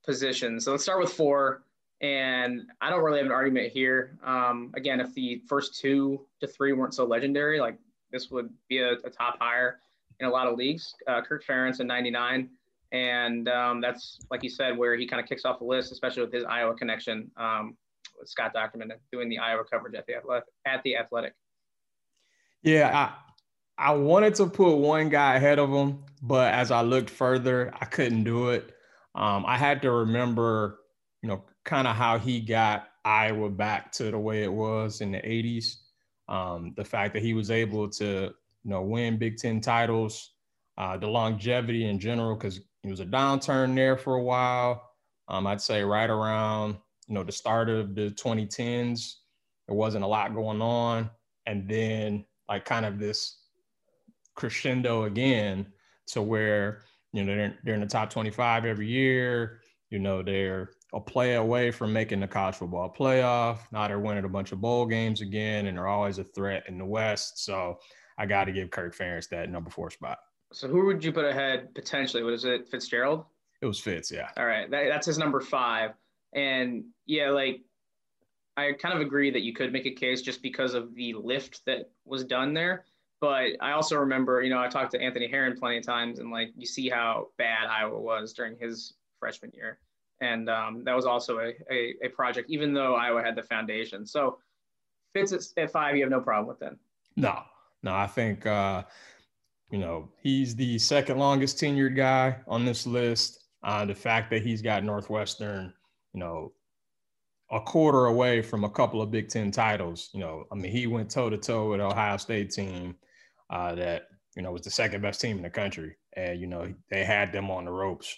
positions. 0.06 0.64
So 0.64 0.70
let's 0.70 0.82
start 0.82 1.00
with 1.00 1.12
four. 1.12 1.62
And 2.00 2.62
I 2.80 2.90
don't 2.90 3.02
really 3.02 3.18
have 3.18 3.26
an 3.26 3.32
argument 3.32 3.72
here. 3.72 4.18
Um, 4.22 4.72
again, 4.76 5.00
if 5.00 5.14
the 5.14 5.42
first 5.48 5.78
two 5.78 6.26
to 6.40 6.46
three 6.46 6.72
weren't 6.72 6.94
so 6.94 7.04
legendary, 7.04 7.58
like 7.58 7.78
this 8.12 8.30
would 8.30 8.50
be 8.68 8.78
a, 8.78 8.92
a 8.92 9.10
top 9.10 9.38
hire 9.40 9.80
in 10.20 10.26
a 10.26 10.30
lot 10.30 10.46
of 10.46 10.56
leagues. 10.56 10.94
Uh, 11.06 11.22
Kirk 11.22 11.44
Ferentz 11.44 11.80
in 11.80 11.86
99. 11.86 12.50
And 12.92 13.48
um, 13.48 13.80
that's, 13.80 14.20
like 14.30 14.42
you 14.42 14.50
said, 14.50 14.76
where 14.76 14.94
he 14.96 15.06
kind 15.06 15.20
of 15.20 15.28
kicks 15.28 15.44
off 15.44 15.58
the 15.58 15.64
list, 15.64 15.90
especially 15.90 16.22
with 16.22 16.32
his 16.32 16.44
Iowa 16.44 16.74
connection 16.74 17.30
um, 17.36 17.76
with 18.18 18.28
Scott 18.28 18.54
Dochterman 18.54 18.92
doing 19.10 19.28
the 19.28 19.38
Iowa 19.38 19.64
coverage 19.64 19.94
at 19.94 20.06
the, 20.06 20.16
athletic, 20.16 20.44
at 20.66 20.82
the 20.82 20.96
Athletic. 20.96 21.34
Yeah, 22.62 23.10
I, 23.78 23.90
I 23.90 23.94
wanted 23.94 24.34
to 24.36 24.46
put 24.46 24.76
one 24.76 25.08
guy 25.08 25.36
ahead 25.36 25.58
of 25.58 25.70
him, 25.70 26.04
but 26.22 26.52
as 26.54 26.70
I 26.70 26.82
looked 26.82 27.10
further, 27.10 27.72
I 27.80 27.84
couldn't 27.84 28.24
do 28.24 28.50
it. 28.50 28.75
Um, 29.16 29.44
I 29.46 29.56
had 29.56 29.80
to 29.82 29.90
remember, 29.90 30.80
you 31.22 31.28
know, 31.28 31.42
kind 31.64 31.88
of 31.88 31.96
how 31.96 32.18
he 32.18 32.40
got 32.40 32.88
Iowa 33.04 33.48
back 33.48 33.90
to 33.92 34.10
the 34.10 34.18
way 34.18 34.42
it 34.42 34.52
was 34.52 35.00
in 35.00 35.10
the 35.12 35.18
80s. 35.18 35.76
Um, 36.28 36.74
the 36.76 36.84
fact 36.84 37.14
that 37.14 37.22
he 37.22 37.32
was 37.32 37.50
able 37.50 37.88
to, 37.90 38.04
you 38.04 38.70
know, 38.70 38.82
win 38.82 39.16
Big 39.16 39.38
Ten 39.38 39.60
titles, 39.60 40.32
uh, 40.76 40.96
the 40.96 41.06
longevity 41.06 41.88
in 41.88 41.98
general, 41.98 42.36
because 42.36 42.58
it 42.58 42.90
was 42.90 43.00
a 43.00 43.06
downturn 43.06 43.74
there 43.74 43.96
for 43.96 44.14
a 44.16 44.22
while. 44.22 44.90
Um, 45.28 45.46
I'd 45.46 45.60
say 45.60 45.82
right 45.82 46.10
around, 46.10 46.76
you 47.08 47.14
know, 47.14 47.24
the 47.24 47.32
start 47.32 47.70
of 47.70 47.94
the 47.94 48.10
2010s, 48.10 49.14
there 49.66 49.76
wasn't 49.76 50.04
a 50.04 50.08
lot 50.08 50.34
going 50.34 50.60
on. 50.60 51.10
And 51.46 51.68
then 51.68 52.24
like 52.48 52.64
kind 52.64 52.84
of 52.84 52.98
this 52.98 53.38
crescendo 54.34 55.04
again 55.04 55.66
to 56.08 56.22
where 56.22 56.82
you 57.12 57.24
know, 57.24 57.34
they're, 57.34 57.58
they're 57.64 57.74
in 57.74 57.80
the 57.80 57.86
top 57.86 58.10
25 58.10 58.64
every 58.64 58.88
year. 58.88 59.60
You 59.90 59.98
know, 59.98 60.22
they're 60.22 60.70
a 60.92 61.00
play 61.00 61.34
away 61.34 61.70
from 61.70 61.92
making 61.92 62.20
the 62.20 62.26
college 62.26 62.56
football 62.56 62.92
playoff. 62.96 63.58
Now 63.72 63.86
they're 63.86 64.00
winning 64.00 64.24
a 64.24 64.28
bunch 64.28 64.52
of 64.52 64.60
bowl 64.60 64.86
games 64.86 65.20
again, 65.20 65.66
and 65.66 65.76
they're 65.76 65.86
always 65.86 66.18
a 66.18 66.24
threat 66.24 66.64
in 66.68 66.78
the 66.78 66.84
West. 66.84 67.44
So 67.44 67.78
I 68.18 68.26
got 68.26 68.44
to 68.44 68.52
give 68.52 68.70
Kirk 68.70 68.96
Ferentz 68.96 69.28
that 69.28 69.50
number 69.50 69.70
four 69.70 69.90
spot. 69.90 70.18
So 70.52 70.68
who 70.68 70.86
would 70.86 71.04
you 71.04 71.12
put 71.12 71.24
ahead 71.24 71.74
potentially? 71.74 72.22
What 72.22 72.32
is 72.32 72.44
it, 72.44 72.68
Fitzgerald? 72.68 73.24
It 73.62 73.66
was 73.66 73.80
Fitz, 73.80 74.10
yeah. 74.10 74.28
All 74.36 74.46
right, 74.46 74.70
that, 74.70 74.88
that's 74.88 75.06
his 75.06 75.18
number 75.18 75.40
five, 75.40 75.92
and 76.34 76.84
yeah, 77.06 77.30
like 77.30 77.62
I 78.56 78.72
kind 78.72 78.94
of 78.94 79.00
agree 79.00 79.30
that 79.30 79.42
you 79.42 79.52
could 79.52 79.72
make 79.72 79.86
a 79.86 79.90
case 79.90 80.22
just 80.22 80.42
because 80.42 80.74
of 80.74 80.94
the 80.94 81.14
lift 81.14 81.64
that 81.66 81.90
was 82.04 82.24
done 82.24 82.54
there. 82.54 82.84
But 83.20 83.52
I 83.60 83.72
also 83.72 83.96
remember, 83.96 84.42
you 84.42 84.50
know, 84.50 84.60
I 84.60 84.68
talked 84.68 84.92
to 84.92 85.00
Anthony 85.00 85.28
Herron 85.28 85.56
plenty 85.58 85.78
of 85.78 85.86
times, 85.86 86.18
and 86.18 86.30
like 86.30 86.52
you 86.56 86.66
see 86.66 86.88
how 86.88 87.28
bad 87.38 87.66
Iowa 87.66 87.98
was 87.98 88.34
during 88.34 88.58
his 88.58 88.94
freshman 89.18 89.52
year, 89.54 89.78
and 90.20 90.50
um, 90.50 90.84
that 90.84 90.94
was 90.94 91.06
also 91.06 91.38
a, 91.38 91.54
a, 91.70 91.94
a 92.04 92.08
project, 92.10 92.50
even 92.50 92.74
though 92.74 92.94
Iowa 92.94 93.22
had 93.22 93.34
the 93.34 93.42
foundation. 93.42 94.04
So 94.06 94.38
Fitz 95.14 95.52
at, 95.56 95.70
five, 95.70 95.96
you 95.96 96.02
have 96.02 96.10
no 96.10 96.20
problem 96.20 96.46
with 96.46 96.58
that. 96.58 96.74
No, 97.16 97.42
no, 97.82 97.94
I 97.94 98.06
think 98.06 98.44
uh, 98.44 98.82
you 99.70 99.78
know 99.78 100.10
he's 100.20 100.54
the 100.54 100.78
second 100.78 101.18
longest 101.18 101.56
tenured 101.56 101.96
guy 101.96 102.36
on 102.46 102.66
this 102.66 102.86
list. 102.86 103.44
Uh, 103.62 103.86
the 103.86 103.94
fact 103.94 104.30
that 104.30 104.42
he's 104.42 104.60
got 104.60 104.84
Northwestern, 104.84 105.72
you 106.12 106.20
know, 106.20 106.52
a 107.50 107.60
quarter 107.60 108.06
away 108.06 108.42
from 108.42 108.64
a 108.64 108.70
couple 108.70 109.00
of 109.00 109.10
Big 109.10 109.30
Ten 109.30 109.50
titles. 109.50 110.10
You 110.12 110.20
know, 110.20 110.44
I 110.52 110.54
mean, 110.54 110.70
he 110.70 110.86
went 110.86 111.10
toe 111.10 111.30
to 111.30 111.38
toe 111.38 111.70
with 111.70 111.80
Ohio 111.80 112.18
State 112.18 112.50
team 112.50 112.94
uh, 113.50 113.74
that 113.74 114.08
you 114.36 114.42
know 114.42 114.52
was 114.52 114.62
the 114.62 114.70
second 114.70 115.02
best 115.02 115.20
team 115.20 115.36
in 115.36 115.42
the 115.42 115.50
country, 115.50 115.96
and 116.16 116.40
you 116.40 116.46
know 116.46 116.72
they 116.90 117.04
had 117.04 117.32
them 117.32 117.50
on 117.50 117.64
the 117.64 117.70
ropes. 117.70 118.16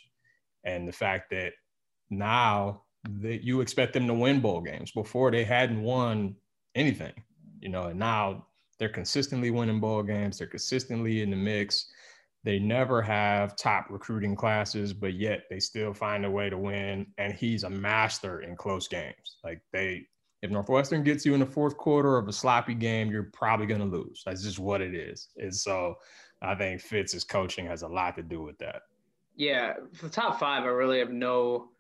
And 0.65 0.87
the 0.87 0.93
fact 0.93 1.31
that 1.31 1.53
now 2.11 2.83
that 3.21 3.45
you 3.45 3.61
expect 3.61 3.93
them 3.93 4.07
to 4.07 4.15
win 4.15 4.41
bowl 4.41 4.61
games 4.61 4.91
before 4.91 5.31
they 5.31 5.45
hadn't 5.45 5.83
won 5.83 6.35
anything, 6.75 7.13
you 7.61 7.69
know, 7.69 7.85
and 7.85 7.99
now 7.99 8.47
they're 8.79 8.89
consistently 8.89 9.51
winning 9.51 9.81
bowl 9.81 10.03
games. 10.03 10.39
They're 10.39 10.47
consistently 10.47 11.23
in 11.23 11.31
the 11.31 11.37
mix. 11.37 11.91
They 12.45 12.59
never 12.59 13.03
have 13.03 13.57
top 13.57 13.87
recruiting 13.91 14.37
classes, 14.37 14.93
but 14.93 15.15
yet 15.15 15.43
they 15.51 15.59
still 15.59 15.93
find 15.93 16.25
a 16.25 16.31
way 16.31 16.49
to 16.49 16.57
win. 16.57 17.07
And 17.19 17.33
he's 17.33 17.65
a 17.65 17.71
master 17.71 18.41
in 18.41 18.57
close 18.57 18.87
games. 18.87 19.39
Like 19.43 19.61
they 19.73 20.07
If 20.43 20.51
Northwestern 20.51 21.03
gets 21.03 21.27
you 21.27 21.35
in 21.35 21.41
the 21.41 21.47
fourth 21.47 21.77
quarter 21.77 22.17
of 22.17 22.29
a 22.29 22.33
sloppy 22.33 22.75
game, 22.75 23.11
you're 23.11 23.31
probably 23.33 23.67
going 23.67 23.81
to 23.81 23.87
lose. 23.87 24.23
That's 24.25 24.43
just 24.43 24.59
what 24.59 24.81
it 24.81 24.95
is. 24.95 25.31
And 25.37 25.55
so 25.55 25.97
I 26.43 26.55
think 26.55 26.81
Fitz's 26.81 27.25
coaching 27.25 27.67
has 27.67 27.83
a 27.83 27.89
lot 27.89 28.15
to 28.17 28.23
do 28.23 28.43
with 28.43 28.57
that. 28.59 28.83
Yeah, 29.35 29.75
for 29.95 30.07
the 30.07 30.13
top 30.13 30.39
five, 30.39 30.65
I 30.65 30.67
really 30.67 30.99
have 30.99 31.11
no 31.11 31.71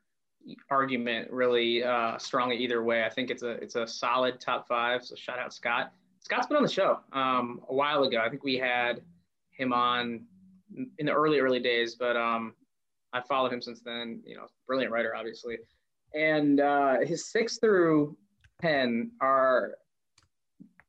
argument 0.70 1.30
really 1.30 1.84
uh, 1.84 2.18
strongly 2.18 2.56
either 2.56 2.82
way. 2.82 3.04
I 3.04 3.10
think 3.10 3.30
it's 3.30 3.42
a 3.42 3.50
it's 3.50 3.74
a 3.74 3.86
solid 3.86 4.40
top 4.40 4.66
five. 4.66 5.04
So 5.04 5.14
shout 5.14 5.38
out 5.38 5.52
Scott. 5.52 5.92
Scott's 6.20 6.46
been 6.46 6.56
on 6.56 6.62
the 6.62 6.68
show 6.68 7.00
um, 7.12 7.60
a 7.68 7.74
while 7.74 8.04
ago. 8.04 8.18
I 8.24 8.28
think 8.28 8.44
we 8.44 8.56
had 8.56 9.02
him 9.50 9.72
on 9.72 10.24
in 10.98 11.06
the 11.06 11.12
early 11.12 11.40
early 11.40 11.60
days, 11.60 11.96
but 11.96 12.16
um, 12.16 12.54
I 13.12 13.20
followed 13.22 13.52
him 13.52 13.60
since 13.60 13.80
then. 13.80 14.20
You 14.24 14.36
know, 14.36 14.46
brilliant 14.66 14.92
writer, 14.92 15.14
obviously. 15.14 15.58
And 16.14 16.60
uh, 16.60 17.00
his 17.00 17.30
six 17.30 17.58
through 17.58 18.16
ten 18.60 19.10
are 19.20 19.72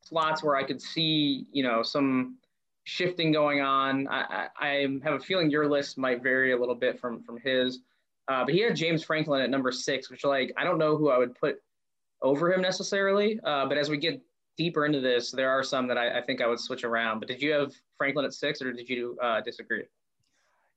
slots 0.01 0.43
where 0.43 0.55
I 0.55 0.63
could 0.63 0.81
see, 0.81 1.45
you 1.51 1.63
know, 1.63 1.83
some 1.83 2.37
shifting 2.83 3.31
going 3.31 3.61
on. 3.61 4.07
I, 4.07 4.47
I, 4.59 4.67
I 4.67 4.87
have 5.03 5.13
a 5.13 5.19
feeling 5.19 5.51
your 5.51 5.69
list 5.69 5.97
might 5.97 6.23
vary 6.23 6.53
a 6.53 6.57
little 6.57 6.75
bit 6.75 6.99
from 6.99 7.23
from 7.23 7.37
his. 7.43 7.79
Uh, 8.27 8.45
but 8.45 8.53
he 8.53 8.61
had 8.61 8.75
James 8.75 9.03
Franklin 9.03 9.41
at 9.41 9.49
number 9.49 9.71
six, 9.71 10.09
which 10.09 10.23
like 10.23 10.51
I 10.57 10.63
don't 10.63 10.77
know 10.77 10.97
who 10.97 11.09
I 11.09 11.17
would 11.17 11.35
put 11.35 11.57
over 12.21 12.53
him 12.53 12.61
necessarily. 12.61 13.39
Uh, 13.43 13.65
but 13.65 13.77
as 13.77 13.89
we 13.89 13.97
get 13.97 14.21
deeper 14.57 14.85
into 14.85 14.99
this, 14.99 15.31
there 15.31 15.49
are 15.49 15.63
some 15.63 15.87
that 15.87 15.97
I, 15.97 16.19
I, 16.19 16.21
think 16.21 16.41
I 16.41 16.47
would 16.47 16.59
switch 16.59 16.83
around. 16.83 17.19
But 17.19 17.29
did 17.29 17.41
you 17.41 17.53
have 17.53 17.73
Franklin 17.97 18.25
at 18.25 18.33
six, 18.33 18.61
or 18.61 18.73
did 18.73 18.89
you 18.89 19.17
uh, 19.21 19.39
disagree? 19.41 19.85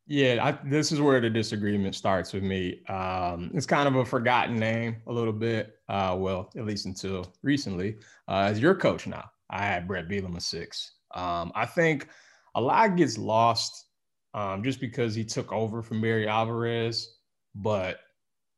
Yeah, 0.06 0.38
I, 0.44 0.68
this 0.68 0.90
is 0.90 1.00
where 1.00 1.20
the 1.20 1.30
disagreement 1.30 1.94
starts 1.94 2.32
with 2.32 2.42
me. 2.42 2.84
Um, 2.86 3.50
it's 3.54 3.66
kind 3.66 3.86
of 3.86 3.94
a 3.96 4.04
forgotten 4.04 4.58
name 4.58 4.96
a 5.06 5.12
little 5.12 5.32
bit. 5.32 5.78
Uh, 5.88 6.16
well, 6.18 6.50
at 6.56 6.66
least 6.66 6.86
until 6.86 7.32
recently. 7.42 7.98
Uh, 8.28 8.48
as 8.50 8.58
your 8.60 8.74
coach 8.74 9.06
now, 9.06 9.30
I 9.48 9.64
had 9.64 9.86
Bret 9.86 10.08
Bielema 10.08 10.42
six. 10.42 10.94
Um, 11.14 11.52
I 11.54 11.66
think 11.66 12.08
a 12.54 12.60
lot 12.60 12.96
gets 12.96 13.16
lost 13.16 13.86
um, 14.34 14.62
just 14.64 14.80
because 14.80 15.14
he 15.14 15.24
took 15.24 15.52
over 15.52 15.82
from 15.82 16.00
Barry 16.00 16.26
Alvarez. 16.26 17.18
But 17.54 18.00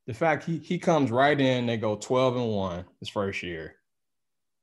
the 0.06 0.14
fact 0.14 0.44
he 0.44 0.58
he 0.58 0.78
comes 0.78 1.10
right 1.10 1.38
in, 1.38 1.66
they 1.66 1.76
go 1.76 1.96
12 1.96 2.36
and 2.36 2.50
1 2.50 2.84
his 3.00 3.08
first 3.08 3.42
year. 3.42 3.76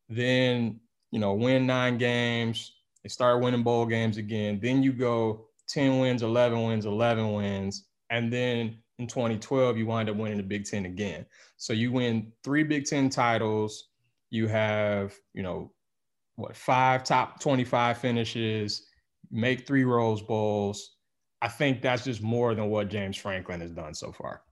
Then, 0.09 0.79
you 1.11 1.19
know, 1.19 1.33
win 1.33 1.67
nine 1.67 1.97
games, 1.97 2.73
they 3.03 3.09
start 3.09 3.41
winning 3.41 3.63
bowl 3.63 3.85
games 3.85 4.17
again. 4.17 4.59
Then 4.61 4.81
you 4.83 4.93
go 4.93 5.47
10 5.71 5.99
wins, 5.99 6.23
11 6.23 6.63
wins, 6.63 6.85
11 6.85 7.33
wins. 7.33 7.85
And 8.09 8.31
then 8.31 8.77
in 8.99 9.07
2012, 9.07 9.77
you 9.77 9.85
wind 9.85 10.09
up 10.09 10.15
winning 10.15 10.37
the 10.37 10.43
Big 10.43 10.65
Ten 10.65 10.85
again. 10.85 11.25
So 11.57 11.73
you 11.73 11.91
win 11.91 12.31
three 12.43 12.63
Big 12.63 12.85
Ten 12.85 13.09
titles. 13.09 13.89
You 14.29 14.47
have, 14.47 15.13
you 15.33 15.43
know, 15.43 15.71
what, 16.35 16.55
five 16.55 17.03
top 17.03 17.39
25 17.39 17.97
finishes, 17.97 18.87
make 19.31 19.65
three 19.65 19.83
Rose 19.83 20.21
Bowls. 20.21 20.97
I 21.41 21.47
think 21.47 21.81
that's 21.81 22.03
just 22.03 22.21
more 22.21 22.53
than 22.53 22.69
what 22.69 22.89
James 22.89 23.17
Franklin 23.17 23.61
has 23.61 23.71
done 23.71 23.93
so 23.93 24.11
far. 24.11 24.43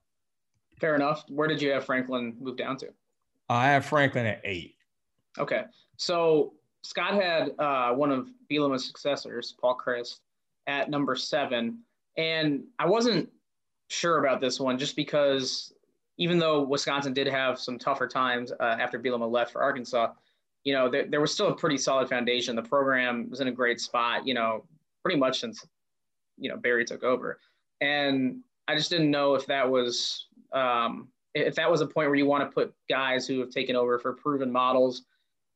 Fair 0.80 0.96
enough. 0.96 1.24
Where 1.28 1.46
did 1.46 1.62
you 1.62 1.70
have 1.70 1.84
Franklin 1.84 2.36
move 2.40 2.56
down 2.56 2.76
to? 2.78 2.88
I 3.48 3.68
have 3.68 3.84
Franklin 3.84 4.26
at 4.26 4.40
eight. 4.44 4.74
Okay. 5.38 5.64
So 5.96 6.54
Scott 6.82 7.14
had 7.14 7.52
uh, 7.58 7.92
one 7.92 8.10
of 8.10 8.28
Bielema's 8.50 8.86
successors, 8.86 9.54
Paul 9.60 9.78
Chryst, 9.78 10.20
at 10.66 10.90
number 10.90 11.16
seven. 11.16 11.80
And 12.16 12.64
I 12.78 12.86
wasn't 12.86 13.28
sure 13.88 14.18
about 14.18 14.40
this 14.40 14.60
one 14.60 14.78
just 14.78 14.96
because 14.96 15.72
even 16.18 16.38
though 16.38 16.62
Wisconsin 16.62 17.14
did 17.14 17.26
have 17.26 17.58
some 17.58 17.78
tougher 17.78 18.06
times 18.06 18.52
uh, 18.52 18.76
after 18.78 18.98
Bielema 18.98 19.30
left 19.30 19.52
for 19.52 19.62
Arkansas, 19.62 20.12
you 20.64 20.74
know, 20.74 20.88
there, 20.88 21.06
there 21.06 21.20
was 21.20 21.32
still 21.32 21.48
a 21.48 21.54
pretty 21.54 21.78
solid 21.78 22.08
foundation. 22.08 22.54
The 22.54 22.62
program 22.62 23.28
was 23.30 23.40
in 23.40 23.48
a 23.48 23.52
great 23.52 23.80
spot, 23.80 24.26
you 24.26 24.34
know, 24.34 24.64
pretty 25.02 25.18
much 25.18 25.40
since 25.40 25.66
you 26.36 26.50
know 26.50 26.56
Barry 26.56 26.84
took 26.84 27.02
over, 27.02 27.38
and 27.80 28.40
I 28.68 28.76
just 28.76 28.90
didn't 28.90 29.10
know 29.10 29.34
if 29.34 29.46
that 29.46 29.68
was 29.68 30.26
um, 30.52 31.08
if 31.34 31.54
that 31.54 31.70
was 31.70 31.80
a 31.80 31.86
point 31.86 32.08
where 32.08 32.16
you 32.16 32.26
want 32.26 32.48
to 32.48 32.54
put 32.54 32.74
guys 32.88 33.26
who 33.26 33.40
have 33.40 33.50
taken 33.50 33.76
over 33.76 33.98
for 33.98 34.12
proven 34.12 34.50
models, 34.50 35.02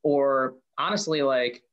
or 0.03 0.55
honestly, 0.77 1.21
like 1.21 1.63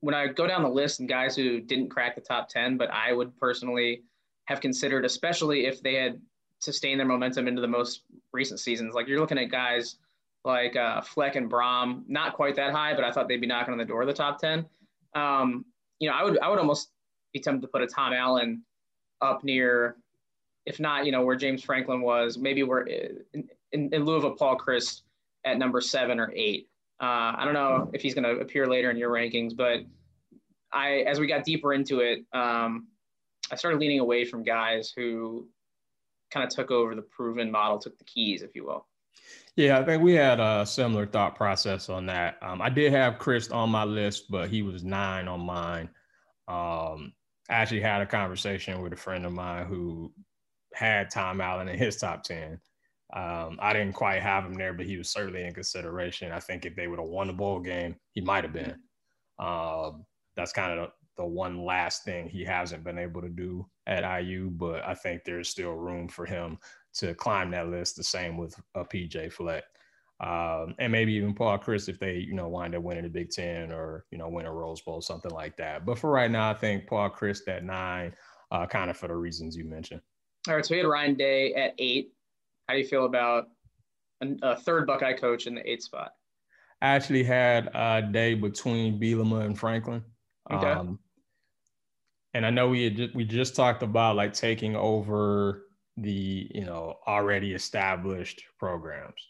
when 0.00 0.14
I 0.14 0.28
go 0.28 0.46
down 0.46 0.62
the 0.62 0.68
list 0.68 1.00
and 1.00 1.08
guys 1.08 1.34
who 1.34 1.60
didn't 1.60 1.88
crack 1.88 2.14
the 2.14 2.20
top 2.20 2.48
ten, 2.48 2.76
but 2.76 2.90
I 2.90 3.12
would 3.12 3.36
personally 3.36 4.02
have 4.46 4.60
considered, 4.60 5.04
especially 5.04 5.66
if 5.66 5.82
they 5.82 5.94
had 5.94 6.20
sustained 6.60 6.98
their 6.98 7.06
momentum 7.06 7.46
into 7.48 7.60
the 7.60 7.68
most 7.68 8.02
recent 8.32 8.60
seasons. 8.60 8.94
Like 8.94 9.08
you're 9.08 9.20
looking 9.20 9.38
at 9.38 9.50
guys 9.50 9.96
like 10.44 10.76
uh, 10.76 11.00
Fleck 11.00 11.36
and 11.36 11.50
Brohm, 11.50 12.04
not 12.08 12.34
quite 12.34 12.56
that 12.56 12.72
high, 12.72 12.94
but 12.94 13.04
I 13.04 13.12
thought 13.12 13.28
they'd 13.28 13.40
be 13.40 13.46
knocking 13.46 13.72
on 13.72 13.78
the 13.78 13.84
door 13.84 14.02
of 14.02 14.08
the 14.08 14.14
top 14.14 14.38
ten. 14.38 14.66
Um, 15.14 15.64
you 15.98 16.08
know, 16.08 16.14
I 16.14 16.24
would 16.24 16.38
I 16.38 16.48
would 16.48 16.58
almost 16.58 16.90
be 17.32 17.40
tempted 17.40 17.62
to 17.62 17.68
put 17.68 17.82
a 17.82 17.86
Tom 17.86 18.12
Allen 18.12 18.62
up 19.20 19.44
near, 19.44 19.96
if 20.64 20.80
not, 20.80 21.04
you 21.06 21.12
know, 21.12 21.22
where 21.22 21.36
James 21.36 21.62
Franklin 21.62 22.00
was, 22.00 22.38
maybe 22.38 22.62
we're 22.62 22.82
in, 22.82 23.48
in, 23.72 23.92
in 23.92 24.04
lieu 24.04 24.14
of 24.14 24.24
a 24.24 24.30
Paul 24.30 24.56
Chryst 24.56 25.02
at 25.44 25.58
number 25.58 25.80
seven 25.80 26.20
or 26.20 26.32
eight. 26.34 26.68
Uh, 27.00 27.32
I 27.36 27.42
don't 27.44 27.54
know 27.54 27.90
if 27.92 28.02
he's 28.02 28.14
going 28.14 28.24
to 28.24 28.40
appear 28.42 28.66
later 28.66 28.90
in 28.90 28.96
your 28.96 29.10
rankings, 29.10 29.56
but 29.56 29.80
I, 30.72 31.04
as 31.06 31.20
we 31.20 31.26
got 31.26 31.44
deeper 31.44 31.72
into 31.72 32.00
it, 32.00 32.24
um, 32.32 32.88
I 33.50 33.56
started 33.56 33.80
leaning 33.80 34.00
away 34.00 34.24
from 34.24 34.42
guys 34.42 34.92
who 34.94 35.48
kind 36.30 36.44
of 36.44 36.50
took 36.50 36.70
over 36.70 36.94
the 36.94 37.02
proven 37.02 37.50
model, 37.50 37.78
took 37.78 37.96
the 37.98 38.04
keys, 38.04 38.42
if 38.42 38.54
you 38.54 38.64
will. 38.66 38.86
Yeah, 39.56 39.78
I 39.78 39.84
think 39.84 40.02
we 40.02 40.14
had 40.14 40.40
a 40.40 40.64
similar 40.66 41.06
thought 41.06 41.34
process 41.34 41.88
on 41.88 42.06
that. 42.06 42.38
Um, 42.42 42.62
I 42.62 42.68
did 42.68 42.92
have 42.92 43.18
Chryst 43.18 43.52
on 43.52 43.70
my 43.70 43.84
list, 43.84 44.30
but 44.30 44.48
he 44.48 44.62
was 44.62 44.84
nine 44.84 45.26
on 45.26 45.40
mine. 45.40 45.88
Um, 46.46 47.12
I 47.50 47.54
actually 47.54 47.80
had 47.80 48.00
a 48.00 48.06
conversation 48.06 48.82
with 48.82 48.92
a 48.92 48.96
friend 48.96 49.26
of 49.26 49.32
mine 49.32 49.66
who 49.66 50.12
had 50.74 51.10
Tom 51.10 51.40
Allen 51.40 51.68
in 51.68 51.78
his 51.78 51.96
top 51.96 52.22
10. 52.22 52.60
Um, 53.14 53.58
I 53.60 53.72
didn't 53.72 53.94
quite 53.94 54.22
have 54.22 54.44
him 54.44 54.54
there, 54.54 54.74
but 54.74 54.86
he 54.86 54.96
was 54.96 55.10
certainly 55.10 55.44
in 55.44 55.54
consideration. 55.54 56.32
I 56.32 56.40
think 56.40 56.66
if 56.66 56.76
they 56.76 56.88
would 56.88 56.98
have 56.98 57.08
won 57.08 57.28
the 57.28 57.32
bowl 57.32 57.60
game, 57.60 57.96
he 58.12 58.20
might 58.20 58.44
have 58.44 58.52
been. 58.52 58.76
Um, 59.38 60.04
that's 60.36 60.52
kind 60.52 60.78
of 60.78 60.90
the, 61.16 61.22
the 61.22 61.26
one 61.26 61.64
last 61.64 62.04
thing 62.04 62.28
he 62.28 62.44
hasn't 62.44 62.84
been 62.84 62.98
able 62.98 63.22
to 63.22 63.28
do 63.28 63.66
at 63.86 64.22
IU, 64.22 64.50
but 64.50 64.86
I 64.86 64.94
think 64.94 65.24
there's 65.24 65.48
still 65.48 65.72
room 65.72 66.08
for 66.08 66.26
him 66.26 66.58
to 66.94 67.14
climb 67.14 67.50
that 67.52 67.68
list. 67.68 67.96
The 67.96 68.04
same 68.04 68.36
with 68.36 68.54
a 68.74 68.84
PJ 68.84 69.32
Fleck 69.32 69.64
um, 70.20 70.74
and 70.78 70.90
maybe 70.90 71.12
even 71.12 71.32
Paul 71.32 71.58
Chryst 71.58 71.88
if 71.88 72.00
they, 72.00 72.16
you 72.16 72.34
know, 72.34 72.48
wind 72.48 72.74
up 72.74 72.82
winning 72.82 73.04
the 73.04 73.08
Big 73.08 73.30
Ten 73.30 73.70
or, 73.70 74.04
you 74.10 74.18
know, 74.18 74.28
win 74.28 74.46
a 74.46 74.52
Rose 74.52 74.80
Bowl, 74.80 75.00
something 75.00 75.30
like 75.30 75.56
that. 75.58 75.86
But 75.86 75.98
for 75.98 76.10
right 76.10 76.30
now, 76.30 76.50
I 76.50 76.54
think 76.54 76.88
Paul 76.88 77.10
Chryst 77.10 77.46
at 77.46 77.64
nine, 77.64 78.12
uh, 78.50 78.66
kind 78.66 78.90
of 78.90 78.96
for 78.96 79.06
the 79.06 79.14
reasons 79.14 79.56
you 79.56 79.64
mentioned. 79.64 80.00
All 80.48 80.56
right. 80.56 80.66
So 80.66 80.74
we 80.74 80.78
had 80.78 80.86
Ryan 80.86 81.14
Day 81.14 81.54
at 81.54 81.74
eight. 81.78 82.12
How 82.68 82.74
do 82.74 82.80
you 82.80 82.86
feel 82.86 83.06
about 83.06 83.46
a, 84.42 84.56
third 84.56 84.86
Buckeye 84.86 85.14
coach 85.14 85.46
in 85.46 85.54
the 85.54 85.68
eighth 85.68 85.84
spot? 85.84 86.12
I 86.82 86.88
actually 86.88 87.24
had 87.24 87.70
a 87.74 88.02
day 88.02 88.34
between 88.34 89.00
Bielema 89.00 89.44
and 89.44 89.58
Franklin. 89.58 90.04
Okay. 90.50 90.70
Um, 90.70 90.98
and 92.34 92.44
I 92.44 92.50
know 92.50 92.68
we 92.68 92.84
had 92.84 92.96
just, 92.96 93.14
we 93.14 93.24
just 93.24 93.56
talked 93.56 93.82
about 93.82 94.16
like 94.16 94.34
taking 94.34 94.76
over 94.76 95.64
the 95.96 96.48
you 96.54 96.64
know 96.64 96.96
already 97.06 97.54
established 97.54 98.42
programs. 98.58 99.20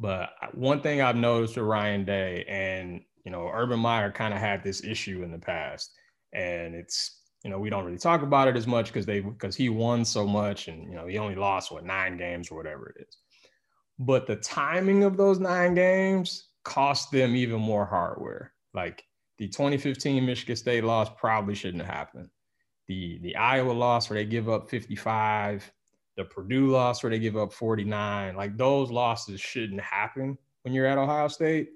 But 0.00 0.30
one 0.52 0.80
thing 0.80 1.00
I've 1.00 1.16
noticed 1.16 1.56
with 1.56 1.64
Ryan 1.64 2.04
Day, 2.04 2.44
and 2.48 3.00
you 3.24 3.30
know, 3.30 3.50
Urban 3.52 3.78
Meyer 3.78 4.10
kind 4.10 4.34
of 4.34 4.40
had 4.40 4.62
this 4.62 4.84
issue 4.84 5.22
in 5.22 5.30
the 5.30 5.38
past, 5.38 5.92
and 6.32 6.74
it's 6.74 7.17
you 7.48 7.54
know 7.54 7.58
we 7.58 7.70
don't 7.70 7.86
really 7.86 7.96
talk 7.96 8.20
about 8.20 8.46
it 8.46 8.56
as 8.56 8.66
much 8.66 8.88
because 8.88 9.06
they 9.06 9.20
because 9.20 9.56
he 9.56 9.70
won 9.70 10.04
so 10.04 10.26
much, 10.26 10.68
and 10.68 10.86
you 10.86 10.94
know 10.94 11.06
he 11.06 11.16
only 11.16 11.34
lost 11.34 11.72
what 11.72 11.82
nine 11.82 12.18
games 12.18 12.50
or 12.50 12.58
whatever 12.58 12.90
it 12.90 13.06
is. 13.08 13.16
But 13.98 14.26
the 14.26 14.36
timing 14.36 15.02
of 15.02 15.16
those 15.16 15.40
nine 15.40 15.74
games 15.74 16.50
cost 16.62 17.10
them 17.10 17.34
even 17.34 17.58
more 17.58 17.86
hardware. 17.86 18.52
Like 18.74 19.02
the 19.38 19.48
2015 19.48 20.26
Michigan 20.26 20.56
State 20.56 20.84
loss 20.84 21.08
probably 21.16 21.54
shouldn't 21.54 21.82
have 21.82 21.94
happened. 21.94 22.28
The 22.86 23.18
the 23.22 23.34
Iowa 23.36 23.72
loss 23.72 24.10
where 24.10 24.18
they 24.18 24.26
give 24.26 24.50
up 24.50 24.68
55 24.68 25.72
the 26.18 26.24
Purdue 26.24 26.66
loss 26.66 27.02
where 27.02 27.10
they 27.10 27.18
give 27.18 27.36
up 27.38 27.52
49, 27.52 28.36
like 28.36 28.58
those 28.58 28.90
losses 28.90 29.40
shouldn't 29.40 29.80
happen 29.80 30.36
when 30.64 30.74
you're 30.74 30.84
at 30.84 30.98
Ohio 30.98 31.28
State. 31.28 31.70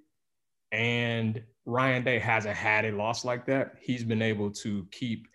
And 0.72 1.42
Ryan 1.64 2.02
Day 2.02 2.18
hasn't 2.18 2.56
had 2.56 2.84
a 2.84 2.92
loss 2.92 3.24
like 3.24 3.46
that. 3.46 3.76
He's 3.80 4.04
been 4.04 4.20
able 4.20 4.50
to 4.50 4.86
keep 4.90 5.28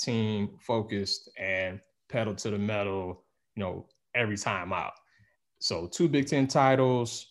team 0.00 0.50
focused 0.60 1.30
and 1.38 1.80
pedal 2.08 2.34
to 2.34 2.50
the 2.50 2.58
metal, 2.58 3.24
you 3.56 3.62
know, 3.62 3.86
every 4.14 4.36
time 4.36 4.72
out. 4.72 4.92
So 5.60 5.86
two 5.86 6.08
Big 6.08 6.26
Ten 6.26 6.46
titles. 6.46 7.26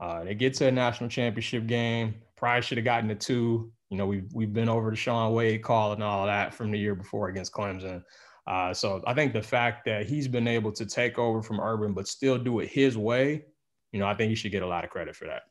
Uh, 0.00 0.24
they 0.24 0.34
get 0.34 0.54
to 0.54 0.66
a 0.66 0.72
national 0.72 1.10
championship 1.10 1.66
game. 1.66 2.14
Probably 2.36 2.62
should 2.62 2.78
have 2.78 2.84
gotten 2.84 3.08
the 3.08 3.14
two. 3.14 3.70
You 3.90 3.98
know, 3.98 4.06
we've 4.06 4.32
we've 4.32 4.52
been 4.52 4.68
over 4.68 4.90
the 4.90 4.96
Shaun 4.96 5.34
Wade 5.34 5.62
call 5.62 5.92
and 5.92 6.02
all 6.02 6.26
that 6.26 6.54
from 6.54 6.70
the 6.70 6.78
year 6.78 6.94
before 6.94 7.28
against 7.28 7.52
Clemson. 7.52 8.02
Uh, 8.46 8.72
so 8.72 9.02
I 9.06 9.14
think 9.14 9.32
the 9.32 9.42
fact 9.42 9.84
that 9.84 10.06
he's 10.06 10.26
been 10.26 10.48
able 10.48 10.72
to 10.72 10.86
take 10.86 11.18
over 11.18 11.42
from 11.42 11.60
Urban, 11.60 11.92
but 11.92 12.08
still 12.08 12.38
do 12.38 12.60
it 12.60 12.68
his 12.68 12.96
way, 12.96 13.44
you 13.92 14.00
know, 14.00 14.06
I 14.06 14.14
think 14.14 14.30
he 14.30 14.34
should 14.34 14.52
get 14.52 14.62
a 14.62 14.66
lot 14.66 14.84
of 14.84 14.90
credit 14.90 15.14
for 15.14 15.26
that. 15.26 15.42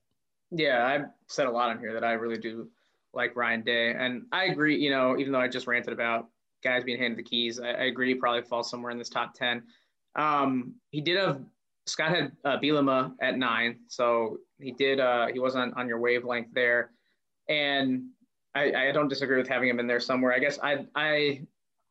Yeah, 0.51 0.85
I've 0.85 1.05
said 1.27 1.47
a 1.47 1.51
lot 1.51 1.69
on 1.69 1.79
here 1.79 1.93
that 1.93 2.03
I 2.03 2.13
really 2.13 2.39
do 2.39 2.69
like 3.13 3.35
Ryan 3.35 3.61
Day. 3.61 3.93
And 3.93 4.23
I 4.31 4.45
agree, 4.45 4.77
you 4.77 4.89
know, 4.89 5.17
even 5.17 5.31
though 5.31 5.39
I 5.39 5.47
just 5.47 5.67
ranted 5.67 5.93
about 5.93 6.27
guys 6.63 6.83
being 6.83 6.99
handed 6.99 7.17
the 7.17 7.23
keys, 7.23 7.59
I, 7.59 7.69
I 7.69 7.83
agree 7.85 8.09
he 8.09 8.15
probably 8.15 8.41
falls 8.41 8.69
somewhere 8.69 8.91
in 8.91 8.97
this 8.97 9.09
top 9.09 9.33
10. 9.33 9.63
Um, 10.15 10.75
he 10.91 11.01
did 11.01 11.17
have, 11.17 11.41
Scott 11.85 12.09
had 12.09 12.31
uh, 12.45 13.09
at 13.21 13.37
nine. 13.37 13.79
So 13.87 14.37
he 14.59 14.71
did, 14.71 14.99
uh, 14.99 15.27
he 15.27 15.39
wasn't 15.39 15.73
on, 15.73 15.81
on 15.81 15.87
your 15.87 15.99
wavelength 15.99 16.53
there. 16.53 16.91
And 17.47 18.09
I, 18.55 18.89
I 18.89 18.91
don't 18.91 19.07
disagree 19.07 19.37
with 19.37 19.47
having 19.47 19.69
him 19.69 19.79
in 19.79 19.87
there 19.87 19.99
somewhere. 19.99 20.33
I 20.33 20.39
guess 20.39 20.59
I, 20.61 20.85
I 20.95 21.41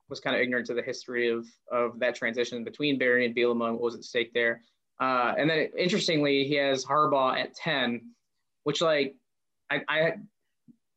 was 0.09 0.21
kind 0.21 0.37
of 0.37 0.43
ignorant 0.43 0.67
to 0.67 0.75
the 0.75 0.83
history 0.83 1.29
of, 1.29 1.47
of 1.71 1.99
that 2.01 2.15
transition 2.15 2.65
between 2.65 2.99
Barry 2.99 3.27
and 3.27 3.35
Bielema 3.35 3.73
what 3.73 3.81
was 3.81 3.95
at 3.95 4.05
stake 4.05 4.33
there. 4.33 4.63
Uh, 5.01 5.35
and 5.39 5.49
then 5.49 5.69
interestingly, 5.77 6.45
he 6.45 6.55
has 6.55 6.85
Harbaugh 6.85 7.39
at 7.39 7.55
10, 7.55 8.03
which 8.65 8.81
like 8.81 9.15
I, 9.71 9.83
I 9.89 10.13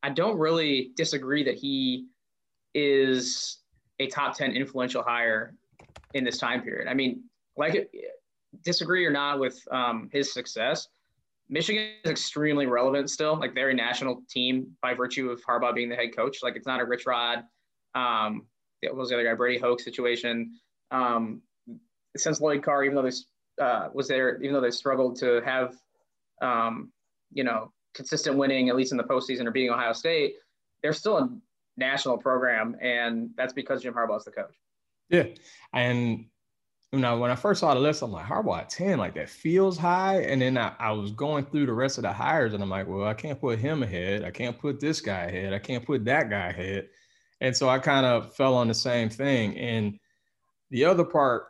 I 0.02 0.10
don't 0.10 0.38
really 0.38 0.90
disagree 0.96 1.44
that 1.44 1.54
he 1.54 2.06
is 2.74 3.58
a 3.98 4.06
top 4.08 4.36
10 4.36 4.52
influential 4.52 5.02
hire 5.02 5.54
in 6.14 6.24
this 6.24 6.38
time 6.38 6.62
period. 6.62 6.88
I 6.88 6.94
mean, 6.94 7.24
like 7.56 7.90
disagree 8.64 9.04
or 9.04 9.10
not 9.10 9.38
with 9.38 9.60
um, 9.70 10.08
his 10.12 10.32
success, 10.32 10.88
Michigan 11.48 11.90
is 12.04 12.10
extremely 12.10 12.66
relevant 12.66 13.10
still. 13.10 13.38
Like 13.38 13.54
they're 13.54 13.70
a 13.70 13.74
national 13.74 14.22
team 14.28 14.74
by 14.80 14.94
virtue 14.94 15.30
of 15.30 15.44
Harbaugh 15.44 15.74
being 15.74 15.88
the 15.88 15.96
head 15.96 16.16
coach. 16.16 16.38
Like 16.42 16.56
it's 16.56 16.66
not 16.66 16.80
a 16.80 16.84
Rich 16.84 17.06
Rod, 17.06 17.44
um, 17.94 18.46
what 18.80 18.96
was 18.96 19.10
the 19.10 19.16
other 19.16 19.24
guy, 19.24 19.34
Brady 19.34 19.58
Hoke 19.58 19.80
situation. 19.80 20.58
Um, 20.90 21.42
since 22.16 22.40
Lloyd 22.40 22.62
Carr, 22.62 22.84
even 22.84 22.94
though 22.96 23.02
this 23.02 23.26
uh, 23.60 23.88
was 23.92 24.08
there, 24.08 24.40
even 24.42 24.54
though 24.54 24.60
they 24.60 24.70
struggled 24.70 25.16
to 25.16 25.40
have, 25.44 25.76
um, 26.40 26.90
you 27.32 27.44
know, 27.44 27.72
consistent 27.94 28.36
winning, 28.36 28.68
at 28.68 28.76
least 28.76 28.92
in 28.92 28.98
the 28.98 29.04
postseason 29.04 29.46
or 29.46 29.50
beating 29.50 29.70
Ohio 29.70 29.92
State, 29.92 30.34
they're 30.82 30.92
still 30.92 31.18
a 31.18 31.28
national 31.76 32.18
program, 32.18 32.76
and 32.80 33.30
that's 33.36 33.52
because 33.52 33.82
Jim 33.82 33.94
Harbaugh 33.94 34.18
is 34.18 34.24
the 34.24 34.30
coach. 34.30 34.54
Yeah, 35.08 35.26
and 35.72 36.26
you 36.92 36.98
know 36.98 37.18
when 37.18 37.30
I 37.30 37.34
first 37.34 37.60
saw 37.60 37.74
the 37.74 37.80
list, 37.80 38.02
I'm 38.02 38.12
like 38.12 38.26
Harbaugh 38.26 38.60
at 38.60 38.70
ten, 38.70 38.98
like 38.98 39.14
that 39.14 39.28
feels 39.28 39.78
high. 39.78 40.22
And 40.22 40.42
then 40.42 40.58
I, 40.58 40.74
I 40.78 40.92
was 40.92 41.12
going 41.12 41.44
through 41.46 41.66
the 41.66 41.72
rest 41.72 41.98
of 41.98 42.02
the 42.02 42.12
hires, 42.12 42.54
and 42.54 42.62
I'm 42.62 42.70
like, 42.70 42.88
well, 42.88 43.06
I 43.06 43.14
can't 43.14 43.40
put 43.40 43.58
him 43.58 43.82
ahead. 43.82 44.24
I 44.24 44.30
can't 44.30 44.58
put 44.58 44.80
this 44.80 45.00
guy 45.00 45.24
ahead. 45.24 45.52
I 45.52 45.58
can't 45.58 45.84
put 45.84 46.04
that 46.04 46.30
guy 46.30 46.48
ahead. 46.48 46.88
And 47.40 47.56
so 47.56 47.68
I 47.68 47.78
kind 47.80 48.06
of 48.06 48.34
fell 48.36 48.54
on 48.54 48.68
the 48.68 48.74
same 48.74 49.08
thing. 49.08 49.56
And 49.58 49.98
the 50.70 50.84
other 50.84 51.04
part, 51.04 51.46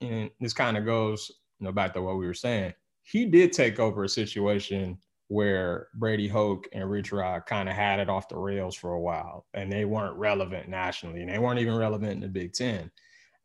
and 0.00 0.28
this 0.40 0.52
kind 0.52 0.76
of 0.76 0.84
goes, 0.84 1.30
you 1.60 1.66
know, 1.66 1.72
back 1.72 1.94
to 1.94 2.02
what 2.02 2.18
we 2.18 2.26
were 2.26 2.34
saying. 2.34 2.74
He 3.02 3.26
did 3.26 3.52
take 3.52 3.78
over 3.78 4.02
a 4.02 4.08
situation 4.08 4.98
where 5.28 5.88
Brady 5.94 6.28
Hoke 6.28 6.68
and 6.72 6.88
Rich 6.88 7.12
Rod 7.12 7.46
kind 7.46 7.68
of 7.68 7.74
had 7.74 7.98
it 7.98 8.08
off 8.08 8.28
the 8.28 8.36
rails 8.36 8.76
for 8.76 8.92
a 8.92 9.00
while 9.00 9.46
and 9.54 9.70
they 9.70 9.84
weren't 9.84 10.16
relevant 10.16 10.68
nationally 10.68 11.20
and 11.20 11.30
they 11.30 11.38
weren't 11.38 11.58
even 11.58 11.74
relevant 11.74 12.12
in 12.12 12.20
the 12.20 12.28
Big 12.28 12.52
Ten. 12.52 12.90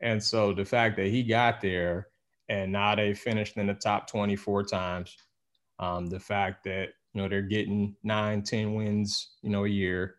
And 0.02 0.22
so 0.24 0.54
the 0.54 0.66
fact 0.66 0.96
that 0.98 1.08
he 1.08 1.24
got 1.24 1.62
there 1.62 2.08
and 2.50 2.72
now 2.72 2.96
they 2.96 3.14
finished 3.14 3.58
in 3.58 3.68
the 3.68 3.74
top 3.74 4.08
24 4.08 4.64
times, 4.66 5.16
um, 5.80 6.08
the 6.08 6.20
fact 6.20 6.64
that, 6.66 6.90
you 7.14 7.22
know, 7.22 7.28
they're 7.28 7.42
getting 7.42 7.96
nine, 8.04 8.44
10 8.44 8.76
wins, 8.76 9.36
you 9.42 9.50
know, 9.50 9.66
a 9.66 9.70
year. 9.70 10.16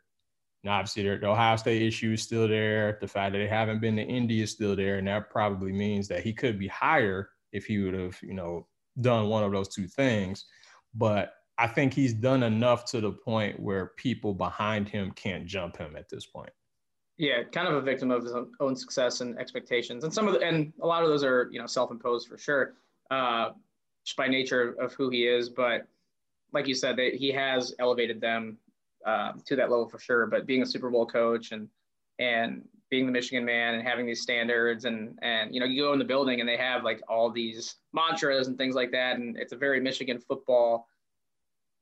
And 0.65 0.73
obviously, 0.73 1.03
the 1.03 1.27
Ohio 1.27 1.57
State 1.57 1.83
issue 1.83 2.13
is 2.13 2.23
still 2.23 2.47
there. 2.49 2.99
The 3.01 3.09
fact 3.09 3.33
that 3.33 3.39
they 3.39 3.49
haven't 3.49 3.81
been 3.81 3.97
to 3.97 4.03
Indy 4.03 4.43
is 4.43 4.53
still 4.53 4.77
there. 4.77 4.99
And 4.99 5.09
that 5.09 5.31
probably 5.31 5.73
means 5.73 6.07
that 6.09 6.23
he 6.23 6.33
could 6.33 6.59
be 6.59 6.69
higher 6.69 7.31
if 7.53 7.67
he 7.67 7.79
would 7.79 7.95
have, 7.95 8.17
you 8.23 8.35
know, 8.35 8.67
done 9.01 9.29
one 9.29 9.43
of 9.43 9.53
those 9.53 9.69
two 9.69 9.89
things. 9.89 10.45
But 10.95 11.33
I 11.63 11.69
think 11.69 11.95
he's 11.95 12.13
done 12.13 12.43
enough 12.43 12.85
to 12.87 13.01
the 13.01 13.13
point 13.13 13.61
where 13.61 13.93
people 13.97 14.35
behind 14.35 14.89
him 14.89 15.13
can't 15.13 15.47
jump 15.47 15.77
him 15.77 15.95
at 15.95 16.09
this 16.09 16.27
point. 16.27 16.51
Yeah, 17.19 17.45
kind 17.53 17.69
of 17.69 17.75
a 17.75 17.81
victim 17.81 18.11
of 18.11 18.25
his 18.25 18.35
own 18.59 18.75
success 18.75 19.21
and 19.21 19.39
expectations, 19.39 20.03
and 20.03 20.13
some 20.13 20.27
of 20.27 20.35
the, 20.35 20.41
and 20.41 20.73
a 20.83 20.87
lot 20.87 21.05
of 21.05 21.09
those 21.09 21.23
are 21.23 21.49
you 21.53 21.61
know 21.61 21.67
self-imposed 21.67 22.27
for 22.27 22.37
sure, 22.37 22.75
uh, 23.13 23.51
just 24.05 24.17
by 24.17 24.27
nature 24.27 24.75
of 24.81 24.93
who 24.95 25.09
he 25.09 25.29
is. 25.29 25.51
But 25.51 25.87
like 26.53 26.67
you 26.67 26.75
said, 26.75 26.97
they, 26.97 27.13
he 27.13 27.31
has 27.31 27.73
elevated 27.79 28.21
them 28.21 28.59
uh, 29.07 29.35
to 29.47 29.55
that 29.55 29.71
level 29.71 29.89
for 29.89 30.01
sure. 30.01 30.27
But 30.27 30.47
being 30.47 30.63
a 30.63 30.67
Super 30.67 30.91
Bowl 30.91 31.07
coach 31.07 31.53
and 31.53 31.69
and 32.19 32.63
being 32.91 33.07
the 33.07 33.13
Michigan 33.13 33.45
man 33.45 33.75
and 33.75 33.87
having 33.87 34.05
these 34.05 34.23
standards 34.23 34.85
and 34.85 35.17
and 35.23 35.55
you 35.55 35.61
know 35.61 35.67
you 35.67 35.81
go 35.81 35.93
in 35.93 36.01
the 36.01 36.05
building 36.05 36.41
and 36.41 36.49
they 36.49 36.57
have 36.57 36.83
like 36.83 37.01
all 37.09 37.31
these 37.31 37.77
mantras 37.93 38.49
and 38.49 38.59
things 38.59 38.75
like 38.75 38.91
that, 38.91 39.19
and 39.19 39.37
it's 39.37 39.53
a 39.53 39.57
very 39.57 39.79
Michigan 39.79 40.19
football 40.19 40.89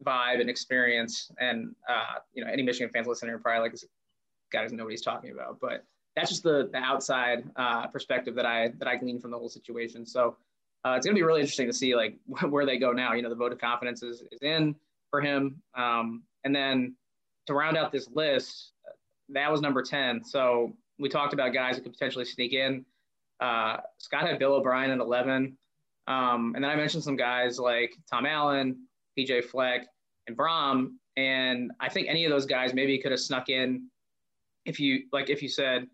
vibe 0.05 0.41
and 0.41 0.51
experience. 0.51 1.31
And 1.39 1.75
uh, 1.89 2.21
you 2.33 2.45
know, 2.45 2.51
any 2.51 2.63
Michigan 2.63 2.91
fans 2.93 3.07
listening 3.07 3.35
are 3.35 3.39
probably 3.39 3.71
like, 3.71 3.79
guy 4.53 4.63
doesn't 4.63 4.77
know 4.77 4.85
what 4.85 4.91
he's 4.91 5.03
talking 5.03 5.31
about. 5.31 5.59
But 5.61 5.85
that's 6.17 6.31
just 6.31 6.43
the, 6.43 6.69
the 6.73 6.79
outside 6.79 7.45
uh, 7.57 7.87
perspective 7.89 8.35
that 8.35 8.47
I 8.47 8.73
that 8.79 8.89
I 8.89 8.97
glean 8.97 9.21
from 9.21 9.31
the 9.31 9.39
whole 9.39 9.49
situation. 9.49 10.05
So 10.05 10.37
uh, 10.85 10.95
it's 10.97 11.07
gonna 11.07 11.15
be 11.15 11.23
really 11.23 11.41
interesting 11.41 11.67
to 11.67 11.73
see 11.73 11.95
like 11.95 12.19
where 12.49 12.67
they 12.67 12.79
go 12.79 12.93
now. 12.93 13.13
You 13.15 13.23
know, 13.23 13.29
the 13.29 13.35
vote 13.35 13.53
of 13.53 13.59
confidence 13.59 14.03
is, 14.03 14.23
is 14.33 14.39
in 14.43 14.75
for 15.11 15.21
him. 15.21 15.61
Um, 15.75 16.23
and 16.45 16.55
then 16.55 16.95
to 17.47 17.55
round 17.55 17.77
out 17.77 17.93
this 17.93 18.09
list, 18.13 18.73
that 19.29 19.51
was 19.51 19.61
number 19.61 19.83
10. 19.83 20.25
So 20.25 20.73
we 20.99 21.09
talked 21.09 21.33
about 21.33 21.53
guys 21.53 21.77
who 21.77 21.83
could 21.83 21.93
potentially 21.93 22.25
sneak 22.25 22.53
in. 22.53 22.85
Uh, 23.41 23.79
Scott 23.99 24.27
had 24.27 24.39
Bill 24.39 24.55
O'Brien 24.55 24.91
at 24.91 24.99
11. 24.99 25.57
Um, 26.07 26.53
and 26.55 26.65
then 26.65 26.71
I 26.71 26.77
mentioned 26.77 27.05
some 27.05 27.17
guys 27.17 27.59
like 27.59 27.95
Tom 28.11 28.27
Allen, 28.27 28.87
PJ 29.19 29.45
Fleck, 29.45 29.87
and 30.27 30.37
Brohm. 30.37 30.95
And 31.17 31.73
I 31.81 31.89
think 31.89 32.09
any 32.09 32.25
of 32.25 32.31
those 32.31 32.47
guys 32.47 32.73
maybe 32.73 32.99
could 32.99 33.11
have 33.11 33.21
snuck 33.21 33.49
in 33.49 33.89
if 34.65 34.79
you 34.79 35.05
like 35.13 35.31
if 35.31 35.43
you 35.43 35.49
said 35.49 35.87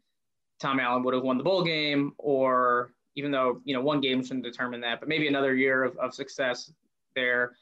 Tom 0.61 0.81
Allen 0.81 1.03
would 1.05 1.15
have 1.15 1.23
won 1.23 1.39
the 1.39 1.45
bowl 1.45 1.63
game, 1.63 2.13
or 2.19 2.93
even 3.15 3.31
though 3.31 3.61
you 3.65 3.75
know 3.75 3.81
one 3.81 4.01
game 4.01 4.23
shouldn't 4.23 4.45
determine 4.45 4.81
that, 4.83 5.01
but 5.01 5.09
maybe 5.09 5.29
another 5.29 5.55
year 5.55 5.85
of, 5.85 5.97
of 5.99 6.15
success 6.15 6.73
there 7.15 7.57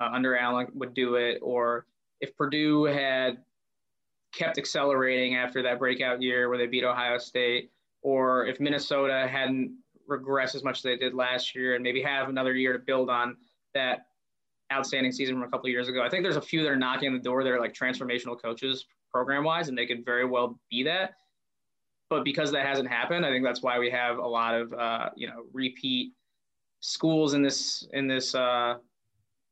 uh, 0.00 0.08
under 0.12 0.36
Allen 0.36 0.68
would 0.74 0.94
do 0.94 1.14
it, 1.14 1.38
or 1.42 1.86
if 2.20 2.36
Purdue 2.36 2.84
had 2.84 3.38
kept 4.32 4.58
accelerating 4.58 5.36
after 5.36 5.62
that 5.62 5.78
breakout 5.78 6.20
year 6.20 6.48
where 6.48 6.58
they 6.58 6.66
beat 6.66 6.84
Ohio 6.84 7.18
State, 7.18 7.70
or 8.02 8.46
if 8.46 8.60
Minnesota 8.60 9.26
hadn't 9.30 9.76
regressed 10.08 10.54
as 10.54 10.62
much 10.62 10.78
as 10.78 10.82
they 10.82 10.96
did 10.96 11.14
last 11.14 11.54
year 11.54 11.74
and 11.74 11.82
maybe 11.82 12.00
have 12.00 12.28
another 12.28 12.54
year 12.54 12.72
to 12.72 12.78
build 12.78 13.10
on 13.10 13.36
that 13.74 14.06
outstanding 14.72 15.12
season 15.12 15.36
from 15.36 15.44
a 15.44 15.48
couple 15.48 15.68
years 15.68 15.88
ago. 15.88 16.02
I 16.02 16.08
think 16.08 16.22
there's 16.22 16.36
a 16.36 16.40
few 16.40 16.62
that 16.62 16.68
are 16.68 16.76
knocking 16.76 17.08
on 17.08 17.14
the 17.14 17.22
door 17.22 17.44
that 17.44 17.50
are 17.50 17.60
like 17.60 17.72
transformational 17.72 18.40
coaches 18.40 18.86
program 19.12 19.44
wise, 19.44 19.68
and 19.68 19.78
they 19.78 19.86
could 19.86 20.04
very 20.04 20.24
well 20.24 20.58
be 20.70 20.82
that. 20.84 21.14
But 22.08 22.24
because 22.24 22.52
that 22.52 22.64
hasn't 22.64 22.88
happened, 22.88 23.26
I 23.26 23.30
think 23.30 23.44
that's 23.44 23.62
why 23.62 23.78
we 23.78 23.90
have 23.90 24.18
a 24.18 24.26
lot 24.26 24.54
of 24.54 24.72
uh, 24.72 25.10
you 25.16 25.26
know 25.26 25.44
repeat 25.52 26.12
schools 26.80 27.34
in 27.34 27.42
this 27.42 27.86
in 27.92 28.06
this 28.06 28.34
uh, 28.34 28.74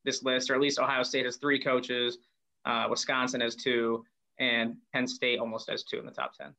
this 0.04 0.22
list, 0.22 0.50
or 0.50 0.54
at 0.54 0.60
least 0.60 0.78
Ohio 0.78 1.02
State 1.02 1.24
has 1.24 1.36
three 1.36 1.60
coaches, 1.60 2.18
uh, 2.64 2.86
Wisconsin 2.88 3.40
has 3.40 3.54
two, 3.54 4.04
and 4.38 4.76
Penn 4.92 5.06
State 5.06 5.38
almost 5.38 5.68
has 5.70 5.82
two 5.84 5.98
in 5.98 6.06
the 6.06 6.12
top 6.12 6.34
ten. 6.34 6.54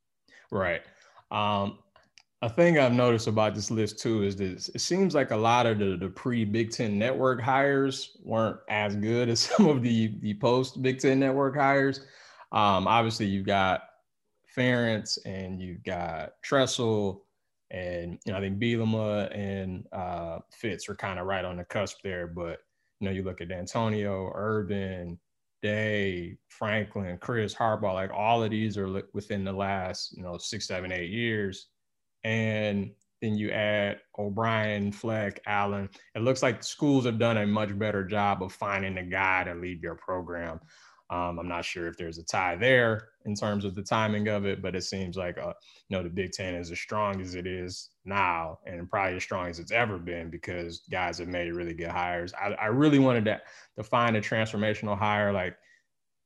Right. 0.52 0.82
Um, 1.32 1.80
a 2.42 2.50
thing 2.50 2.78
I've 2.78 2.94
noticed 2.94 3.28
about 3.28 3.56
this 3.56 3.72
list 3.72 4.00
too 4.00 4.24
is 4.24 4.36
that 4.38 4.70
it 4.76 4.82
seems 4.82 5.16
like 5.16 5.32
a 5.32 5.38
lot 5.38 5.66
of 5.66 5.80
the, 5.80 5.98
the 5.98 6.10
pre 6.10 6.44
Big 6.44 6.72
Ten 6.72 7.00
Network 7.00 7.42
hires 7.42 8.18
weren't 8.24 8.60
as 8.70 8.96
good 8.96 9.30
as 9.30 9.40
some 9.58 9.68
of 9.68 9.82
the 9.82 10.16
the 10.20 10.34
post 10.36 10.82
Big 10.82 11.00
Ten 11.00 11.20
Network 11.20 11.56
hires. 11.56 12.02
Um, 12.52 12.88
obviously, 12.88 13.26
you've 13.26 13.46
got 13.46 13.84
Ferentz 14.56 15.18
and 15.26 15.62
you've 15.62 15.84
got 15.84 16.34
Tressel, 16.44 17.24
and 17.72 18.20
you 18.26 18.32
know 18.32 18.38
I 18.38 18.42
think 18.42 18.60
Bielema 18.60 19.36
and 19.36 19.86
uh, 19.94 20.40
Fitz 20.52 20.90
are 20.90 20.96
kind 20.96 21.20
of 21.20 21.28
right 21.28 21.46
on 21.46 21.58
the 21.58 21.66
cusp 21.66 22.00
there. 22.04 22.28
But 22.28 22.60
you 23.00 23.06
know 23.06 23.12
you 23.12 23.24
look 23.24 23.40
at 23.40 23.48
Dantonio, 23.48 24.32
Urban, 24.36 25.18
Day, 25.62 26.38
Franklin, 26.50 27.18
Chryst 27.18 27.56
Harbaugh, 27.56 27.94
like 27.94 28.12
all 28.14 28.44
of 28.44 28.52
these 28.52 28.78
are 28.78 29.02
within 29.14 29.46
the 29.46 29.54
last 29.54 30.16
you 30.18 30.22
know 30.22 30.38
six, 30.38 30.68
seven, 30.68 30.92
eight 30.92 31.12
years 31.12 31.70
and 32.26 32.92
then 33.22 33.38
you 33.38 33.52
add 33.52 34.02
O'Brien, 34.18 34.92
Fleck, 34.92 35.40
Allen. 35.46 35.88
It 36.16 36.24
looks 36.24 36.42
like 36.42 36.64
schools 36.64 37.06
have 37.06 37.20
done 37.20 37.38
a 37.38 37.46
much 37.46 37.78
better 37.78 38.04
job 38.04 38.42
of 38.42 38.52
finding 38.52 38.98
a 38.98 39.04
guy 39.04 39.44
to 39.44 39.54
lead 39.54 39.82
your 39.82 39.96
program. 39.96 40.60
Um, 41.12 41.38
I'm 41.38 41.48
not 41.48 41.66
sure 41.66 41.88
if 41.88 41.98
there's 41.98 42.18
a 42.18 42.24
tie 42.24 42.56
there 42.56 43.10
in 43.26 43.36
terms 43.36 43.64
of 43.64 43.76
the 43.76 43.84
timing 43.84 44.28
of 44.28 44.48
it, 44.48 44.64
but 44.64 44.76
it 44.76 44.82
seems 44.82 45.16
like 45.16 45.38
uh, 45.38 45.54
you 45.88 45.96
know 45.96 46.02
the 46.02 46.10
Big 46.10 46.32
Ten 46.32 46.56
is 46.56 46.72
as 46.72 46.80
strong 46.80 47.22
as 47.22 47.36
it 47.36 47.46
is 47.46 47.92
now, 48.06 48.58
and 48.66 48.90
probably 48.90 49.18
as 49.18 49.24
strong 49.24 49.48
as 49.48 49.60
it's 49.60 49.72
ever 49.72 50.00
been 50.00 50.32
because 50.32 50.82
guys 50.90 51.20
have 51.20 51.28
made 51.28 51.54
really 51.54 51.76
good 51.76 51.90
hires. 51.92 52.34
I, 52.34 52.54
I 52.54 52.66
really 52.68 52.98
wanted 52.98 53.26
to 53.26 53.40
to 53.78 53.84
find 53.84 54.18
a 54.18 54.22
transformational 54.22 54.98
hire 54.98 55.32
like 55.32 55.56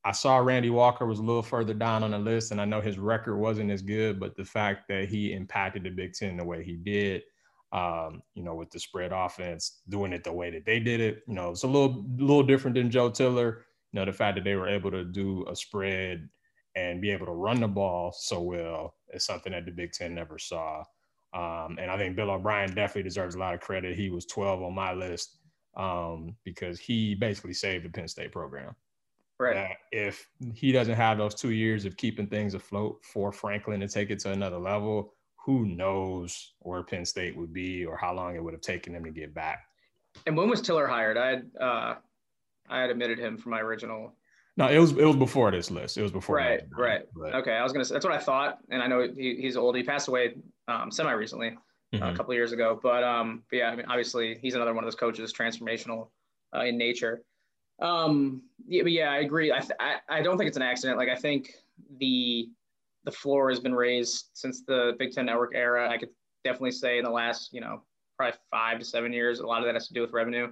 I 0.04 0.12
saw 0.12 0.38
Randy 0.38 0.70
Walker 0.70 1.04
was 1.04 1.18
a 1.18 1.22
little 1.22 1.42
further 1.42 1.74
down 1.74 2.02
on 2.02 2.12
the 2.12 2.18
list, 2.18 2.52
and 2.52 2.60
I 2.60 2.64
know 2.64 2.80
his 2.80 2.98
record 2.98 3.36
wasn't 3.36 3.70
as 3.70 3.82
good, 3.82 4.18
but 4.18 4.34
the 4.36 4.44
fact 4.44 4.88
that 4.88 5.08
he 5.08 5.32
impacted 5.32 5.84
the 5.84 5.90
Big 5.90 6.14
Ten 6.14 6.36
the 6.36 6.44
way 6.44 6.64
he 6.64 6.76
did, 6.76 7.22
Um, 7.72 8.22
you 8.34 8.42
know, 8.42 8.56
with 8.56 8.70
the 8.70 8.80
spread 8.80 9.12
offense, 9.12 9.82
doing 9.88 10.12
it 10.12 10.24
the 10.24 10.32
way 10.32 10.50
that 10.50 10.64
they 10.64 10.80
did 10.80 11.00
it, 11.00 11.22
you 11.28 11.34
know, 11.34 11.50
it's 11.50 11.62
a 11.62 11.68
little 11.68 12.04
little 12.18 12.42
different 12.42 12.74
than 12.74 12.90
Joe 12.90 13.10
Tiller. 13.10 13.64
You 13.92 14.00
know, 14.00 14.06
the 14.06 14.12
fact 14.12 14.36
that 14.36 14.44
they 14.44 14.56
were 14.56 14.68
able 14.68 14.90
to 14.90 15.04
do 15.04 15.46
a 15.48 15.54
spread 15.54 16.28
and 16.74 17.00
be 17.00 17.10
able 17.10 17.26
to 17.26 17.32
run 17.32 17.60
the 17.60 17.68
ball 17.68 18.12
so 18.12 18.40
well 18.42 18.96
is 19.12 19.24
something 19.24 19.52
that 19.52 19.66
the 19.66 19.72
Big 19.72 19.92
Ten 19.92 20.14
never 20.14 20.38
saw. 20.38 20.82
Um, 21.32 21.78
and 21.80 21.90
I 21.90 21.96
think 21.96 22.16
Bill 22.16 22.30
O'Brien 22.30 22.74
definitely 22.74 23.04
deserves 23.04 23.34
a 23.36 23.38
lot 23.38 23.54
of 23.54 23.60
credit. 23.60 23.96
He 23.96 24.10
was 24.10 24.26
12 24.26 24.62
on 24.62 24.74
my 24.74 24.92
list 24.92 25.38
um, 25.76 26.34
because 26.44 26.80
he 26.80 27.14
basically 27.14 27.54
saved 27.54 27.84
the 27.84 27.90
Penn 27.90 28.08
State 28.08 28.32
program. 28.32 28.74
Right. 29.40 29.76
if 29.90 30.28
he 30.54 30.70
doesn't 30.70 30.96
have 30.96 31.16
those 31.16 31.34
two 31.34 31.50
years 31.50 31.86
of 31.86 31.96
keeping 31.96 32.26
things 32.26 32.52
afloat 32.52 33.02
for 33.02 33.32
Franklin 33.32 33.80
to 33.80 33.88
take 33.88 34.10
it 34.10 34.18
to 34.20 34.32
another 34.32 34.58
level, 34.58 35.14
who 35.44 35.64
knows 35.64 36.52
where 36.58 36.82
Penn 36.82 37.04
State 37.04 37.36
would 37.36 37.52
be 37.52 37.84
or 37.84 37.96
how 37.96 38.14
long 38.14 38.36
it 38.36 38.44
would 38.44 38.52
have 38.52 38.60
taken 38.60 38.92
them 38.92 39.04
to 39.04 39.10
get 39.10 39.34
back. 39.34 39.64
And 40.26 40.36
when 40.36 40.48
was 40.48 40.60
Tiller 40.60 40.86
hired? 40.86 41.16
I 41.16 41.28
had 41.28 41.50
uh, 41.60 41.94
I 42.68 42.80
had 42.82 42.90
omitted 42.90 43.18
him 43.18 43.38
from 43.38 43.50
my 43.52 43.60
original. 43.60 44.12
No, 44.56 44.68
it 44.68 44.78
was 44.78 44.92
it 44.92 45.04
was 45.04 45.16
before 45.16 45.50
this 45.50 45.70
list. 45.70 45.96
It 45.96 46.02
was 46.02 46.12
before. 46.12 46.36
Right, 46.36 46.60
right. 46.76 47.02
But, 47.14 47.34
okay, 47.36 47.52
I 47.52 47.62
was 47.62 47.72
gonna. 47.72 47.84
say 47.84 47.94
That's 47.94 48.04
what 48.04 48.14
I 48.14 48.18
thought, 48.18 48.58
and 48.70 48.82
I 48.82 48.86
know 48.86 49.08
he, 49.16 49.36
he's 49.40 49.56
old. 49.56 49.76
He 49.76 49.82
passed 49.82 50.08
away 50.08 50.34
um, 50.68 50.90
semi 50.90 51.12
recently, 51.12 51.56
mm-hmm. 51.94 52.02
uh, 52.02 52.12
a 52.12 52.16
couple 52.16 52.34
years 52.34 52.52
ago. 52.52 52.78
But 52.82 53.02
um, 53.02 53.42
but 53.50 53.56
yeah, 53.56 53.70
I 53.70 53.76
mean, 53.76 53.86
obviously 53.88 54.38
he's 54.42 54.54
another 54.54 54.74
one 54.74 54.84
of 54.84 54.86
those 54.86 54.98
coaches, 54.98 55.32
transformational 55.32 56.08
uh, 56.54 56.64
in 56.64 56.76
nature. 56.76 57.22
Um, 57.80 58.42
yeah, 58.66 58.82
but 58.82 58.92
yeah, 58.92 59.10
I 59.10 59.18
agree. 59.18 59.52
I, 59.52 59.62
I 59.78 59.96
I 60.08 60.22
don't 60.22 60.36
think 60.36 60.48
it's 60.48 60.56
an 60.56 60.62
accident. 60.62 60.98
Like 60.98 61.08
I 61.08 61.16
think 61.16 61.54
the 61.98 62.48
the 63.04 63.10
floor 63.10 63.48
has 63.48 63.60
been 63.60 63.74
raised 63.74 64.30
since 64.34 64.62
the 64.62 64.94
Big 64.98 65.12
Ten 65.12 65.26
Network 65.26 65.52
era. 65.54 65.90
I 65.90 65.96
could 65.98 66.10
definitely 66.44 66.72
say 66.72 66.98
in 66.98 67.04
the 67.04 67.10
last, 67.10 67.52
you 67.52 67.60
know, 67.60 67.82
probably 68.16 68.38
five 68.50 68.78
to 68.78 68.84
seven 68.84 69.12
years, 69.12 69.40
a 69.40 69.46
lot 69.46 69.60
of 69.60 69.66
that 69.66 69.74
has 69.74 69.88
to 69.88 69.94
do 69.94 70.00
with 70.02 70.12
revenue. 70.12 70.48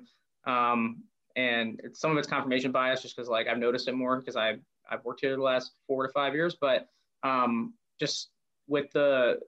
Um, 0.46 1.02
and 1.36 1.80
some 1.92 2.10
of 2.10 2.16
it's 2.16 2.26
confirmation 2.26 2.72
bias 2.72 3.02
just 3.02 3.14
because 3.14 3.28
like 3.28 3.46
I've 3.46 3.58
noticed 3.58 3.88
it 3.88 3.94
more 3.94 4.18
because 4.18 4.36
I've, 4.36 4.60
I've 4.90 5.04
worked 5.04 5.20
here 5.20 5.36
the 5.36 5.42
last 5.42 5.72
four 5.86 6.06
to 6.06 6.12
five 6.12 6.34
years, 6.34 6.56
but 6.60 6.88
um, 7.22 7.74
just 8.00 8.30
with 8.66 8.90
the, 8.92 9.38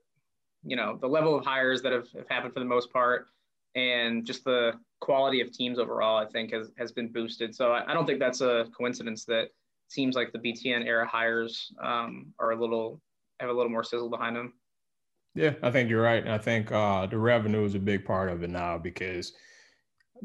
you 0.63 0.77
know, 0.77 0.99
the 1.01 1.09
level 1.09 1.35
of 1.35 1.45
hires 1.45 1.81
that 1.83 1.93
have, 1.93 2.11
have 2.13 2.29
happened 2.29 2.53
for 2.53 2.61
the 2.61 2.67
most 2.67 2.93
part 2.93 3.29
and 3.75 4.27
just 4.27 4.45
the 4.45 4.75
quality 5.01 5.41
of 5.41 5.51
teams 5.53 5.79
overall, 5.79 6.19
I 6.19 6.27
think 6.27 6.53
has, 6.53 6.71
has 6.79 6.93
been 6.93 7.09
boosted. 7.09 7.55
So 7.55 7.73
I, 7.73 7.91
I 7.91 7.95
don't 7.95 8.07
think 8.07 8.21
that's 8.21 8.41
a 8.41 8.67
coincidence 8.77 9.25
that 9.27 9.49
seems 9.89 10.15
like 10.15 10.33
the 10.33 10.39
BTN 10.39 10.87
era 10.87 11.07
hires 11.07 11.73
um, 11.83 12.33
are 12.39 12.53
a 12.53 12.61
little 12.61 13.01
have 13.41 13.51
a 13.51 13.53
little 13.53 13.71
more 13.71 13.85
sizzle 13.85 14.11
behind 14.11 14.37
them. 14.37 14.53
Yeah, 15.35 15.55
I 15.63 15.71
think 15.71 15.89
you're 15.89 16.03
right. 16.03 16.27
I 16.27 16.39
think 16.39 16.73
uh, 16.73 17.07
the 17.07 17.19
revenue 17.19 17.65
is 17.65 17.75
a 17.75 17.79
big 17.79 18.05
part 18.05 18.31
of 18.31 18.43
it 18.43 18.51
now 18.51 18.79
because 18.79 19.33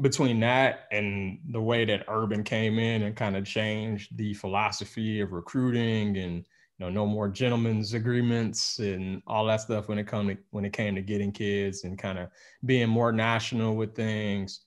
between 0.02 0.40
that 0.42 0.88
and 0.92 1.40
the 1.52 1.62
way 1.62 1.86
that 1.86 2.06
Urban 2.10 2.44
came 2.44 2.80
in 2.80 3.04
and 3.04 3.16
kind 3.16 3.38
of 3.38 3.46
changed 3.46 4.18
the 4.18 4.34
philosophy 4.34 5.22
of 5.22 5.32
recruiting 5.32 6.18
and 6.18 6.46
you 6.78 6.86
know 6.86 6.90
no 6.90 7.06
more 7.06 7.30
gentlemen's 7.30 7.94
agreements 7.94 8.80
and 8.80 9.22
all 9.28 9.46
that 9.46 9.62
stuff 9.62 9.88
when 9.88 9.98
it 9.98 10.08
come 10.08 10.28
to 10.28 10.38
when 10.50 10.66
it 10.66 10.74
came 10.74 10.96
to 10.96 11.02
getting 11.02 11.32
kids 11.32 11.86
and 11.86 11.98
kind 11.98 12.20
of 12.20 12.30
being 12.66 12.90
more 12.90 13.12
national 13.12 13.76
with 13.76 13.96
things. 13.96 14.65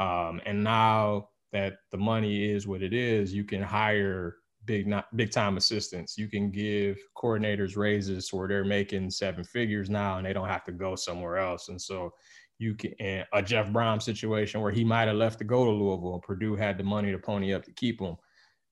Um, 0.00 0.40
and 0.46 0.64
now 0.64 1.28
that 1.52 1.74
the 1.90 1.98
money 1.98 2.50
is 2.50 2.66
what 2.66 2.82
it 2.82 2.94
is, 2.94 3.34
you 3.34 3.44
can 3.44 3.62
hire 3.62 4.36
big 4.64 4.86
not 4.86 5.14
big 5.14 5.30
time 5.30 5.56
assistants. 5.56 6.16
You 6.16 6.26
can 6.26 6.50
give 6.50 6.98
coordinators 7.16 7.76
raises 7.76 8.32
where 8.32 8.48
they're 8.48 8.64
making 8.64 9.10
seven 9.10 9.44
figures 9.44 9.90
now 9.90 10.16
and 10.16 10.26
they 10.26 10.32
don't 10.32 10.48
have 10.48 10.64
to 10.64 10.72
go 10.72 10.96
somewhere 10.96 11.36
else. 11.36 11.68
And 11.68 11.80
so 11.80 12.14
you 12.58 12.74
can 12.74 13.24
a 13.32 13.42
Jeff 13.42 13.68
Brohm 13.68 14.00
situation 14.00 14.62
where 14.62 14.72
he 14.72 14.84
might 14.84 15.08
have 15.08 15.16
left 15.16 15.38
to 15.38 15.44
go 15.44 15.64
to 15.64 15.70
Louisville 15.70 16.14
and 16.14 16.22
Purdue 16.22 16.56
had 16.56 16.78
the 16.78 16.84
money 16.84 17.12
to 17.12 17.18
pony 17.18 17.52
up 17.52 17.64
to 17.64 17.72
keep 17.72 18.00
him. 18.00 18.16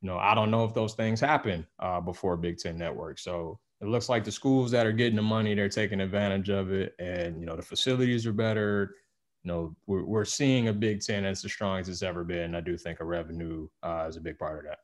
You 0.01 0.09
know, 0.09 0.19
I 0.19 0.35
don't 0.35 0.51
know 0.51 0.65
if 0.65 0.75
those 0.75 0.95
things 0.95 1.21
happen 1.21 1.67
uh, 1.79 2.01
before 2.01 2.37
Big 2.37 2.59
Ten 2.59 2.79
Network. 2.79 3.19
So 3.19 3.59
it 3.81 3.89
looks 3.89 4.09
like 4.09 4.25
the 4.25 4.33
schools 4.33 4.71
that 4.71 4.87
are 4.87 4.93
getting 4.93 5.17
the 5.17 5.23
money, 5.23 5.55
they're 5.55 5.69
taking 5.69 6.01
advantage 6.01 6.49
of 6.49 6.73
it, 6.73 6.95
and 6.99 7.39
you 7.41 7.47
know 7.47 7.57
the 7.57 7.63
facilities 7.63 8.27
are 8.27 8.33
better. 8.33 8.95
You 9.49 9.55
know, 9.55 9.77
we're, 9.87 10.05
we're 10.05 10.25
seeing 10.27 10.69
a 10.69 10.75
Big 10.75 11.01
Ten 11.01 11.23
that's 11.23 11.41
the 11.41 11.49
strongest 11.49 11.89
it's 11.89 12.03
ever 12.03 12.23
been. 12.23 12.55
I 12.55 12.61
do 12.61 12.77
think 12.77 13.01
a 13.01 13.05
revenue 13.05 13.67
uh, 13.83 14.05
is 14.07 14.19
a 14.19 14.21
big 14.21 14.39
part 14.39 14.59
of 14.59 14.65
that. 14.67 14.81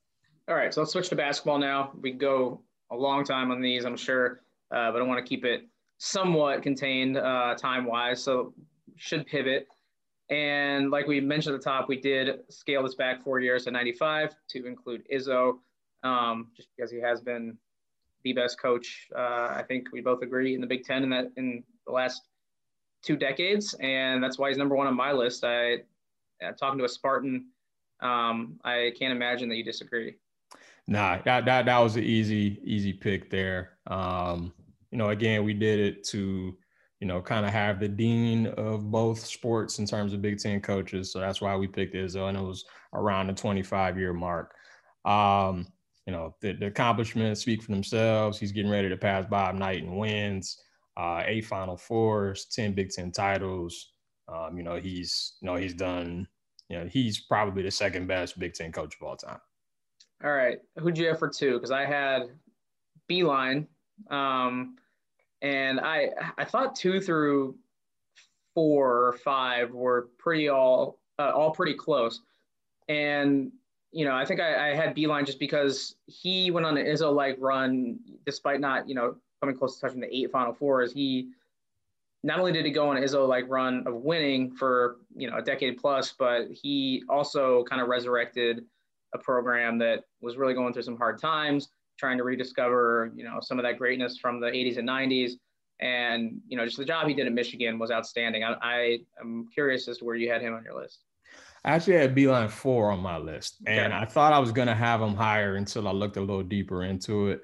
All 0.48 0.56
right, 0.56 0.72
so 0.72 0.80
let's 0.80 0.92
switch 0.94 1.10
to 1.10 1.16
basketball 1.16 1.58
now. 1.58 1.92
We 2.00 2.12
go 2.12 2.62
a 2.90 2.96
long 2.96 3.24
time 3.24 3.50
on 3.50 3.60
these, 3.60 3.84
I'm 3.84 3.98
sure, 3.98 4.40
uh, 4.74 4.90
but 4.90 5.02
I 5.02 5.04
want 5.04 5.22
to 5.22 5.28
keep 5.28 5.44
it 5.44 5.68
somewhat 5.98 6.62
contained 6.62 7.18
uh, 7.18 7.54
time 7.56 7.84
wise. 7.84 8.22
So 8.22 8.54
should 8.96 9.26
pivot. 9.26 9.66
And 10.30 10.90
like 10.90 11.06
we 11.06 11.20
mentioned 11.20 11.54
at 11.54 11.60
the 11.60 11.70
top, 11.70 11.86
we 11.86 12.00
did 12.00 12.30
scale 12.48 12.84
this 12.84 12.94
back 12.94 13.22
four 13.22 13.40
years 13.40 13.64
to 13.64 13.70
95 13.70 14.34
to 14.48 14.64
include 14.64 15.02
Izzo, 15.12 15.58
um, 16.04 16.48
just 16.56 16.70
because 16.74 16.90
he 16.90 17.02
has 17.02 17.20
been 17.20 17.58
the 18.22 18.32
best 18.32 18.58
coach. 18.58 19.08
Uh, 19.14 19.48
I 19.50 19.62
think 19.68 19.88
we 19.92 20.00
both 20.00 20.22
agree 20.22 20.54
in 20.54 20.62
the 20.62 20.66
Big 20.66 20.84
Ten 20.84 21.02
in 21.02 21.10
that 21.10 21.32
in 21.36 21.62
the 21.86 21.92
last 21.92 22.22
two 23.04 23.16
decades, 23.16 23.74
and 23.80 24.22
that's 24.22 24.38
why 24.38 24.48
he's 24.48 24.58
number 24.58 24.74
one 24.74 24.86
on 24.86 24.96
my 24.96 25.12
list. 25.12 25.44
I, 25.44 25.74
uh, 26.44 26.52
talking 26.58 26.78
to 26.78 26.84
a 26.84 26.88
Spartan, 26.88 27.46
um, 28.00 28.58
I 28.64 28.92
can't 28.98 29.12
imagine 29.12 29.48
that 29.50 29.56
you 29.56 29.64
disagree. 29.64 30.14
Nah, 30.86 31.18
that 31.24 31.44
that 31.44 31.66
that 31.66 31.78
was 31.78 31.96
an 31.96 32.04
easy 32.04 32.60
easy 32.64 32.92
pick 32.92 33.30
there. 33.30 33.78
Um, 33.86 34.52
you 34.90 34.98
know, 34.98 35.10
again, 35.10 35.44
we 35.44 35.54
did 35.54 35.78
it 35.78 36.04
to 36.08 36.56
you 37.00 37.06
know 37.06 37.20
kind 37.22 37.46
of 37.46 37.52
have 37.52 37.80
the 37.80 37.88
dean 37.88 38.48
of 38.48 38.90
both 38.90 39.24
sports 39.24 39.78
in 39.78 39.86
terms 39.86 40.12
of 40.12 40.22
Big 40.22 40.38
Ten 40.38 40.60
coaches, 40.60 41.12
so 41.12 41.20
that's 41.20 41.40
why 41.40 41.56
we 41.56 41.66
picked 41.66 41.94
Izzo, 41.94 42.28
and 42.28 42.36
it 42.36 42.42
was 42.42 42.64
around 42.92 43.28
the 43.28 43.32
25 43.32 43.98
year 43.98 44.12
mark. 44.12 44.54
Um, 45.04 45.66
you 46.06 46.12
know, 46.12 46.34
the, 46.40 46.52
the, 46.52 46.66
accomplishments 46.66 47.40
speak 47.40 47.62
for 47.62 47.72
themselves. 47.72 48.38
He's 48.38 48.52
getting 48.52 48.70
ready 48.70 48.88
to 48.88 48.96
pass 48.96 49.24
Bob 49.26 49.54
Knight 49.54 49.82
and 49.82 49.96
wins, 49.96 50.58
uh, 50.96 51.22
eight 51.26 51.46
Final 51.46 51.76
Fours, 51.76 52.46
10 52.46 52.72
Big 52.72 52.90
Ten 52.90 53.10
titles. 53.10 53.92
Um, 54.28 54.56
you 54.56 54.62
know, 54.62 54.76
he's 54.76 55.34
you 55.40 55.46
know 55.46 55.56
he's 55.56 55.74
done. 55.74 56.26
You 56.68 56.78
know, 56.78 56.86
he's 56.86 57.20
probably 57.20 57.62
the 57.62 57.70
second 57.70 58.06
best 58.06 58.38
Big 58.38 58.54
Ten 58.54 58.72
coach 58.72 58.94
of 59.00 59.06
all 59.06 59.16
time. 59.16 59.40
All 60.24 60.32
right. 60.32 60.58
Who'd 60.78 60.96
you 60.96 61.08
have 61.08 61.18
for 61.18 61.28
two? 61.28 61.54
Because 61.54 61.70
I 61.70 61.84
had 61.84 62.22
Beilein, 63.10 63.66
Um, 64.10 64.76
and 65.42 65.80
I 65.80 66.10
I 66.38 66.44
thought 66.44 66.76
two 66.76 67.00
through 67.00 67.56
four 68.54 69.08
or 69.08 69.12
five 69.24 69.72
were 69.72 70.08
pretty 70.18 70.48
all 70.48 71.00
uh, 71.18 71.32
all 71.34 71.50
pretty 71.50 71.74
close. 71.74 72.20
And 72.88 73.52
you 73.92 74.04
know, 74.04 74.14
I 74.14 74.24
think 74.24 74.40
I, 74.40 74.70
I 74.70 74.74
had 74.74 74.96
Beilein 74.96 75.24
just 75.24 75.38
because 75.38 75.94
he 76.06 76.50
went 76.50 76.66
on 76.66 76.76
an 76.76 76.84
Izzo 76.84 77.14
like 77.14 77.36
run, 77.38 77.98
despite 78.26 78.58
not, 78.58 78.88
you 78.88 78.94
know, 78.96 79.14
coming 79.44 79.56
close 79.58 79.74
to 79.76 79.80
touching 79.82 80.00
the 80.00 80.14
eight 80.14 80.30
Final 80.30 80.54
Fours. 80.54 80.92
He 80.92 81.28
not 82.22 82.38
only 82.38 82.52
did 82.52 82.64
he 82.64 82.70
go 82.70 82.88
on 82.88 82.96
his 82.96 83.14
Izzo 83.14 83.28
like 83.28 83.44
run 83.48 83.86
of 83.86 83.96
winning 83.96 84.50
for 84.50 84.96
you 85.14 85.30
know 85.30 85.36
a 85.36 85.42
decade 85.42 85.76
plus, 85.76 86.14
but 86.18 86.46
he 86.50 87.02
also 87.08 87.64
kind 87.64 87.82
of 87.82 87.88
resurrected 87.88 88.64
a 89.14 89.18
program 89.18 89.78
that 89.78 90.04
was 90.22 90.36
really 90.36 90.54
going 90.54 90.72
through 90.72 90.82
some 90.82 90.96
hard 90.96 91.20
times, 91.20 91.68
trying 91.98 92.16
to 92.18 92.24
rediscover, 92.24 93.12
you 93.14 93.22
know, 93.22 93.38
some 93.40 93.58
of 93.58 93.62
that 93.64 93.78
greatness 93.78 94.18
from 94.18 94.40
the 94.40 94.46
80s 94.46 94.78
and 94.78 94.88
90s. 94.88 95.32
And, 95.80 96.40
you 96.48 96.56
know, 96.56 96.64
just 96.64 96.78
the 96.78 96.84
job 96.84 97.06
he 97.06 97.14
did 97.14 97.26
at 97.26 97.32
Michigan 97.32 97.78
was 97.78 97.90
outstanding. 97.90 98.42
I, 98.42 98.56
I 98.60 98.98
am 99.20 99.46
curious 99.52 99.86
as 99.86 99.98
to 99.98 100.04
where 100.04 100.16
you 100.16 100.30
had 100.30 100.40
him 100.40 100.54
on 100.54 100.64
your 100.64 100.74
list. 100.74 101.04
I 101.64 101.70
actually 101.72 101.94
had 101.94 102.14
Beilein 102.14 102.50
four 102.50 102.90
on 102.90 103.00
my 103.00 103.18
list, 103.18 103.56
and 103.66 103.92
okay. 103.92 104.02
I 104.02 104.04
thought 104.04 104.32
I 104.32 104.38
was 104.38 104.52
going 104.52 104.68
to 104.68 104.74
have 104.74 105.00
him 105.00 105.14
higher 105.14 105.56
until 105.56 105.88
I 105.88 105.92
looked 105.92 106.16
a 106.16 106.20
little 106.20 106.42
deeper 106.42 106.84
into 106.84 107.28
it. 107.28 107.42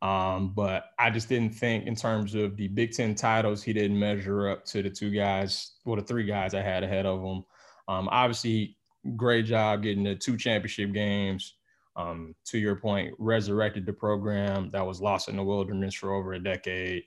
Um, 0.00 0.52
but 0.54 0.84
I 0.98 1.10
just 1.10 1.28
didn't 1.28 1.54
think, 1.54 1.86
in 1.86 1.96
terms 1.96 2.34
of 2.34 2.56
the 2.56 2.68
Big 2.68 2.92
Ten 2.92 3.14
titles, 3.14 3.62
he 3.62 3.72
didn't 3.72 3.98
measure 3.98 4.48
up 4.48 4.64
to 4.66 4.82
the 4.82 4.90
two 4.90 5.10
guys, 5.10 5.72
well, 5.84 5.96
the 5.96 6.02
three 6.02 6.24
guys 6.24 6.54
I 6.54 6.62
had 6.62 6.84
ahead 6.84 7.04
of 7.04 7.20
him. 7.20 7.44
Um, 7.88 8.08
obviously, 8.10 8.76
great 9.16 9.46
job 9.46 9.82
getting 9.82 10.04
the 10.04 10.14
two 10.14 10.36
championship 10.36 10.92
games. 10.92 11.54
Um, 11.96 12.36
to 12.44 12.58
your 12.58 12.76
point, 12.76 13.12
resurrected 13.18 13.84
the 13.84 13.92
program 13.92 14.70
that 14.70 14.86
was 14.86 15.00
lost 15.00 15.28
in 15.28 15.36
the 15.36 15.42
wilderness 15.42 15.94
for 15.94 16.12
over 16.12 16.34
a 16.34 16.38
decade. 16.38 17.02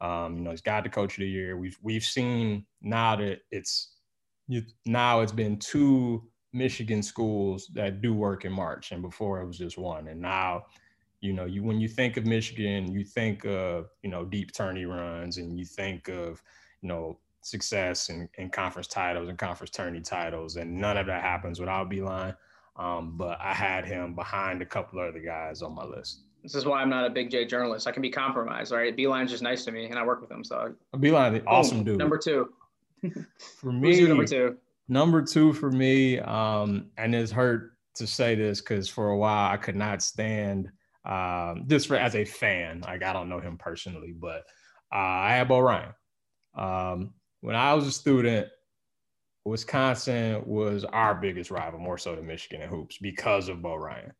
Um, 0.00 0.38
you 0.38 0.42
know, 0.42 0.50
he's 0.50 0.62
got 0.62 0.82
the 0.82 0.88
coach 0.88 1.18
of 1.18 1.20
the 1.20 1.28
year. 1.28 1.58
We've 1.58 1.78
we've 1.82 2.02
seen 2.02 2.64
now 2.80 3.16
that 3.16 3.40
it's 3.50 3.96
now 4.86 5.20
it's 5.20 5.32
been 5.32 5.58
two 5.58 6.26
Michigan 6.54 7.02
schools 7.02 7.68
that 7.74 8.00
do 8.00 8.14
work 8.14 8.46
in 8.46 8.52
March, 8.52 8.92
and 8.92 9.02
before 9.02 9.42
it 9.42 9.46
was 9.46 9.58
just 9.58 9.76
one. 9.76 10.08
And 10.08 10.22
now, 10.22 10.64
you 11.20 11.32
know, 11.32 11.44
you 11.44 11.62
when 11.62 11.80
you 11.80 11.88
think 11.88 12.16
of 12.16 12.26
Michigan, 12.26 12.90
you 12.90 13.04
think 13.04 13.44
of 13.44 13.90
you 14.02 14.10
know 14.10 14.24
deep 14.24 14.52
tourney 14.52 14.84
runs, 14.84 15.36
and 15.36 15.58
you 15.58 15.64
think 15.64 16.08
of 16.08 16.42
you 16.82 16.88
know 16.88 17.18
success 17.42 18.08
and, 18.08 18.28
and 18.38 18.52
conference 18.52 18.86
titles 18.86 19.28
and 19.28 19.38
conference 19.38 19.70
tourney 19.70 20.00
titles, 20.00 20.56
and 20.56 20.74
none 20.74 20.96
of 20.96 21.06
that 21.06 21.22
happens 21.22 21.60
without 21.60 21.90
Beilein. 21.90 22.34
Um, 22.76 23.16
but 23.16 23.38
I 23.40 23.52
had 23.52 23.84
him 23.84 24.14
behind 24.14 24.62
a 24.62 24.66
couple 24.66 25.00
other 25.00 25.20
guys 25.20 25.60
on 25.60 25.74
my 25.74 25.84
list. 25.84 26.22
This 26.42 26.54
is 26.54 26.64
why 26.64 26.80
I'm 26.80 26.88
not 26.88 27.06
a 27.06 27.10
big 27.10 27.30
J 27.30 27.44
journalist. 27.44 27.86
I 27.86 27.92
can 27.92 28.00
be 28.00 28.10
compromised, 28.10 28.72
right? 28.72 28.96
Beilein's 28.96 29.30
just 29.30 29.42
nice 29.42 29.64
to 29.66 29.72
me, 29.72 29.86
and 29.86 29.98
I 29.98 30.04
work 30.04 30.22
with 30.22 30.30
him. 30.30 30.42
So 30.42 30.74
Beilein, 30.96 31.42
awesome 31.46 31.84
dude. 31.84 31.98
Number 31.98 32.16
two. 32.18 32.52
For 33.60 33.72
me, 33.72 34.02
number 34.02 34.26
two? 34.26 34.56
Number 34.88 35.22
two 35.22 35.52
for 35.52 35.70
me, 35.70 36.18
um, 36.18 36.86
and 36.98 37.14
it's 37.14 37.30
hurt 37.30 37.76
to 37.94 38.08
say 38.08 38.34
this 38.34 38.60
because 38.60 38.88
for 38.88 39.10
a 39.10 39.16
while 39.16 39.50
I 39.52 39.56
could 39.56 39.76
not 39.76 40.02
stand 40.02 40.68
um, 41.04 41.64
this 41.66 41.86
for 41.86 41.96
as 41.96 42.14
a 42.14 42.24
fan. 42.24 42.80
Like 42.80 43.02
I 43.02 43.12
don't 43.12 43.28
know 43.28 43.40
him 43.40 43.56
personally, 43.58 44.14
but 44.18 44.42
uh, 44.92 44.98
I 44.98 45.32
had 45.32 45.48
Bo 45.48 45.60
Ryan. 45.60 45.94
Um, 46.56 47.14
when 47.40 47.56
I 47.56 47.74
was 47.74 47.86
a 47.86 47.92
student, 47.92 48.48
Wisconsin 49.44 50.42
was 50.46 50.84
our 50.84 51.14
biggest 51.14 51.50
rival, 51.50 51.80
more 51.80 51.98
so 51.98 52.14
than 52.14 52.26
Michigan 52.26 52.62
and 52.62 52.70
hoops, 52.70 52.98
because 52.98 53.48
of 53.48 53.62
Bo 53.62 53.76
Ryan. 53.76 54.12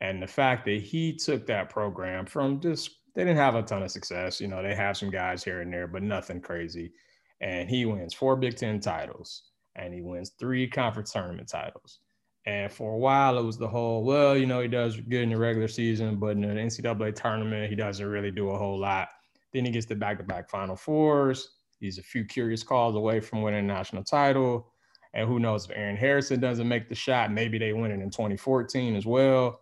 And 0.00 0.22
the 0.22 0.26
fact 0.26 0.64
that 0.66 0.82
he 0.82 1.16
took 1.16 1.46
that 1.46 1.70
program 1.70 2.26
from 2.26 2.60
just 2.60 2.90
they 3.14 3.24
didn't 3.24 3.38
have 3.38 3.54
a 3.54 3.62
ton 3.62 3.82
of 3.82 3.90
success. 3.90 4.40
You 4.40 4.48
know, 4.48 4.62
they 4.62 4.74
have 4.74 4.96
some 4.96 5.10
guys 5.10 5.42
here 5.42 5.62
and 5.62 5.72
there, 5.72 5.86
but 5.86 6.02
nothing 6.02 6.40
crazy. 6.40 6.92
And 7.40 7.68
he 7.68 7.86
wins 7.86 8.12
four 8.12 8.36
Big 8.36 8.56
Ten 8.56 8.78
titles 8.78 9.44
and 9.74 9.94
he 9.94 10.02
wins 10.02 10.32
three 10.38 10.68
conference 10.68 11.12
tournament 11.12 11.48
titles. 11.48 12.00
And 12.46 12.72
for 12.72 12.94
a 12.94 12.98
while, 12.98 13.38
it 13.38 13.42
was 13.42 13.58
the 13.58 13.66
whole, 13.66 14.04
well, 14.04 14.36
you 14.36 14.46
know, 14.46 14.60
he 14.60 14.68
does 14.68 14.96
good 14.96 15.22
in 15.22 15.30
the 15.30 15.36
regular 15.36 15.66
season, 15.66 16.16
but 16.16 16.28
in 16.28 16.42
the 16.42 16.48
NCAA 16.48 17.14
tournament, 17.14 17.68
he 17.68 17.74
doesn't 17.74 18.06
really 18.06 18.30
do 18.30 18.50
a 18.50 18.58
whole 18.58 18.78
lot. 18.78 19.08
Then 19.52 19.64
he 19.64 19.72
gets 19.72 19.86
the 19.86 19.96
back 19.96 20.18
to 20.18 20.24
back 20.24 20.48
Final 20.48 20.76
Fours. 20.76 21.56
He's 21.80 21.98
a 21.98 22.02
few 22.02 22.24
curious 22.24 22.62
calls 22.62 22.94
away 22.94 23.18
from 23.20 23.42
winning 23.42 23.64
a 23.64 23.74
national 23.74 24.04
title. 24.04 24.72
And 25.12 25.28
who 25.28 25.40
knows 25.40 25.64
if 25.64 25.72
Aaron 25.76 25.96
Harrison 25.96 26.38
doesn't 26.38 26.68
make 26.68 26.88
the 26.88 26.94
shot, 26.94 27.32
maybe 27.32 27.58
they 27.58 27.72
win 27.72 27.90
it 27.90 28.00
in 28.00 28.10
2014 28.10 28.94
as 28.94 29.06
well. 29.06 29.60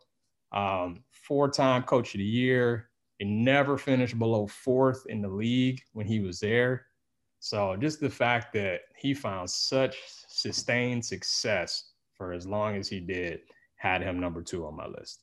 Um, 0.53 1.05
Four 1.11 1.49
time 1.49 1.85
coach 1.85 2.15
of 2.15 2.19
the 2.19 2.25
year. 2.25 2.91
He 3.19 3.25
never 3.25 3.79
finished 3.79 4.19
below 4.19 4.47
fourth 4.47 5.07
in 5.09 5.23
the 5.23 5.29
league 5.29 5.81
when 5.95 6.07
he 6.07 6.21
was 6.21 6.39
there. 6.39 6.85
So 7.41 7.77
just 7.77 8.01
the 8.01 8.11
fact 8.11 8.53
that 8.53 8.81
he 8.95 9.15
found 9.15 9.49
such 9.49 9.97
sustained 10.29 11.03
success 11.03 11.94
for 12.17 12.33
as 12.33 12.47
long 12.47 12.77
as 12.77 12.89
he 12.89 13.01
did 13.01 13.41
had 13.77 14.03
him 14.03 14.19
number 14.19 14.43
two 14.43 14.67
on 14.67 14.77
my 14.77 14.87
list. 14.87 15.23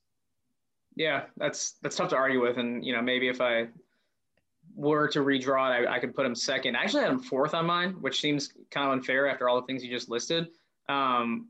Yeah, 0.95 1.23
that's 1.37 1.73
that's 1.81 1.95
tough 1.95 2.09
to 2.09 2.15
argue 2.15 2.41
with, 2.41 2.57
and 2.57 2.85
you 2.85 2.93
know 2.93 3.01
maybe 3.01 3.27
if 3.27 3.41
I 3.41 3.67
were 4.75 5.07
to 5.09 5.19
redraw 5.19 5.81
it, 5.81 5.87
I, 5.87 5.95
I 5.95 5.99
could 5.99 6.13
put 6.13 6.25
him 6.25 6.35
second. 6.35 6.75
I 6.75 6.83
actually 6.83 7.03
had 7.03 7.11
him 7.11 7.19
fourth 7.19 7.53
on 7.53 7.65
mine, 7.65 7.93
which 8.01 8.19
seems 8.19 8.53
kind 8.69 8.87
of 8.87 8.93
unfair 8.93 9.27
after 9.27 9.49
all 9.49 9.59
the 9.59 9.65
things 9.67 9.83
you 9.83 9.89
just 9.89 10.09
listed. 10.09 10.47
Um, 10.89 11.47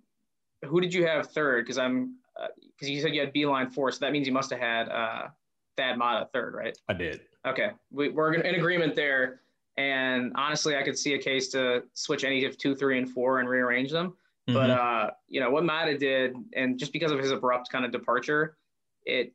who 0.64 0.80
did 0.80 0.94
you 0.94 1.06
have 1.08 1.28
third? 1.32 1.66
Because 1.66 1.78
I'm 1.78 2.18
because 2.36 2.90
uh, 2.90 2.92
you 2.92 3.02
said 3.02 3.14
you 3.14 3.22
had 3.22 3.34
Beilein 3.34 3.74
four, 3.74 3.92
so 3.92 4.00
that 4.00 4.12
means 4.12 4.28
you 4.28 4.34
must 4.34 4.52
have 4.52 4.60
had 4.60 4.90
uh, 4.90 5.28
Thad 5.76 5.98
Matta 5.98 6.30
third, 6.32 6.54
right? 6.54 6.78
I 6.88 6.94
did. 6.94 7.22
Okay, 7.46 7.72
we, 7.92 8.10
we're 8.10 8.34
in 8.34 8.56
agreement 8.56 8.96
there. 8.96 9.42
And 9.78 10.34
honestly, 10.36 10.76
I 10.76 10.84
could 10.84 10.98
see 10.98 11.14
a 11.14 11.18
case 11.18 11.48
to 11.50 11.84
switch 11.94 12.24
any 12.24 12.46
of 12.46 12.58
two, 12.58 12.76
three, 12.76 12.98
and 12.98 13.10
four 13.10 13.40
and 13.40 13.50
rearrange 13.50 13.92
them. 13.92 14.16
Mm-hmm. 14.50 14.54
But 14.54 14.70
uh, 14.70 15.12
you 15.28 15.40
know 15.40 15.52
what 15.52 15.64
Matta 15.64 15.98
did, 15.98 16.36
and 16.56 16.80
just 16.80 16.94
because 16.94 17.12
of 17.12 17.20
his 17.20 17.32
abrupt 17.32 17.70
kind 17.72 17.86
of 17.86 17.92
departure, 17.92 18.58
it 19.06 19.34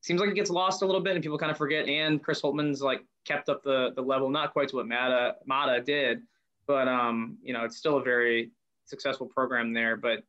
seems 0.00 0.20
like 0.20 0.30
it 0.30 0.34
gets 0.34 0.50
lost 0.50 0.82
a 0.82 0.86
little 0.86 1.00
bit, 1.00 1.14
and 1.14 1.22
people 1.22 1.38
kind 1.38 1.52
of 1.52 1.58
forget. 1.58 1.86
And 1.86 2.22
Chris 2.22 2.40
Holtmann's 2.40 2.80
like 2.80 3.04
kept 3.24 3.48
up 3.48 3.62
the 3.62 3.92
the 3.94 4.02
level, 4.02 4.30
not 4.30 4.52
quite 4.52 4.68
to 4.68 4.76
what 4.76 4.86
Matta 4.86 5.36
Matta 5.46 5.82
did, 5.82 6.22
but 6.66 6.88
um, 6.88 7.36
you 7.42 7.52
know, 7.52 7.64
it's 7.64 7.76
still 7.76 7.98
a 7.98 8.02
very 8.02 8.50
successful 8.86 9.26
program 9.26 9.74
there. 9.74 9.96
But 9.96 10.24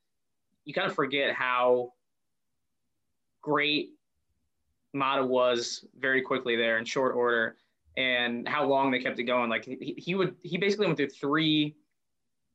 you 0.66 0.74
kind 0.74 0.88
of 0.88 0.96
forget 0.96 1.34
how 1.34 1.94
great 3.42 3.92
Matta 4.94 5.26
was 5.26 5.86
very 5.98 6.22
quickly 6.22 6.56
there 6.58 6.78
in 6.78 6.84
short 6.84 7.16
order, 7.16 7.56
and 7.96 8.48
how 8.48 8.66
long 8.66 8.92
they 8.92 9.00
kept 9.00 9.20
it 9.20 9.24
going. 9.24 9.50
Like 9.50 9.64
he, 9.64 9.96
he 9.98 10.14
would 10.14 10.36
he 10.44 10.58
basically 10.58 10.88
went 10.88 10.98
through 10.98 11.10
three 11.10 11.76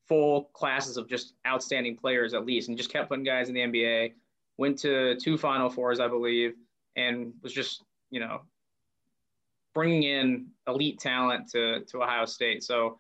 full 0.08 0.44
classes 0.54 0.96
of 0.96 1.08
just 1.08 1.34
outstanding 1.46 1.96
players 1.96 2.34
at 2.34 2.46
least, 2.46 2.68
and 2.68 2.76
just 2.76 2.92
kept 2.92 3.08
putting 3.08 3.24
guys 3.24 3.48
in 3.48 3.54
the 3.54 3.60
NBA. 3.60 4.12
Went 4.56 4.78
to 4.80 5.16
two 5.16 5.38
Final 5.38 5.68
Fours, 5.70 6.00
I 6.00 6.08
believe, 6.08 6.54
and 6.96 7.32
was 7.42 7.52
just 7.52 7.84
you 8.10 8.20
know 8.20 8.40
bringing 9.74 10.02
in 10.04 10.46
elite 10.66 10.98
talent 10.98 11.48
to 11.50 11.84
to 11.84 12.02
Ohio 12.02 12.24
State. 12.24 12.64
So 12.64 12.98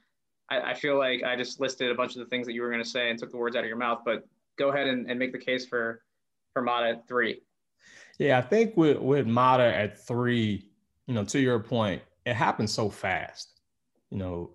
I, 0.50 0.60
I 0.70 0.74
feel 0.74 0.98
like 0.98 1.22
I 1.22 1.36
just 1.36 1.60
listed 1.60 1.90
a 1.90 1.94
bunch 1.94 2.14
of 2.14 2.20
the 2.20 2.26
things 2.26 2.46
that 2.46 2.52
you 2.52 2.62
were 2.62 2.70
going 2.70 2.82
to 2.82 2.88
say 2.88 3.10
and 3.10 3.18
took 3.18 3.30
the 3.30 3.36
words 3.36 3.56
out 3.56 3.64
of 3.64 3.68
your 3.68 3.76
mouth. 3.76 4.02
But 4.04 4.26
go 4.58 4.70
ahead 4.70 4.86
and, 4.86 5.10
and 5.10 5.18
make 5.18 5.32
the 5.32 5.38
case 5.38 5.66
for 5.66 6.02
for 6.52 6.62
Matta 6.62 6.90
at 6.90 7.08
three. 7.08 7.42
Yeah, 8.18 8.38
I 8.38 8.42
think 8.42 8.76
with 8.76 8.98
with 8.98 9.26
Matta 9.26 9.64
at 9.64 9.98
three, 10.06 10.66
you 11.06 11.14
know, 11.14 11.24
to 11.24 11.38
your 11.38 11.58
point, 11.60 12.02
it 12.26 12.34
happened 12.34 12.70
so 12.70 12.88
fast. 12.88 13.60
You 14.10 14.18
know, 14.18 14.50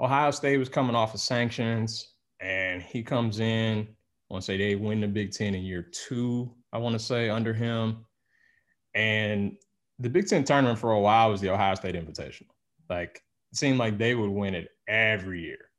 Ohio 0.00 0.30
State 0.30 0.56
was 0.56 0.68
coming 0.68 0.96
off 0.96 1.14
of 1.14 1.20
sanctions, 1.20 2.14
and 2.40 2.82
he 2.82 3.02
comes 3.02 3.38
in. 3.38 3.80
I 3.80 4.32
want 4.32 4.42
to 4.42 4.46
say 4.46 4.56
they 4.56 4.74
win 4.74 5.00
the 5.00 5.08
Big 5.08 5.32
Ten 5.32 5.54
in 5.54 5.62
year 5.62 5.82
two. 5.82 6.54
I 6.72 6.78
want 6.78 6.94
to 6.94 6.98
say 6.98 7.28
under 7.28 7.52
him, 7.52 8.06
and 8.94 9.56
the 9.98 10.08
Big 10.08 10.26
Ten 10.26 10.44
tournament 10.44 10.78
for 10.78 10.92
a 10.92 11.00
while 11.00 11.30
was 11.30 11.40
the 11.40 11.50
Ohio 11.50 11.74
State 11.74 11.94
Invitational. 11.94 12.48
Like 12.88 13.22
it 13.52 13.56
seemed 13.56 13.78
like 13.78 13.98
they 13.98 14.14
would 14.14 14.30
win 14.30 14.54
it 14.54 14.68
every 14.88 15.42
year. 15.42 15.70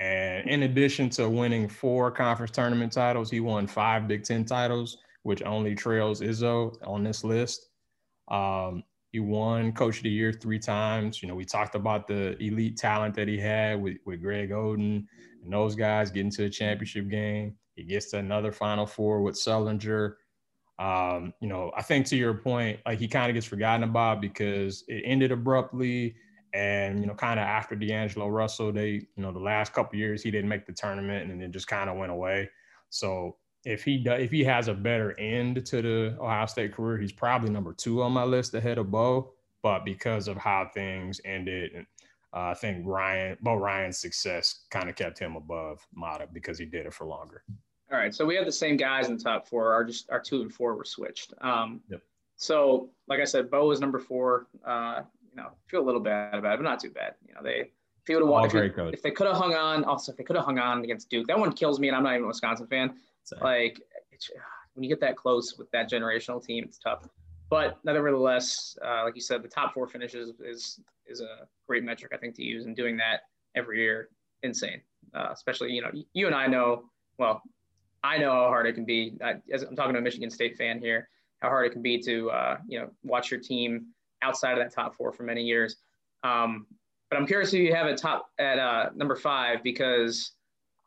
And 0.00 0.48
in 0.50 0.64
addition 0.64 1.10
to 1.10 1.28
winning 1.28 1.68
four 1.68 2.10
conference 2.10 2.50
tournament 2.50 2.92
titles, 2.92 3.30
he 3.30 3.38
won 3.38 3.68
five 3.68 4.08
Big 4.08 4.24
Ten 4.24 4.44
titles, 4.44 4.98
which 5.22 5.42
only 5.44 5.76
trails 5.76 6.20
Izzo 6.20 6.76
on 6.84 7.04
this 7.04 7.22
list. 7.22 7.68
Um, 8.28 8.82
he 9.12 9.20
won 9.20 9.72
Coach 9.72 9.98
of 9.98 10.04
the 10.04 10.10
Year 10.10 10.32
three 10.32 10.58
times. 10.58 11.22
You 11.22 11.28
know, 11.28 11.34
we 11.34 11.44
talked 11.44 11.74
about 11.74 12.08
the 12.08 12.36
elite 12.42 12.78
talent 12.78 13.14
that 13.16 13.28
he 13.28 13.38
had 13.38 13.80
with, 13.80 13.98
with 14.06 14.22
Greg 14.22 14.50
Oden 14.50 15.04
and 15.44 15.52
those 15.52 15.74
guys 15.74 16.10
getting 16.10 16.30
to 16.32 16.44
a 16.44 16.50
championship 16.50 17.08
game. 17.08 17.54
He 17.76 17.84
gets 17.84 18.10
to 18.10 18.18
another 18.18 18.52
Final 18.52 18.86
Four 18.86 19.22
with 19.22 19.34
Sullinger. 19.34 20.14
Um, 20.78 21.34
you 21.40 21.48
know, 21.48 21.72
I 21.76 21.82
think 21.82 22.06
to 22.06 22.16
your 22.16 22.34
point, 22.34 22.80
like 22.86 22.98
he 22.98 23.06
kind 23.06 23.28
of 23.28 23.34
gets 23.34 23.46
forgotten 23.46 23.84
about 23.84 24.22
because 24.22 24.82
it 24.88 25.02
ended 25.04 25.30
abruptly. 25.30 26.16
And, 26.54 27.00
you 27.00 27.06
know, 27.06 27.14
kind 27.14 27.38
of 27.38 27.44
after 27.44 27.74
D'Angelo 27.74 28.28
Russell, 28.28 28.72
they, 28.72 28.90
you 28.90 29.22
know, 29.22 29.32
the 29.32 29.38
last 29.38 29.72
couple 29.72 29.98
years 29.98 30.22
he 30.22 30.30
didn't 30.30 30.48
make 30.48 30.66
the 30.66 30.72
tournament 30.72 31.30
and 31.30 31.40
then 31.40 31.52
just 31.52 31.66
kind 31.66 31.88
of 31.88 31.96
went 31.96 32.12
away. 32.12 32.50
So 32.88 33.36
if 33.64 33.84
he 33.84 33.98
does, 33.98 34.20
if 34.20 34.30
he 34.30 34.42
has 34.44 34.68
a 34.68 34.74
better 34.74 35.18
end 35.18 35.64
to 35.66 35.82
the 35.82 36.16
Ohio 36.20 36.46
State 36.46 36.72
career, 36.72 36.98
he's 36.98 37.12
probably 37.12 37.50
number 37.50 37.72
two 37.72 38.02
on 38.02 38.12
my 38.12 38.24
list 38.24 38.54
ahead 38.54 38.78
of 38.78 38.90
Bo. 38.90 39.32
But 39.62 39.84
because 39.84 40.26
of 40.26 40.36
how 40.36 40.68
things 40.74 41.20
ended, 41.24 41.72
and 41.74 41.86
uh, 42.34 42.50
I 42.50 42.54
think 42.54 42.84
Ryan 42.84 43.36
Bo 43.40 43.54
Ryan's 43.54 43.98
success 43.98 44.64
kind 44.70 44.88
of 44.88 44.96
kept 44.96 45.18
him 45.18 45.36
above 45.36 45.86
Matta 45.94 46.26
because 46.32 46.58
he 46.58 46.64
did 46.64 46.86
it 46.86 46.94
for 46.94 47.06
longer. 47.06 47.44
All 47.92 47.98
right, 47.98 48.14
so 48.14 48.24
we 48.24 48.34
have 48.36 48.46
the 48.46 48.52
same 48.52 48.76
guys 48.76 49.08
in 49.08 49.16
the 49.16 49.22
top 49.22 49.46
four. 49.46 49.72
Our 49.72 49.84
just 49.84 50.10
our 50.10 50.20
two 50.20 50.40
and 50.40 50.52
four 50.52 50.74
were 50.74 50.84
switched. 50.84 51.34
Um, 51.42 51.80
yep. 51.88 52.00
So, 52.36 52.90
like 53.06 53.20
I 53.20 53.24
said, 53.24 53.50
Bo 53.50 53.68
was 53.68 53.80
number 53.80 54.00
four. 54.00 54.46
Uh, 54.66 55.02
you 55.30 55.36
know, 55.36 55.50
feel 55.66 55.80
a 55.80 55.86
little 55.86 56.00
bad 56.00 56.34
about 56.34 56.54
it, 56.54 56.56
but 56.56 56.64
not 56.64 56.80
too 56.80 56.90
bad. 56.90 57.14
You 57.26 57.34
know, 57.34 57.42
they 57.42 57.70
if 58.02 58.08
he 58.08 58.14
would 58.14 58.22
have 58.22 58.28
won, 58.28 58.44
if, 58.46 58.54
if, 58.94 59.02
they 59.02 59.12
could 59.12 59.28
have 59.28 59.36
hung 59.36 59.54
on, 59.54 59.84
also 59.84 60.10
if 60.10 60.18
they 60.18 60.24
could 60.24 60.34
have 60.34 60.44
hung 60.44 60.58
on 60.58 60.82
against 60.82 61.08
Duke, 61.08 61.28
that 61.28 61.38
one 61.38 61.52
kills 61.52 61.78
me, 61.78 61.86
and 61.86 61.96
I'm 61.96 62.02
not 62.02 62.14
even 62.14 62.24
a 62.24 62.28
Wisconsin 62.28 62.66
fan. 62.66 62.94
Like 63.40 63.80
when 64.74 64.82
you 64.82 64.88
get 64.88 65.00
that 65.00 65.16
close 65.16 65.56
with 65.58 65.70
that 65.72 65.90
generational 65.90 66.44
team, 66.44 66.64
it's 66.64 66.78
tough. 66.78 67.06
But 67.50 67.78
nevertheless, 67.84 68.78
uh, 68.84 69.04
like 69.04 69.14
you 69.14 69.20
said, 69.20 69.42
the 69.42 69.48
top 69.48 69.74
four 69.74 69.86
finishes 69.86 70.32
is 70.40 70.80
is 71.06 71.20
a 71.20 71.46
great 71.66 71.84
metric 71.84 72.12
I 72.14 72.16
think 72.16 72.34
to 72.36 72.42
use, 72.42 72.64
and 72.64 72.74
doing 72.74 72.96
that 72.96 73.20
every 73.54 73.80
year, 73.80 74.08
insane. 74.42 74.80
Uh, 75.14 75.28
especially 75.32 75.72
you 75.72 75.82
know 75.82 75.90
you 76.14 76.26
and 76.26 76.34
I 76.34 76.46
know 76.46 76.84
well, 77.18 77.42
I 78.02 78.18
know 78.18 78.30
how 78.30 78.46
hard 78.46 78.66
it 78.66 78.74
can 78.74 78.84
be. 78.84 79.16
I, 79.22 79.34
as 79.52 79.62
I'm 79.62 79.76
talking 79.76 79.92
to 79.92 79.98
a 79.98 80.02
Michigan 80.02 80.30
State 80.30 80.56
fan 80.56 80.80
here, 80.80 81.08
how 81.40 81.48
hard 81.48 81.66
it 81.66 81.70
can 81.70 81.82
be 81.82 82.00
to 82.02 82.30
uh, 82.30 82.56
you 82.66 82.80
know 82.80 82.90
watch 83.04 83.30
your 83.30 83.40
team 83.40 83.86
outside 84.22 84.52
of 84.52 84.58
that 84.58 84.72
top 84.72 84.96
four 84.96 85.12
for 85.12 85.24
many 85.24 85.42
years. 85.42 85.76
Um, 86.24 86.66
but 87.10 87.18
I'm 87.18 87.26
curious 87.26 87.50
who 87.50 87.58
you 87.58 87.74
have 87.74 87.86
at 87.86 87.98
top 87.98 88.30
at 88.38 88.58
uh, 88.58 88.90
number 88.94 89.16
five 89.16 89.62
because 89.62 90.32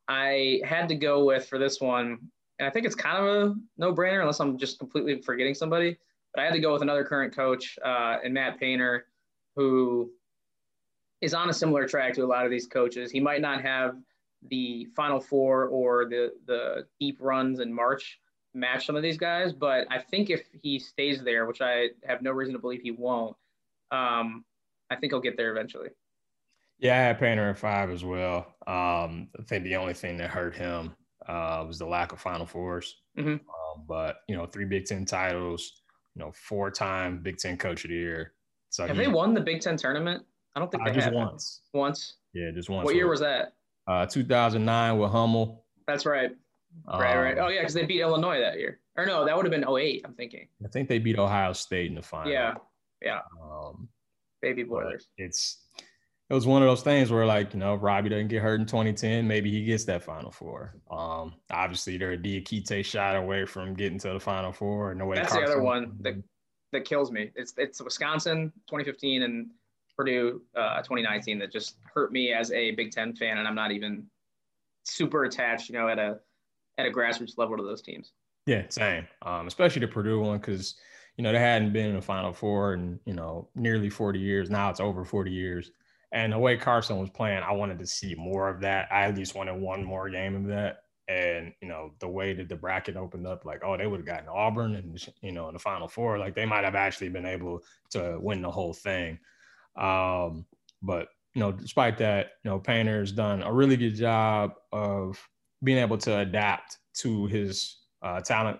I 0.07 0.61
had 0.64 0.88
to 0.90 0.95
go 0.95 1.23
with 1.23 1.48
for 1.48 1.57
this 1.57 1.82
one, 1.82 2.19
and 2.60 2.68
I 2.68 2.69
think 2.69 2.86
it's 2.86 2.95
kind 2.95 3.18
of 3.18 3.26
a 3.26 3.56
no-brainer 3.77 4.22
unless 4.22 4.40
I'm 4.40 4.57
just 4.57 4.80
completely 4.80 5.22
forgetting 5.22 5.53
somebody. 5.53 5.98
But 6.34 6.41
I 6.41 6.45
had 6.45 6.53
to 6.53 6.60
go 6.60 6.73
with 6.73 6.82
another 6.82 7.03
current 7.03 7.36
coach 7.36 7.77
uh, 7.84 8.18
and 8.23 8.34
Matt 8.34 8.60
Painter, 8.60 9.07
who 9.56 10.11
is 11.22 11.34
on 11.34 11.49
a 11.49 11.53
similar 11.53 11.88
track 11.88 12.14
to 12.15 12.23
a 12.23 12.27
lot 12.27 12.45
of 12.45 12.52
these 12.52 12.68
coaches. 12.68 13.10
He 13.10 13.19
might 13.19 13.41
not 13.41 13.61
have 13.61 13.98
the 14.49 14.88
Final 14.95 15.19
Four 15.19 15.68
or 15.68 16.06
the 16.06 16.34
the 16.45 16.86
deep 16.99 17.18
runs 17.19 17.60
in 17.60 17.73
March 17.73 18.19
match 18.53 18.86
some 18.86 18.95
of 18.95 19.03
these 19.03 19.18
guys, 19.18 19.53
but 19.53 19.86
I 19.91 19.99
think 19.99 20.30
if 20.30 20.48
he 20.61 20.80
stays 20.80 21.23
there, 21.23 21.45
which 21.45 21.61
I 21.61 21.90
have 22.06 22.22
no 22.22 22.32
reason 22.32 22.53
to 22.53 22.60
believe 22.60 22.82
he 22.82 22.91
won't, 22.91 23.36
um, 23.91 24.45
I 24.90 24.95
think 24.95 25.11
he'll 25.11 25.19
get 25.19 25.36
there 25.38 25.52
eventually. 25.52 25.90
Yeah, 26.80 26.95
I 26.95 27.02
had 27.02 27.19
Painter 27.19 27.49
at 27.49 27.57
five 27.57 27.89
as 27.89 28.03
well. 28.03 28.56
Um, 28.68 29.30
I 29.39 29.43
think 29.47 29.64
the 29.64 29.76
only 29.76 29.93
thing 29.93 30.18
that 30.18 30.30
hurt 30.30 30.56
him 30.56 30.93
uh, 31.27 31.64
was 31.65 31.80
the 31.80 31.85
lack 31.85 32.11
of 32.11 32.19
Final 32.19 32.45
4s 32.45 32.88
mm-hmm. 33.18 33.30
um, 33.30 33.85
but 33.88 34.18
you 34.27 34.35
know, 34.35 34.45
three 34.45 34.65
Big 34.65 34.85
Ten 34.85 35.06
titles, 35.06 35.81
you 36.15 36.22
know, 36.22 36.31
four-time 36.31 37.19
Big 37.19 37.38
Ten 37.38 37.57
Coach 37.57 37.85
of 37.85 37.89
the 37.89 37.95
Year. 37.95 38.34
So 38.69 38.85
have 38.85 38.97
he, 38.97 39.03
they 39.03 39.07
won 39.10 39.34
the 39.34 39.41
Big 39.41 39.61
Ten 39.61 39.77
tournament? 39.77 40.23
I 40.56 40.60
don't 40.60 40.72
think 40.72 40.84
Uh, 40.84 40.88
they 40.88 40.95
just 40.95 41.06
have 41.06 41.14
once. 41.14 41.61
Once. 41.73 42.15
Yeah, 42.34 42.52
just 42.53 42.69
once. 42.69 42.85
What 42.85 42.95
year 42.95 43.10
was 43.10 43.19
that? 43.22 43.53
Uh, 43.88 44.06
2009 44.06 44.97
with 44.97 45.11
Hummel. 45.11 45.65
That's 45.88 46.06
right. 46.06 46.31
Right, 46.88 47.18
right. 47.18 47.38
Um, 47.38 47.45
Oh 47.45 47.47
yeah, 47.49 47.61
because 47.61 47.73
they 47.73 47.85
beat 47.85 48.02
Illinois 48.02 48.39
that 48.39 48.57
year. 48.57 48.80
Or 48.97 49.06
no, 49.06 49.26
that 49.26 49.35
would 49.35 49.45
have 49.45 49.52
been 49.52 49.65
08, 49.68 50.02
I'm 50.06 50.14
thinking. 50.14 50.47
I 50.64 50.68
think 50.69 50.89
they 50.89 50.99
beat 50.99 51.18
Ohio 51.18 51.53
State 51.53 51.88
in 51.88 51.95
the 51.95 52.02
final. 52.02 52.31
Yeah, 52.31 52.56
yeah. 53.02 53.19
Um, 53.41 53.89
Baby 54.41 54.64
Boilers. 54.64 55.07
it's 55.18 55.65
it 56.30 56.34
was 56.34 56.47
one 56.47 56.64
of 56.64 56.68
those 56.68 56.81
things 56.81 57.11
where 57.11 57.26
like 57.26 57.53
you 57.53 57.60
know 57.60 57.76
Robbie 57.76 58.10
doesn't 58.10 58.30
get 58.30 58.41
hurt 58.41 58.60
in 58.60 58.65
2010, 58.65 59.27
maybe 59.27 59.52
he 59.52 59.64
gets 59.64 59.85
that 59.85 60.03
Final 60.03 60.31
Four. 60.31 60.76
Um, 60.89 61.35
obviously 61.52 61.97
they're 61.97 62.14
a 62.14 62.18
Diakite 62.18 62.84
shot 62.84 63.15
away 63.15 63.45
from 63.45 63.76
getting 63.76 63.99
to 63.99 64.14
the 64.14 64.19
Final 64.19 64.52
Four. 64.52 64.91
And 64.91 64.99
the 64.99 65.06
way 65.06 65.18
That's 65.18 65.34
the 65.34 65.41
other 65.41 65.61
one 65.61 65.95
that 66.02 66.15
that 66.72 66.85
kills 66.85 67.11
me. 67.11 67.31
It's 67.35 67.53
it's 67.57 67.81
Wisconsin 67.81 68.52
2015 68.68 69.23
and 69.23 69.49
Purdue 69.95 70.41
uh, 70.56 70.77
2019 70.77 71.39
that 71.39 71.52
just 71.52 71.77
hurt 71.93 72.11
me 72.11 72.34
as 72.34 72.52
a 72.52 72.72
Big 72.72 72.91
Ten 72.91 73.15
fan, 73.15 73.38
and 73.38 73.47
I'm 73.47 73.56
not 73.56 73.72
even 73.72 74.06
super 74.84 75.23
attached, 75.23 75.69
you 75.69 75.76
know, 75.76 75.88
at 75.88 75.99
a 75.99 76.19
at 76.77 76.85
a 76.85 76.89
grassroots 76.89 77.38
level 77.38 77.56
to 77.57 77.64
those 77.64 77.81
teams. 77.81 78.11
Yeah, 78.45 78.64
same. 78.69 79.07
Um, 79.22 79.47
especially 79.47 79.80
the 79.81 79.88
Purdue 79.88 80.19
one 80.19 80.38
because 80.39 80.76
you 81.18 81.23
know 81.23 81.31
they 81.31 81.39
hadn't 81.39 81.72
been 81.72 81.88
in 81.88 81.95
the 81.95 82.02
Final 82.02 82.34
Four 82.34 82.73
in 82.73 82.99
you 83.06 83.14
know 83.14 83.47
nearly 83.56 83.89
40 83.89 84.19
years. 84.19 84.49
Now 84.49 84.69
it's 84.69 84.80
over 84.80 85.06
40 85.06 85.31
years. 85.31 85.72
And 86.11 86.34
the 86.34 86.40
way 86.40 86.57
Carson 86.57 86.99
was 86.99 87.10
playing, 87.10 87.44
I 87.44 87.52
wanted 87.52 87.80
to 87.80 87.88
see 87.88 88.15
more 88.15 88.49
of 88.49 88.61
that. 88.61 88.88
I 88.91 89.03
at 89.03 89.15
least 89.15 89.36
wanted 89.36 89.56
one 89.56 89.84
more 89.84 90.10
game 90.10 90.36
of 90.36 90.48
that. 90.48 90.77
And 91.07 91.53
you 91.61 91.68
know 91.68 91.91
the 91.99 92.07
way 92.07 92.34
that 92.34 92.49
the 92.49 92.56
bracket 92.56 92.95
opened 92.95 93.27
up, 93.27 93.45
like 93.45 93.61
oh 93.64 93.77
they 93.77 93.86
would 93.86 93.99
have 93.99 94.07
gotten 94.07 94.27
Auburn 94.27 94.76
and 94.76 95.07
you 95.22 95.32
know 95.32 95.48
in 95.49 95.53
the 95.53 95.60
Final 95.60 95.88
Four, 95.88 96.18
like 96.18 96.34
they 96.34 96.48
might 96.48 96.64
have 96.64 96.73
actually 96.73 97.10
been 97.10 97.27
able 97.27 97.61
to 97.91 98.18
win 98.19 98.41
the 98.41 98.49
whole 98.49 98.73
thing. 98.73 99.19
Um, 99.76 100.45
but 100.82 101.10
you 101.36 101.41
know, 101.41 101.52
despite 101.52 101.98
that, 101.98 102.32
you 102.44 102.49
know, 102.49 102.60
Painter's 102.60 103.11
done 103.11 103.44
a 103.44 103.52
really 103.52 103.76
good 103.76 103.95
job 103.95 104.53
of 104.72 105.19
being 105.64 105.77
able 105.77 105.98
to 105.98 106.19
adapt 106.19 106.77
to 106.95 107.27
his 107.27 107.77
uh, 108.02 108.22
talent. 108.22 108.57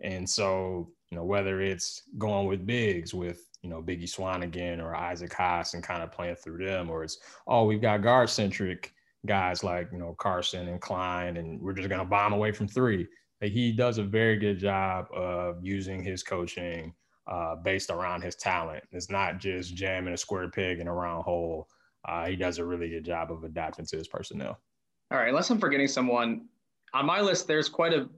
And 0.00 0.28
so, 0.28 0.90
you 1.10 1.16
know, 1.16 1.24
whether 1.24 1.60
it's 1.60 2.02
going 2.18 2.46
with 2.46 2.66
bigs 2.66 3.12
with, 3.12 3.46
you 3.66 3.72
know, 3.72 3.82
Biggie 3.82 4.04
Swanigan 4.04 4.80
or 4.80 4.94
Isaac 4.94 5.32
Haas 5.32 5.74
and 5.74 5.82
kind 5.82 6.04
of 6.04 6.12
playing 6.12 6.36
through 6.36 6.64
them, 6.64 6.88
or 6.88 7.02
it's, 7.02 7.18
oh, 7.48 7.64
we've 7.64 7.82
got 7.82 8.00
guard 8.00 8.30
centric 8.30 8.94
guys 9.26 9.64
like, 9.64 9.88
you 9.90 9.98
know, 9.98 10.14
Carson 10.20 10.68
and 10.68 10.80
Cline, 10.80 11.36
and 11.36 11.60
we're 11.60 11.72
just 11.72 11.88
going 11.88 12.00
to 12.00 12.06
bomb 12.06 12.32
away 12.32 12.52
from 12.52 12.68
three. 12.68 13.08
Like, 13.42 13.50
he 13.50 13.72
does 13.72 13.98
a 13.98 14.04
very 14.04 14.36
good 14.36 14.60
job 14.60 15.06
of 15.12 15.56
using 15.64 16.04
his 16.04 16.22
coaching 16.22 16.94
uh, 17.26 17.56
based 17.56 17.90
around 17.90 18.22
his 18.22 18.36
talent. 18.36 18.84
It's 18.92 19.10
not 19.10 19.40
just 19.40 19.74
jamming 19.74 20.14
a 20.14 20.16
square 20.16 20.48
peg 20.48 20.78
in 20.78 20.86
a 20.86 20.94
round 20.94 21.24
hole. 21.24 21.66
Uh, 22.08 22.26
he 22.26 22.36
does 22.36 22.58
a 22.58 22.64
really 22.64 22.88
good 22.88 23.04
job 23.04 23.32
of 23.32 23.42
adapting 23.42 23.86
to 23.86 23.96
his 23.96 24.06
personnel. 24.06 24.60
All 25.10 25.18
right, 25.18 25.30
unless 25.30 25.50
I'm 25.50 25.58
forgetting 25.58 25.88
someone 25.88 26.46
on 26.94 27.04
my 27.04 27.20
list, 27.20 27.48
there's 27.48 27.68
quite 27.68 27.92
a 27.92 28.08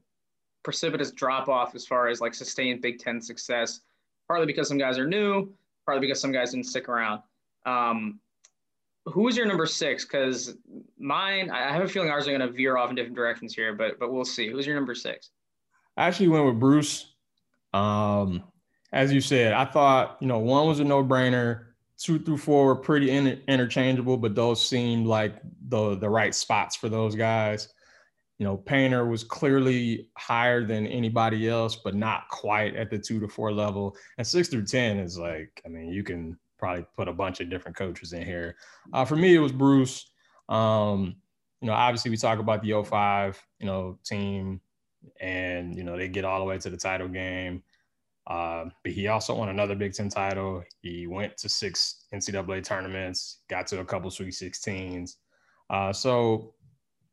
precipitous 0.62 1.10
drop 1.10 1.48
off 1.48 1.74
as 1.74 1.86
far 1.86 2.08
as 2.08 2.20
like 2.20 2.34
sustained 2.34 2.82
Big 2.82 2.98
Ten 2.98 3.22
success. 3.22 3.80
Partly 4.28 4.46
because 4.46 4.68
some 4.68 4.78
guys 4.78 4.98
are 4.98 5.06
new, 5.06 5.50
partly 5.86 6.06
because 6.06 6.20
some 6.20 6.32
guys 6.32 6.52
didn't 6.52 6.66
stick 6.66 6.88
around. 6.88 7.22
Um, 7.64 8.20
who 9.06 9.28
is 9.28 9.36
your 9.36 9.46
number 9.46 9.66
six? 9.66 10.04
Because 10.04 10.56
mine, 10.98 11.50
I 11.50 11.72
have 11.72 11.82
a 11.82 11.88
feeling 11.88 12.10
ours 12.10 12.28
are 12.28 12.36
going 12.36 12.46
to 12.46 12.52
veer 12.52 12.76
off 12.76 12.90
in 12.90 12.96
different 12.96 13.16
directions 13.16 13.54
here, 13.54 13.74
but 13.74 13.98
but 13.98 14.12
we'll 14.12 14.24
see. 14.24 14.50
Who's 14.50 14.66
your 14.66 14.76
number 14.76 14.94
six? 14.94 15.30
I 15.96 16.06
actually 16.06 16.28
went 16.28 16.46
with 16.46 16.60
Bruce. 16.60 17.14
Um, 17.74 18.44
as 18.92 19.12
you 19.12 19.20
said, 19.20 19.52
I 19.52 19.64
thought 19.64 20.18
you 20.20 20.28
know 20.28 20.38
one 20.38 20.66
was 20.66 20.80
a 20.80 20.84
no 20.84 21.02
brainer. 21.02 21.64
Two 21.98 22.18
through 22.18 22.38
four 22.38 22.66
were 22.66 22.76
pretty 22.76 23.10
inter- 23.10 23.40
interchangeable, 23.48 24.16
but 24.16 24.34
those 24.34 24.66
seemed 24.66 25.06
like 25.06 25.36
the 25.68 25.96
the 25.96 26.08
right 26.08 26.34
spots 26.34 26.76
for 26.76 26.88
those 26.88 27.14
guys. 27.14 27.68
You 28.38 28.44
know, 28.44 28.56
Painter 28.56 29.06
was 29.06 29.24
clearly 29.24 30.08
higher 30.16 30.64
than 30.64 30.86
anybody 30.86 31.48
else, 31.48 31.76
but 31.76 31.94
not 31.94 32.28
quite 32.28 32.76
at 32.76 32.90
the 32.90 32.98
two 32.98 33.18
to 33.20 33.28
four 33.28 33.52
level. 33.52 33.96
And 34.16 34.26
six 34.26 34.48
through 34.48 34.66
ten 34.66 34.98
is 34.98 35.18
like, 35.18 35.60
I 35.66 35.68
mean, 35.68 35.88
you 35.92 36.04
can 36.04 36.38
probably 36.58 36.86
put 36.96 37.08
a 37.08 37.12
bunch 37.12 37.40
of 37.40 37.50
different 37.50 37.76
coaches 37.76 38.12
in 38.12 38.24
here. 38.24 38.56
Uh, 38.92 39.04
for 39.04 39.16
me, 39.16 39.34
it 39.34 39.40
was 39.40 39.52
Bruce. 39.52 40.10
Um, 40.48 41.16
you 41.60 41.66
know, 41.66 41.72
obviously 41.72 42.10
we 42.10 42.16
talk 42.16 42.38
about 42.38 42.62
the 42.62 42.80
05, 42.82 43.44
you 43.58 43.66
know, 43.66 43.98
team, 44.04 44.60
and 45.20 45.76
you 45.76 45.84
know 45.84 45.96
they 45.96 46.08
get 46.08 46.24
all 46.24 46.38
the 46.38 46.44
way 46.44 46.58
to 46.58 46.70
the 46.70 46.76
title 46.76 47.08
game. 47.08 47.62
Uh, 48.28 48.66
but 48.82 48.92
he 48.92 49.08
also 49.08 49.34
won 49.34 49.48
another 49.48 49.74
Big 49.74 49.94
Ten 49.94 50.10
title. 50.10 50.62
He 50.82 51.06
went 51.06 51.36
to 51.38 51.48
six 51.48 52.04
NCAA 52.12 52.62
tournaments, 52.62 53.38
got 53.48 53.66
to 53.68 53.80
a 53.80 53.84
couple 53.84 54.10
Sweet 54.10 54.34
16s. 54.34 55.16
Uh, 55.70 55.92
so, 55.92 56.52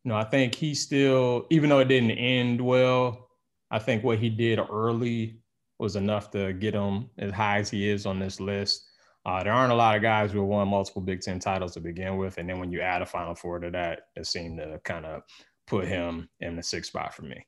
you 0.05 0.09
know, 0.09 0.17
I 0.17 0.23
think 0.23 0.53
he 0.53 0.75
still, 0.75 1.47
even 1.49 1.67
though 1.67 1.79
it 1.79 1.87
didn't 1.87 2.11
end 2.11 2.61
well, 2.61 3.27
I 3.71 3.79
think 3.79 4.03
what 4.03 4.19
he 4.19 4.29
did 4.29 4.59
early 4.59 5.39
was 5.79 5.95
enough 5.95 6.29
to 6.31 6.53
get 6.53 6.75
him 6.75 7.09
as 7.17 7.31
high 7.31 7.57
as 7.57 7.71
he 7.71 7.89
is 7.89 8.05
on 8.05 8.19
this 8.19 8.39
list. 8.39 8.87
Uh, 9.25 9.43
there 9.43 9.51
aren't 9.51 9.71
a 9.71 9.75
lot 9.75 9.95
of 9.95 10.03
guys 10.03 10.31
who 10.31 10.43
won 10.43 10.67
multiple 10.67 11.01
Big 11.01 11.21
Ten 11.21 11.39
titles 11.39 11.73
to 11.73 11.79
begin 11.79 12.17
with, 12.17 12.37
and 12.37 12.47
then 12.47 12.59
when 12.59 12.71
you 12.71 12.81
add 12.81 13.01
a 13.01 13.05
Final 13.05 13.33
Four 13.33 13.57
to 13.57 13.71
that, 13.71 14.01
it 14.15 14.27
seemed 14.27 14.59
to 14.59 14.79
kind 14.83 15.07
of 15.07 15.23
put 15.65 15.87
him 15.87 16.29
in 16.39 16.55
the 16.55 16.61
sixth 16.61 16.91
spot 16.91 17.11
for 17.11 17.23
me. 17.23 17.43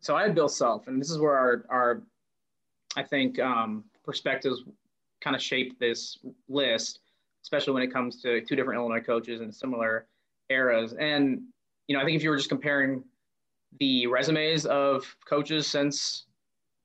So 0.00 0.14
I 0.14 0.22
had 0.22 0.36
Bill 0.36 0.48
Self, 0.48 0.86
and 0.86 1.00
this 1.00 1.10
is 1.10 1.18
where 1.18 1.36
our 1.36 1.64
our 1.70 2.02
I 2.94 3.02
think 3.02 3.40
um, 3.40 3.82
perspectives 4.04 4.62
kind 5.20 5.34
of 5.34 5.42
shaped 5.42 5.80
this 5.80 6.18
list, 6.48 7.00
especially 7.42 7.72
when 7.72 7.82
it 7.82 7.92
comes 7.92 8.22
to 8.22 8.42
two 8.42 8.54
different 8.54 8.78
Illinois 8.78 9.04
coaches 9.04 9.40
in 9.40 9.50
similar 9.50 10.06
eras. 10.48 10.92
And 10.92 11.42
you 11.86 11.96
know, 11.96 12.02
I 12.02 12.04
think 12.04 12.16
if 12.16 12.22
you 12.22 12.30
were 12.30 12.36
just 12.36 12.48
comparing 12.48 13.04
the 13.80 14.06
resumes 14.06 14.66
of 14.66 15.04
coaches 15.26 15.66
since 15.66 16.26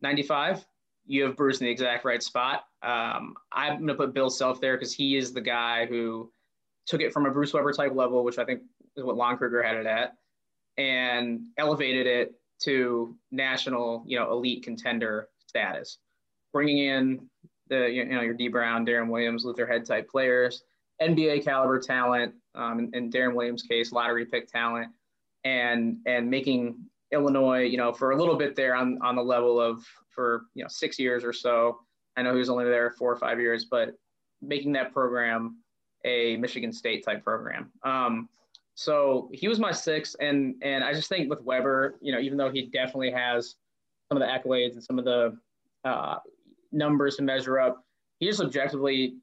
'95, 0.01 0.65
you 1.05 1.23
have 1.23 1.35
Bruce 1.35 1.59
in 1.59 1.65
the 1.65 1.71
exact 1.71 2.05
right 2.05 2.21
spot. 2.21 2.65
Um, 2.83 3.35
I'm 3.51 3.77
going 3.77 3.87
to 3.87 3.95
put 3.95 4.13
Bill 4.13 4.29
Self 4.29 4.61
there 4.61 4.75
because 4.75 4.93
he 4.93 5.17
is 5.17 5.33
the 5.33 5.41
guy 5.41 5.85
who 5.85 6.31
took 6.85 7.01
it 7.01 7.13
from 7.13 7.25
a 7.25 7.31
Bruce 7.31 7.53
Weber 7.53 7.73
type 7.73 7.93
level, 7.93 8.23
which 8.23 8.37
I 8.37 8.45
think 8.45 8.61
is 8.95 9.03
what 9.03 9.15
Lon 9.15 9.37
Kruger 9.37 9.61
had 9.61 9.77
it 9.77 9.85
at, 9.85 10.15
and 10.77 11.41
elevated 11.57 12.07
it 12.07 12.33
to 12.63 13.15
national, 13.31 14.03
you 14.05 14.19
know, 14.19 14.31
elite 14.31 14.63
contender 14.63 15.29
status, 15.47 15.99
bringing 16.51 16.79
in 16.79 17.29
the 17.69 17.89
you 17.89 18.05
know 18.05 18.21
your 18.21 18.33
Dee 18.33 18.47
Brown, 18.47 18.85
Deron 18.85 19.09
Williams, 19.09 19.45
Luther 19.45 19.65
Head 19.65 19.85
type 19.85 20.09
players, 20.09 20.63
NBA 21.01 21.43
caliber 21.43 21.79
talent, 21.79 22.33
um, 22.59 22.79
in, 22.79 22.93
in 22.93 23.11
Deron 23.11 23.35
Williams' 23.35 23.63
case, 23.63 23.91
lottery 23.91 24.25
pick 24.25 24.47
talent, 24.47 24.91
and 25.43 25.97
and 26.05 26.29
making 26.29 26.77
Illinois, 27.11 27.63
you 27.63 27.77
know, 27.77 27.91
for 27.91 28.11
a 28.11 28.17
little 28.17 28.35
bit 28.35 28.55
there 28.55 28.75
on 28.75 28.99
on 29.01 29.15
the 29.15 29.23
level 29.23 29.59
of 29.59 29.83
for 30.09 30.43
you 30.53 30.63
know 30.63 30.69
six 30.69 30.99
years 30.99 31.23
or 31.23 31.33
so. 31.33 31.79
I 32.17 32.21
know 32.21 32.33
he 32.33 32.39
was 32.39 32.49
only 32.49 32.65
there 32.65 32.91
four 32.91 33.11
or 33.11 33.15
five 33.15 33.39
years, 33.39 33.65
but 33.65 33.93
making 34.41 34.73
that 34.73 34.93
program 34.93 35.57
a 36.05 36.37
Michigan 36.37 36.71
State 36.71 37.05
type 37.05 37.23
program. 37.23 37.71
Um, 37.83 38.29
so 38.75 39.29
he 39.33 39.47
was 39.47 39.59
my 39.59 39.71
six, 39.71 40.15
and 40.19 40.55
and 40.61 40.83
I 40.83 40.93
just 40.93 41.09
think 41.09 41.29
with 41.29 41.41
Weber, 41.43 41.95
you 42.01 42.11
know, 42.11 42.19
even 42.19 42.37
though 42.37 42.51
he 42.51 42.67
definitely 42.67 43.11
has 43.11 43.55
some 44.09 44.21
of 44.21 44.27
the 44.27 44.27
accolades 44.27 44.73
and 44.73 44.83
some 44.83 44.99
of 44.99 45.05
the 45.05 45.37
uh, 45.85 46.17
numbers 46.71 47.15
to 47.17 47.23
measure 47.23 47.59
up, 47.59 47.83
he 48.19 48.25
just 48.27 48.41
objectively 48.41 49.15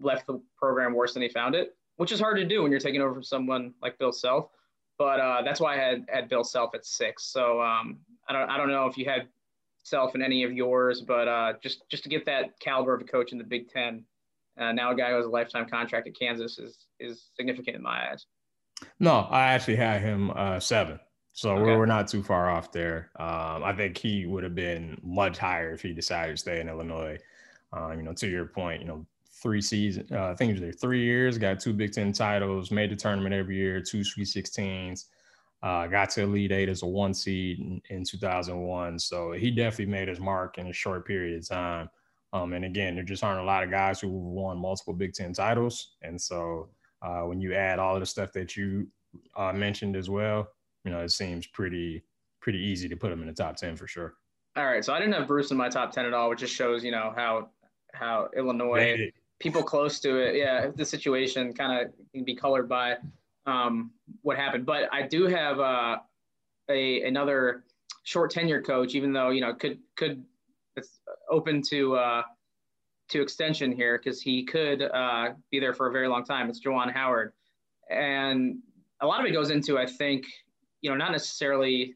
left 0.00 0.26
the 0.26 0.40
program 0.56 0.94
worse 0.94 1.14
than 1.14 1.22
he 1.22 1.28
found 1.28 1.54
it, 1.54 1.76
which 2.00 2.12
is 2.12 2.18
hard 2.18 2.38
to 2.38 2.46
do 2.46 2.62
when 2.62 2.70
you're 2.70 2.80
taking 2.80 3.02
over 3.02 3.12
from 3.12 3.22
someone 3.22 3.74
like 3.82 3.98
Bill 3.98 4.10
Self. 4.10 4.48
But 4.96 5.20
uh, 5.20 5.42
that's 5.42 5.60
why 5.60 5.74
I 5.74 5.76
had 5.76 6.06
had 6.08 6.28
Bill 6.30 6.42
Self 6.42 6.74
at 6.74 6.86
six. 6.86 7.24
So 7.24 7.60
um, 7.60 7.98
I 8.26 8.32
don't 8.32 8.48
I 8.48 8.56
don't 8.56 8.68
know 8.68 8.86
if 8.86 8.96
you 8.96 9.04
had 9.04 9.28
Self 9.82 10.14
in 10.14 10.22
any 10.22 10.42
of 10.42 10.50
yours, 10.50 11.02
but 11.02 11.28
uh, 11.28 11.52
just 11.62 11.82
just 11.90 12.02
to 12.04 12.08
get 12.08 12.24
that 12.24 12.58
caliber 12.58 12.94
of 12.94 13.02
a 13.02 13.04
coach 13.04 13.32
in 13.32 13.38
the 13.38 13.44
Big 13.44 13.68
Ten. 13.68 14.02
Uh, 14.58 14.72
now 14.72 14.92
a 14.92 14.96
guy 14.96 15.10
who 15.10 15.16
has 15.16 15.26
a 15.26 15.28
lifetime 15.28 15.68
contract 15.68 16.06
at 16.08 16.18
Kansas 16.18 16.58
is 16.58 16.86
is 17.00 17.28
significant 17.36 17.76
in 17.76 17.82
my 17.82 18.10
eyes. 18.10 18.24
No, 18.98 19.28
I 19.30 19.52
actually 19.52 19.76
had 19.76 20.00
him 20.00 20.30
uh, 20.30 20.58
seven. 20.58 20.98
So 21.34 21.50
Okay. 21.50 21.62
we're, 21.62 21.78
we're 21.80 21.86
not 21.86 22.08
too 22.08 22.22
far 22.22 22.48
off 22.48 22.72
there. 22.72 23.10
Um, 23.16 23.62
I 23.62 23.74
think 23.76 23.98
he 23.98 24.24
would 24.24 24.42
have 24.42 24.54
been 24.54 24.98
much 25.02 25.36
higher 25.36 25.72
if 25.72 25.82
he 25.82 25.92
decided 25.92 26.32
to 26.32 26.38
stay 26.38 26.60
in 26.60 26.68
Illinois. 26.70 27.18
Uh, 27.76 27.90
you 27.90 28.02
know, 28.02 28.14
to 28.14 28.26
your 28.26 28.46
point, 28.46 28.80
you 28.80 28.88
know, 28.88 29.06
three 29.42 29.60
seasons, 29.60 30.10
uh, 30.12 30.24
I 30.24 30.34
think 30.34 30.50
it 30.50 30.54
was 30.54 30.60
there 30.60 30.72
three 30.72 31.02
years, 31.02 31.38
got 31.38 31.60
two 31.60 31.72
Big 31.72 31.92
Ten 31.92 32.12
titles, 32.12 32.70
made 32.70 32.90
the 32.90 32.96
tournament 32.96 33.34
every 33.34 33.56
year, 33.56 33.80
two 33.80 34.04
Sweet 34.04 34.26
16s, 34.26 35.06
uh, 35.62 35.86
got 35.86 36.10
to 36.10 36.22
Elite 36.22 36.52
Eight 36.52 36.68
as 36.68 36.82
a 36.82 36.86
one 36.86 37.14
seed 37.14 37.58
in, 37.58 37.80
in 37.90 38.04
2001. 38.04 38.98
So 38.98 39.32
he 39.32 39.50
definitely 39.50 39.92
made 39.92 40.08
his 40.08 40.20
mark 40.20 40.58
in 40.58 40.66
a 40.66 40.72
short 40.72 41.06
period 41.06 41.38
of 41.38 41.48
time. 41.48 41.90
Um, 42.32 42.52
and 42.52 42.64
again, 42.64 42.94
there 42.94 43.04
just 43.04 43.24
aren't 43.24 43.40
a 43.40 43.44
lot 43.44 43.64
of 43.64 43.70
guys 43.70 44.00
who 44.00 44.08
won 44.08 44.58
multiple 44.58 44.94
Big 44.94 45.14
Ten 45.14 45.32
titles. 45.32 45.96
And 46.02 46.20
so 46.20 46.68
uh, 47.02 47.22
when 47.22 47.40
you 47.40 47.54
add 47.54 47.78
all 47.78 47.94
of 47.94 48.00
the 48.00 48.06
stuff 48.06 48.32
that 48.32 48.56
you 48.56 48.86
uh, 49.36 49.52
mentioned 49.52 49.96
as 49.96 50.08
well, 50.08 50.48
you 50.84 50.90
know, 50.90 51.00
it 51.00 51.10
seems 51.10 51.46
pretty 51.46 52.04
pretty 52.40 52.58
easy 52.58 52.88
to 52.88 52.96
put 52.96 53.12
him 53.12 53.20
in 53.20 53.26
the 53.26 53.34
top 53.34 53.54
10 53.56 53.76
for 53.76 53.86
sure. 53.86 54.14
All 54.56 54.64
right, 54.64 54.84
so 54.84 54.92
I 54.92 54.98
didn't 54.98 55.14
have 55.14 55.28
Bruce 55.28 55.50
in 55.52 55.56
my 55.56 55.68
top 55.68 55.92
ten 55.92 56.06
at 56.06 56.12
all, 56.12 56.28
which 56.28 56.40
just 56.40 56.54
shows 56.54 56.82
you 56.82 56.90
know 56.90 57.12
how 57.14 57.50
how 57.94 58.28
Illinois. 58.36 59.12
People 59.40 59.62
close 59.62 59.98
to 60.00 60.18
it, 60.18 60.36
yeah, 60.36 60.70
the 60.74 60.84
situation 60.84 61.52
kind 61.52 61.82
of 61.86 61.92
can 62.14 62.24
be 62.24 62.36
colored 62.36 62.68
by 62.68 62.96
um, 63.46 63.90
what 64.22 64.36
happened. 64.36 64.66
But 64.66 64.92
I 64.92 65.02
do 65.02 65.26
have 65.26 65.58
uh, 65.58 65.98
a 66.68 67.02
another 67.02 67.64
short 68.04 68.30
tenure 68.30 68.62
coach, 68.62 68.94
even 68.94 69.12
though 69.12 69.30
you 69.30 69.40
know 69.40 69.54
could 69.54 69.78
could 69.96 70.22
it's 70.76 71.00
open 71.28 71.62
to 71.70 71.96
uh, 71.96 72.22
to 73.08 73.22
extension 73.22 73.72
here 73.72 73.98
because 73.98 74.20
he 74.20 74.44
could 74.44 74.82
uh, 74.82 75.30
be 75.50 75.58
there 75.58 75.74
for 75.74 75.88
a 75.88 75.92
very 75.92 76.06
long 76.06 76.24
time. 76.24 76.48
It's 76.48 76.64
Juwan 76.64 76.92
Howard, 76.92 77.32
and 77.90 78.58
a 79.00 79.06
lot 79.06 79.20
of 79.20 79.26
it 79.26 79.32
goes 79.32 79.50
into 79.50 79.78
I 79.78 79.86
think 79.86 80.26
you 80.82 80.90
know 80.90 80.96
not 80.96 81.12
necessarily 81.12 81.94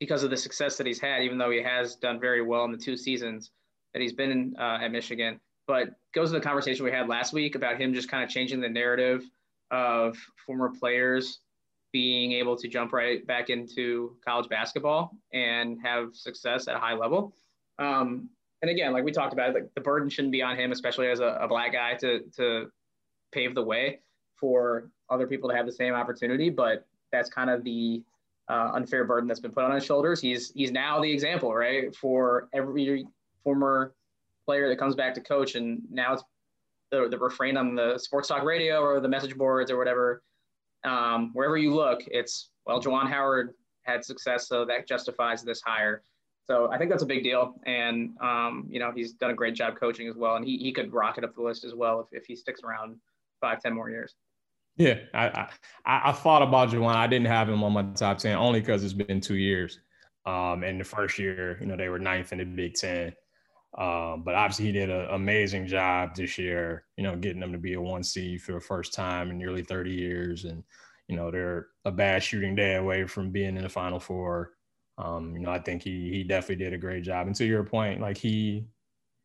because 0.00 0.22
of 0.22 0.30
the 0.30 0.36
success 0.36 0.76
that 0.76 0.86
he's 0.86 1.00
had, 1.00 1.22
even 1.22 1.38
though 1.38 1.50
he 1.50 1.62
has 1.62 1.96
done 1.96 2.20
very 2.20 2.42
well 2.42 2.64
in 2.64 2.70
the 2.70 2.78
two 2.78 2.96
seasons 2.96 3.50
that 3.92 4.00
he's 4.00 4.12
been 4.12 4.54
uh, 4.56 4.78
at 4.80 4.92
Michigan, 4.92 5.40
but 5.68 5.90
goes 6.14 6.30
to 6.30 6.38
the 6.38 6.40
conversation 6.40 6.84
we 6.84 6.90
had 6.90 7.08
last 7.08 7.32
week 7.32 7.54
about 7.54 7.80
him 7.80 7.94
just 7.94 8.08
kind 8.08 8.24
of 8.24 8.30
changing 8.30 8.60
the 8.60 8.68
narrative 8.68 9.22
of 9.70 10.16
former 10.44 10.70
players 10.70 11.40
being 11.92 12.32
able 12.32 12.56
to 12.56 12.66
jump 12.68 12.92
right 12.92 13.24
back 13.26 13.50
into 13.50 14.16
college 14.26 14.48
basketball 14.48 15.12
and 15.32 15.78
have 15.82 16.14
success 16.14 16.68
at 16.68 16.74
a 16.74 16.78
high 16.78 16.94
level. 16.94 17.34
Um, 17.78 18.30
and 18.62 18.70
again, 18.70 18.92
like 18.92 19.04
we 19.04 19.12
talked 19.12 19.32
about, 19.32 19.54
like 19.54 19.72
the 19.74 19.80
burden 19.80 20.08
shouldn't 20.08 20.32
be 20.32 20.42
on 20.42 20.56
him, 20.56 20.72
especially 20.72 21.08
as 21.08 21.20
a, 21.20 21.38
a 21.40 21.46
black 21.46 21.72
guy, 21.72 21.94
to 21.94 22.20
to 22.36 22.70
pave 23.30 23.54
the 23.54 23.62
way 23.62 24.00
for 24.36 24.90
other 25.10 25.26
people 25.26 25.48
to 25.50 25.54
have 25.54 25.66
the 25.66 25.72
same 25.72 25.94
opportunity. 25.94 26.50
But 26.50 26.86
that's 27.12 27.28
kind 27.30 27.50
of 27.50 27.62
the 27.62 28.02
uh, 28.48 28.72
unfair 28.74 29.04
burden 29.04 29.28
that's 29.28 29.40
been 29.40 29.52
put 29.52 29.64
on 29.64 29.74
his 29.74 29.84
shoulders. 29.84 30.20
He's 30.20 30.50
he's 30.52 30.72
now 30.72 31.00
the 31.00 31.12
example, 31.12 31.54
right, 31.54 31.94
for 31.94 32.48
every 32.52 33.06
former 33.44 33.94
player 34.48 34.66
that 34.70 34.78
comes 34.78 34.94
back 34.94 35.12
to 35.12 35.20
coach, 35.20 35.56
and 35.56 35.82
now 35.90 36.14
it's 36.14 36.22
the, 36.90 37.06
the 37.10 37.18
refrain 37.18 37.58
on 37.58 37.74
the 37.74 37.98
sports 37.98 38.28
talk 38.28 38.44
radio 38.44 38.80
or 38.80 38.98
the 38.98 39.08
message 39.08 39.36
boards 39.36 39.70
or 39.70 39.76
whatever. 39.76 40.22
Um, 40.84 41.32
wherever 41.34 41.58
you 41.58 41.74
look, 41.74 42.00
it's 42.06 42.48
well, 42.64 42.80
Juwan 42.80 43.10
Howard 43.10 43.52
had 43.82 44.02
success, 44.02 44.48
so 44.48 44.64
that 44.64 44.88
justifies 44.88 45.42
this 45.42 45.60
hire. 45.60 46.02
So 46.46 46.70
I 46.72 46.78
think 46.78 46.90
that's 46.90 47.02
a 47.02 47.06
big 47.06 47.22
deal, 47.22 47.56
and 47.66 48.16
um, 48.22 48.66
you 48.70 48.80
know 48.80 48.90
he's 48.90 49.12
done 49.12 49.30
a 49.30 49.34
great 49.34 49.54
job 49.54 49.78
coaching 49.78 50.08
as 50.08 50.16
well, 50.16 50.36
and 50.36 50.44
he, 50.46 50.56
he 50.56 50.72
could 50.72 50.94
rocket 50.94 51.24
up 51.24 51.34
the 51.34 51.42
list 51.42 51.62
as 51.64 51.74
well 51.74 52.00
if, 52.00 52.22
if 52.22 52.26
he 52.26 52.34
sticks 52.34 52.62
around 52.62 52.96
five 53.42 53.60
ten 53.60 53.74
more 53.74 53.90
years. 53.90 54.14
Yeah, 54.78 55.00
I, 55.12 55.26
I, 55.84 56.08
I 56.08 56.12
thought 56.12 56.40
about 56.40 56.70
Juwan. 56.70 56.94
I 56.94 57.06
didn't 57.06 57.26
have 57.26 57.50
him 57.50 57.62
on 57.62 57.74
my 57.74 57.82
top 57.94 58.16
ten 58.16 58.34
only 58.36 58.60
because 58.60 58.82
it's 58.82 58.94
been 58.94 59.20
two 59.20 59.36
years. 59.36 59.78
Um, 60.24 60.62
and 60.62 60.80
the 60.80 60.84
first 60.84 61.18
year, 61.18 61.58
you 61.60 61.66
know, 61.66 61.76
they 61.76 61.90
were 61.90 61.98
ninth 61.98 62.32
in 62.32 62.38
the 62.38 62.44
Big 62.44 62.74
Ten. 62.74 63.12
Um, 63.76 64.22
but 64.24 64.34
obviously, 64.34 64.66
he 64.66 64.72
did 64.72 64.90
an 64.90 65.08
amazing 65.10 65.66
job 65.66 66.14
this 66.14 66.38
year. 66.38 66.84
You 66.96 67.04
know, 67.04 67.16
getting 67.16 67.40
them 67.40 67.52
to 67.52 67.58
be 67.58 67.74
a 67.74 67.80
one 67.80 68.02
seed 68.02 68.42
for 68.42 68.52
the 68.52 68.60
first 68.60 68.94
time 68.94 69.30
in 69.30 69.38
nearly 69.38 69.62
30 69.62 69.92
years, 69.92 70.44
and 70.44 70.64
you 71.08 71.16
know 71.16 71.30
they're 71.30 71.68
a 71.84 71.92
bad 71.92 72.22
shooting 72.22 72.54
day 72.54 72.76
away 72.76 73.06
from 73.06 73.30
being 73.30 73.56
in 73.56 73.62
the 73.62 73.68
Final 73.68 74.00
Four. 74.00 74.52
Um, 74.96 75.34
you 75.34 75.40
know, 75.40 75.50
I 75.50 75.58
think 75.58 75.82
he 75.82 76.10
he 76.10 76.24
definitely 76.24 76.64
did 76.64 76.72
a 76.72 76.78
great 76.78 77.04
job. 77.04 77.26
And 77.26 77.36
to 77.36 77.44
your 77.44 77.64
point, 77.64 78.00
like 78.00 78.16
he 78.16 78.66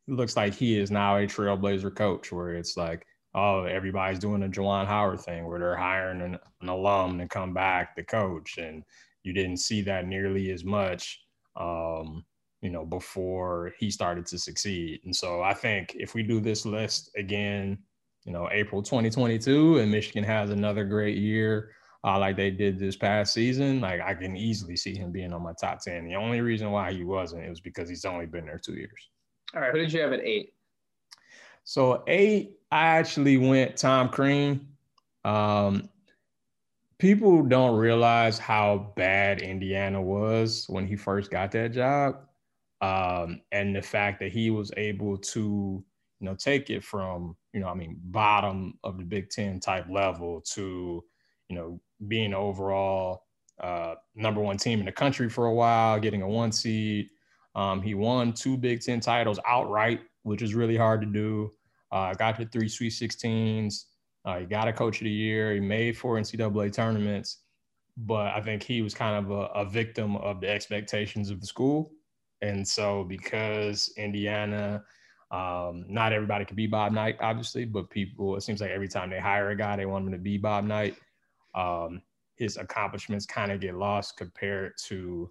looks 0.06 0.36
like 0.36 0.54
he 0.54 0.78
is 0.78 0.90
now 0.90 1.16
a 1.16 1.26
trailblazer 1.26 1.94
coach, 1.94 2.30
where 2.30 2.54
it's 2.54 2.76
like 2.76 3.06
oh, 3.34 3.64
everybody's 3.64 4.18
doing 4.18 4.40
the 4.40 4.48
Juwan 4.48 4.86
Howard 4.86 5.20
thing 5.20 5.46
where 5.46 5.58
they're 5.58 5.76
hiring 5.76 6.20
an, 6.20 6.38
an, 6.60 6.68
alum 6.68 7.18
to 7.18 7.26
come 7.26 7.52
back 7.52 7.96
to 7.96 8.04
coach. 8.04 8.58
And 8.58 8.84
you 9.24 9.32
didn't 9.32 9.56
see 9.56 9.82
that 9.82 10.06
nearly 10.06 10.50
as 10.52 10.64
much, 10.64 11.20
um, 11.56 12.24
you 12.64 12.70
know, 12.70 12.86
before 12.86 13.74
he 13.78 13.90
started 13.90 14.24
to 14.24 14.38
succeed. 14.38 15.02
And 15.04 15.14
so 15.14 15.42
I 15.42 15.52
think 15.52 15.94
if 15.96 16.14
we 16.14 16.22
do 16.22 16.40
this 16.40 16.64
list 16.64 17.10
again, 17.14 17.76
you 18.24 18.32
know, 18.32 18.48
April 18.50 18.82
2022 18.82 19.80
and 19.80 19.92
Michigan 19.92 20.24
has 20.24 20.48
another 20.48 20.82
great 20.82 21.18
year, 21.18 21.72
uh, 22.04 22.18
like 22.18 22.38
they 22.38 22.50
did 22.50 22.78
this 22.78 22.96
past 22.96 23.34
season, 23.34 23.82
like 23.82 24.00
I 24.00 24.14
can 24.14 24.34
easily 24.34 24.76
see 24.76 24.96
him 24.96 25.12
being 25.12 25.34
on 25.34 25.42
my 25.42 25.52
top 25.60 25.80
10. 25.82 26.08
The 26.08 26.14
only 26.14 26.40
reason 26.40 26.70
why 26.70 26.90
he 26.90 27.04
wasn't, 27.04 27.44
it 27.44 27.50
was 27.50 27.60
because 27.60 27.86
he's 27.86 28.06
only 28.06 28.24
been 28.24 28.46
there 28.46 28.58
two 28.58 28.72
years. 28.72 29.10
All 29.54 29.60
right. 29.60 29.70
Who 29.70 29.78
did 29.78 29.92
you 29.92 30.00
have 30.00 30.14
at 30.14 30.20
eight? 30.20 30.54
So 31.64 32.02
eight, 32.06 32.60
I 32.72 32.86
actually 32.86 33.36
went 33.36 33.76
Tom 33.76 34.08
Crean. 34.08 34.68
Um, 35.26 35.90
people 36.96 37.42
don't 37.42 37.76
realize 37.76 38.38
how 38.38 38.94
bad 38.96 39.42
Indiana 39.42 40.00
was 40.00 40.64
when 40.70 40.86
he 40.86 40.96
first 40.96 41.30
got 41.30 41.50
that 41.52 41.72
job, 41.72 42.16
um, 42.80 43.40
and 43.52 43.74
the 43.74 43.82
fact 43.82 44.20
that 44.20 44.32
he 44.32 44.50
was 44.50 44.70
able 44.76 45.16
to, 45.18 45.84
you 46.20 46.26
know, 46.26 46.34
take 46.34 46.70
it 46.70 46.84
from, 46.84 47.36
you 47.52 47.60
know, 47.60 47.68
I 47.68 47.74
mean, 47.74 47.98
bottom 48.04 48.78
of 48.84 48.98
the 48.98 49.04
Big 49.04 49.30
Ten 49.30 49.60
type 49.60 49.86
level 49.90 50.42
to, 50.52 51.04
you 51.48 51.56
know, 51.56 51.80
being 52.08 52.34
overall 52.34 53.22
uh, 53.60 53.94
number 54.14 54.40
one 54.40 54.56
team 54.56 54.80
in 54.80 54.86
the 54.86 54.92
country 54.92 55.28
for 55.28 55.46
a 55.46 55.54
while, 55.54 55.98
getting 56.00 56.22
a 56.22 56.28
one 56.28 56.52
seed. 56.52 57.08
Um, 57.54 57.80
he 57.80 57.94
won 57.94 58.32
two 58.32 58.56
Big 58.56 58.80
Ten 58.80 59.00
titles 59.00 59.38
outright 59.46 60.00
which 60.24 60.42
is 60.42 60.54
really 60.54 60.76
hard 60.76 61.00
to 61.02 61.06
do. 61.06 61.50
Uh, 61.92 62.12
got 62.14 62.36
to 62.36 62.46
three 62.46 62.68
Sweet 62.68 62.92
16s. 62.92 63.84
Uh, 64.24 64.38
he 64.40 64.46
got 64.46 64.68
a 64.68 64.72
coach 64.72 65.00
of 65.00 65.04
the 65.04 65.10
year. 65.10 65.54
He 65.54 65.60
made 65.60 65.96
four 65.96 66.16
NCAA 66.16 66.72
tournaments, 66.72 67.42
but 67.96 68.34
I 68.34 68.40
think 68.40 68.62
he 68.62 68.82
was 68.82 68.94
kind 68.94 69.24
of 69.24 69.30
a, 69.30 69.44
a 69.54 69.64
victim 69.64 70.16
of 70.16 70.40
the 70.40 70.48
expectations 70.48 71.30
of 71.30 71.40
the 71.40 71.46
school. 71.46 71.92
And 72.42 72.66
so, 72.66 73.04
because 73.04 73.92
Indiana, 73.96 74.82
um, 75.30 75.84
not 75.88 76.12
everybody 76.12 76.44
could 76.44 76.56
be 76.56 76.66
Bob 76.66 76.92
Knight, 76.92 77.16
obviously, 77.20 77.64
but 77.64 77.90
people, 77.90 78.36
it 78.36 78.42
seems 78.42 78.60
like 78.60 78.70
every 78.70 78.88
time 78.88 79.10
they 79.10 79.18
hire 79.18 79.50
a 79.50 79.56
guy, 79.56 79.76
they 79.76 79.86
want 79.86 80.06
him 80.06 80.12
to 80.12 80.18
be 80.18 80.38
Bob 80.38 80.64
Knight. 80.64 80.96
Um, 81.54 82.02
his 82.36 82.56
accomplishments 82.56 83.26
kind 83.26 83.52
of 83.52 83.60
get 83.60 83.74
lost 83.74 84.16
compared 84.16 84.72
to 84.86 85.30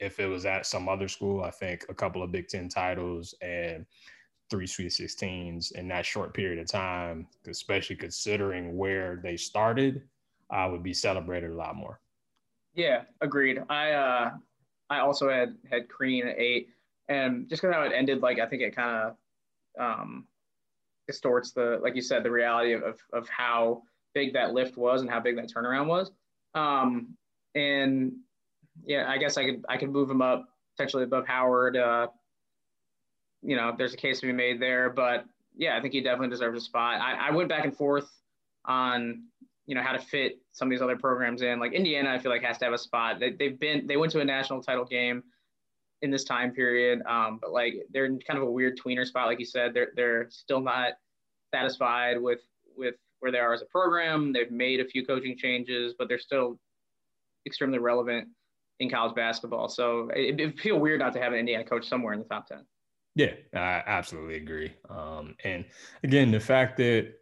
if 0.00 0.18
it 0.18 0.26
was 0.26 0.46
at 0.46 0.66
some 0.66 0.88
other 0.88 1.08
school, 1.08 1.42
I 1.42 1.50
think 1.50 1.84
a 1.88 1.94
couple 1.94 2.22
of 2.22 2.32
Big 2.32 2.48
Ten 2.48 2.68
titles 2.68 3.34
and 3.40 3.86
three 4.50 4.66
Sweet 4.66 4.90
16s 4.90 5.72
in 5.72 5.88
that 5.88 6.06
short 6.06 6.34
period 6.34 6.58
of 6.58 6.68
time, 6.68 7.26
especially 7.48 7.96
considering 7.96 8.76
where 8.76 9.20
they 9.22 9.36
started, 9.36 10.02
I 10.50 10.66
would 10.66 10.82
be 10.82 10.94
celebrated 10.94 11.50
a 11.50 11.54
lot 11.54 11.76
more. 11.76 12.00
Yeah, 12.74 13.02
agreed. 13.20 13.62
I 13.68 13.92
uh, 13.92 14.30
I 14.88 15.00
also 15.00 15.28
had 15.28 15.56
had 15.70 15.88
Crean 15.88 16.26
at 16.26 16.38
eight, 16.38 16.68
and 17.08 17.48
just 17.48 17.62
because 17.62 17.74
how 17.74 17.82
it 17.82 17.92
ended, 17.94 18.22
like 18.22 18.38
I 18.38 18.46
think 18.46 18.62
it 18.62 18.74
kind 18.74 18.96
of 18.96 19.16
um, 19.78 20.26
distorts 21.06 21.52
the, 21.52 21.78
like 21.82 21.94
you 21.94 22.02
said, 22.02 22.22
the 22.22 22.30
reality 22.30 22.72
of, 22.72 22.82
of, 22.82 22.98
of 23.12 23.28
how 23.28 23.82
big 24.14 24.32
that 24.32 24.52
lift 24.52 24.76
was 24.76 25.02
and 25.02 25.10
how 25.10 25.20
big 25.20 25.36
that 25.36 25.50
turnaround 25.52 25.86
was. 25.86 26.10
Um, 26.54 27.16
and 27.54 28.12
yeah, 28.84 29.06
I 29.08 29.18
guess 29.18 29.36
I 29.36 29.44
could 29.44 29.64
I 29.68 29.76
could 29.76 29.90
move 29.90 30.10
him 30.10 30.22
up 30.22 30.48
potentially 30.76 31.04
above 31.04 31.26
Howard. 31.26 31.76
Uh, 31.76 32.08
you 33.42 33.56
know, 33.56 33.74
there's 33.76 33.94
a 33.94 33.96
case 33.96 34.20
to 34.20 34.26
be 34.26 34.32
made 34.32 34.60
there, 34.60 34.90
but 34.90 35.24
yeah, 35.56 35.76
I 35.76 35.80
think 35.80 35.94
he 35.94 36.00
definitely 36.00 36.28
deserves 36.28 36.62
a 36.62 36.64
spot. 36.64 37.00
I, 37.00 37.28
I 37.28 37.30
went 37.30 37.48
back 37.48 37.64
and 37.64 37.76
forth 37.76 38.10
on 38.64 39.24
you 39.66 39.74
know 39.74 39.82
how 39.82 39.92
to 39.92 39.98
fit 39.98 40.38
some 40.52 40.68
of 40.68 40.70
these 40.70 40.82
other 40.82 40.96
programs 40.96 41.42
in. 41.42 41.58
Like 41.58 41.72
Indiana, 41.72 42.10
I 42.10 42.18
feel 42.18 42.30
like 42.30 42.42
has 42.42 42.58
to 42.58 42.64
have 42.64 42.74
a 42.74 42.78
spot. 42.78 43.18
They, 43.20 43.32
they've 43.32 43.58
been 43.58 43.86
they 43.86 43.96
went 43.96 44.12
to 44.12 44.20
a 44.20 44.24
national 44.24 44.62
title 44.62 44.84
game 44.84 45.22
in 46.02 46.10
this 46.10 46.24
time 46.24 46.52
period, 46.52 47.02
um, 47.06 47.38
but 47.40 47.52
like 47.52 47.74
they're 47.90 48.06
in 48.06 48.20
kind 48.20 48.38
of 48.38 48.46
a 48.46 48.50
weird 48.50 48.78
tweener 48.78 49.06
spot, 49.06 49.26
like 49.26 49.38
you 49.38 49.44
said. 49.44 49.74
They're 49.74 49.92
they're 49.96 50.30
still 50.30 50.60
not 50.60 50.94
satisfied 51.52 52.20
with 52.20 52.40
with 52.76 52.94
where 53.20 53.32
they 53.32 53.38
are 53.38 53.54
as 53.54 53.62
a 53.62 53.66
program. 53.66 54.32
They've 54.32 54.50
made 54.50 54.80
a 54.80 54.84
few 54.84 55.04
coaching 55.04 55.36
changes, 55.36 55.94
but 55.98 56.08
they're 56.08 56.18
still 56.18 56.58
extremely 57.46 57.78
relevant 57.78 58.28
in 58.78 58.90
college 58.90 59.14
basketball. 59.14 59.68
So 59.68 60.10
it, 60.14 60.38
it 60.40 60.60
feel 60.60 60.78
weird 60.78 61.00
not 61.00 61.12
to 61.14 61.20
have 61.20 61.32
an 61.32 61.38
Indiana 61.38 61.64
coach 61.64 61.88
somewhere 61.88 62.12
in 62.12 62.18
the 62.18 62.26
top 62.26 62.46
10. 62.46 62.64
Yeah, 63.14 63.32
I 63.54 63.82
absolutely 63.86 64.36
agree. 64.36 64.74
Um, 64.90 65.34
and 65.42 65.64
again, 66.02 66.30
the 66.30 66.40
fact 66.40 66.76
that, 66.76 67.14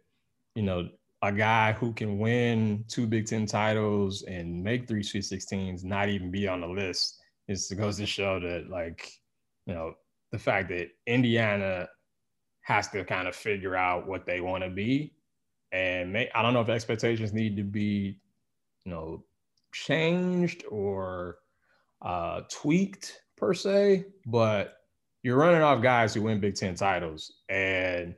you 0.55 0.63
know, 0.63 0.89
a 1.25 1.31
guy 1.31 1.73
who 1.73 1.93
can 1.93 2.19
win 2.19 2.85
two 2.87 3.07
Big 3.07 3.25
Ten 3.25 3.45
titles 3.45 4.23
and 4.23 4.63
make 4.63 4.87
three 4.87 5.03
Sweet 5.03 5.23
16s 5.23 5.83
not 5.83 6.09
even 6.09 6.31
be 6.31 6.47
on 6.47 6.61
the 6.61 6.67
list 6.67 7.19
is 7.47 7.71
goes 7.71 7.97
to 7.97 8.05
show 8.05 8.39
that, 8.39 8.69
like, 8.69 9.11
you 9.65 9.73
know, 9.73 9.93
the 10.31 10.39
fact 10.39 10.69
that 10.69 10.89
Indiana 11.07 11.87
has 12.61 12.87
to 12.89 13.03
kind 13.03 13.27
of 13.27 13.35
figure 13.35 13.75
out 13.75 14.07
what 14.07 14.25
they 14.25 14.41
want 14.41 14.63
to 14.63 14.69
be. 14.69 15.13
And 15.71 16.11
may, 16.13 16.29
I 16.33 16.41
don't 16.41 16.53
know 16.53 16.61
if 16.61 16.69
expectations 16.69 17.33
need 17.33 17.55
to 17.57 17.63
be, 17.63 18.19
you 18.85 18.91
know, 18.91 19.23
changed 19.71 20.63
or 20.69 21.37
uh, 22.01 22.41
tweaked 22.49 23.21
per 23.35 23.53
se, 23.53 24.05
but 24.25 24.77
you're 25.23 25.37
running 25.37 25.61
off 25.61 25.81
guys 25.81 26.13
who 26.13 26.21
win 26.21 26.39
Big 26.39 26.55
Ten 26.55 26.75
titles, 26.75 27.33
and 27.49 28.15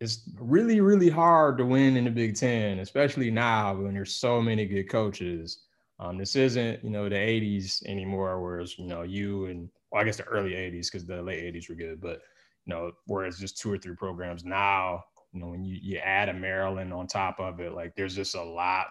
it's 0.00 0.28
really, 0.38 0.80
really 0.80 1.10
hard 1.10 1.58
to 1.58 1.64
win 1.66 1.96
in 1.96 2.04
the 2.04 2.10
Big 2.10 2.36
Ten, 2.36 2.78
especially 2.78 3.30
now 3.30 3.74
when 3.74 3.94
there's 3.94 4.14
so 4.14 4.40
many 4.40 4.66
good 4.66 4.88
coaches. 4.88 5.64
Um, 5.98 6.16
this 6.16 6.36
isn't, 6.36 6.82
you 6.82 6.90
know, 6.90 7.08
the 7.08 7.16
'80s 7.16 7.82
anymore, 7.84 8.40
whereas 8.42 8.78
you 8.78 8.86
know 8.86 9.02
you 9.02 9.46
and 9.46 9.70
well, 9.92 10.02
I 10.02 10.04
guess 10.04 10.16
the 10.16 10.24
early 10.24 10.54
'80s 10.54 10.90
because 10.90 11.06
the 11.06 11.22
late 11.22 11.42
'80s 11.44 11.68
were 11.68 11.74
good, 11.74 12.00
but 12.00 12.22
You 12.66 12.74
know, 12.74 12.92
whereas 13.06 13.38
just 13.38 13.58
two 13.58 13.72
or 13.72 13.78
three 13.78 13.96
programs 13.96 14.44
now, 14.44 15.04
you 15.32 15.40
know, 15.40 15.48
when 15.48 15.64
you, 15.64 15.78
you 15.80 15.98
add 15.98 16.28
a 16.28 16.34
Maryland 16.34 16.92
on 16.92 17.06
top 17.06 17.40
of 17.40 17.60
it, 17.60 17.72
like 17.72 17.94
there's 17.96 18.14
just 18.14 18.34
a 18.34 18.42
lot, 18.42 18.88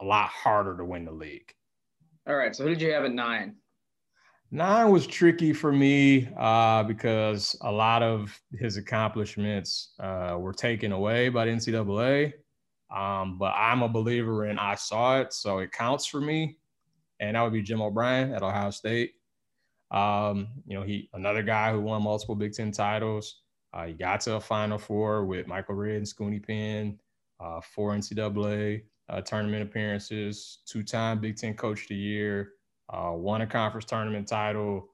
a 0.00 0.04
lot 0.04 0.28
harder 0.30 0.76
to 0.76 0.84
win 0.84 1.04
the 1.04 1.12
league. 1.12 1.52
All 2.26 2.36
right. 2.36 2.54
So 2.54 2.62
who 2.64 2.70
did 2.70 2.80
you 2.82 2.92
have 2.92 3.04
at 3.04 3.12
nine? 3.12 3.56
Nine 4.50 4.90
was 4.90 5.06
tricky 5.06 5.52
for 5.52 5.70
me 5.70 6.28
uh, 6.38 6.82
because 6.84 7.54
a 7.60 7.70
lot 7.70 8.02
of 8.02 8.40
his 8.52 8.78
accomplishments 8.78 9.92
uh, 10.00 10.36
were 10.38 10.54
taken 10.54 10.92
away 10.92 11.28
by 11.28 11.44
the 11.44 11.50
NCAA. 11.50 12.32
Um, 12.94 13.36
but 13.36 13.52
I'm 13.54 13.82
a 13.82 13.88
believer 13.88 14.46
in 14.46 14.58
I 14.58 14.74
saw 14.74 15.20
it, 15.20 15.34
so 15.34 15.58
it 15.58 15.72
counts 15.72 16.06
for 16.06 16.22
me. 16.22 16.56
And 17.20 17.36
that 17.36 17.42
would 17.42 17.52
be 17.52 17.60
Jim 17.60 17.82
O'Brien 17.82 18.32
at 18.32 18.42
Ohio 18.42 18.70
State. 18.70 19.12
Um, 19.90 20.48
you 20.66 20.78
know, 20.78 20.82
he 20.82 21.10
another 21.12 21.42
guy 21.42 21.72
who 21.72 21.80
won 21.80 22.02
multiple 22.02 22.34
Big 22.34 22.54
Ten 22.54 22.72
titles. 22.72 23.42
Uh, 23.74 23.86
he 23.86 23.92
got 23.92 24.20
to 24.22 24.36
a 24.36 24.40
Final 24.40 24.78
Four 24.78 25.26
with 25.26 25.46
Michael 25.46 25.74
Redd 25.74 25.96
and 25.96 26.06
Scoonie 26.06 26.44
Penn, 26.44 26.98
uh, 27.40 27.60
four 27.60 27.94
NCAA 27.94 28.82
uh, 29.10 29.20
tournament 29.20 29.62
appearances, 29.62 30.58
two-time 30.66 31.20
Big 31.20 31.36
Ten 31.36 31.54
Coach 31.54 31.82
of 31.82 31.88
the 31.88 31.96
Year, 31.96 32.52
uh, 32.90 33.12
won 33.14 33.42
a 33.42 33.46
conference 33.46 33.84
tournament 33.84 34.28
title. 34.28 34.88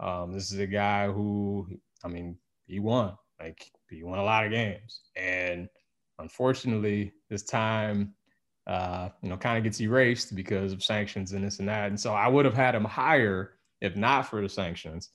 Um, 0.00 0.32
this 0.32 0.52
is 0.52 0.58
a 0.58 0.66
guy 0.66 1.06
who, 1.06 1.66
I 2.04 2.08
mean, 2.08 2.36
he 2.66 2.78
won. 2.78 3.16
Like 3.40 3.70
he 3.90 4.02
won 4.02 4.18
a 4.18 4.24
lot 4.24 4.44
of 4.44 4.52
games, 4.52 5.00
and 5.16 5.68
unfortunately, 6.18 7.12
this 7.28 7.42
time, 7.42 8.14
uh, 8.68 9.08
you 9.20 9.28
know, 9.28 9.36
kind 9.36 9.58
of 9.58 9.64
gets 9.64 9.80
erased 9.80 10.36
because 10.36 10.72
of 10.72 10.84
sanctions 10.84 11.32
and 11.32 11.44
this 11.44 11.58
and 11.58 11.68
that. 11.68 11.88
And 11.88 11.98
so 11.98 12.14
I 12.14 12.28
would 12.28 12.44
have 12.44 12.54
had 12.54 12.74
him 12.74 12.84
higher 12.84 13.54
if 13.82 13.96
not 13.96 14.28
for 14.28 14.40
the 14.40 14.48
sanctions. 14.48 15.10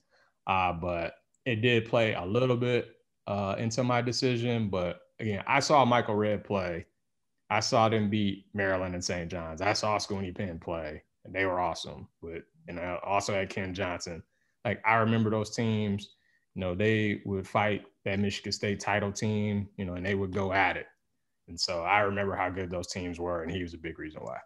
Uh, 0.46 0.72
but 0.72 1.14
it 1.44 1.56
did 1.56 1.88
play 1.88 2.14
a 2.14 2.24
little 2.24 2.56
bit 2.56 2.94
uh, 3.26 3.56
into 3.58 3.82
my 3.82 4.00
decision. 4.00 4.68
But 4.68 5.00
again, 5.18 5.42
I 5.46 5.58
saw 5.60 5.84
Michael 5.84 6.14
Redd 6.14 6.44
play. 6.44 6.86
I 7.50 7.60
saw 7.60 7.88
them 7.88 8.10
beat 8.10 8.44
Maryland 8.54 8.94
and 8.94 9.04
St. 9.04 9.30
John's. 9.30 9.62
I 9.62 9.72
saw 9.72 9.96
Scoonie 9.96 10.36
Penn 10.36 10.60
play, 10.60 11.02
and 11.28 11.34
they 11.34 11.44
were 11.44 11.60
awesome. 11.60 12.08
But 12.22 12.42
and 12.66 12.80
I 12.80 12.98
also 13.04 13.34
had 13.34 13.50
Ken 13.50 13.74
Johnson. 13.74 14.22
Like 14.64 14.80
I 14.84 14.96
remember 14.96 15.30
those 15.30 15.54
teams. 15.54 16.14
You 16.54 16.60
know, 16.60 16.74
they 16.74 17.20
would 17.24 17.46
fight 17.46 17.84
that 18.04 18.18
Michigan 18.18 18.50
State 18.50 18.80
title 18.80 19.12
team. 19.12 19.68
You 19.76 19.84
know, 19.84 19.94
and 19.94 20.04
they 20.04 20.14
would 20.14 20.32
go 20.32 20.52
at 20.52 20.76
it. 20.76 20.86
And 21.46 21.58
so 21.58 21.82
I 21.82 22.00
remember 22.00 22.34
how 22.34 22.50
good 22.50 22.70
those 22.70 22.88
teams 22.88 23.20
were, 23.20 23.42
and 23.42 23.50
he 23.50 23.62
was 23.62 23.74
a 23.74 23.78
big 23.78 23.98
reason 23.98 24.20
why. 24.22 24.38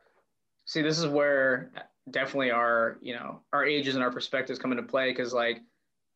See, 0.67 0.83
this 0.83 0.99
is 0.99 1.07
where 1.07 1.73
definitely 2.11 2.51
our 2.51 2.99
you 3.01 3.15
know 3.15 3.41
our 3.53 3.65
ages 3.65 3.95
and 3.95 4.03
our 4.03 4.11
perspectives 4.11 4.59
come 4.59 4.73
into 4.73 4.83
play 4.83 5.11
because 5.11 5.33
like 5.33 5.61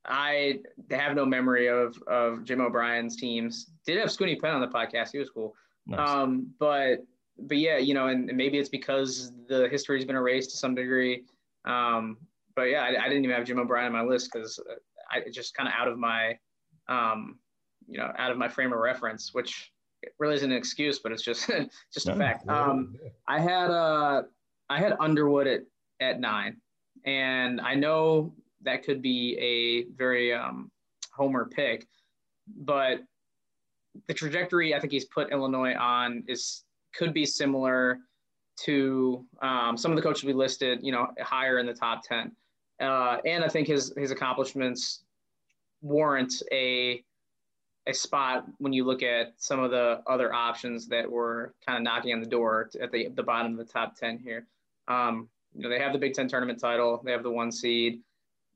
I 0.04 0.60
have 0.90 1.14
no 1.14 1.24
memory 1.24 1.68
of 1.68 1.96
of 2.08 2.44
Jim 2.44 2.60
O'Brien's 2.60 3.16
teams. 3.16 3.70
Did 3.86 3.98
have 3.98 4.08
Scoonie 4.08 4.40
Penn 4.40 4.54
on 4.54 4.60
the 4.60 4.68
podcast. 4.68 5.10
He 5.12 5.18
was 5.18 5.30
cool. 5.30 5.54
Nice. 5.86 6.08
Um, 6.08 6.48
but 6.58 7.04
but 7.38 7.58
yeah, 7.58 7.78
you 7.78 7.94
know, 7.94 8.08
and, 8.08 8.28
and, 8.28 8.36
maybe 8.36 8.58
it's 8.58 8.68
because 8.68 9.32
the 9.48 9.68
history 9.68 9.98
has 9.98 10.04
been 10.04 10.16
erased 10.16 10.50
to 10.50 10.56
some 10.56 10.74
degree. 10.74 11.24
Um, 11.64 12.16
but 12.54 12.64
yeah, 12.64 12.82
I, 12.82 13.04
I, 13.04 13.08
didn't 13.08 13.24
even 13.24 13.36
have 13.36 13.46
Jim 13.46 13.58
O'Brien 13.58 13.86
on 13.86 13.92
my 13.92 14.02
list 14.02 14.30
because 14.32 14.58
I 15.10 15.20
just 15.30 15.54
kind 15.54 15.68
of 15.68 15.74
out 15.76 15.88
of 15.88 15.98
my 15.98 16.38
um, 16.88 17.38
you 17.86 17.98
know 17.98 18.12
out 18.16 18.30
of 18.30 18.38
my 18.38 18.48
frame 18.48 18.72
of 18.72 18.78
reference, 18.78 19.34
which 19.34 19.70
really 20.18 20.34
isn't 20.36 20.50
an 20.50 20.56
excuse, 20.56 20.98
but 20.98 21.12
it's 21.12 21.22
just 21.22 21.50
just 21.92 22.08
a 22.08 22.14
fact. 22.14 22.48
Um, 22.48 22.94
I 23.28 23.40
had 23.40 23.70
uh 23.70 24.22
I 24.70 24.78
had 24.78 24.96
Underwood 24.98 25.46
at 25.46 25.62
at 26.00 26.20
nine. 26.20 26.56
And 27.04 27.60
I 27.60 27.74
know 27.74 28.34
that 28.62 28.82
could 28.82 29.00
be 29.00 29.36
a 29.38 29.94
very 29.96 30.34
um, 30.34 30.70
homer 31.12 31.46
pick, 31.46 31.86
but 32.48 33.00
the 34.08 34.14
trajectory 34.14 34.74
I 34.74 34.80
think 34.80 34.92
he's 34.92 35.06
put 35.06 35.32
Illinois 35.32 35.74
on 35.74 36.24
is 36.26 36.64
could 36.94 37.12
be 37.12 37.26
similar 37.26 37.98
to 38.64 39.24
um, 39.42 39.76
some 39.76 39.90
of 39.90 39.96
the 39.96 40.02
coaches 40.02 40.24
we 40.24 40.32
listed, 40.32 40.80
you 40.82 40.92
know, 40.92 41.08
higher 41.20 41.58
in 41.58 41.66
the 41.66 41.74
top 41.74 42.02
10. 42.02 42.32
Uh, 42.80 43.18
and 43.24 43.44
I 43.44 43.48
think 43.48 43.68
his, 43.68 43.92
his 43.96 44.10
accomplishments 44.10 45.04
warrant 45.82 46.42
a, 46.52 47.02
a 47.86 47.92
spot 47.92 48.46
when 48.58 48.72
you 48.72 48.84
look 48.84 49.02
at 49.02 49.34
some 49.36 49.60
of 49.60 49.70
the 49.70 50.02
other 50.06 50.32
options 50.32 50.88
that 50.88 51.10
were 51.10 51.54
kind 51.66 51.76
of 51.76 51.82
knocking 51.82 52.12
on 52.12 52.20
the 52.20 52.26
door 52.26 52.70
at 52.80 52.90
the, 52.92 53.08
the 53.08 53.22
bottom 53.22 53.52
of 53.52 53.58
the 53.58 53.72
top 53.72 53.96
10 53.96 54.18
here. 54.18 54.46
Um, 54.88 55.28
you 55.54 55.62
know, 55.62 55.68
they 55.68 55.78
have 55.78 55.92
the 55.92 55.98
Big 55.98 56.14
Ten 56.14 56.28
tournament 56.28 56.60
title, 56.60 57.00
they 57.04 57.12
have 57.12 57.22
the 57.22 57.30
one 57.30 57.50
seed, 57.50 58.00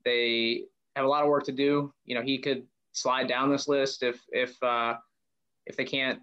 they 0.05 0.63
have 0.95 1.05
a 1.05 1.07
lot 1.07 1.23
of 1.23 1.29
work 1.29 1.45
to 1.45 1.51
do. 1.51 1.93
You 2.05 2.15
know, 2.15 2.21
he 2.21 2.37
could 2.37 2.65
slide 2.91 3.27
down 3.27 3.49
this 3.49 3.67
list 3.67 4.03
if 4.03 4.21
if 4.31 4.61
uh, 4.61 4.95
if 5.65 5.75
they 5.75 5.85
can't 5.85 6.19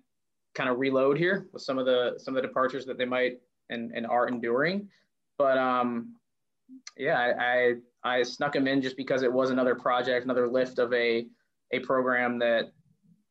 kind 0.59 0.69
of 0.69 0.79
reload 0.79 1.17
here 1.17 1.47
with 1.53 1.63
some 1.63 1.79
of 1.79 1.87
the 1.87 2.19
some 2.19 2.37
of 2.37 2.43
the 2.43 2.49
departures 2.49 2.85
that 2.85 2.99
they 2.99 3.05
might 3.05 3.39
and 3.71 3.93
and 3.95 4.07
are 4.07 4.27
enduring. 4.27 4.89
But 5.39 5.57
um, 5.57 6.17
yeah, 6.97 7.17
I, 7.17 7.75
I 8.05 8.19
I 8.19 8.23
snuck 8.25 8.57
him 8.57 8.67
in 8.67 8.83
just 8.83 8.97
because 8.97 9.23
it 9.23 9.33
was 9.33 9.51
another 9.51 9.77
project, 9.77 10.25
another 10.25 10.49
lift 10.49 10.79
of 10.79 10.93
a 10.93 11.27
a 11.71 11.79
program 11.81 12.39
that 12.41 12.73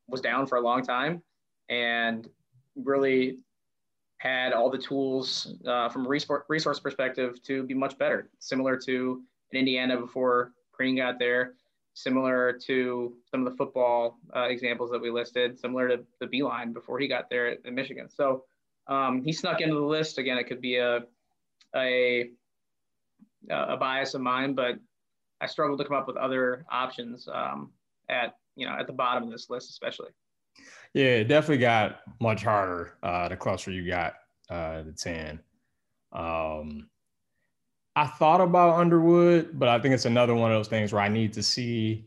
was 0.07 0.21
down 0.21 0.47
for 0.47 0.57
a 0.57 0.61
long 0.61 0.83
time 0.83 1.21
and 1.69 2.29
really 2.75 3.39
had 4.19 4.53
all 4.53 4.69
the 4.69 4.77
tools 4.77 5.55
uh, 5.67 5.89
from 5.89 6.05
a 6.05 6.09
resource 6.09 6.79
perspective 6.79 7.43
to 7.43 7.63
be 7.63 7.73
much 7.73 7.97
better, 7.97 8.29
similar 8.39 8.77
to 8.77 9.21
in 9.51 9.59
Indiana 9.59 9.99
before 9.99 10.53
Crean 10.71 10.95
got 10.95 11.19
there, 11.19 11.53
similar 11.97 12.53
to 12.53 13.15
some 13.31 13.45
of 13.45 13.51
the 13.51 13.57
football 13.57 14.19
uh, 14.35 14.43
examples 14.43 14.91
that 14.91 15.01
we 15.01 15.09
listed, 15.09 15.59
similar 15.59 15.87
to 15.87 16.03
the 16.19 16.27
Beilein 16.27 16.71
before 16.71 16.99
he 16.99 17.07
got 17.07 17.27
there 17.27 17.47
at, 17.47 17.57
at 17.65 17.73
Michigan. 17.73 18.07
So 18.07 18.43
um, 18.87 19.23
he 19.23 19.33
snuck 19.33 19.61
into 19.61 19.73
the 19.73 19.81
list. 19.81 20.19
Again, 20.19 20.37
it 20.37 20.43
could 20.43 20.61
be 20.61 20.77
a, 20.77 20.99
a, 21.75 22.29
a 23.49 23.77
bias 23.77 24.13
of 24.13 24.21
mine, 24.21 24.53
but 24.53 24.75
I 25.41 25.47
struggled 25.47 25.79
to 25.79 25.85
come 25.85 25.97
up 25.97 26.07
with 26.07 26.17
other 26.17 26.65
options 26.71 27.27
um, 27.33 27.71
at, 28.09 28.35
you 28.55 28.67
know, 28.67 28.75
at 28.79 28.85
the 28.85 28.93
bottom 28.93 29.23
of 29.23 29.31
this 29.31 29.49
list, 29.49 29.71
especially. 29.71 30.11
Yeah, 30.93 31.15
it 31.15 31.23
definitely 31.23 31.57
got 31.57 32.01
much 32.21 32.43
harder 32.43 32.93
uh, 33.01 33.27
the 33.27 33.37
closer 33.37 33.71
you 33.71 33.87
got 33.87 34.13
uh, 34.51 34.83
the 34.83 34.91
10. 34.91 35.39
Um, 36.13 36.89
I 37.97 38.05
thought 38.05 38.41
about 38.41 38.79
Underwood, 38.79 39.57
but 39.57 39.69
I 39.69 39.79
think 39.79 39.95
it's 39.95 40.05
another 40.05 40.35
one 40.35 40.51
of 40.51 40.59
those 40.59 40.67
things 40.67 40.93
where 40.93 41.01
I 41.01 41.07
need 41.07 41.33
to 41.33 41.41
see 41.41 42.05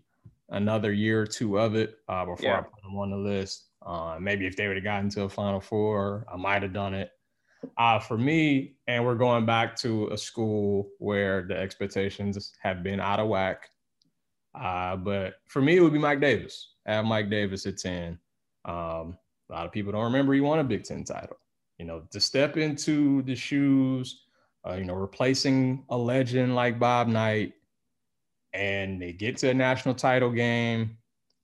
another 0.51 0.93
year 0.93 1.23
or 1.23 1.27
two 1.27 1.59
of 1.59 1.75
it 1.75 1.99
uh, 2.09 2.25
before 2.25 2.49
yeah. 2.49 2.59
I 2.59 2.63
put 2.63 2.81
them 2.81 2.97
on 2.97 3.11
the 3.11 3.17
list. 3.17 3.65
Uh, 3.85 4.17
maybe 4.21 4.47
if 4.47 4.55
they 4.55 4.69
would 4.69 4.77
have 4.77 4.85
gotten 4.85 5.11
to 5.11 5.23
a 5.23 5.29
Final 5.29 5.61
Four, 5.61 6.25
I 6.33 6.37
might 6.37 6.63
have 6.63 6.73
done 6.73 6.95
it. 6.95 7.11
Uh, 7.77 7.99
for 7.99 8.17
me, 8.17 8.77
and 8.87 9.05
we're 9.05 9.17
going 9.17 9.45
back 9.45 9.75
to 9.79 10.07
a 10.13 10.17
school 10.17 10.89
where 10.99 11.43
the 11.43 11.57
expectations 11.57 12.53
have 12.63 12.85
been 12.85 13.01
out 13.01 13.19
of 13.19 13.27
whack. 13.27 13.69
Uh, 14.55 14.95
but 14.95 15.41
for 15.49 15.61
me, 15.61 15.77
it 15.77 15.81
would 15.81 15.93
be 15.93 15.99
Mike 15.99 16.21
Davis. 16.21 16.75
Have 16.87 17.05
Mike 17.05 17.31
Davis 17.31 17.67
at 17.67 17.79
10. 17.79 18.17
Um, 18.65 19.19
a 19.49 19.51
lot 19.51 19.67
of 19.67 19.73
people 19.73 19.91
don't 19.91 20.05
remember 20.05 20.35
he 20.35 20.41
won 20.41 20.61
a 20.61 20.65
Big 20.65 20.85
Ten 20.85 21.03
title. 21.03 21.37
You 21.79 21.87
know, 21.87 22.03
to 22.13 22.21
step 22.21 22.57
into 22.57 23.23
the 23.23 23.35
shoes, 23.35 24.27
uh, 24.67 24.75
you 24.75 24.85
know, 24.85 24.95
replacing 24.95 25.85
a 25.89 25.97
legend 25.97 26.55
like 26.55 26.79
Bob 26.79 27.09
Knight, 27.09 27.55
and 28.53 29.01
they 29.01 29.13
get 29.13 29.37
to 29.39 29.51
a 29.51 29.55
national 29.55 29.95
title 29.95 30.31
game. 30.31 30.97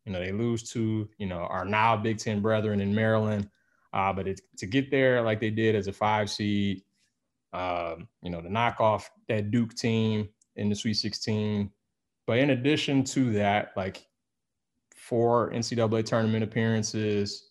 You 0.04 0.12
know, 0.12 0.20
they 0.20 0.32
lose 0.32 0.70
to 0.70 1.08
you 1.18 1.26
know 1.26 1.40
our 1.40 1.64
now 1.64 1.96
Big 1.96 2.18
Ten 2.18 2.40
brethren 2.40 2.80
in 2.80 2.94
Maryland, 2.94 3.48
uh, 3.92 4.12
but 4.12 4.28
it, 4.28 4.40
to 4.58 4.66
get 4.66 4.90
there 4.90 5.22
like 5.22 5.40
they 5.40 5.50
did 5.50 5.74
as 5.74 5.88
a 5.88 5.92
five 5.92 6.30
seed, 6.30 6.82
um, 7.52 8.08
you 8.22 8.30
know, 8.30 8.40
to 8.40 8.52
knock 8.52 8.80
off 8.80 9.10
that 9.28 9.50
Duke 9.50 9.74
team 9.74 10.28
in 10.56 10.68
the 10.68 10.74
Sweet 10.74 10.94
16. 10.94 11.70
But 12.26 12.38
in 12.38 12.50
addition 12.50 13.04
to 13.04 13.32
that, 13.32 13.72
like 13.76 14.06
four 15.06 15.50
NCAA 15.52 16.04
tournament 16.04 16.42
appearances. 16.42 17.50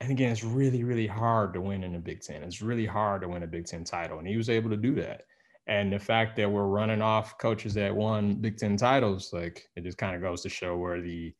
And 0.00 0.10
again, 0.10 0.30
it's 0.30 0.44
really, 0.44 0.84
really 0.84 1.06
hard 1.06 1.54
to 1.54 1.60
win 1.60 1.82
in 1.82 1.92
the 1.92 1.98
Big 1.98 2.20
Ten. 2.20 2.42
It's 2.42 2.60
really 2.60 2.86
hard 2.86 3.22
to 3.22 3.28
win 3.28 3.42
a 3.42 3.46
Big 3.46 3.66
Ten 3.66 3.84
title. 3.84 4.18
And 4.18 4.28
he 4.28 4.36
was 4.36 4.50
able 4.50 4.70
to 4.70 4.76
do 4.76 4.94
that. 4.96 5.22
And 5.68 5.92
the 5.92 5.98
fact 5.98 6.36
that 6.36 6.50
we're 6.50 6.66
running 6.66 7.02
off 7.02 7.38
coaches 7.38 7.74
that 7.74 7.94
won 7.94 8.36
Big 8.36 8.56
Ten 8.56 8.76
titles, 8.76 9.32
like 9.32 9.68
it 9.74 9.82
just 9.84 9.98
kind 9.98 10.14
of 10.14 10.22
goes 10.22 10.42
to 10.42 10.48
show 10.48 10.76
where 10.76 11.00
the 11.00 11.34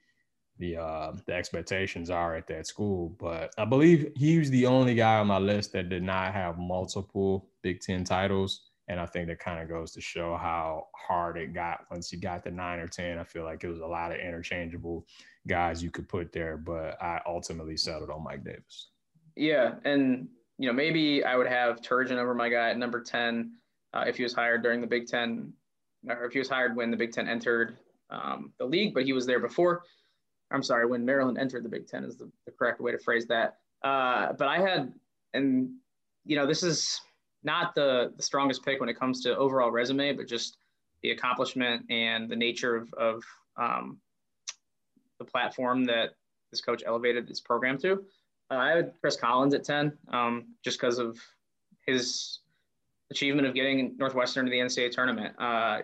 the 0.58 0.76
uh, 0.76 1.12
the 1.26 1.34
expectations 1.34 2.08
are 2.10 2.34
at 2.34 2.46
that 2.48 2.66
school. 2.66 3.14
But 3.20 3.52
I 3.58 3.66
believe 3.66 4.10
he 4.16 4.38
was 4.38 4.50
the 4.50 4.66
only 4.66 4.94
guy 4.94 5.18
on 5.18 5.26
my 5.26 5.38
list 5.38 5.72
that 5.72 5.90
did 5.90 6.02
not 6.02 6.32
have 6.32 6.58
multiple 6.58 7.50
Big 7.62 7.80
Ten 7.80 8.04
titles. 8.04 8.62
And 8.88 9.00
I 9.00 9.06
think 9.06 9.26
that 9.28 9.40
kind 9.40 9.60
of 9.60 9.68
goes 9.68 9.92
to 9.92 10.00
show 10.00 10.36
how 10.36 10.86
hard 10.94 11.36
it 11.36 11.52
got 11.52 11.80
once 11.90 12.12
you 12.12 12.20
got 12.20 12.44
the 12.44 12.50
nine 12.50 12.78
or 12.78 12.86
10. 12.86 13.18
I 13.18 13.24
feel 13.24 13.44
like 13.44 13.64
it 13.64 13.68
was 13.68 13.80
a 13.80 13.86
lot 13.86 14.12
of 14.12 14.18
interchangeable 14.18 15.06
guys 15.48 15.82
you 15.82 15.90
could 15.90 16.08
put 16.08 16.32
there, 16.32 16.56
but 16.56 17.00
I 17.02 17.20
ultimately 17.26 17.76
settled 17.76 18.10
on 18.10 18.22
Mike 18.22 18.44
Davis. 18.44 18.90
Yeah. 19.34 19.74
And, 19.84 20.28
you 20.58 20.68
know, 20.68 20.72
maybe 20.72 21.24
I 21.24 21.36
would 21.36 21.48
have 21.48 21.80
Turgeon 21.80 22.16
over 22.16 22.34
my 22.34 22.48
guy 22.48 22.70
at 22.70 22.78
number 22.78 23.02
10 23.02 23.52
uh, 23.96 24.04
if 24.06 24.16
he 24.16 24.22
was 24.22 24.34
hired 24.34 24.62
during 24.62 24.80
the 24.80 24.86
Big 24.86 25.06
Ten, 25.06 25.52
or 26.08 26.24
if 26.24 26.32
he 26.32 26.38
was 26.38 26.48
hired 26.48 26.76
when 26.76 26.90
the 26.90 26.96
Big 26.96 27.12
Ten 27.12 27.28
entered 27.28 27.76
um, 28.10 28.52
the 28.58 28.64
league, 28.64 28.94
but 28.94 29.04
he 29.04 29.12
was 29.12 29.26
there 29.26 29.40
before. 29.40 29.82
I'm 30.50 30.62
sorry, 30.62 30.86
when 30.86 31.04
Maryland 31.04 31.38
entered 31.38 31.64
the 31.64 31.68
Big 31.68 31.86
Ten 31.86 32.04
is 32.04 32.16
the, 32.16 32.30
the 32.44 32.52
correct 32.52 32.80
way 32.80 32.92
to 32.92 32.98
phrase 32.98 33.26
that. 33.26 33.56
Uh, 33.82 34.32
but 34.32 34.48
I 34.48 34.58
had, 34.58 34.92
and 35.34 35.70
you 36.24 36.36
know, 36.36 36.46
this 36.46 36.62
is 36.62 37.00
not 37.46 37.74
the 37.74 38.12
the 38.16 38.22
strongest 38.22 38.64
pick 38.64 38.80
when 38.80 38.88
it 38.88 38.98
comes 38.98 39.22
to 39.22 39.36
overall 39.36 39.70
resume, 39.70 40.12
but 40.12 40.28
just 40.28 40.58
the 41.02 41.12
accomplishment 41.12 41.86
and 41.88 42.28
the 42.28 42.36
nature 42.36 42.76
of, 42.76 42.92
of 42.94 43.24
um, 43.56 43.98
the 45.18 45.24
platform 45.24 45.84
that 45.84 46.10
this 46.50 46.60
coach 46.60 46.82
elevated 46.84 47.26
this 47.26 47.40
program 47.40 47.78
to. 47.78 48.04
Uh, 48.50 48.56
I 48.56 48.70
had 48.70 48.92
Chris 49.00 49.16
Collins 49.16 49.54
at 49.54 49.64
10, 49.64 49.92
um, 50.12 50.46
just 50.64 50.80
because 50.80 50.98
of 50.98 51.18
his 51.86 52.40
achievement 53.10 53.46
of 53.46 53.54
getting 53.54 53.96
Northwestern 53.98 54.44
to 54.46 54.50
the 54.50 54.58
NCAA 54.58 54.90
tournament. 54.90 55.34
Uh, 55.38 55.78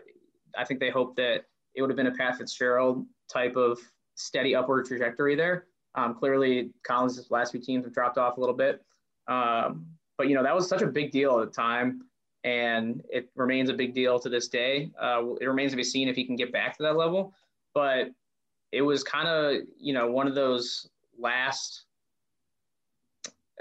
I 0.56 0.64
think 0.66 0.80
they 0.80 0.90
hoped 0.90 1.16
that 1.16 1.44
it 1.74 1.80
would 1.80 1.90
have 1.90 1.96
been 1.96 2.08
a 2.08 2.12
Pat 2.12 2.36
Fitzgerald 2.36 3.06
type 3.32 3.56
of 3.56 3.78
steady 4.14 4.54
upward 4.54 4.86
trajectory 4.86 5.34
there. 5.34 5.66
Um, 5.94 6.14
clearly, 6.14 6.70
Collins' 6.84 7.30
last 7.30 7.52
few 7.52 7.60
teams 7.60 7.84
have 7.84 7.94
dropped 7.94 8.18
off 8.18 8.36
a 8.36 8.40
little 8.40 8.56
bit. 8.56 8.84
Um, 9.28 9.86
but, 10.22 10.28
you 10.28 10.36
know, 10.36 10.44
that 10.44 10.54
was 10.54 10.68
such 10.68 10.82
a 10.82 10.86
big 10.86 11.10
deal 11.10 11.40
at 11.40 11.48
the 11.48 11.52
time. 11.52 12.02
And 12.44 13.02
it 13.10 13.28
remains 13.34 13.70
a 13.70 13.74
big 13.74 13.92
deal 13.92 14.20
to 14.20 14.28
this 14.28 14.46
day. 14.46 14.92
Uh, 15.00 15.34
it 15.40 15.46
remains 15.46 15.72
to 15.72 15.76
be 15.76 15.82
seen 15.82 16.06
if 16.06 16.14
he 16.14 16.24
can 16.24 16.36
get 16.36 16.52
back 16.52 16.76
to 16.76 16.84
that 16.84 16.96
level. 16.96 17.34
But 17.74 18.12
it 18.70 18.82
was 18.82 19.02
kind 19.02 19.26
of, 19.26 19.62
you 19.80 19.92
know, 19.92 20.06
one 20.06 20.28
of 20.28 20.36
those 20.36 20.88
last, 21.18 21.86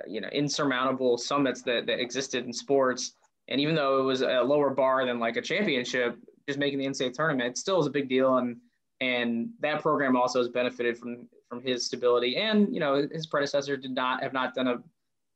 you 0.07 0.21
know, 0.21 0.27
insurmountable 0.27 1.17
summits 1.17 1.63
that, 1.63 1.88
that 1.88 1.99
existed 1.99 2.45
in 2.45 2.53
sports. 2.53 3.13
And 3.47 3.59
even 3.59 3.73
though 3.73 3.99
it 3.99 4.03
was 4.03 4.21
a 4.21 4.43
lower 4.43 4.69
bar 4.69 5.03
than 5.07 5.19
like 5.19 5.38
a 5.38 5.41
championship, 5.41 6.15
just 6.47 6.59
making 6.59 6.77
the 6.77 6.85
NCAA 6.85 7.11
tournament, 7.11 7.57
still 7.57 7.79
is 7.79 7.88
a 7.88 7.91
big 7.91 8.07
deal. 8.07 8.38
And 8.38 8.57
and 8.99 9.49
that 9.61 9.81
program 9.81 10.15
also 10.15 10.38
has 10.38 10.47
benefited 10.47 10.95
from 10.95 11.27
from 11.49 11.63
his 11.63 11.88
stability. 11.88 12.38
And 12.38 12.71
you 12.71 12.79
know, 12.79 13.07
his 13.11 13.25
predecessor 13.25 13.77
did 13.77 13.95
not 13.95 14.21
have 14.21 14.31
not 14.31 14.53
done 14.53 14.67
a, 14.67 14.83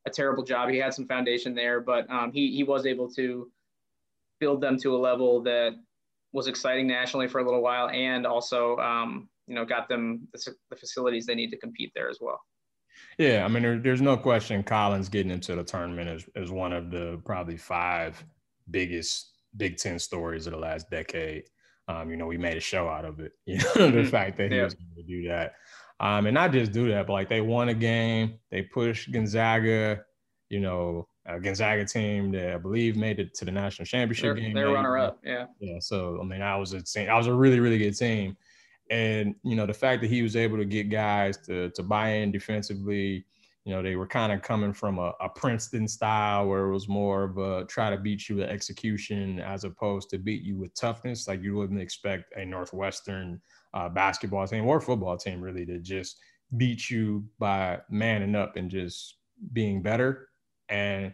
a 0.06 0.10
terrible 0.10 0.44
job. 0.44 0.70
He 0.70 0.78
had 0.78 0.94
some 0.94 1.08
foundation 1.08 1.56
there, 1.56 1.82
but 1.82 2.10
um, 2.10 2.32
he 2.32 2.56
he 2.56 2.64
was 2.64 2.86
able 2.86 3.10
to 3.12 3.52
build 4.40 4.62
them 4.62 4.78
to 4.80 4.96
a 4.96 5.00
level 5.00 5.42
that 5.44 5.74
was 6.34 6.48
exciting 6.48 6.88
nationally 6.88 7.28
for 7.28 7.40
a 7.40 7.44
little 7.44 7.62
while, 7.62 7.90
and 7.90 8.26
also 8.26 8.78
um, 8.78 9.30
you 9.48 9.56
know 9.56 9.66
got 9.66 9.88
them 9.88 10.28
the, 10.34 10.54
the, 10.70 10.76
facilities 10.76 11.26
they 11.26 11.36
need 11.36 11.50
to 11.50 11.58
compete 11.58 11.92
there 11.96 12.10
as 12.10 12.20
well. 12.22 12.40
Yeah, 13.18 13.44
I 13.44 13.48
mean, 13.48 13.64
there, 13.64 13.80
there's 13.80 14.02
no 14.02 14.18
question 14.18 14.64
Collins 14.64 15.10
getting 15.10 15.32
into 15.32 15.56
the 15.56 15.64
tournament 15.64 16.10
is, 16.10 16.26
is 16.36 16.52
one 16.52 16.72
of 16.72 16.92
the 16.92 17.22
probably 17.26 17.58
five 17.58 18.24
biggest 18.70 19.34
Big 19.58 19.78
Ten 19.78 20.00
stories 20.00 20.48
of 20.48 20.54
the 20.54 20.60
last 20.60 20.90
decade. 20.90 21.44
Um, 21.88 22.10
you 22.10 22.18
know, 22.18 22.26
we 22.26 22.38
made 22.38 22.58
a 22.58 22.62
show 22.62 22.88
out 22.88 23.06
of 23.06 23.20
it. 23.20 23.34
You 23.46 23.58
know, 23.58 23.74
the 23.74 23.80
mm-hmm. 23.80 24.10
fact 24.10 24.38
that 24.38 24.52
he 24.52 24.58
yeah. 24.58 24.64
was 24.64 24.76
able 24.76 24.96
to 24.96 25.08
do 25.08 25.28
that. 25.28 25.54
Um, 26.00 26.26
and 26.26 26.34
not 26.34 26.52
just 26.52 26.72
do 26.72 26.90
that, 26.90 27.08
but 27.08 27.14
like 27.14 27.30
they 27.30 27.42
won 27.42 27.70
a 27.70 27.74
game, 27.74 28.40
they 28.52 28.64
pushed 28.64 29.12
Gonzaga, 29.12 30.04
you 30.50 30.60
know, 30.60 31.08
a 31.26 31.40
Gonzaga 31.40 31.86
team 31.86 32.32
that 32.32 32.54
I 32.54 32.58
believe 32.58 32.96
made 32.96 33.20
it 33.20 33.34
to 33.36 33.46
the 33.46 33.52
national 33.52 33.86
championship 33.86 34.24
they're, 34.24 34.36
game. 34.36 34.54
They're 34.54 34.72
runner 34.72 34.98
up, 34.98 35.20
yeah. 35.24 35.46
Yeah. 35.60 35.80
So 35.80 36.20
I 36.22 36.26
mean, 36.26 36.42
I 36.42 36.58
was 36.58 36.74
a 36.74 36.82
team, 36.82 37.10
I 37.10 37.18
was 37.18 37.28
a 37.28 37.34
really, 37.34 37.60
really 37.60 37.78
good 37.78 37.98
team. 37.98 38.36
And 38.92 39.36
you 39.44 39.56
know, 39.56 39.66
the 39.66 39.74
fact 39.74 40.02
that 40.02 40.10
he 40.10 40.22
was 40.22 40.36
able 40.36 40.58
to 40.58 40.66
get 40.66 40.90
guys 40.90 41.38
to 41.48 41.70
to 41.72 41.82
buy 41.82 42.10
in 42.10 42.32
defensively, 42.32 43.26
you 43.64 43.74
know, 43.74 43.82
they 43.82 43.96
were 43.96 44.06
kind 44.06 44.32
of 44.32 44.44
coming 44.44 44.74
from 44.74 45.00
a, 45.00 45.14
a, 45.22 45.30
Princeton 45.30 45.88
style 45.88 46.48
where 46.48 46.66
it 46.66 46.74
was 46.74 46.88
more 46.88 47.24
of 47.24 47.38
a 47.40 47.66
try 47.66 47.90
to 47.90 47.98
beat 47.98 48.30
you 48.30 48.36
with 48.36 48.50
execution 48.50 49.40
as 49.40 49.64
opposed 49.64 50.12
to 50.12 50.20
beat 50.20 50.44
you 50.44 50.58
with 50.58 50.76
toughness. 50.76 51.28
Like 51.28 51.42
you 51.42 51.56
wouldn't 51.56 51.82
expect 51.82 52.36
a 52.36 52.46
Northwestern 52.46 53.42
uh, 53.76 53.90
basketball 53.90 54.48
team 54.48 54.66
or 54.66 54.82
football 54.82 55.18
team 55.18 55.42
really 55.42 55.66
to 55.66 55.78
just 55.80 56.18
beat 56.58 56.90
you 56.90 57.26
by 57.38 57.80
manning 57.90 58.36
up 58.36 58.56
and 58.56 58.72
just 58.72 59.18
being 59.54 59.82
better. 59.82 60.30
And 60.70 61.14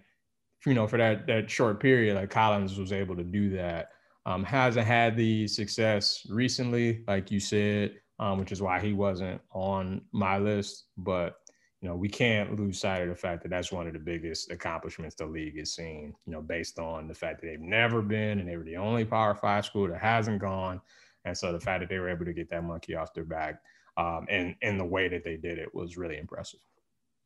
you 0.66 0.76
know, 0.76 0.88
for 0.88 0.98
that 0.98 1.26
that 1.28 1.50
short 1.50 1.80
period, 1.80 2.16
like 2.16 2.30
Collins 2.30 2.78
was 2.78 2.94
able 2.94 3.16
to 3.16 3.24
do 3.24 3.50
that. 3.58 3.90
Um, 4.28 4.44
hasn't 4.44 4.86
had 4.86 5.18
the 5.18 5.48
success 5.48 6.28
recently, 6.30 7.04
like 7.08 7.32
you 7.32 7.40
said, 7.40 7.96
um, 8.20 8.38
which 8.38 8.52
is 8.52 8.62
why 8.62 8.80
he 8.80 8.94
wasn't 8.94 9.42
on 9.52 10.02
my 10.12 10.38
list. 10.38 10.86
But 10.96 11.38
you 11.82 11.90
know, 11.90 11.96
we 11.96 12.08
can't 12.08 12.56
lose 12.60 12.80
sight 12.80 13.02
of 13.02 13.10
the 13.10 13.16
fact 13.16 13.42
that 13.42 13.50
that's 13.50 13.72
one 13.72 13.88
of 13.88 13.94
the 13.94 14.00
biggest 14.00 14.52
accomplishments 14.52 15.16
the 15.16 15.26
league 15.26 15.58
has 15.58 15.74
seen, 15.74 16.14
you 16.28 16.32
know, 16.32 16.42
based 16.42 16.78
on 16.78 17.08
the 17.08 17.14
fact 17.16 17.42
that 17.42 17.48
they've 17.48 17.60
never 17.60 18.04
been 18.04 18.40
and 18.40 18.48
they 18.48 18.56
were 18.56 18.64
the 18.64 18.78
only 18.78 19.04
Power 19.04 19.34
Five 19.34 19.66
school 19.66 19.88
that 19.88 20.00
hasn't 20.00 20.40
gone. 20.40 20.80
And 21.26 21.38
so 21.38 21.52
the 21.52 21.60
fact 21.60 21.82
that 21.82 21.90
they 21.90 22.00
were 22.00 22.10
able 22.10 22.26
to 22.26 22.34
get 22.34 22.50
that 22.50 22.64
monkey 22.64 22.96
off 22.96 23.14
their 23.14 23.24
back 23.24 23.62
um, 23.98 24.26
and, 24.30 24.56
and 24.62 24.80
the 24.80 24.86
way 24.86 25.08
that 25.08 25.24
they 25.24 25.38
did 25.38 25.58
it 25.58 25.74
was 25.74 25.98
really 25.98 26.18
impressive. 26.18 26.60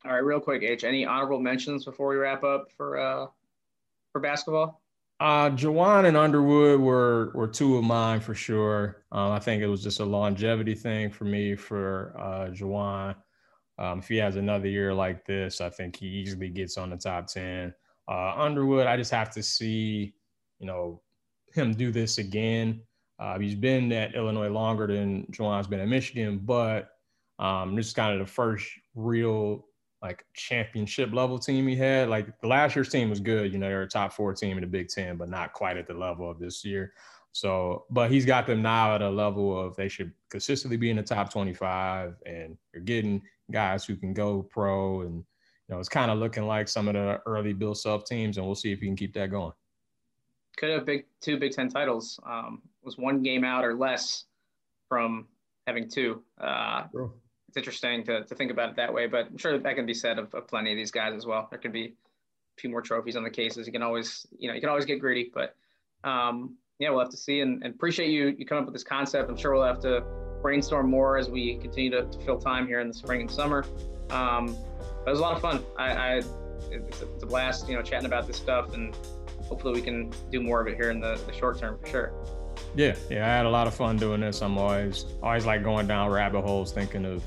All 0.04 0.12
right, 0.12 0.24
real 0.24 0.40
quick, 0.40 0.62
H. 0.62 0.84
Any 0.84 1.04
honorable 1.04 1.40
mentions 1.40 1.84
before 1.84 2.08
we 2.08 2.16
wrap 2.16 2.44
up 2.44 2.70
for 2.76 2.98
uh, 2.98 3.26
for 4.12 4.20
basketball? 4.20 4.82
Uh, 5.18 5.48
Juwan 5.50 6.06
and 6.06 6.16
Underwood 6.16 6.78
were 6.78 7.32
were 7.34 7.48
two 7.48 7.76
of 7.78 7.84
mine 7.84 8.20
for 8.20 8.34
sure. 8.34 9.04
Um, 9.10 9.32
I 9.32 9.38
think 9.38 9.62
it 9.62 9.66
was 9.66 9.82
just 9.82 10.00
a 10.00 10.04
longevity 10.04 10.74
thing 10.74 11.10
for 11.10 11.24
me 11.24 11.56
for 11.56 12.14
uh, 12.18 12.50
Juwan. 12.50 13.16
Um, 13.78 13.98
if 13.98 14.08
he 14.08 14.16
has 14.18 14.36
another 14.36 14.68
year 14.68 14.92
like 14.94 15.24
this, 15.24 15.60
I 15.60 15.70
think 15.70 15.96
he 15.96 16.06
easily 16.06 16.48
gets 16.48 16.78
on 16.78 16.90
the 16.90 16.96
top 16.96 17.26
10. 17.26 17.74
Uh, 18.08 18.32
Underwood, 18.36 18.86
I 18.86 18.96
just 18.96 19.10
have 19.10 19.30
to 19.32 19.42
see, 19.42 20.14
you 20.58 20.66
know, 20.66 21.02
him 21.52 21.74
do 21.74 21.90
this 21.90 22.18
again. 22.18 22.80
Uh, 23.18 23.38
he's 23.38 23.54
been 23.54 23.90
at 23.92 24.14
Illinois 24.14 24.48
longer 24.48 24.86
than 24.86 25.26
Juwan's 25.30 25.66
been 25.66 25.80
at 25.80 25.88
Michigan, 25.88 26.40
but 26.44 26.90
um, 27.38 27.74
this 27.74 27.88
is 27.88 27.92
kind 27.92 28.12
of 28.12 28.26
the 28.26 28.30
first 28.30 28.68
real 28.94 29.66
like 30.02 30.24
championship 30.34 31.12
level 31.12 31.38
team 31.38 31.66
he 31.66 31.76
had. 31.76 32.08
Like 32.08 32.38
the 32.40 32.48
last 32.48 32.76
year's 32.76 32.90
team 32.90 33.10
was 33.10 33.20
good, 33.20 33.52
you 33.52 33.58
know, 33.58 33.68
they're 33.68 33.82
a 33.82 33.88
top 33.88 34.12
four 34.12 34.34
team 34.34 34.58
in 34.58 34.62
the 34.62 34.66
Big 34.66 34.88
Ten, 34.88 35.16
but 35.16 35.28
not 35.28 35.52
quite 35.52 35.76
at 35.76 35.86
the 35.86 35.94
level 35.94 36.30
of 36.30 36.38
this 36.38 36.64
year. 36.64 36.92
So, 37.36 37.84
but 37.90 38.10
he's 38.10 38.24
got 38.24 38.46
them 38.46 38.62
now 38.62 38.94
at 38.94 39.02
a 39.02 39.10
level 39.10 39.58
of 39.60 39.76
they 39.76 39.88
should 39.88 40.10
consistently 40.30 40.78
be 40.78 40.88
in 40.88 40.96
the 40.96 41.02
top 41.02 41.30
25, 41.30 42.14
and 42.24 42.56
you're 42.72 42.82
getting 42.82 43.20
guys 43.50 43.84
who 43.84 43.94
can 43.94 44.14
go 44.14 44.42
pro. 44.42 45.02
And, 45.02 45.16
you 45.16 45.24
know, 45.74 45.78
it's 45.78 45.88
kind 45.90 46.10
of 46.10 46.18
looking 46.18 46.46
like 46.46 46.66
some 46.66 46.88
of 46.88 46.94
the 46.94 47.20
early 47.26 47.52
Bill 47.52 47.74
Self 47.74 48.06
teams, 48.06 48.38
and 48.38 48.46
we'll 48.46 48.54
see 48.54 48.72
if 48.72 48.80
he 48.80 48.86
can 48.86 48.96
keep 48.96 49.12
that 49.14 49.30
going. 49.30 49.52
Could 50.56 50.70
have 50.70 50.86
big 50.86 51.04
two 51.20 51.38
Big 51.38 51.52
Ten 51.52 51.68
titles. 51.68 52.18
Um, 52.26 52.62
was 52.82 52.96
one 52.96 53.22
game 53.22 53.44
out 53.44 53.64
or 53.64 53.74
less 53.74 54.24
from 54.88 55.26
having 55.66 55.88
two. 55.88 56.22
Uh, 56.40 56.84
It's 57.48 57.56
interesting 57.56 58.04
to, 58.04 58.24
to 58.24 58.34
think 58.34 58.50
about 58.50 58.70
it 58.70 58.76
that 58.76 58.92
way, 58.92 59.06
but 59.06 59.26
I'm 59.26 59.38
sure 59.38 59.56
that 59.56 59.76
can 59.76 59.86
be 59.86 59.94
said 59.94 60.18
of, 60.18 60.34
of 60.34 60.46
plenty 60.46 60.72
of 60.72 60.76
these 60.76 60.90
guys 60.90 61.14
as 61.14 61.26
well. 61.26 61.46
There 61.50 61.58
could 61.58 61.72
be 61.72 61.84
a 61.86 62.60
few 62.60 62.70
more 62.70 62.82
trophies 62.82 63.16
on 63.16 63.22
the 63.22 63.30
cases. 63.30 63.66
You 63.66 63.72
can 63.72 63.82
always, 63.82 64.26
you 64.38 64.48
know, 64.48 64.54
you 64.54 64.60
can 64.60 64.68
always 64.68 64.84
get 64.84 65.00
greedy, 65.00 65.30
but 65.32 65.54
um, 66.04 66.56
yeah, 66.78 66.90
we'll 66.90 67.00
have 67.00 67.10
to 67.10 67.16
see 67.16 67.40
and, 67.40 67.62
and 67.62 67.74
appreciate 67.74 68.10
you 68.10 68.34
you 68.38 68.46
coming 68.46 68.62
up 68.62 68.66
with 68.66 68.74
this 68.74 68.84
concept. 68.84 69.30
I'm 69.30 69.36
sure 69.36 69.52
we'll 69.52 69.64
have 69.64 69.80
to 69.80 70.04
brainstorm 70.42 70.90
more 70.90 71.16
as 71.16 71.28
we 71.28 71.56
continue 71.58 71.90
to, 71.90 72.04
to 72.04 72.18
fill 72.24 72.38
time 72.38 72.66
here 72.66 72.80
in 72.80 72.88
the 72.88 72.94
spring 72.94 73.22
and 73.22 73.30
summer. 73.30 73.64
Um, 74.10 74.48
it 75.06 75.10
was 75.10 75.18
a 75.18 75.22
lot 75.22 75.34
of 75.34 75.40
fun. 75.40 75.64
I, 75.78 75.92
I 75.92 76.14
it's, 76.70 77.02
a, 77.02 77.12
it's, 77.14 77.22
a, 77.22 77.26
blast, 77.26 77.68
you 77.68 77.74
know, 77.74 77.82
chatting 77.82 78.06
about 78.06 78.26
this 78.26 78.36
stuff, 78.36 78.74
and 78.74 78.96
hopefully 79.48 79.74
we 79.74 79.82
can 79.82 80.12
do 80.30 80.40
more 80.40 80.60
of 80.60 80.66
it 80.68 80.76
here 80.76 80.90
in 80.90 81.00
the, 81.00 81.20
the 81.26 81.32
short 81.32 81.58
term 81.58 81.78
for 81.78 81.86
sure. 81.86 82.12
Yeah, 82.74 82.94
yeah, 83.10 83.24
I 83.24 83.28
had 83.28 83.46
a 83.46 83.50
lot 83.50 83.66
of 83.66 83.74
fun 83.74 83.96
doing 83.96 84.20
this. 84.20 84.42
I'm 84.42 84.58
always 84.58 85.06
always 85.22 85.46
like 85.46 85.62
going 85.62 85.86
down 85.86 86.10
rabbit 86.10 86.42
holes, 86.42 86.72
thinking 86.72 87.04
of 87.04 87.22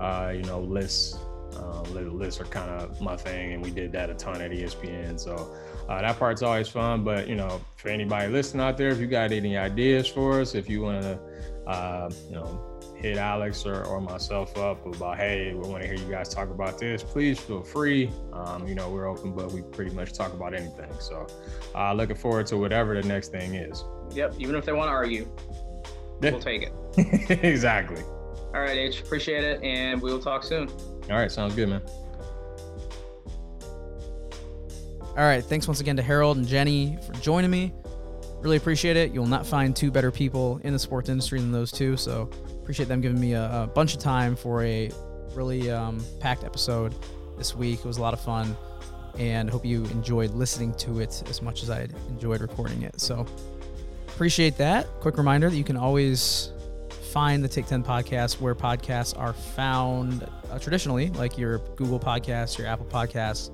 uh, 0.00 0.32
you 0.34 0.42
know 0.42 0.60
lists. 0.60 1.18
Uh, 1.56 1.82
lists 1.82 2.40
are 2.40 2.44
kind 2.44 2.70
of 2.70 3.00
my 3.00 3.16
thing, 3.16 3.52
and 3.52 3.62
we 3.62 3.70
did 3.70 3.90
that 3.92 4.10
a 4.10 4.14
ton 4.14 4.40
at 4.40 4.50
ESPN. 4.50 5.18
So 5.18 5.56
uh, 5.88 6.00
that 6.00 6.18
part's 6.18 6.42
always 6.42 6.68
fun, 6.68 7.02
but 7.02 7.26
you 7.26 7.34
know, 7.34 7.60
for 7.76 7.88
anybody 7.88 8.30
listening 8.30 8.62
out 8.62 8.76
there, 8.76 8.88
if 8.88 8.98
you 8.98 9.06
got 9.06 9.32
any 9.32 9.56
ideas 9.56 10.06
for 10.06 10.40
us, 10.40 10.54
if 10.54 10.68
you 10.68 10.82
want 10.82 11.02
to, 11.02 11.18
uh, 11.66 12.10
you 12.28 12.34
know, 12.34 12.67
hit 12.96 13.16
Alex 13.16 13.64
or, 13.64 13.84
or 13.84 14.00
myself 14.00 14.56
up 14.58 14.84
about, 14.86 15.16
hey, 15.16 15.54
we 15.54 15.68
want 15.68 15.82
to 15.82 15.88
hear 15.88 15.96
you 15.96 16.10
guys 16.10 16.28
talk 16.28 16.50
about 16.50 16.78
this, 16.78 17.02
please 17.02 17.38
feel 17.38 17.62
free. 17.62 18.10
Um, 18.32 18.66
you 18.66 18.74
know, 18.74 18.90
we're 18.90 19.06
open, 19.06 19.32
but 19.32 19.52
we 19.52 19.62
pretty 19.62 19.94
much 19.94 20.12
talk 20.12 20.32
about 20.32 20.54
anything. 20.54 20.90
So, 20.98 21.26
uh, 21.74 21.92
looking 21.92 22.16
forward 22.16 22.46
to 22.48 22.56
whatever 22.56 23.00
the 23.00 23.06
next 23.06 23.28
thing 23.28 23.54
is. 23.54 23.84
Yep. 24.12 24.34
Even 24.38 24.54
if 24.54 24.64
they 24.64 24.72
want 24.72 24.88
to 24.88 24.92
argue, 24.92 25.28
yeah. 26.20 26.30
we'll 26.32 26.40
take 26.40 26.62
it. 26.62 26.72
exactly. 27.44 28.02
All 28.54 28.60
right, 28.60 28.76
H. 28.76 29.02
Appreciate 29.02 29.44
it, 29.44 29.62
and 29.62 30.00
we 30.00 30.10
will 30.10 30.20
talk 30.20 30.42
soon. 30.42 30.68
All 31.10 31.16
right. 31.16 31.30
Sounds 31.30 31.54
good, 31.54 31.68
man. 31.68 31.82
All 35.10 35.24
right. 35.24 35.44
Thanks 35.44 35.68
once 35.68 35.80
again 35.80 35.96
to 35.96 36.02
Harold 36.02 36.36
and 36.36 36.46
Jenny 36.46 36.98
for 37.06 37.12
joining 37.14 37.50
me. 37.50 37.74
Really 38.40 38.56
appreciate 38.56 38.96
it. 38.96 39.12
You'll 39.12 39.26
not 39.26 39.46
find 39.46 39.74
two 39.74 39.90
better 39.90 40.10
people 40.10 40.60
in 40.62 40.72
the 40.72 40.78
sports 40.78 41.08
industry 41.08 41.40
than 41.40 41.52
those 41.52 41.72
two. 41.72 41.96
So 41.96 42.30
appreciate 42.68 42.86
them 42.86 43.00
giving 43.00 43.18
me 43.18 43.32
a, 43.32 43.62
a 43.62 43.66
bunch 43.66 43.94
of 43.94 43.98
time 43.98 44.36
for 44.36 44.62
a 44.62 44.90
really 45.32 45.70
um, 45.70 46.04
packed 46.20 46.44
episode 46.44 46.94
this 47.38 47.54
week. 47.54 47.78
It 47.78 47.86
was 47.86 47.96
a 47.96 48.02
lot 48.02 48.12
of 48.12 48.20
fun. 48.20 48.54
And 49.18 49.48
hope 49.48 49.64
you 49.64 49.86
enjoyed 49.86 50.32
listening 50.32 50.74
to 50.74 51.00
it 51.00 51.22
as 51.30 51.40
much 51.40 51.62
as 51.62 51.70
I 51.70 51.88
enjoyed 52.10 52.42
recording 52.42 52.82
it. 52.82 53.00
So 53.00 53.24
appreciate 54.08 54.58
that. 54.58 54.86
Quick 55.00 55.16
reminder 55.16 55.48
that 55.48 55.56
you 55.56 55.64
can 55.64 55.78
always 55.78 56.52
find 57.10 57.42
the 57.42 57.48
Take 57.48 57.64
10 57.64 57.82
podcast 57.82 58.38
where 58.38 58.54
podcasts 58.54 59.18
are 59.18 59.32
found 59.32 60.28
uh, 60.50 60.58
traditionally, 60.58 61.08
like 61.12 61.38
your 61.38 61.60
Google 61.76 61.98
Podcasts, 61.98 62.58
your 62.58 62.66
Apple 62.66 62.84
Podcasts, 62.84 63.50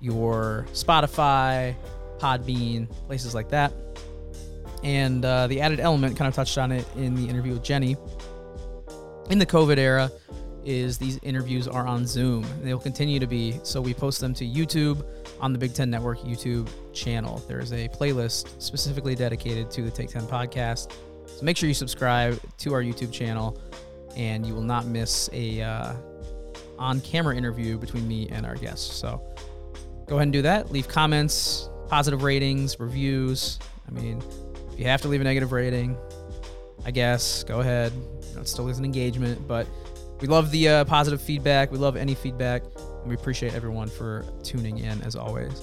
your 0.00 0.66
Spotify, 0.74 1.74
Podbean, 2.18 2.90
places 3.06 3.34
like 3.34 3.48
that. 3.48 3.72
And 4.82 5.24
uh, 5.24 5.46
the 5.46 5.62
added 5.62 5.80
element, 5.80 6.18
kind 6.18 6.28
of 6.28 6.34
touched 6.34 6.58
on 6.58 6.72
it 6.72 6.86
in 6.94 7.14
the 7.14 7.26
interview 7.26 7.54
with 7.54 7.62
Jenny. 7.62 7.96
In 9.30 9.38
the 9.38 9.46
COVID 9.46 9.78
era, 9.78 10.10
is 10.64 10.98
these 10.98 11.18
interviews 11.22 11.68
are 11.68 11.86
on 11.86 12.06
Zoom. 12.06 12.44
They'll 12.62 12.78
continue 12.78 13.18
to 13.20 13.26
be. 13.26 13.60
So 13.62 13.80
we 13.80 13.94
post 13.94 14.20
them 14.20 14.34
to 14.34 14.44
YouTube 14.44 15.04
on 15.40 15.52
the 15.52 15.58
Big 15.58 15.74
Ten 15.74 15.90
Network 15.90 16.20
YouTube 16.20 16.68
channel. 16.92 17.42
There 17.48 17.60
is 17.60 17.72
a 17.72 17.88
playlist 17.88 18.60
specifically 18.62 19.14
dedicated 19.14 19.70
to 19.72 19.82
the 19.82 19.90
Take 19.90 20.08
10 20.08 20.22
podcast. 20.26 20.92
So 21.26 21.44
make 21.44 21.56
sure 21.56 21.68
you 21.68 21.74
subscribe 21.74 22.40
to 22.58 22.74
our 22.74 22.82
YouTube 22.82 23.12
channel 23.12 23.60
and 24.16 24.46
you 24.46 24.54
will 24.54 24.62
not 24.62 24.86
miss 24.86 25.28
a 25.32 25.62
uh, 25.62 25.94
on 26.78 27.00
camera 27.00 27.36
interview 27.36 27.78
between 27.78 28.06
me 28.06 28.28
and 28.30 28.46
our 28.46 28.54
guests. 28.54 28.94
So 28.94 29.22
go 30.06 30.16
ahead 30.16 30.24
and 30.24 30.32
do 30.32 30.42
that. 30.42 30.70
Leave 30.70 30.88
comments, 30.88 31.68
positive 31.88 32.22
ratings, 32.22 32.78
reviews. 32.78 33.58
I 33.88 33.90
mean, 33.90 34.22
if 34.72 34.78
you 34.78 34.86
have 34.86 35.02
to 35.02 35.08
leave 35.08 35.20
a 35.20 35.24
negative 35.24 35.52
rating, 35.52 35.96
I 36.84 36.90
guess 36.90 37.44
go 37.44 37.60
ahead. 37.60 37.92
It 38.36 38.48
still 38.48 38.68
is 38.68 38.78
an 38.78 38.84
engagement, 38.84 39.46
but 39.46 39.66
we 40.20 40.28
love 40.28 40.50
the 40.50 40.68
uh, 40.68 40.84
positive 40.84 41.20
feedback. 41.20 41.70
We 41.70 41.78
love 41.78 41.96
any 41.96 42.14
feedback. 42.14 42.62
And 43.00 43.08
we 43.08 43.14
appreciate 43.14 43.54
everyone 43.54 43.88
for 43.88 44.24
tuning 44.42 44.78
in 44.78 45.02
as 45.02 45.16
always. 45.16 45.62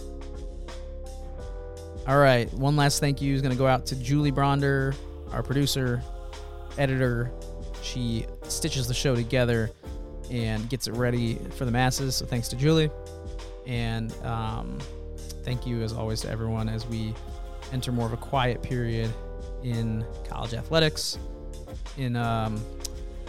All 2.07 2.17
right. 2.17 2.51
One 2.53 2.75
last 2.75 2.99
thank 2.99 3.21
you 3.21 3.33
is 3.33 3.41
going 3.41 3.51
to 3.51 3.57
go 3.57 3.67
out 3.67 3.85
to 3.87 3.95
Julie 3.95 4.31
Bronder, 4.31 4.95
our 5.31 5.43
producer, 5.43 6.03
editor. 6.77 7.31
She 7.81 8.25
stitches 8.43 8.87
the 8.87 8.93
show 8.93 9.15
together 9.15 9.71
and 10.29 10.69
gets 10.69 10.87
it 10.87 10.93
ready 10.93 11.35
for 11.55 11.65
the 11.65 11.71
masses. 11.71 12.15
So 12.15 12.25
thanks 12.25 12.47
to 12.49 12.55
Julie. 12.55 12.89
And 13.67 14.13
um, 14.23 14.79
thank 15.43 15.65
you, 15.65 15.81
as 15.81 15.93
always, 15.93 16.21
to 16.21 16.29
everyone 16.29 16.69
as 16.69 16.85
we 16.87 17.13
enter 17.71 17.91
more 17.91 18.05
of 18.05 18.13
a 18.13 18.17
quiet 18.17 18.61
period 18.61 19.11
in 19.63 20.05
college 20.27 20.53
athletics, 20.53 21.17
in 21.97 22.15
um, 22.15 22.61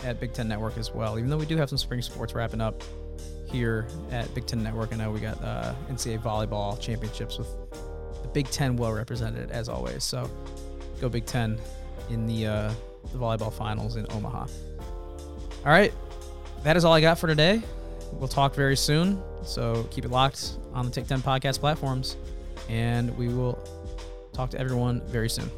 at 0.05 0.21
Big 0.21 0.33
Ten 0.33 0.49
Network 0.49 0.77
as 0.79 0.93
well. 0.93 1.19
Even 1.19 1.31
though 1.31 1.37
we 1.37 1.47
do 1.47 1.57
have 1.57 1.69
some 1.69 1.79
spring 1.79 2.03
sports 2.03 2.35
wrapping 2.35 2.61
up 2.61 2.83
here 3.47 3.87
at 4.11 4.33
Big 4.35 4.47
Ten 4.47 4.63
Network, 4.63 4.93
I 4.93 4.97
know 4.97 5.11
we 5.11 5.21
got 5.21 5.43
uh, 5.43 5.75
NCAA 5.91 6.23
volleyball 6.23 6.81
championships 6.81 7.39
with 7.39 7.49
the 8.23 8.29
Big 8.29 8.49
Ten 8.51 8.77
well 8.77 8.93
represented 8.93 9.51
as 9.51 9.69
always. 9.69 10.05
So 10.05 10.31
go 11.01 11.09
Big 11.09 11.27
Ten 11.27 11.59
in 12.11 12.27
the 12.27 12.47
uh, 12.47 12.73
the 13.13 13.19
volleyball 13.19 13.53
finals 13.53 13.97
in 13.97 14.07
Omaha. 14.11 14.47
All 15.65 15.71
right, 15.71 15.93
that 16.65 16.77
is 16.77 16.85
all 16.85 16.93
I 16.93 17.01
got 17.01 17.19
for 17.19 17.27
today. 17.27 17.63
We'll 18.13 18.29
talk 18.29 18.55
very 18.55 18.77
soon, 18.77 19.23
so 19.45 19.87
keep 19.91 20.05
it 20.05 20.11
locked 20.11 20.59
on 20.75 20.85
the 20.85 20.91
Take 20.91 21.07
10 21.07 21.23
podcast 21.23 21.61
platforms, 21.61 22.17
and 22.69 23.17
we 23.17 23.29
will 23.29 23.59
talk 24.33 24.51
to 24.51 24.59
everyone 24.59 25.01
very 25.07 25.31
soon. 25.31 25.51